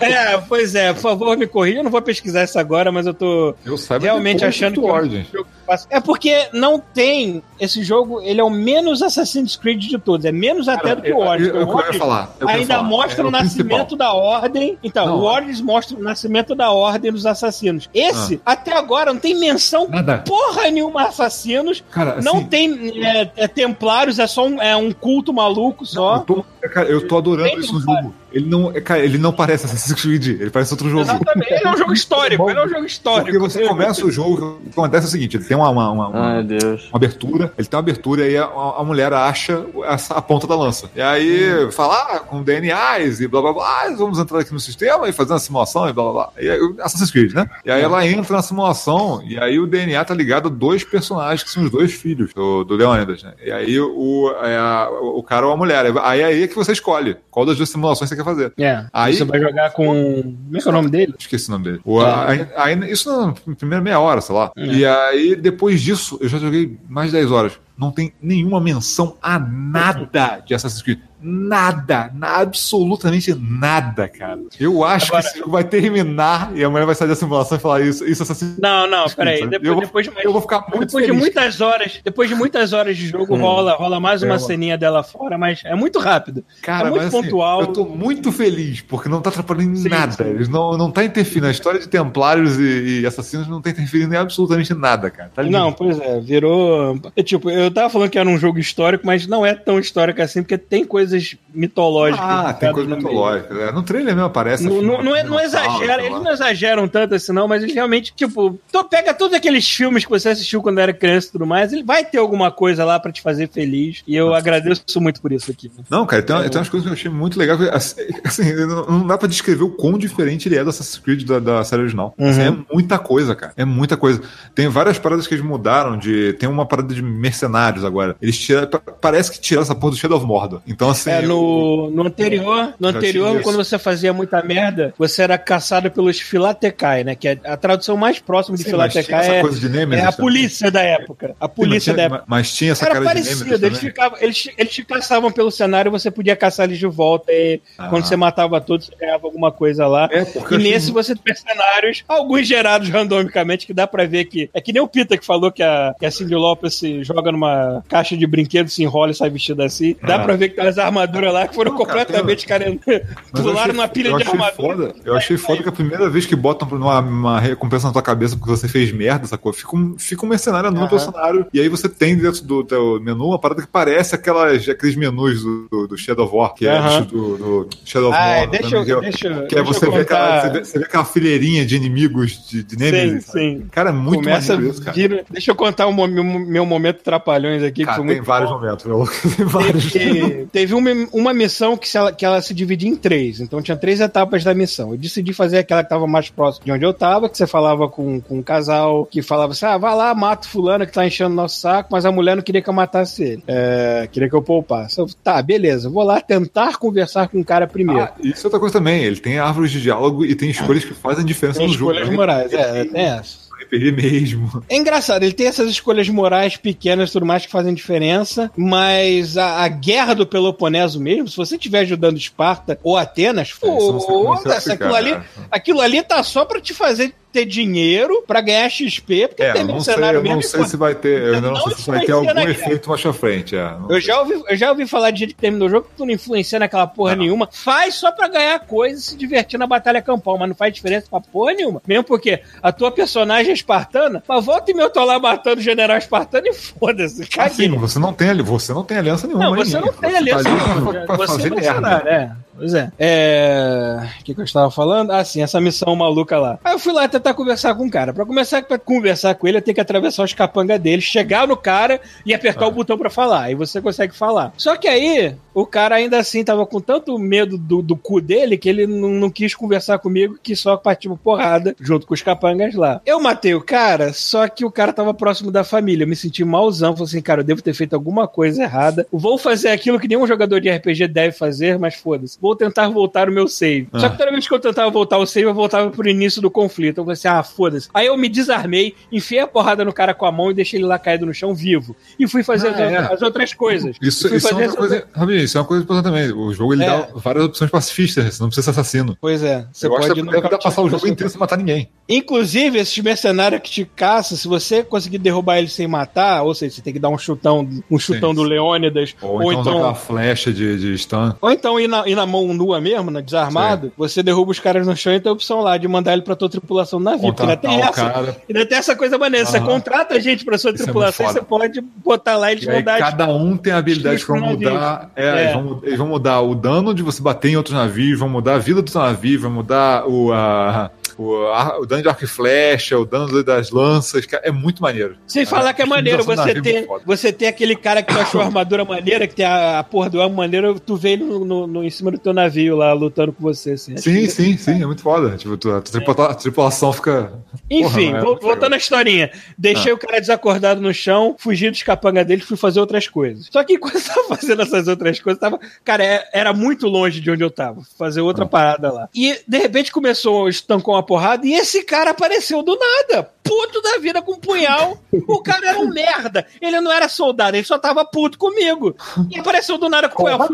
[0.00, 1.78] é, é, pois é, por favor, me corrija.
[1.78, 5.44] Eu não vou pesquisar isso agora, mas eu tô eu realmente achando que.
[5.90, 7.42] É porque não tem.
[7.58, 10.24] Esse jogo, ele é o menos Assassin's Creed de todos.
[10.26, 11.48] É menos Cara, até do que o Origins.
[11.48, 12.36] Eu, eu, eu, eu falar.
[12.46, 12.88] ainda falar.
[12.88, 14.78] mostra é o, o nascimento da ordem.
[14.82, 17.88] Então, não, o Origins mostra o nascimento da ordem dos assassinos.
[17.94, 18.52] Esse, ah.
[18.52, 20.18] até agora, não tem menção Nada.
[20.18, 21.82] porra nenhuma assassinos.
[21.90, 26.12] Cara, não assim, tem é, é, templários, é só um, é um culto maluco só.
[26.12, 28.14] Não, eu, tô, cara, eu tô adorando isso no jogo.
[28.34, 31.02] Ele não, cara, ele não parece Assassin's Creed, ele parece outro jogo.
[31.02, 33.24] Exatamente, ele é um jogo histórico, ele é um jogo histórico.
[33.26, 35.90] Porque você começa o jogo, o que acontece é o seguinte, ele tem uma, uma,
[35.92, 40.14] uma, Ai, uma abertura, ele tem uma abertura e aí a, a, mulher acha essa,
[40.14, 40.90] a ponta da lança.
[40.96, 41.70] E aí hum.
[41.70, 45.32] fala, ah, com DNAs e blá blá blá, vamos entrar aqui no sistema e fazer
[45.32, 46.32] uma simulação e blá blá blá.
[46.40, 47.48] E aí, Assassin's Creed, né?
[47.64, 47.84] E aí é.
[47.84, 51.62] ela entra na simulação e aí o DNA tá ligado a dois personagens que são
[51.62, 53.32] os dois filhos do, do Leônidas, né?
[53.44, 55.84] E aí o, é a, o cara ou a mulher.
[56.02, 58.52] Aí é aí que você escolhe qual das duas simulações você quer fazer.
[58.58, 58.86] É.
[58.92, 59.84] Aí você vai jogar com.
[59.84, 61.14] Como é que é o nome dele?
[61.18, 61.80] Esqueci o nome dele.
[61.84, 63.10] O, aí, isso
[63.46, 64.52] na primeira meia hora, sei lá.
[64.56, 64.66] É.
[64.66, 67.52] E aí, depois disso, eu já joguei mais de 10 horas.
[67.76, 71.00] Não tem nenhuma menção a nada de Assassin's Creed.
[71.26, 74.38] Nada, na, absolutamente nada, cara.
[74.60, 77.60] Eu acho Agora, que esse jogo vai terminar e amanhã vai sair da simulação e
[77.60, 79.46] falar isso, isso Assassin's Não, não, peraí.
[79.46, 81.06] Depois, eu, depois, eu vou ficar muito Depois feliz.
[81.06, 83.40] de muitas horas, depois de muitas horas de jogo, hum.
[83.40, 86.44] rola, rola mais uma é, ceninha dela fora, mas é muito rápido.
[86.60, 87.60] Cara, é muito mas, pontual.
[87.60, 90.12] Assim, eu tô muito feliz, porque não tá atrapalhando em nada.
[90.12, 90.24] Sim.
[90.24, 91.46] Eles não, não tá interferindo.
[91.46, 95.30] A história de templários e, e assassinos não tá interferindo em absolutamente nada, cara.
[95.34, 97.00] Tá não, pois é, virou.
[97.16, 100.20] É, tipo, eu tava falando que era um jogo histórico, mas não é tão histórico
[100.22, 102.26] assim, porque tem coisas mitológicas.
[102.26, 103.56] Ah, tem coisas mitológicas.
[103.58, 104.64] É, no trailer mesmo aparece.
[104.64, 108.12] No, não, não, é, não exagera, eles não exageram tanto assim, não, mas eles realmente,
[108.14, 111.72] tipo, tu pega todos aqueles filmes que você assistiu quando era criança e tudo mais,
[111.72, 114.02] ele vai ter alguma coisa lá pra te fazer feliz.
[114.06, 114.38] E eu Nossa.
[114.38, 115.70] agradeço muito por isso aqui.
[115.88, 117.58] Não, cara, tem, é, tem umas coisas que eu achei muito legal.
[117.72, 121.38] Assim, assim não, dá pra descrever o quão diferente ele é do Assassin's Creed da,
[121.38, 122.14] da série original.
[122.18, 122.30] Assim, uhum.
[122.30, 123.52] Assim, é muita coisa, cara.
[123.56, 124.20] É muita coisa.
[124.54, 126.32] Tem várias paradas que eles mudaram de.
[126.34, 127.53] Tem uma parada de mercenário
[127.84, 128.16] agora.
[128.20, 128.68] Eles tiram.
[129.00, 130.60] Parece que tiraram essa porra do Shadow of Mordor.
[130.66, 131.10] Então, assim.
[131.10, 136.18] É, no, no anterior, no anterior quando você fazia muita merda, você era caçado pelos
[136.20, 137.14] Filatecai, né?
[137.14, 140.26] Que é a tradução mais próxima de Sim, Filatecai é, de Nemesis é a também.
[140.26, 141.36] polícia da época.
[141.40, 142.24] A polícia tinha- da época.
[142.26, 145.50] Mas tinha essa Era cara de parecido, Nemesis eles, ficavam, eles, eles te caçavam pelo
[145.50, 147.32] cenário e você podia caçar eles de volta.
[147.32, 147.88] E Ah.
[147.88, 150.08] quando você matava todos, você ganhava alguma coisa lá.
[150.10, 154.06] É, porque E eu achei nesse você tem cenários, alguns gerados randomicamente, que dá pra
[154.06, 154.50] ver que.
[154.54, 157.30] É que nem o Pita que falou que a, que a Cindy Lopes se joga
[157.32, 157.43] numa
[157.88, 159.96] caixa de brinquedos, se enrola e sai vestida assim.
[160.02, 160.18] Dá Ah.
[160.20, 162.78] pra ver que tem umas armaduras lá que foram Não, completamente cara, eu
[163.32, 164.52] pularam numa pilha eu de armadura.
[164.54, 168.02] Foda, eu achei foda que a primeira vez que botam uma, uma recompensa na tua
[168.02, 169.52] cabeça porque você fez merda, sacou?
[169.52, 171.46] Fica um, fica um mercenário andando pelo cenário.
[171.52, 175.42] E aí você tem dentro do teu menu uma parada que parece aquelas, aqueles menus
[175.42, 178.50] do, do, do Shadow of War, que é do, do Shadow of Ah, War.
[178.50, 180.50] deixa também, eu- que é- deixa eu- que é deixa você eu vê, aquela, você,
[180.50, 183.24] vê, você vê aquela fileirinha de inimigos de, de Nemesis.
[183.24, 183.38] Sim, sabe?
[183.40, 183.66] sim.
[183.70, 184.96] Cara, é muito Começa maneiro isso, cara.
[184.96, 187.02] vira- Deixa eu contar o meu, meu momento
[187.34, 188.56] trapalhões aqui, que Cara, foi tem vários bom.
[188.60, 189.04] momentos, meu.
[189.36, 189.92] Tem vários.
[189.92, 193.40] Teve, teve uma, uma missão que, ela, que ela se dividia em três.
[193.40, 194.92] Então tinha três etapas da missão.
[194.92, 197.88] Eu decidi fazer aquela que estava mais próxima de onde eu estava, que você falava
[197.88, 201.06] com, com um casal que falava assim: ah, vai lá, mata o fulano que tá
[201.06, 203.44] enchendo nosso saco, mas a mulher não queria que eu matasse ele.
[203.46, 204.98] É, queria que eu poupasse.
[204.98, 208.02] Eu, tá, beleza, vou lá tentar conversar com o cara primeiro.
[208.02, 209.02] Ah, isso é outra coisa também.
[209.04, 211.92] Ele tem árvores de diálogo e tem escolhas que fazem diferença Tem no jogo.
[211.92, 212.16] escolhas né?
[212.16, 213.43] morais, é, tem essa.
[213.62, 214.64] RPG mesmo.
[214.68, 219.36] É engraçado, ele tem essas escolhas morais pequenas e tudo mais que fazem diferença, mas
[219.36, 224.94] a, a guerra do Peloponeso mesmo, se você estiver ajudando Esparta ou Atenas, foda-se, aquilo
[224.94, 225.24] ali, né?
[225.50, 229.64] aquilo ali tá só pra te fazer ter dinheiro pra ganhar XP, porque É, tem
[229.64, 230.42] um sei, cenário eu não mesmo.
[230.50, 231.20] sei se vai ter.
[231.34, 233.56] Eu não, Não sei se vai ter algum efeito mais pra frente.
[233.56, 233.72] É.
[233.88, 234.00] Eu sei.
[234.02, 236.12] já, ouvi, eu já ouvi falar de gente que terminou o jogo que tu não
[236.12, 237.24] influencia naquela porra Não.
[237.24, 237.48] nenhuma.
[237.52, 241.06] Faz só pra ganhar coisa e se divertir na batalha campal, mas não faz diferença
[241.10, 241.82] pra porra nenhuma.
[241.86, 245.58] Mesmo porque a tua personagem é espartana, mas volta e meia eu tô lá matando
[245.60, 247.26] o general espartano e foda-se.
[247.36, 249.44] Assim, você não tem você não tem aliança nenhuma.
[249.46, 250.92] Não, você não tem Você aliança tá ali nenhuma.
[250.92, 252.32] pra- pra Você é mercenário, é.
[252.56, 252.90] Pois é.
[252.98, 253.98] É.
[254.20, 255.10] O que, que eu estava falando?
[255.10, 256.58] Ah, sim, essa missão maluca lá.
[256.64, 258.12] Aí eu fui lá tentar conversar com o cara.
[258.12, 261.56] Pra começar a conversar com ele, eu tenho que atravessar os capangas dele, chegar no
[261.56, 263.42] cara e apertar o botão pra falar.
[263.42, 264.52] Aí você consegue falar.
[264.56, 268.56] Só que aí, o cara ainda assim tava com tanto medo do, do cu dele
[268.56, 272.74] que ele não, não quis conversar comigo, que só partiu porrada junto com os capangas
[272.74, 273.00] lá.
[273.04, 276.04] Eu matei o cara, só que o cara tava próximo da família.
[276.04, 276.94] Eu me senti malzão.
[276.94, 279.06] Falei assim, cara, eu devo ter feito alguma coisa errada.
[279.12, 282.38] Vou fazer aquilo que nenhum jogador de RPG deve fazer, mas foda-se.
[282.44, 283.88] Vou tentar voltar o meu save.
[283.94, 286.50] Só que toda vez que eu tentava voltar o save, eu voltava pro início do
[286.50, 286.98] conflito.
[286.98, 287.88] Eu falei assim, ah, foda-se.
[287.94, 290.84] Aí eu me desarmei, enfiei a porrada no cara com a mão e deixei ele
[290.86, 291.96] lá caído no chão vivo.
[292.18, 292.96] E fui fazer Ah, as, é.
[293.14, 293.96] as outras coisas.
[294.02, 295.08] Isso, isso é outra coisa.
[295.14, 296.30] Rabinho, isso é uma coisa importante também.
[296.32, 296.86] O jogo ele É.
[296.86, 299.16] dá várias opções pacifistas, você não precisa ser assassino.
[299.18, 299.66] Pois é.
[299.72, 301.88] Você eu acho pode que deve dar nocautear passar o jogo inteiro sem matar ninguém.
[302.06, 306.74] Inclusive, esses mercenários que te caçam, se você conseguir derrubar eles sem matar, ou seja,
[306.76, 308.48] você tem que dar um chutão, um chutão Sim, do sim.
[308.50, 309.94] Leônidas, Ou, ou, então, então.
[309.94, 311.32] flecha de, de stun.
[311.40, 314.86] Ou então ir na, ir na mão nua mesmo, né, desarmado, você derruba os caras
[314.86, 317.32] no chão e tem a opção lá de mandar ele pra tua tripulação do navio.
[317.32, 317.92] Porque ainda tem essa.
[317.92, 318.36] cara.
[318.48, 319.46] Ainda tem essa coisa maneira.
[319.46, 319.66] Você Aham.
[319.66, 322.54] contrata a gente pra sua Isso é tripulação e muito você pode botar lá e
[322.54, 322.98] eles E aí, vão dar.
[322.98, 324.56] cada um tem habilidades no navio.
[324.70, 325.10] mudar.
[325.16, 325.42] É, É.
[325.42, 328.54] Eles, vão, eles vão mudar o dano de você bater em outros navios, vão mudar
[328.54, 332.24] a vida do seu navio, vão mudar o, a- o, a- o dano de arco
[332.24, 334.26] e flecha, o dano das lanças.
[334.26, 335.16] cara, É muito maneiro.
[335.26, 338.40] Sem falar que é maneiro você é ter, você ter aquele cara que tu achou
[338.40, 341.44] a armadura maneira, que tem a, a porra do arma maneira, tu vê ele no,
[341.44, 343.72] no- no- em cima do teu navio lá, lutando com você.
[343.72, 343.96] Assim.
[343.96, 345.36] Sim, sim, sim, é muito foda.
[345.36, 347.32] Tipo, tu- a, tripula- a tripulação fica.
[347.70, 349.30] Enfim, Porra, é vol- muito voltando à historinha.
[349.56, 353.48] Deixei o cara desacordado no chão, fugi dos capanga dele, fui fazer outras coisas.
[353.50, 355.58] Só que enquanto eu tava fazendo essas outras coisas, tava.
[355.84, 357.82] Cara, é- era muito longe de onde eu tava.
[357.98, 359.08] Fazer outra parada lá.
[359.14, 363.30] E de repente começou, estancou uma porrada, e esse cara apareceu do nada.
[363.42, 364.98] Puto da vida com um punhal.
[365.28, 366.46] O cara era um merda.
[366.60, 368.96] Ele não era soldado, ele só tava puto comigo.
[369.30, 370.48] E apareceu do nada com o punhal.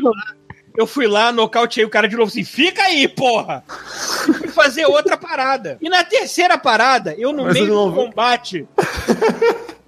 [0.76, 3.64] Eu fui lá, nocauteei o cara de novo assim, fica aí, porra!
[4.28, 5.76] E fui fazer outra parada.
[5.80, 8.66] E na terceira parada, eu no Mas meio do combate.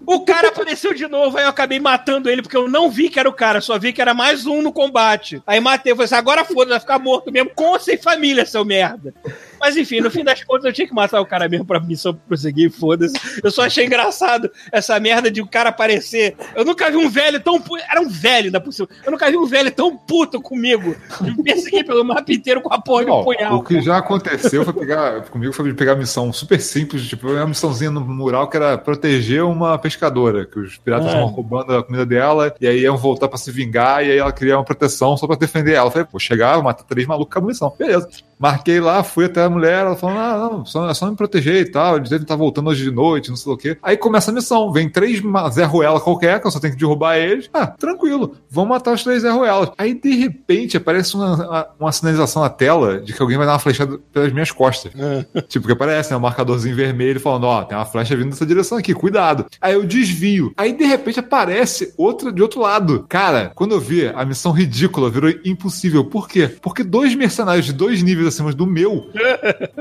[0.04, 3.20] O cara apareceu de novo, aí eu acabei matando ele, porque eu não vi que
[3.20, 5.40] era o cara, só vi que era mais um no combate.
[5.46, 8.44] Aí matei, eu falei assim, agora foda, vai ficar morto mesmo, com ou sem família,
[8.44, 9.14] seu merda.
[9.62, 12.12] Mas enfim, no fim das contas eu tinha que matar o cara mesmo pra missão
[12.12, 13.14] prosseguir, foda-se.
[13.42, 16.36] Eu só achei engraçado essa merda de o cara aparecer.
[16.54, 17.82] Eu nunca vi um velho tão puto.
[17.88, 18.88] Era um velho ainda por cima.
[19.04, 20.96] Eu nunca vi um velho tão puto comigo.
[21.20, 23.54] De me perseguir pelo mapa inteiro com a porra de um punhal.
[23.58, 25.22] o que já aconteceu foi pegar.
[25.22, 29.78] Comigo foi pegar missão super simples, tipo, uma missãozinha no mural que era proteger uma
[29.78, 31.10] pescadora, que os piratas Ah.
[31.10, 34.32] estavam roubando a comida dela, e aí iam voltar pra se vingar, e aí ela
[34.32, 35.86] queria uma proteção só pra defender ela.
[35.86, 37.74] Eu falei, pô, chegar, matar três malucos com a missão.
[37.78, 38.08] Beleza.
[38.42, 41.62] Marquei lá, fui até a mulher, ela falou: ah, não, só, é só me proteger
[41.62, 41.98] e tal.
[41.98, 43.78] Eles devem estar voltando hoje de noite, não sei o quê.
[43.80, 44.72] Aí começa a missão.
[44.72, 45.22] Vem três
[45.52, 47.48] Zé Ruela qualquer, que eu só tenho que derrubar eles.
[47.54, 49.70] Ah, tranquilo, vamos matar os três Zé Ruelas.
[49.78, 53.58] Aí, de repente, aparece uma, uma sinalização na tela de que alguém vai dar uma
[53.60, 54.90] flechada pelas minhas costas.
[54.98, 55.42] É.
[55.52, 56.16] Tipo, que aparece, né?
[56.16, 59.46] Um marcadorzinho vermelho falando: ó, tem uma flecha vindo dessa direção aqui, cuidado.
[59.60, 60.52] Aí eu desvio.
[60.56, 63.06] Aí, de repente, aparece outra de outro lado.
[63.08, 66.04] Cara, quando eu vi a missão ridícula, virou impossível.
[66.04, 66.50] Por quê?
[66.60, 69.10] Porque dois mercenários de dois níveis acima do meu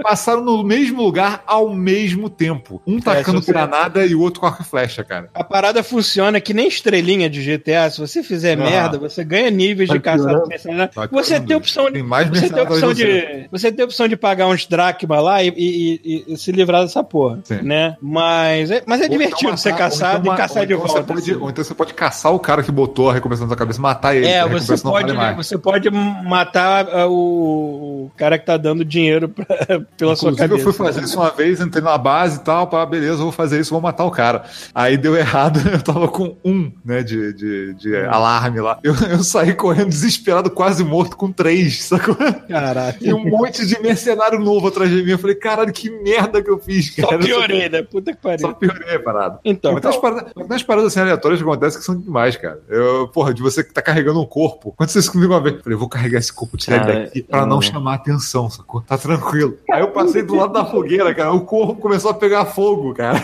[0.02, 2.82] passaram no mesmo lugar ao mesmo tempo.
[2.86, 5.30] Um é, tacando é, granada e o outro com e flecha, cara.
[5.34, 7.90] A parada funciona que nem estrelinha de GTA.
[7.90, 8.64] Se você fizer ah.
[8.64, 10.92] merda, você ganha níveis de caçado mercenário.
[11.12, 11.94] Você tem opção de.
[11.94, 13.48] Tem mais você tem opção de.
[13.52, 17.04] Você tem opção de pagar uns dracma lá e, e, e, e se livrar dessa
[17.04, 17.40] porra.
[17.44, 17.62] Sim.
[17.62, 17.96] Né?
[18.02, 21.04] Mas é, mas é divertido então ser caçado então, e caçar de então volta.
[21.04, 21.42] Pode, assim.
[21.42, 24.16] Ou então você pode caçar o cara que botou a recompensa na sua cabeça, matar
[24.16, 24.28] ele.
[24.28, 29.46] É, você pode, você pode matar uh, o, cara que tá dando dinheiro pra,
[29.98, 30.62] pela Inclusive, sua cabeça.
[30.62, 33.60] eu fui fazer isso uma vez, entrei na base e tal, pá, beleza, vou fazer
[33.60, 34.44] isso, vou matar o cara.
[34.74, 38.10] Aí deu errado, eu tava com um, né, de, de, de hum.
[38.10, 38.80] alarme lá.
[38.84, 42.16] Eu, eu saí correndo desesperado, quase morto, com três, sacou?
[42.50, 42.98] Caralho.
[43.00, 45.12] E um monte de mercenário novo atrás de mim.
[45.12, 47.08] Eu falei, caralho, que merda que eu fiz, cara.
[47.08, 47.82] Só piorei, né?
[47.84, 48.40] Puta que pariu.
[48.40, 49.40] Só piorei a parada.
[49.46, 49.74] Então.
[49.74, 52.60] Mas tem umas paradas, umas paradas assim aleatórias que acontecem que são demais, cara.
[52.68, 54.70] Eu, porra, de você que tá carregando um corpo.
[54.70, 55.56] Aconteceu isso comigo uma vez.
[55.56, 58.82] Eu falei, vou carregar esse corpo, tirar ele daqui pra não chamar atenção, sacou?
[58.82, 59.58] Tá tranquilo.
[59.70, 61.34] Aí eu passei do lado da fogueira, cara.
[61.34, 63.20] O corpo começou a pegar fogo, cara.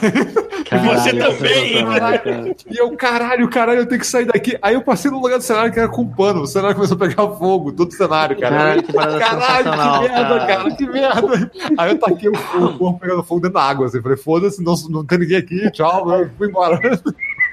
[0.69, 2.55] Caralho, você também, caralho.
[2.69, 4.57] E eu, caralho, caralho, eu tenho que sair daqui.
[4.61, 6.41] Aí eu passei no lugar do cenário que era com pano.
[6.41, 8.55] O cenário começou a pegar fogo, todo o cenário, cara.
[8.55, 10.75] Caralho, que, caralho, que merda, cara.
[10.75, 11.51] que merda.
[11.77, 13.85] Aí eu taquei o corpo pegando fogo dentro da água.
[13.85, 14.01] Assim.
[14.01, 16.79] Falei, foda-se, não, não tem ninguém aqui, tchau, eu fui embora.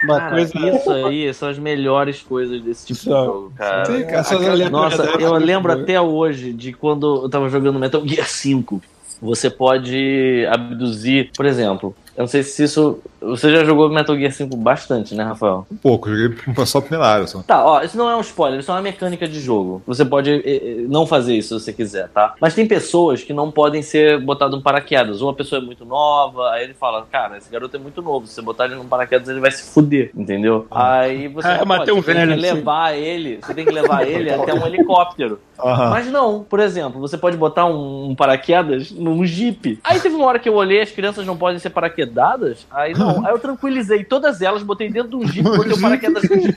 [0.04, 0.52] Uma cara, coisa...
[0.58, 3.84] Isso aí são as melhores coisas desse tipo de jogo, cara.
[3.86, 8.80] Sim, cara Nossa, eu lembro até hoje de quando eu tava jogando Metal Gear 5.
[9.22, 12.98] Você pode abduzir, por exemplo, eu não sei se isso.
[13.28, 15.66] Você já jogou Metal Gear 5 bastante, né, Rafael?
[15.70, 16.36] Um pouco, joguei
[16.66, 17.42] só o primeiro só.
[17.42, 19.82] Tá, ó, isso não é um spoiler, isso é uma mecânica de jogo.
[19.86, 22.34] Você pode eh, eh, não fazer isso se você quiser, tá?
[22.40, 25.20] Mas tem pessoas que não podem ser botadas no paraquedas.
[25.20, 28.34] Uma pessoa é muito nova, aí ele fala, cara, esse garoto é muito novo, se
[28.34, 30.66] você botar ele no paraquedas, ele vai se fuder, entendeu?
[30.70, 31.00] Ah.
[31.00, 33.02] Aí você, ah, pode, um você tem que levar assim.
[33.02, 35.40] ele, você tem que levar ele até um helicóptero.
[35.62, 35.90] Uhum.
[35.90, 39.78] Mas não, por exemplo, você pode botar um, um paraquedas num jeep.
[39.84, 42.66] Aí teve uma hora que eu olhei, as crianças não podem ser paraquedadas.
[42.70, 46.22] Aí não, aí eu tranquilizei todas elas, botei dentro de um jeep, botei o paraquedas
[46.22, 46.56] no jeep.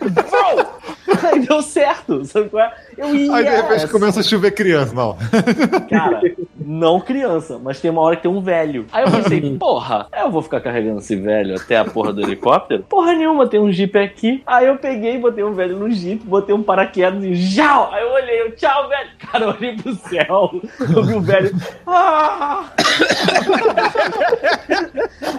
[1.24, 2.74] aí deu certo, sabe qual é?
[2.98, 3.36] Eu ia.
[3.36, 5.18] Aí de repente começa a chover criança, não.
[5.90, 6.22] Cara,
[6.60, 8.86] não criança, mas tem uma hora que tem um velho.
[8.92, 12.84] Aí eu pensei, porra, eu vou ficar carregando esse velho até a porra do helicóptero?
[12.84, 14.44] Porra nenhuma, tem um jeep aqui.
[14.46, 17.88] Aí eu peguei, botei um velho no jeep, botei um paraquedas e já.
[17.92, 19.10] Aí eu olhei, eu, tchau, velho.
[19.20, 21.52] Cara, eu olhei pro céu, eu vi o velho.
[21.86, 22.66] Ah!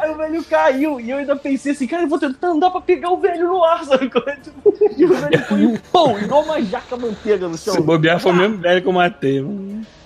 [0.00, 2.80] Aí o velho caiu e eu ainda pensei assim, cara, eu vou tentar andar pra
[2.80, 4.10] pegar o velho no ar, sabe?
[4.96, 5.57] E o velho foi,
[5.92, 7.74] pum, igual uma jaca manteiga no chão.
[7.74, 9.44] Se bobear foi o mesmo velho que eu matei.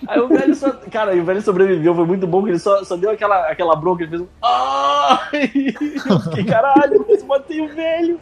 [0.08, 0.70] Aí o velho só.
[0.90, 4.02] Cara, o velho sobreviveu, foi muito bom que ele só, só deu aquela, aquela bronca,
[4.02, 4.26] ele fez um.
[4.42, 5.74] Ai!
[6.10, 8.18] Eu fiquei, caralho, mas matei o velho.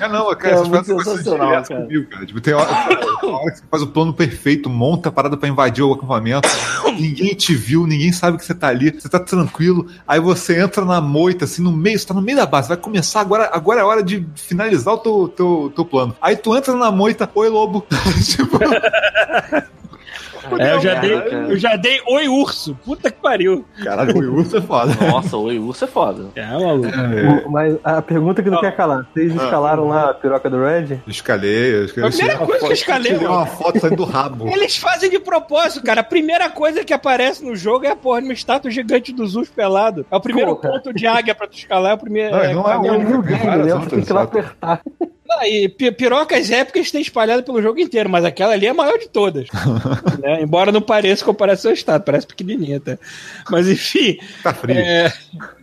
[0.00, 1.82] É não, cara, é, essas muito sensacional, cara.
[1.82, 2.26] Comigo, cara.
[2.26, 2.68] Tipo, tem hora,
[3.20, 6.48] tem hora que você faz o plano perfeito, monta a parada pra invadir o acampamento,
[6.98, 10.84] ninguém te viu, ninguém sabe que você tá ali, você tá tranquilo, aí você entra
[10.84, 13.80] na moita, assim, no meio, você tá no meio da base, vai começar agora, agora
[13.80, 16.16] é hora de finalizar o teu, teu, teu plano.
[16.20, 17.86] Aí tu entra na moita, oi lobo.
[18.24, 18.58] tipo.
[20.58, 22.76] É, eu, já dei, eu já dei oi urso.
[22.84, 23.64] Puta que pariu.
[23.82, 24.92] Caralho, oi urso é foda.
[25.06, 26.26] Nossa, oi urso é foda.
[26.34, 26.88] É, maluco.
[26.88, 27.48] É.
[27.48, 29.44] Mas a pergunta que não quer calar: vocês ah.
[29.44, 30.98] escalaram lá a piroca do Red?
[31.06, 32.08] Escalei, eu escalei.
[32.08, 33.12] A primeira coisa foto, que eu escalei.
[33.12, 34.48] Tirei uma foto saindo do rabo.
[34.48, 36.00] Eles fazem de propósito, cara.
[36.00, 39.26] A primeira coisa que aparece no jogo é a porra de uma estátua gigante do
[39.26, 40.04] Zeus pelado.
[40.10, 41.92] É o primeiro ponto de águia pra tu escalar.
[41.92, 42.32] É o primeiro.
[42.32, 43.58] Não, é, não é, é.
[43.58, 43.86] Né?
[43.88, 44.82] Tem que lá apertar.
[45.30, 48.98] Ah, e pirocas épicas tem espalhado pelo jogo inteiro, mas aquela ali é a maior
[48.98, 49.48] de todas.
[50.20, 50.42] né?
[50.42, 52.98] Embora não pareça comparação ao estado, parece pequenininha até.
[53.50, 54.18] Mas enfim.
[54.42, 54.76] Tá frio.
[54.76, 55.12] É,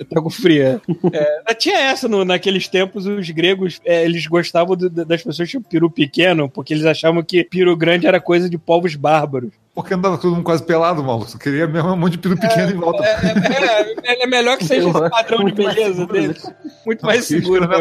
[0.09, 0.81] tá com fria.
[1.13, 5.69] É, tinha essa no, naqueles tempos, os gregos é, eles gostavam do, das pessoas tipo
[5.69, 9.51] peru pequeno, porque eles achavam que peru grande era coisa de povos bárbaros.
[9.73, 11.38] Porque andava todo mundo quase pelado, maluco.
[11.38, 13.03] Queria mesmo um monte de peru pequeno é, em volta.
[13.03, 16.45] É, é, é, é melhor que seja esse padrão de beleza deles.
[16.85, 17.67] Muito mais seguro.
[17.67, 17.77] Né,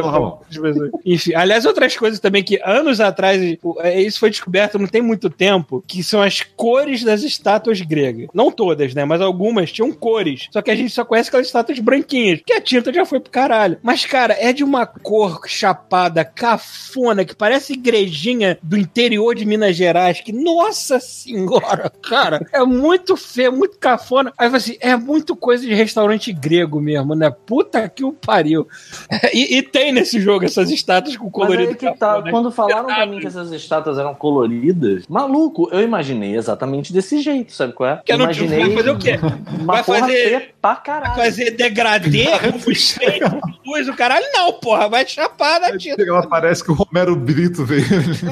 [1.04, 3.40] Enfim, aliás, outras coisas também que anos atrás,
[3.78, 8.28] é, isso foi descoberto não tem muito tempo, que são as cores das estátuas gregas.
[8.32, 9.04] Não todas, né?
[9.04, 10.48] Mas algumas tinham cores.
[10.52, 13.30] Só que a gente só conhece aquelas estátuas branquinhas, que a tinta já foi pro
[13.30, 13.78] caralho.
[13.82, 19.74] Mas, cara, é de uma cor chapada, cafona, que parece igrejinha do interior de Minas
[19.74, 21.77] Gerais, que, nossa senhora!
[21.78, 24.32] Cara, cara, é muito feio, muito cafona.
[24.38, 27.30] Aí eu falei assim, é muito coisa de restaurante grego mesmo, né?
[27.46, 28.66] Puta que o pariu.
[29.32, 31.72] E, e tem nesse jogo essas estátuas com colorido.
[31.72, 35.80] Mas aí que tá, quando falaram pra mim que essas estátuas eram coloridas, maluco, eu
[35.82, 38.02] imaginei exatamente desse jeito, sabe qual é?
[38.04, 39.18] Que eu não- imaginei vai fazer o quê?
[39.60, 41.14] Uma Vai porra fazer- pra caralho.
[41.14, 46.02] Fazer degradê, com luz, o caralho, não, porra, vai chapar na tinta.
[46.10, 47.84] Lá, parece que o Romero Brito veio.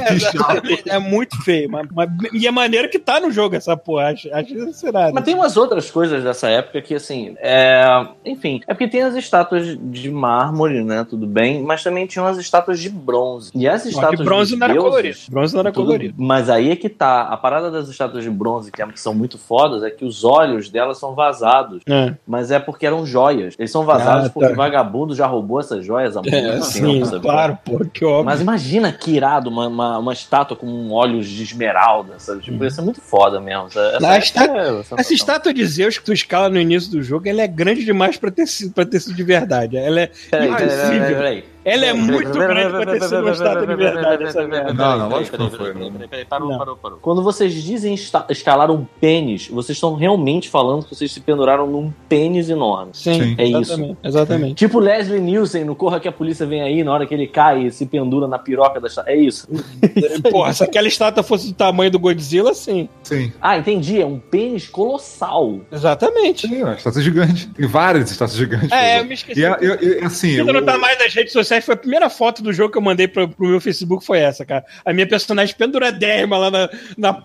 [0.09, 0.83] É, exatamente.
[0.89, 4.29] é muito feio, mas, mas- e é maneiro que tá no jogo essa porra, acho,
[4.33, 5.11] acho será.
[5.13, 7.85] Mas tem umas outras coisas dessa época que, assim, é...
[8.25, 12.39] enfim, é porque tem as estátuas de mármore, né, tudo bem, mas também tinham as
[12.39, 13.51] estátuas de bronze.
[13.55, 15.19] E as Só estátuas que bronze dos não era deuses, colorido.
[15.31, 16.15] Bronze não era tudo- colorido.
[16.19, 19.39] Mas aí é que tá, a parada das estátuas de bronze, que é- são muito
[19.39, 21.83] fodas, é que os olhos delas são vazados.
[21.89, 22.15] É.
[22.27, 23.55] Mas é porque eram joias.
[23.59, 24.31] Eles são vazados Ah, tá.
[24.31, 27.21] porque o vagabundo já roubou essas joias há muito É, tempo, sim, sabe?
[27.23, 28.25] claro, pô, que óbvio.
[28.25, 32.41] Mas imagina que irado uma, uma, uma estátua com olhos de esmeralda, sabe?
[32.43, 33.67] Tipo, isso é muito foda mesmo.
[33.67, 34.11] Essa, essa Uhum.
[34.11, 37.43] A está- é Essa estátua de Zeus que tu escala no início do jogo, ela
[37.43, 39.77] é grande demais pra ter sido, pra ter sido de verdade.
[39.77, 41.45] Ela é Peraí, peraí, peraí, peraí.
[41.67, 44.73] Ela é muito grande pra ter sido uma estátua de verdade, essa merda.
[44.73, 45.73] Não, não, lógico que não foi.
[45.73, 45.93] Peraí, não.
[45.93, 46.99] peraí, peraí, Parou, parou, parou.
[47.03, 47.93] Quando vocês dizem
[48.31, 52.93] escalar um pênis, vocês estão realmente falando que vocês se penduraram num pênis enorme.
[52.95, 53.35] Sim, Sim.
[53.37, 53.59] É isso.
[53.59, 54.55] exatamente, exatamente.
[54.55, 57.65] Tipo Leslie Nielsen no Corra que a polícia vem aí, na hora que ele cai
[57.67, 59.13] e se pendura na piroca da estátua.
[59.13, 59.49] É isso.
[60.31, 62.89] Porra, se aquela estátua fosse do tamanho do Godzilla, sim.
[63.03, 63.33] Sim.
[63.41, 64.01] Ah, entendi.
[64.01, 65.61] É um pênis colossal.
[65.73, 66.47] Exatamente.
[66.49, 67.49] Sim, uma estátua gigante.
[67.49, 68.71] Tem várias estátuas gigantes.
[68.71, 69.41] É, eu me esqueci.
[69.41, 72.53] E, é- assim, Ainda não tá mais nas redes sociais, foi a primeira foto do
[72.53, 74.65] jogo que eu mandei pro, pro meu Facebook, foi essa, cara.
[74.85, 77.25] A minha personagem penduradérrima lá na, na-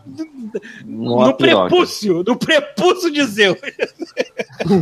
[0.86, 1.68] no piroca.
[1.70, 3.58] prepúcio, no prepúcio de Zeus.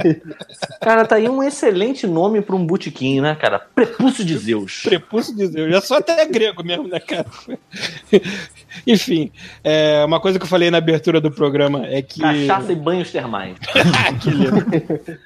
[0.82, 3.60] Cara, tá aí um excelente nome pra um botequim, né, cara?
[3.60, 4.82] Prepúcio de Zeus.
[4.84, 5.72] Prepúcio de Zeus.
[5.72, 7.26] Já sou até grego mesmo, né, cara?
[8.86, 9.32] Enfim,
[9.64, 12.22] é, uma coisa que eu falei na abertura do programa é que.
[12.22, 13.58] Cachaça e banhos termais.
[14.22, 14.66] que lindo.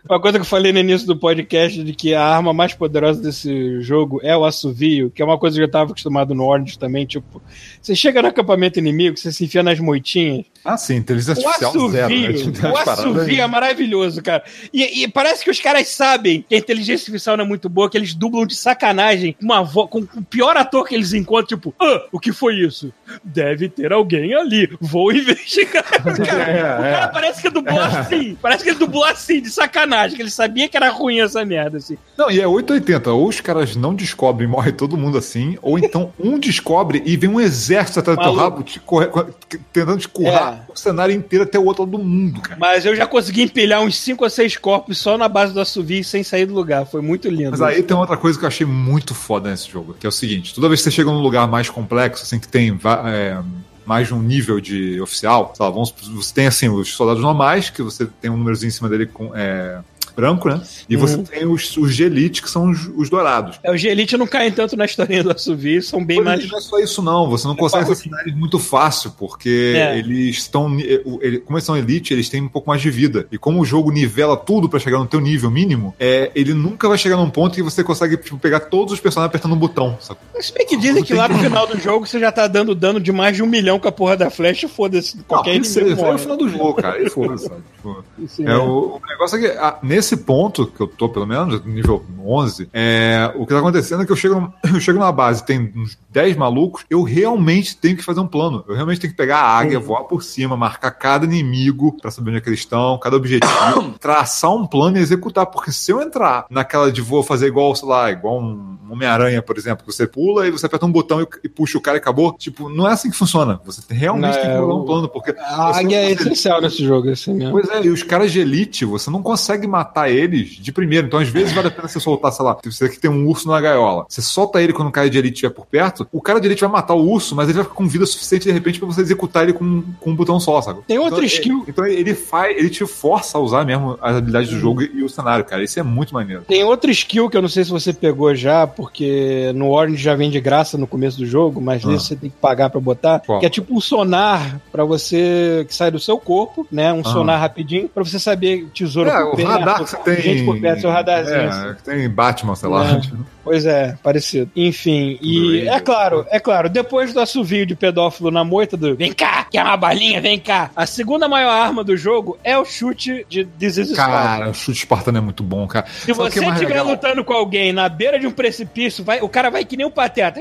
[0.09, 3.21] Uma coisa que eu falei no início do podcast de que a arma mais poderosa
[3.21, 6.77] desse jogo é o assovio, que é uma coisa que eu tava acostumado no Orange
[6.77, 7.41] também, tipo,
[7.81, 12.09] você chega no acampamento inimigo, você se enfia nas moitinhas, Ah, sim, inteligência artificial zero.
[12.09, 12.27] né?
[12.27, 14.43] assovio, Tipo, o assovio é maravilhoso, cara.
[14.73, 17.89] E, e parece que os caras sabem que a inteligência artificial não é muito boa,
[17.89, 21.47] que eles dublam de sacanagem com, uma vo- com o pior ator que eles encontram,
[21.59, 22.93] tipo, ah, o que foi isso?
[23.23, 25.83] Deve ter alguém ali, vou investigar.
[26.23, 27.07] Cara, É, o cara é.
[27.07, 30.77] parece que dublou assim, parece que ele dublou assim, de sacanagem, que ele sabia que
[30.77, 31.97] era ruim essa merda, assim.
[32.17, 33.11] Não, e é 880.
[33.11, 37.17] Ou os caras não descobrem e morre todo mundo assim, ou então um descobre e
[37.17, 39.27] vem um exército atrás do teu rabo te corre- co-
[39.71, 42.57] tentando te currar o cenário inteiro até o outro lado do mundo, cara.
[42.59, 46.03] Mas eu já consegui empilhar uns 5 ou 6 corpos só na base do assovio
[46.03, 46.85] sem sair do lugar.
[46.85, 47.51] Foi muito lindo.
[47.51, 50.11] Mas aí tem outra coisa que eu achei muito foda nesse jogo, que é o
[50.11, 53.37] seguinte: toda vez que você chega num lugar mais complexo, assim, que tem é,
[53.85, 57.69] mais de um nível de oficial, sei lá, vamos, você tem assim os soldados normais,
[57.69, 59.35] que você tem um númerozinho em cima dele com.
[59.35, 59.79] é,
[60.15, 60.61] branco, né?
[60.89, 61.23] E você Uhum.
[61.23, 63.59] tem os, os de elite, que são os, os dourados.
[63.63, 66.49] É, os de elite não caem tanto na historinha do assovio, são bem Pois mais.
[66.51, 67.29] Não é só isso, não.
[67.29, 69.97] Você não consegue assassinar eles muito fácil, porque É.
[69.97, 70.77] eles estão.
[70.79, 73.27] ele- Como eles são elite, eles têm um pouco mais de vida.
[73.31, 76.87] E como o jogo nivela tudo pra chegar no teu nível mínimo, é, ele nunca
[76.87, 79.97] vai chegar num ponto que você consegue tipo, pegar todos os personagens apertando um botão.
[79.99, 80.19] Sabe?
[80.39, 82.99] Se bem que dizem que lá no final do jogo você já tá dando dano
[82.99, 85.17] de mais de um milhão com a porra da flecha, foda-se.
[85.27, 86.21] Qualquer não, isso aí inimigo é o morre.
[86.21, 87.09] final do jogo, cara.
[87.09, 87.49] Foda-se?
[87.49, 88.03] Tipo,
[88.43, 92.03] É, o, o negócio é que, ah, nesse ponto, que eu tô, pelo menos, nível
[92.25, 95.45] 11, é, o que tá acontecendo é que eu chego, num- eu chego numa base,
[95.45, 98.63] tem uns 10 malucos, eu realmente tenho que fazer um plano.
[98.67, 102.29] Eu realmente tenho que pegar a águia, voar por cima, marcar cada inimigo pra saber
[102.29, 105.45] onde é que eles estão, cada objetivo, traçar um plano e executar.
[105.47, 109.57] Porque se eu entrar naquela de vou fazer igual, sei lá, igual um Homem-Aranha, por
[109.57, 111.99] exemplo, que você pula e você aperta um botão e, e puxa o cara e
[111.99, 113.59] acabou, tipo, não é assim que funciona.
[113.65, 116.61] Você realmente Não, tem que é, bolar o- um plano, porque A águia é essencial
[116.61, 117.51] nesse jogo, assim mesmo.
[117.53, 121.07] Pois é, e os caras de elite, você não consegue matar eles de primeiro.
[121.07, 123.47] Então, às vezes, vale a pena você soltar, sei lá, você que tem um urso
[123.47, 124.05] na gaiola.
[124.09, 126.61] Você solta ele quando o cara de elite estiver por perto, o cara de elite
[126.61, 129.01] vai matar o urso, mas ele vai ficar com vida suficiente, de repente, pra você
[129.01, 130.81] executar ele com, com um botão só, sabe?
[130.87, 131.63] Tem outra então, skill.
[131.67, 135.03] é- Então, ele faz, ele te força a usar mesmo as habilidades do jogo e
[135.03, 135.63] o cenário, cara.
[135.63, 136.43] Isso é muito maneiro.
[136.47, 140.15] Tem outra skill que eu não sei se você pegou já, porque no Orange já
[140.15, 141.87] vem de graça no começo do jogo, mas Ah.
[141.89, 143.19] nesse você tem que pagar pra botar.
[143.19, 143.39] Qual?
[143.39, 146.91] Que é tipo um sonar pra você que sai do seu corpo, né?
[146.93, 147.03] Um Ah.
[147.11, 150.21] sonar rapidinho pra você saber tesouro É, o radar você tem.
[150.21, 151.37] Gente por perto, seu radarzinho.
[151.37, 151.75] É, assim.
[151.83, 152.91] tem Batman, sei lá.
[152.91, 153.01] É.
[153.43, 154.49] Pois é, parecido.
[154.55, 159.11] Enfim, e é claro, é claro, depois do assovio de pedófilo na moita do Vem
[159.11, 160.71] cá, quer uma balinha, vem cá.
[160.75, 163.95] A segunda maior arma do jogo é o chute de Sparta.
[163.95, 165.85] Cara, o chute espartano é muito bom, cara.
[165.87, 166.87] Se Sabe você é mais estiver legal?
[166.87, 169.91] lutando com alguém na beira de um precipício, vai, o cara vai que nem um
[169.91, 170.39] pateta.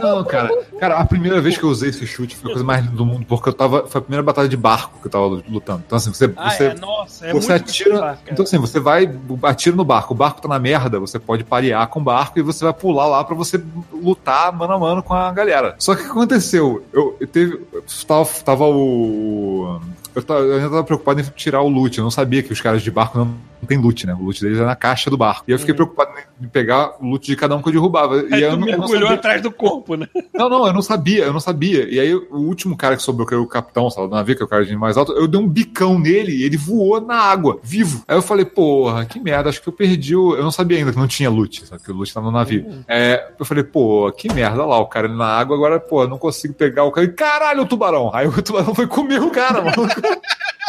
[0.00, 0.50] Não, cara.
[0.80, 3.04] Cara, a primeira vez que eu usei esse chute foi a coisa mais linda do
[3.04, 3.86] mundo, porque eu tava.
[3.86, 5.82] Foi a primeira batalha de barco que eu tava lutando.
[5.86, 6.32] Então, assim, você.
[6.36, 7.98] Ah, você é, nossa, é você muito atira.
[8.00, 8.18] cara.
[8.30, 9.10] Então, assim, você vai,
[9.42, 10.14] atira no barco.
[10.14, 13.06] O barco tá na merda, você pode parear com o barco e você vai pular
[13.06, 15.74] lá pra você lutar mano a mano com a galera.
[15.78, 16.84] Só que o que aconteceu?
[16.92, 17.60] Eu, eu teve.
[18.06, 19.80] Tava, tava o.
[20.14, 21.98] Eu, tava, eu ainda tava preocupado em tirar o loot.
[21.98, 24.14] Eu não sabia que os caras de barco não, não tem loot, né?
[24.14, 25.44] O loot deles é na caixa do barco.
[25.46, 26.10] E eu fiquei preocupado
[26.40, 28.16] em pegar o loot de cada um que eu derrubava.
[28.16, 28.28] Uhum.
[28.32, 29.14] Aí e eu tu não, eu não mergulhou sabia.
[29.14, 30.08] atrás do corpo, né?
[30.34, 31.88] Não, não, eu não sabia, eu não sabia.
[31.88, 34.42] E aí, o último cara que sobrou, que era o capitão, lá, do navio, que
[34.42, 37.14] é o cara de mais alto, eu dei um bicão nele e ele voou na
[37.14, 38.02] água, vivo.
[38.08, 40.34] Aí eu falei, porra, que merda, acho que eu perdi o.
[40.34, 41.82] Eu não sabia ainda que não tinha loot, sabe?
[41.82, 42.66] Que o loot tava no navio.
[42.88, 46.02] É, eu falei, pô, que merda, olha lá, o cara ali na água, agora, pô,
[46.02, 47.06] eu não consigo pegar o cara.
[47.06, 48.10] E, Caralho, o tubarão!
[48.12, 49.88] Aí o tubarão foi comer o cara, mano.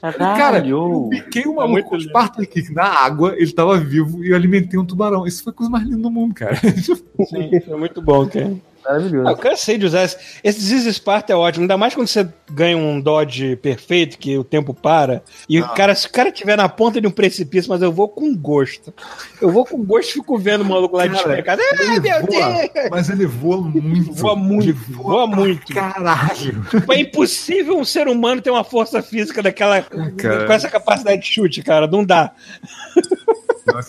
[0.00, 4.78] Cara, eu piquei uma É Spartan Kick na água, ele tava vivo e eu alimentei
[4.78, 5.26] um tubarão.
[5.26, 6.56] Isso foi a coisa mais linda do mundo, cara.
[7.26, 8.54] Sim, é muito bom, cara.
[8.86, 9.28] Maravilhoso.
[9.28, 10.16] Ah, Eu cansei de usar esse.
[10.42, 14.72] Esse Sparta é ótimo, ainda mais quando você ganha um dodge perfeito, que o tempo
[14.72, 15.22] para.
[15.48, 18.08] E o cara, se o cara estiver na ponta de um precipício, mas eu vou
[18.08, 18.94] com gosto.
[19.40, 21.06] Eu vou com gosto e fico vendo o maluco lá
[21.42, 21.60] Cara.
[21.80, 22.90] Ai, Ele meu voa, Deus!
[22.90, 24.12] Mas ele voa muito.
[24.12, 25.74] Voa muito, Ele voa muito.
[25.74, 26.64] Caralho.
[26.70, 29.82] Tipo, é impossível um ser humano ter uma força física daquela.
[29.82, 30.46] Cara.
[30.46, 31.86] com essa capacidade de chute, cara.
[31.86, 32.32] Não dá.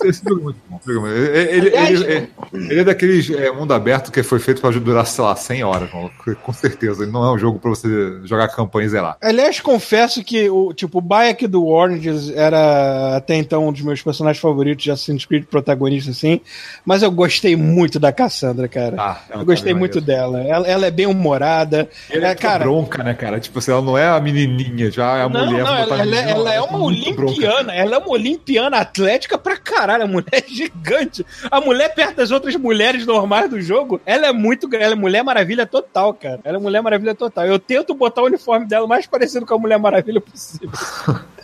[0.05, 0.79] Esse jogo é muito bom.
[1.07, 5.05] Ele, ele, Aliás, ele, ele- é daqueles é, mundo aberto que foi feito pra durar,
[5.05, 6.35] sei lá, 100 horas, maluco.
[6.43, 7.03] com certeza.
[7.03, 7.87] Ele não é um jogo pra você
[8.25, 9.17] jogar campanha e zerar.
[9.21, 14.01] Aliás, confesso que o tipo, o Bayek do Oranges era até então um dos meus
[14.01, 16.41] personagens favoritos de Assassin's Creed protagonista, assim.
[16.85, 18.95] Mas eu gostei muito da Cassandra, cara.
[18.99, 20.41] Ah, é eu gostei muito dela.
[20.41, 21.89] Ela, ela é bem humorada.
[22.09, 23.39] Ele É, é, cara, bronca, né, cara?
[23.39, 25.63] Tipo assim, ela não é a menininha, já é a não, mulher.
[25.63, 27.31] não, ela, ela- ela é uma muito bronca.
[27.31, 27.73] olimpiana.
[27.75, 30.03] Ela é uma olimpiana atlética pra caralho.
[30.03, 31.25] A mulher é gigante.
[31.51, 34.85] A mulher perto das outras mulheres normais do jogo, ela é muito grande.
[34.85, 36.39] Ela é Mulher Maravilha total, cara.
[36.43, 37.45] Ela é Mulher Maravilha total.
[37.45, 40.71] Eu tento botar o uniforme dela mais parecido com a Mulher Maravilha possível.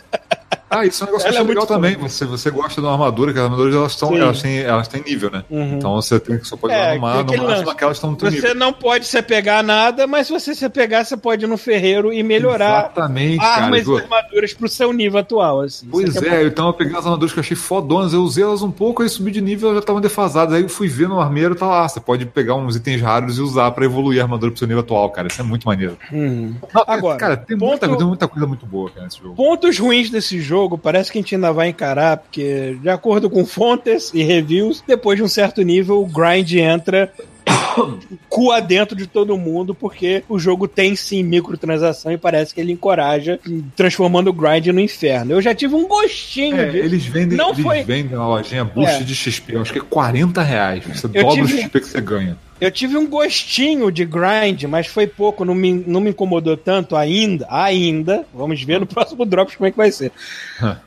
[0.74, 1.96] Ah, isso é um negócio Ela que é é legal também.
[1.96, 4.16] Você, você gosta de uma armadura, que as armaduras elas, Sim.
[4.18, 5.44] elas, têm, elas têm nível, né?
[5.50, 5.76] Uhum.
[5.76, 8.48] Então você tem só pode É, arrumar no máximo aquelas que estão no teu nível.
[8.48, 11.48] Você não pode se apegar a nada, mas se você se apegar, você pode ir
[11.48, 13.64] no ferreiro e melhorar Exatamente, cara.
[13.64, 13.98] armas Ju.
[13.98, 15.60] e armaduras pro seu nível atual.
[15.60, 15.86] Assim.
[15.90, 18.62] Pois aqui é, então eu peguei as armaduras que eu achei fodonas, eu usei elas
[18.62, 20.54] um pouco, aí subi de nível, elas já estavam defasadas.
[20.54, 21.88] Aí eu fui ver no armeiro, tá lá.
[21.88, 24.82] Você pode pegar uns itens raros e usar pra evoluir a armadura pro seu nível
[24.82, 25.28] atual, cara.
[25.28, 25.96] Isso é muito maneiro.
[26.12, 26.54] Uhum.
[26.74, 29.34] Não, Agora, cara, tem muita, ponto- tem muita coisa muito boa, cara, nesse jogo.
[29.34, 33.44] Pontos ruins desse jogo, parece que a gente ainda vai encarar, porque, de acordo com
[33.44, 37.12] fontes e reviews, depois de um certo nível, o grind entra
[38.28, 42.72] cu adentro de todo mundo, porque o jogo tem sim microtransação e parece que ele
[42.72, 43.38] encoraja,
[43.76, 45.32] transformando o grind no inferno.
[45.32, 49.02] Eu já tive um gostinho É, eles vendem, Não eles foi- vendem na lojinha boost
[49.02, 49.04] É.
[49.04, 50.84] de XP, acho que é 40 reais.
[50.86, 52.36] Você Eu dobra tive- o XP que você ganha.
[52.64, 56.96] Eu tive um gostinho de grind, mas foi pouco, não me, não me incomodou tanto
[56.96, 57.46] ainda.
[57.50, 58.24] Ainda.
[58.32, 60.10] Vamos ver no próximo Drops como é que vai ser.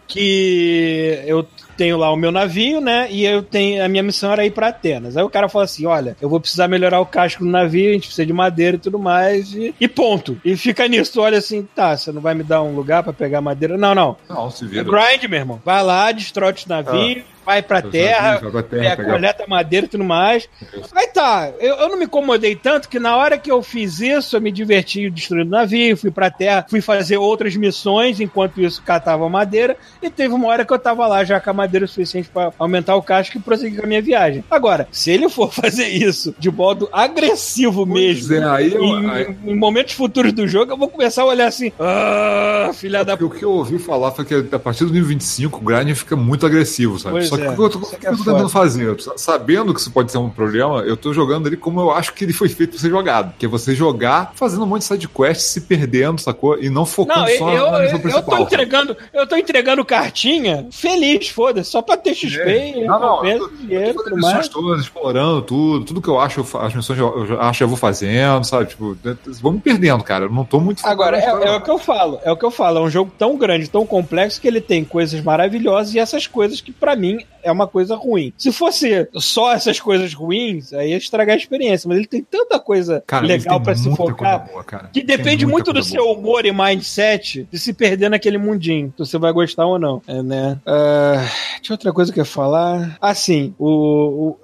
[0.07, 3.07] que eu tenho lá o meu navio, né?
[3.11, 3.83] E eu tenho.
[3.83, 5.15] A minha missão era ir pra Atenas.
[5.17, 7.93] Aí o cara falou assim: olha, eu vou precisar melhorar o casco do navio, a
[7.93, 9.53] gente precisa de madeira e tudo mais.
[9.53, 10.39] E, e ponto.
[10.43, 13.13] E fica nisso, tu olha assim, tá, você não vai me dar um lugar pra
[13.13, 13.77] pegar madeira?
[13.77, 14.17] Não, não.
[14.29, 14.83] Não, se É vira.
[14.83, 15.61] grind, meu irmão.
[15.63, 19.89] Vai lá, destrói o navio, vai pra terra, pra terra, é, pegar- coleta madeira e
[19.89, 20.49] tudo mais.
[20.93, 24.35] Aí tá, eu, eu não me incomodei tanto que na hora que eu fiz isso,
[24.35, 28.81] eu me diverti destruindo o navio, fui pra terra, fui fazer outras missões, enquanto isso
[28.83, 32.27] catava madeira, e teve uma hora que eu tava lá já com a madeira suficiente
[32.27, 34.43] pra aumentar o casco e prosseguir com a minha viagem.
[34.51, 39.09] Agora, se ele for fazer isso de modo agressivo mesmo, Pois é, aí eu- em,
[39.09, 43.15] aí- em momentos futuros do jogo, eu vou começar a olhar assim, ah, filha da
[43.15, 45.95] Porque o que eu ouvi falar foi que a partir do nível 25 o grind
[45.95, 47.13] fica muito agressivo, sabe?
[47.15, 49.91] Pois Só é, o que eu tô, é eu tentando fazer, eu sabendo que isso
[49.91, 52.71] pode ser um problema, eu tô jogando ele como eu acho que ele foi feito
[52.71, 53.33] pra ser jogado.
[53.37, 56.57] Que é você jogar fazendo um monte de sidequest, se perdendo, sacou?
[56.61, 58.37] E não focando Não, eu, só eu, na missão eu principal.
[58.37, 62.85] tô entregando, eu tô entregando cartinha feliz, foda-se, só pra ter XP É.
[62.85, 66.39] Não, não, eu tô- dinheiro e tudo missões todas, explorando tudo, tudo que eu acho,
[66.41, 68.65] eu as missões eu, eu acho eu vou fazendo, sabe?
[68.67, 68.97] Tipo,
[69.41, 70.25] vou me perdendo, cara.
[70.25, 72.51] Eu não tô muito Agora, é, é o que eu falo, é o que eu
[72.51, 76.27] falo, é um jogo tão grande, tão complexo, que ele tem coisas maravilhosas e essas
[76.27, 78.33] coisas que pra mim é uma coisa ruim.
[78.37, 81.87] Se fosse só essas coisas ruins, aí ia estragar a experiência.
[81.87, 85.83] Mas ele tem tanta coisa cara, legal para se focar boa, que depende muito do
[85.83, 88.93] seu humor e mindset de se perder naquele mundinho.
[88.97, 90.01] Se você vai gostar ou não.
[90.07, 90.59] É, né?
[90.65, 92.97] Uh, tinha outra coisa que eu ia falar.
[92.99, 94.39] Assim, o, o,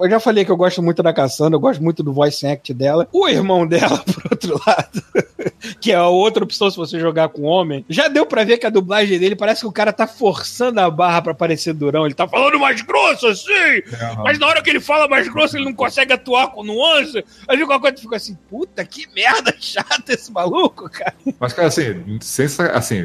[0.00, 2.72] eu já falei que eu gosto muito da Cassandra, eu gosto muito do voice act
[2.72, 3.08] dela.
[3.12, 5.02] O irmão dela, por outro lado,
[5.80, 8.66] que é a outra opção se você jogar com homem, já deu pra ver que
[8.66, 12.06] a dublagem dele parece que o cara tá forçando a barra pra parecer durão.
[12.06, 14.24] Ele tá falando mais grosso assim, uhum.
[14.24, 17.24] mas na hora que ele fala mais grosso, ele não consegue atuar com nuance.
[17.48, 21.14] Aí uma coisa fica assim, puta que merda chata esse maluco, cara.
[21.38, 22.96] Mas, cara, assim, sem, assim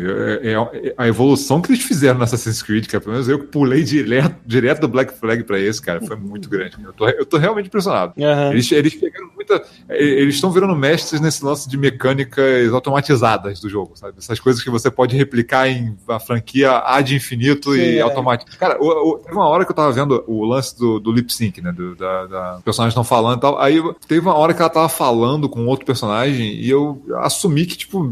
[0.42, 3.84] é, é, a evolução que eles fizeram no Assassin's Creed, cara, pelo menos eu pulei
[3.84, 6.78] direto, direto do Black Flag pra esse, cara, foi muito grande.
[6.84, 8.14] Eu tô, eu tô realmente impressionado.
[8.18, 8.52] Uhum.
[8.52, 9.64] Eles, eles pegaram muita.
[9.90, 14.16] Eles estão virando mestres nesse lance de mecânicas automatizadas do jogo, sabe?
[14.18, 18.02] Essas coisas que você pode replicar em a franquia ad infinito Sim, e é.
[18.02, 18.52] automático.
[18.58, 21.32] Cara, o, o, teve uma hora que eu tava vendo o lance do, do lip
[21.34, 21.72] sync, né?
[21.72, 23.60] Do, da, da personagem estão falando e tal.
[23.60, 27.78] Aí teve uma hora que ela tava falando com outro personagem e eu assumi que,
[27.78, 28.12] tipo,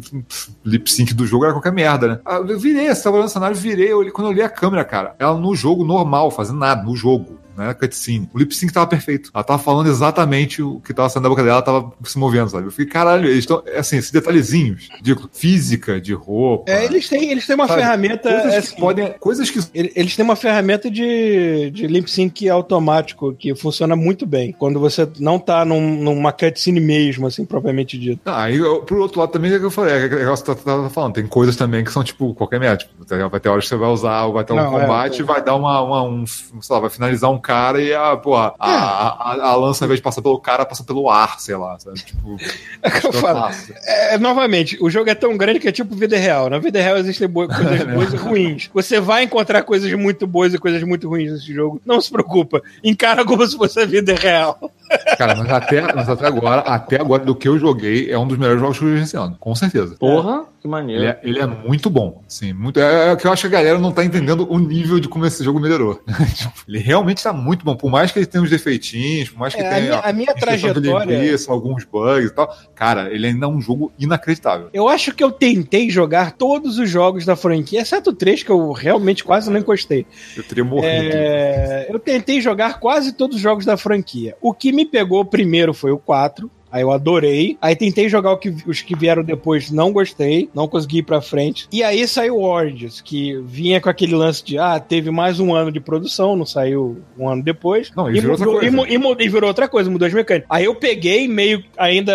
[0.63, 2.19] lip sync do jogo era qualquer merda, né?
[2.25, 5.15] Ah, eu virei, essa tava no cenário, virei, eu, quando eu li a câmera, cara,
[5.19, 8.29] ela no jogo normal, fazendo nada, no jogo não era cutscene.
[8.33, 9.29] O lip sync tava perfeito.
[9.33, 12.49] Ela tava falando exatamente o que tava saindo da boca dela, ela tava se movendo,
[12.49, 12.67] sabe?
[12.67, 16.71] Eu fiquei, caralho, eles estão, assim, esses detalhezinhos de física, de roupa.
[16.71, 17.81] É, eles têm, eles têm uma sabe?
[17.81, 18.29] ferramenta.
[18.29, 19.13] Coisas assim, que podem.
[19.19, 19.59] Coisas que.
[19.73, 24.53] Eles têm uma ferramenta de, de lip sync automático que funciona muito bem.
[24.53, 28.21] Quando você não tá num, numa cutscene mesmo, assim, propriamente dito.
[28.25, 30.83] Ah, aí, pro outro lado também é que eu falei, é que você tá, tá,
[30.83, 32.89] tá, falando, tem coisas também que são, tipo, qualquer método.
[33.05, 35.25] Tipo, vai ter horas que você vai usar, vai ter um não, é, combate, é,
[35.25, 38.53] vai dar uma, uma, um, sei lá, vai finalizar um cara e a pô, a,
[38.59, 41.79] a, a, a, lança, ao invés de passar pelo cara, passa pelo ar, sei lá,
[41.79, 41.97] sabe?
[41.97, 42.37] Tipo.
[42.81, 43.51] É que eu falo.
[43.85, 46.49] É, novamente, o jogo é tão grande que é tipo vida real.
[46.49, 48.69] Na vida real existem coisas boas e ruins.
[48.73, 51.81] Você vai encontrar coisas muito boas e coisas muito ruins nesse jogo.
[51.85, 52.61] Não se preocupa.
[52.81, 54.71] Encara como se fosse a vida real.
[55.17, 58.37] Cara, mas até, mas até agora, até agora, do que eu joguei, é um dos
[58.37, 59.35] melhores jogos que eu joguei esse ano.
[59.39, 59.95] Com certeza.
[59.99, 61.03] Porra, que maneiro.
[61.03, 62.21] Ele é, ele é muito bom.
[62.27, 64.99] Assim, muito, é, é que eu acho que a galera não tá entendendo o nível
[64.99, 66.01] de como esse jogo melhorou.
[66.35, 67.75] Tipo, ele realmente tá muito bom.
[67.75, 69.77] Por mais que ele tenha uns defeitinhos, por mais que é, tenha.
[69.77, 71.19] A minha, a minha trajetória.
[71.19, 72.55] Linguiça, alguns bugs e tal.
[72.75, 74.69] Cara, ele ainda é um jogo inacreditável.
[74.73, 78.71] Eu acho que eu tentei jogar todos os jogos da franquia, exceto três que eu
[78.71, 80.05] realmente quase não encostei.
[80.35, 80.87] Eu teria morrido.
[80.89, 84.35] É, eu tentei jogar quase todos os jogos da franquia.
[84.41, 86.49] O que me pegou primeiro foi o 4.
[86.71, 87.57] Aí eu adorei.
[87.61, 91.67] Aí tentei jogar que, os que vieram depois, não gostei, não consegui ir pra frente.
[91.71, 95.71] E aí saiu Origins, que vinha com aquele lance de, ah, teve mais um ano
[95.71, 97.91] de produção, não saiu um ano depois.
[97.95, 98.87] Não, e, e virou mudou, outra coisa.
[98.87, 100.47] E, e, e, virou outra coisa, mudou as mecânicas.
[100.49, 102.13] Aí eu peguei meio ainda,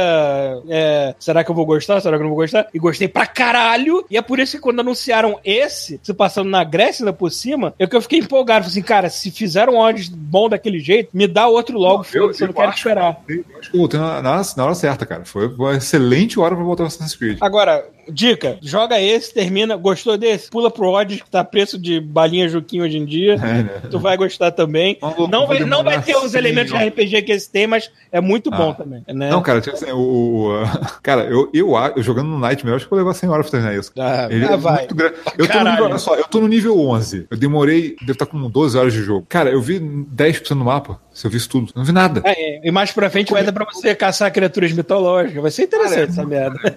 [0.68, 2.00] é, será que eu vou gostar?
[2.00, 2.68] Será que eu não vou gostar?
[2.73, 4.05] E gostei pra caralho.
[4.10, 7.74] E é por isso que quando anunciaram esse, se passando na Grécia ainda por cima,
[7.78, 8.65] eu que eu fiquei empolgado.
[8.65, 12.20] Falei assim, cara, se fizeram um Origins bom daquele jeito, me dá outro logo, não,
[12.20, 13.20] eu, eu, eu, não quero esperar.
[13.28, 15.24] Eu acho que eu tenho na hora certa, cara.
[15.24, 17.39] Foi uma excelente hora pra voltar ao Assassin's Creed.
[17.40, 19.76] Agora, dica: joga esse, termina.
[19.76, 20.50] Gostou desse?
[20.50, 23.34] Pula pro Odyssey, que tá preço de balinha Juquinho hoje em dia.
[23.34, 23.83] É, né?
[23.91, 24.99] Tu vai gostar também.
[25.00, 28.20] Não, não, vai, não vai ter os elementos de RPG que esse tem, mas é
[28.20, 28.57] muito ah.
[28.57, 29.02] bom também.
[29.08, 29.31] Né?
[29.31, 30.52] Não, cara, tipo assim, o, o,
[31.02, 33.78] cara, eu, eu, eu jogando no Nightmare, acho que vou levar 100 horas pra terminar
[33.78, 33.92] isso.
[33.99, 34.78] Ah, Ele ah, é vai.
[34.78, 35.15] muito grande.
[35.39, 37.26] Eu tô, no nível, olha só, eu tô no nível 11.
[37.31, 39.26] Eu demorei, devo estar com 12 horas de jogo.
[39.28, 41.00] Cara, eu vi 10% no mapa.
[41.12, 42.20] Se eu vi isso tudo, não vi nada.
[42.24, 45.41] É, e mais pra frente vai dar pra você caçar criaturas mitológicas.
[45.41, 46.76] Vai ser interessante Cara, é, essa merda.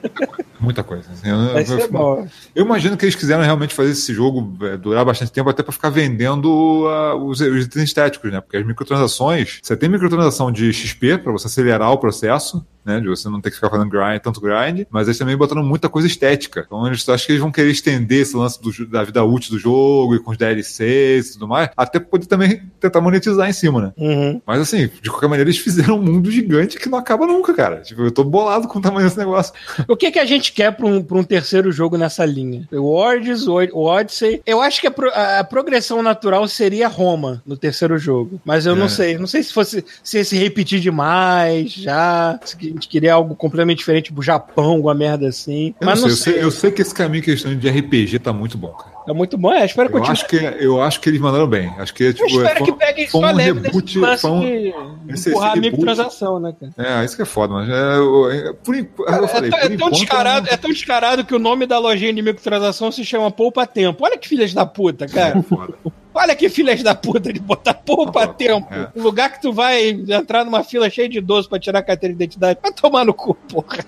[0.59, 1.09] Muita coisa.
[1.17, 2.27] Assim, eu, vai ser bom.
[2.55, 5.71] Eu imagino que eles quiseram realmente fazer esse jogo é, durar bastante tempo, até pra
[5.71, 8.41] ficar vendendo uh, os, os itens estéticos, né?
[8.41, 12.99] Porque as microtransações, você tem microtransação de XP pra você acelerar o processo, né?
[12.99, 15.89] De você não ter que ficar fazendo grind, tanto grind, mas eles também botaram muita
[15.89, 16.63] coisa estética.
[16.65, 19.59] Então eles acho que eles vão querer estender esse lance do, da vida útil do
[19.59, 23.81] jogo e com os DLCs e tudo mais, até poder também tentar monetizar em cima,
[23.81, 23.93] né?
[23.97, 24.41] Uhum.
[24.45, 27.81] Mas assim, de qualquer maneira, eles fizeram um mundo gigante que não acaba nunca, cara.
[27.81, 29.53] Tipo, eu tô bolado com o tamanho desse negócio.
[29.87, 32.67] O que que a gente quer pra um, pra um terceiro jogo nessa linha?
[32.71, 34.41] O Origins, o Odyssey.
[34.45, 38.39] Eu acho que a, pro, a, progressão natural seria Roma no terceiro jogo.
[38.45, 38.75] Mas eu é.
[38.75, 39.17] não sei.
[39.17, 42.39] Não sei se fosse se esse repetir demais já.
[42.43, 45.73] Se gente queria algo completamente diferente, tipo Japão, alguma merda assim.
[45.79, 46.33] Eu mas não, sei, não sei.
[46.33, 48.71] Eu, sei, eu sei que esse caminho que eles estão de RPG tá muito bom,
[48.71, 48.97] cara.
[49.07, 51.73] É muito bom, é, espero que eu acho que Eu acho que eles mandaram bem.
[51.77, 54.73] Acho que, tipo, eu espero é, que peguem só um leve reboot, desse um, de
[55.07, 57.01] esse, empurrar esse microtransação, né, cara?
[57.01, 59.89] É, isso que é foda, mas é, é por, eu falei, é, por é, tão
[59.91, 64.03] descarado, é tão descarado que o nome da lojinha de microtransação se chama Poupa Tempo.
[64.03, 65.39] Olha que filhas da puta, cara.
[65.39, 65.73] É foda.
[66.17, 68.73] Olha que filhas da puta de botar poupa oh, tempo.
[68.73, 68.89] É.
[68.95, 72.15] Um lugar que tu vai entrar numa fila cheia de idosos pra tirar a carteira
[72.15, 72.59] de identidade.
[72.61, 73.85] Vai tomar no cu, porra.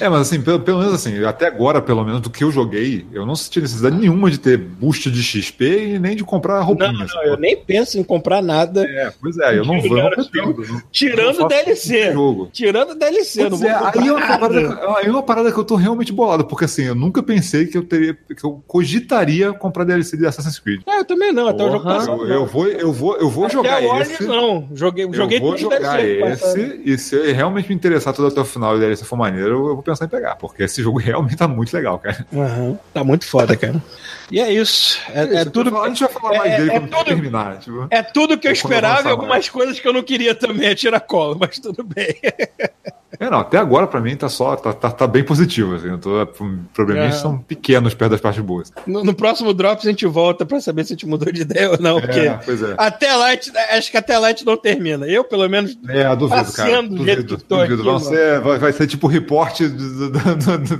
[0.00, 3.06] É, mas assim, pelo, pelo menos assim, até agora, pelo menos do que eu joguei,
[3.12, 6.92] eu não senti necessidade nenhuma de ter boost de XP e nem de comprar roupinha.
[6.92, 8.84] Não, não, eu nem penso em comprar nada.
[8.84, 9.96] É, pois é, eu não vou.
[9.96, 12.12] Não pretendo, tirando o DLC.
[12.12, 12.48] Jogo.
[12.52, 15.58] Tirando o DLC, pois não é, aí é, uma parada, aí é uma parada que
[15.58, 18.14] eu tô realmente bolado, porque assim, eu nunca pensei que eu teria.
[18.14, 20.82] que eu cogitaria comprar DLC de Assassin's Creed.
[20.86, 22.22] É, eu também não, até o jogo passado.
[22.22, 24.22] Eu, eu, vou, eu vou, eu vou até jogar esse.
[24.24, 28.40] Não, joguei, joguei eu vou jogar esse, e se eu realmente me interessar todo até
[28.40, 31.36] o final e DLC for maneiro, eu vou pensar em pegar, porque esse jogo realmente
[31.36, 32.26] tá muito legal, cara.
[32.32, 32.78] Uhum.
[32.92, 33.82] Tá muito foda, cara.
[34.30, 34.98] E é isso.
[35.08, 35.76] É, é, é tudo.
[35.78, 37.58] A gente vai falar mais é, dele é quando tudo, terminar.
[37.58, 39.48] Tipo, é tudo que eu esperava e algumas mais.
[39.48, 42.14] coisas que eu não queria também, é tiracolo, mas tudo bem.
[43.18, 45.98] É, não, até agora pra mim tá só, tá, tá, tá bem positivo, assim, eu
[45.98, 46.26] tô,
[46.74, 47.18] probleminhas é.
[47.18, 48.70] são pequenos perto das partes boas.
[48.86, 51.70] No, no, próximo Drops a gente volta pra saber se a gente mudou de ideia
[51.70, 52.74] ou não, porque é, pois é.
[52.76, 53.28] até lá,
[53.76, 56.88] acho que até lá a gente não termina, eu pelo menos é, duvido, cara, do
[56.88, 57.90] duvido, jeito que tô duvido.
[57.90, 59.66] Aqui, ser, vai, vai, ser tipo o reporte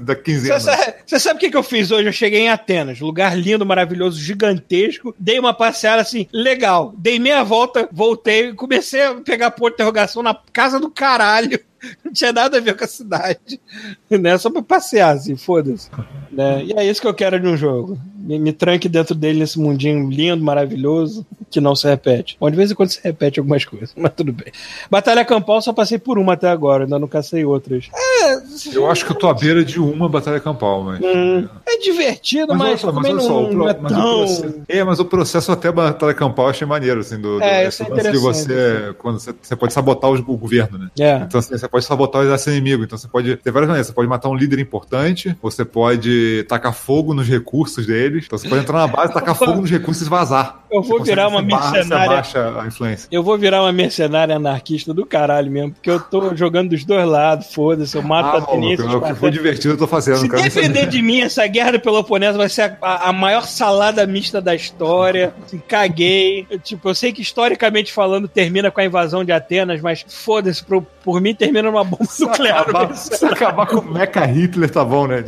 [0.02, 0.60] da quinzena.
[1.07, 2.08] Você sabe, o que, que eu fiz hoje?
[2.08, 7.42] Eu cheguei em Atenas, lugar lindo, maravilhoso, gigantesco, dei uma passeada assim, legal, dei meia
[7.42, 11.58] volta, voltei, comecei a pegar por interrogação na casa do caralho,
[12.05, 13.60] não tinha nada a ver com a cidade,
[14.10, 14.36] né?
[14.39, 15.90] Só pra passear, assim, foda-se.
[16.31, 16.65] Né?
[16.65, 17.98] E é isso que eu quero de um jogo.
[18.28, 22.36] Me, me, tranque dentro dele nesse mundinho lindo, maravilhoso, que não se repete.
[22.39, 24.52] Bom, de vez em quando se repete algumas coisas, mas tudo bem.
[24.90, 27.89] Batalha Campal só passei por uma até agora, ainda não cacei outras.
[27.94, 31.00] É, eu acho que eu tô à beira de uma Batalha Campal, mas.
[31.00, 34.18] Hum, é divertido, mas, mas, só, mas não, só, não, é mas tão...
[34.18, 37.68] processo, é, mas o processo até Batalha Campal eu achei maneiro, assim, do, é, do,
[37.70, 38.12] isso é interessante.
[38.12, 40.90] de você, quando você, você pode sabotar o, o governo, né?
[41.00, 41.16] É.
[41.16, 43.94] Então assim, você pode sabotar o exército inimigo, então você pode ter várias maneiras, você
[43.94, 47.86] pode matar um líder importante, você pode tacar fogo nos recursos
[48.27, 50.61] então você pode entrar na base, tacar fogo nos recursos e vazar.
[50.71, 52.17] Eu vou virar uma mercenária.
[52.17, 53.09] Baixa a influência.
[53.11, 57.07] Eu vou virar uma mercenária anarquista do caralho mesmo, porque eu tô jogando dos dois
[57.07, 58.85] lados, foda-se, eu mato ah, atenienses.
[58.87, 60.19] O que for divertido eu tô fazendo.
[60.19, 64.41] Se depender de mim, essa guerra do Peloponeso vai ser a, a, maior salada mista
[64.41, 65.33] da história.
[65.45, 66.47] Assim, caguei.
[66.51, 70.63] Eu, tipo, eu sei que historicamente falando termina com a invasão de Atenas, mas foda-se,
[70.63, 72.61] por, por mim termina numa bomba se nuclear.
[72.61, 75.25] Acabar, se acabar com o Mecha Hitler tá bom, né?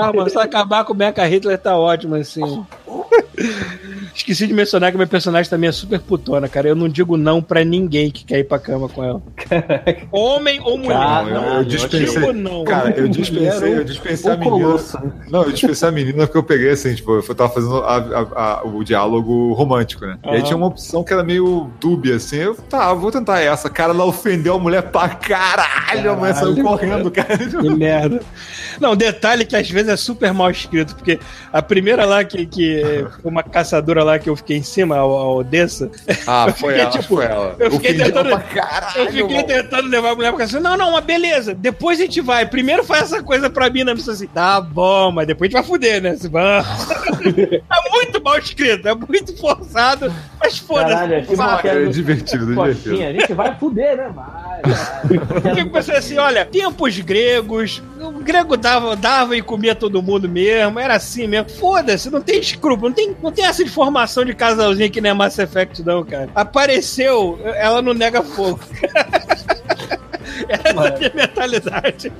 [0.00, 2.27] Ah, mano, se acabar com o Mecha Hitler tá ótimo, assim.
[4.14, 6.68] Esqueci de mencionar que meu personagem também é super putona, cara.
[6.68, 9.22] Eu não digo não pra ninguém que quer ir pra cama com ela.
[10.10, 10.98] Homem ou mulher.
[10.98, 12.24] Não, eu, eu dispensei.
[12.24, 12.64] Eu não.
[12.64, 14.76] Cara, eu dispensei, eu dispensei a menina.
[15.30, 18.42] Não, eu dispensei a menina porque eu peguei assim, tipo, eu tava fazendo a, a,
[18.42, 20.18] a, o diálogo romântico, né?
[20.24, 20.32] Uhum.
[20.32, 22.36] E aí tinha uma opção que era meio dúbia, assim.
[22.36, 23.70] Eu, tá, vou tentar essa.
[23.70, 25.68] Cara, ela ofendeu a mulher pra caralho.
[25.88, 27.38] caralho a mulher saiu correndo, cara.
[27.38, 28.20] Que merda.
[28.80, 31.18] Não, detalhe que às vezes é super mal escrito, porque
[31.52, 35.90] a primeira lá que, que uma caçadora lá que eu fiquei em cima, a, Odessa.
[36.26, 37.56] Ah, foi fiquei, ela, tipo, foi ela.
[37.58, 38.30] Eu fiquei tentando.
[38.54, 40.58] Caralho, eu fiquei tentando levar a mulher pra casa.
[40.60, 41.54] Não, não, mas beleza.
[41.54, 42.46] Depois a gente vai.
[42.46, 43.92] Primeiro faz essa coisa pra mim, né?
[43.92, 46.10] Assim, tá bom, mas depois a gente vai fuder, né?
[46.10, 46.28] Assim,
[47.08, 51.14] é muito mal escrito, é muito forçado, mas foda-se.
[51.14, 53.02] É, é divertido, é divertido.
[53.02, 54.10] A gente vai fuder, né?
[54.14, 55.60] Vai, vai.
[55.60, 60.78] Eu pensei assim, olha, tempos gregos, o grego dava, dava e comia todo mundo mesmo,
[60.78, 61.50] era assim mesmo.
[61.50, 65.14] Foda-se, não tem escrúpulo, não tem, não tem essa informação de casalzinho que nem é
[65.14, 66.28] Mass Effect, não, cara.
[66.34, 68.60] Apareceu, ela não nega fogo.
[70.48, 72.12] essa é a mentalidade.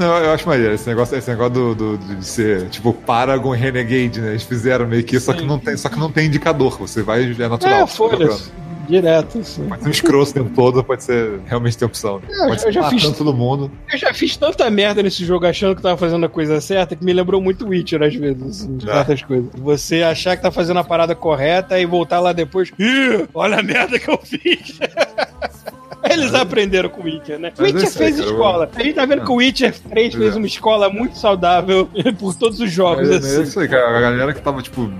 [0.00, 4.18] Não, eu acho maneiro esse negócio, esse negócio do, do, de ser tipo Paragon Renegade,
[4.18, 4.30] né?
[4.30, 6.78] Eles fizeram meio que isso, só que não tem, só que não tem indicador.
[6.78, 7.82] Você vai, é natural.
[7.82, 8.50] É, foda-se.
[8.88, 9.68] Direto, assim.
[9.68, 12.18] Pode ser um escroto o tempo todo, pode ser realmente ter opção.
[12.26, 13.70] É, pode eu, já fiz todo mundo.
[13.92, 17.04] Eu já fiz tanta merda nesse jogo achando que tava fazendo a coisa certa que
[17.04, 19.50] me lembrou muito Witcher às vezes, assim, de certas coisas.
[19.54, 23.62] Você achar que tá fazendo a parada correta e voltar lá depois, Ih, olha a
[23.62, 24.80] merda que eu fiz.
[26.08, 27.52] Eles aprenderam com o Witcher, né?
[27.58, 28.68] O Witcher fez escola.
[28.74, 31.88] A gente tá vendo que o Witcher 3 fez uma escola muito saudável
[32.18, 33.08] por todos os jogos.
[33.10, 33.40] É, assim.
[33.40, 33.96] é isso aí, cara.
[33.96, 34.90] A galera que tava, tipo,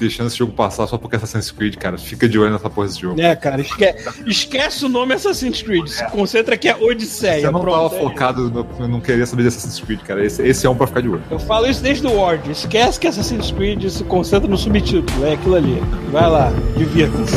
[0.00, 1.98] deixando esse jogo passar só porque é Assassin's Creed, cara.
[1.98, 3.20] Fica de olho nessa porra desse jogo.
[3.20, 3.84] É, cara, esque...
[4.26, 5.86] esquece o nome Assassin's Creed.
[5.86, 7.40] Se concentra que é Odisseia.
[7.40, 7.98] Você não Pronto, tava é.
[7.98, 10.24] focado, no, não queria saber de Assassin's Creed, cara.
[10.24, 11.22] Esse, esse é um pra ficar de olho.
[11.30, 12.50] Eu falo isso desde o Word.
[12.50, 15.26] Esquece que Assassin's Creed se concentra no subtítulo.
[15.26, 15.82] É aquilo ali.
[16.10, 17.36] Vai lá, divirta-se.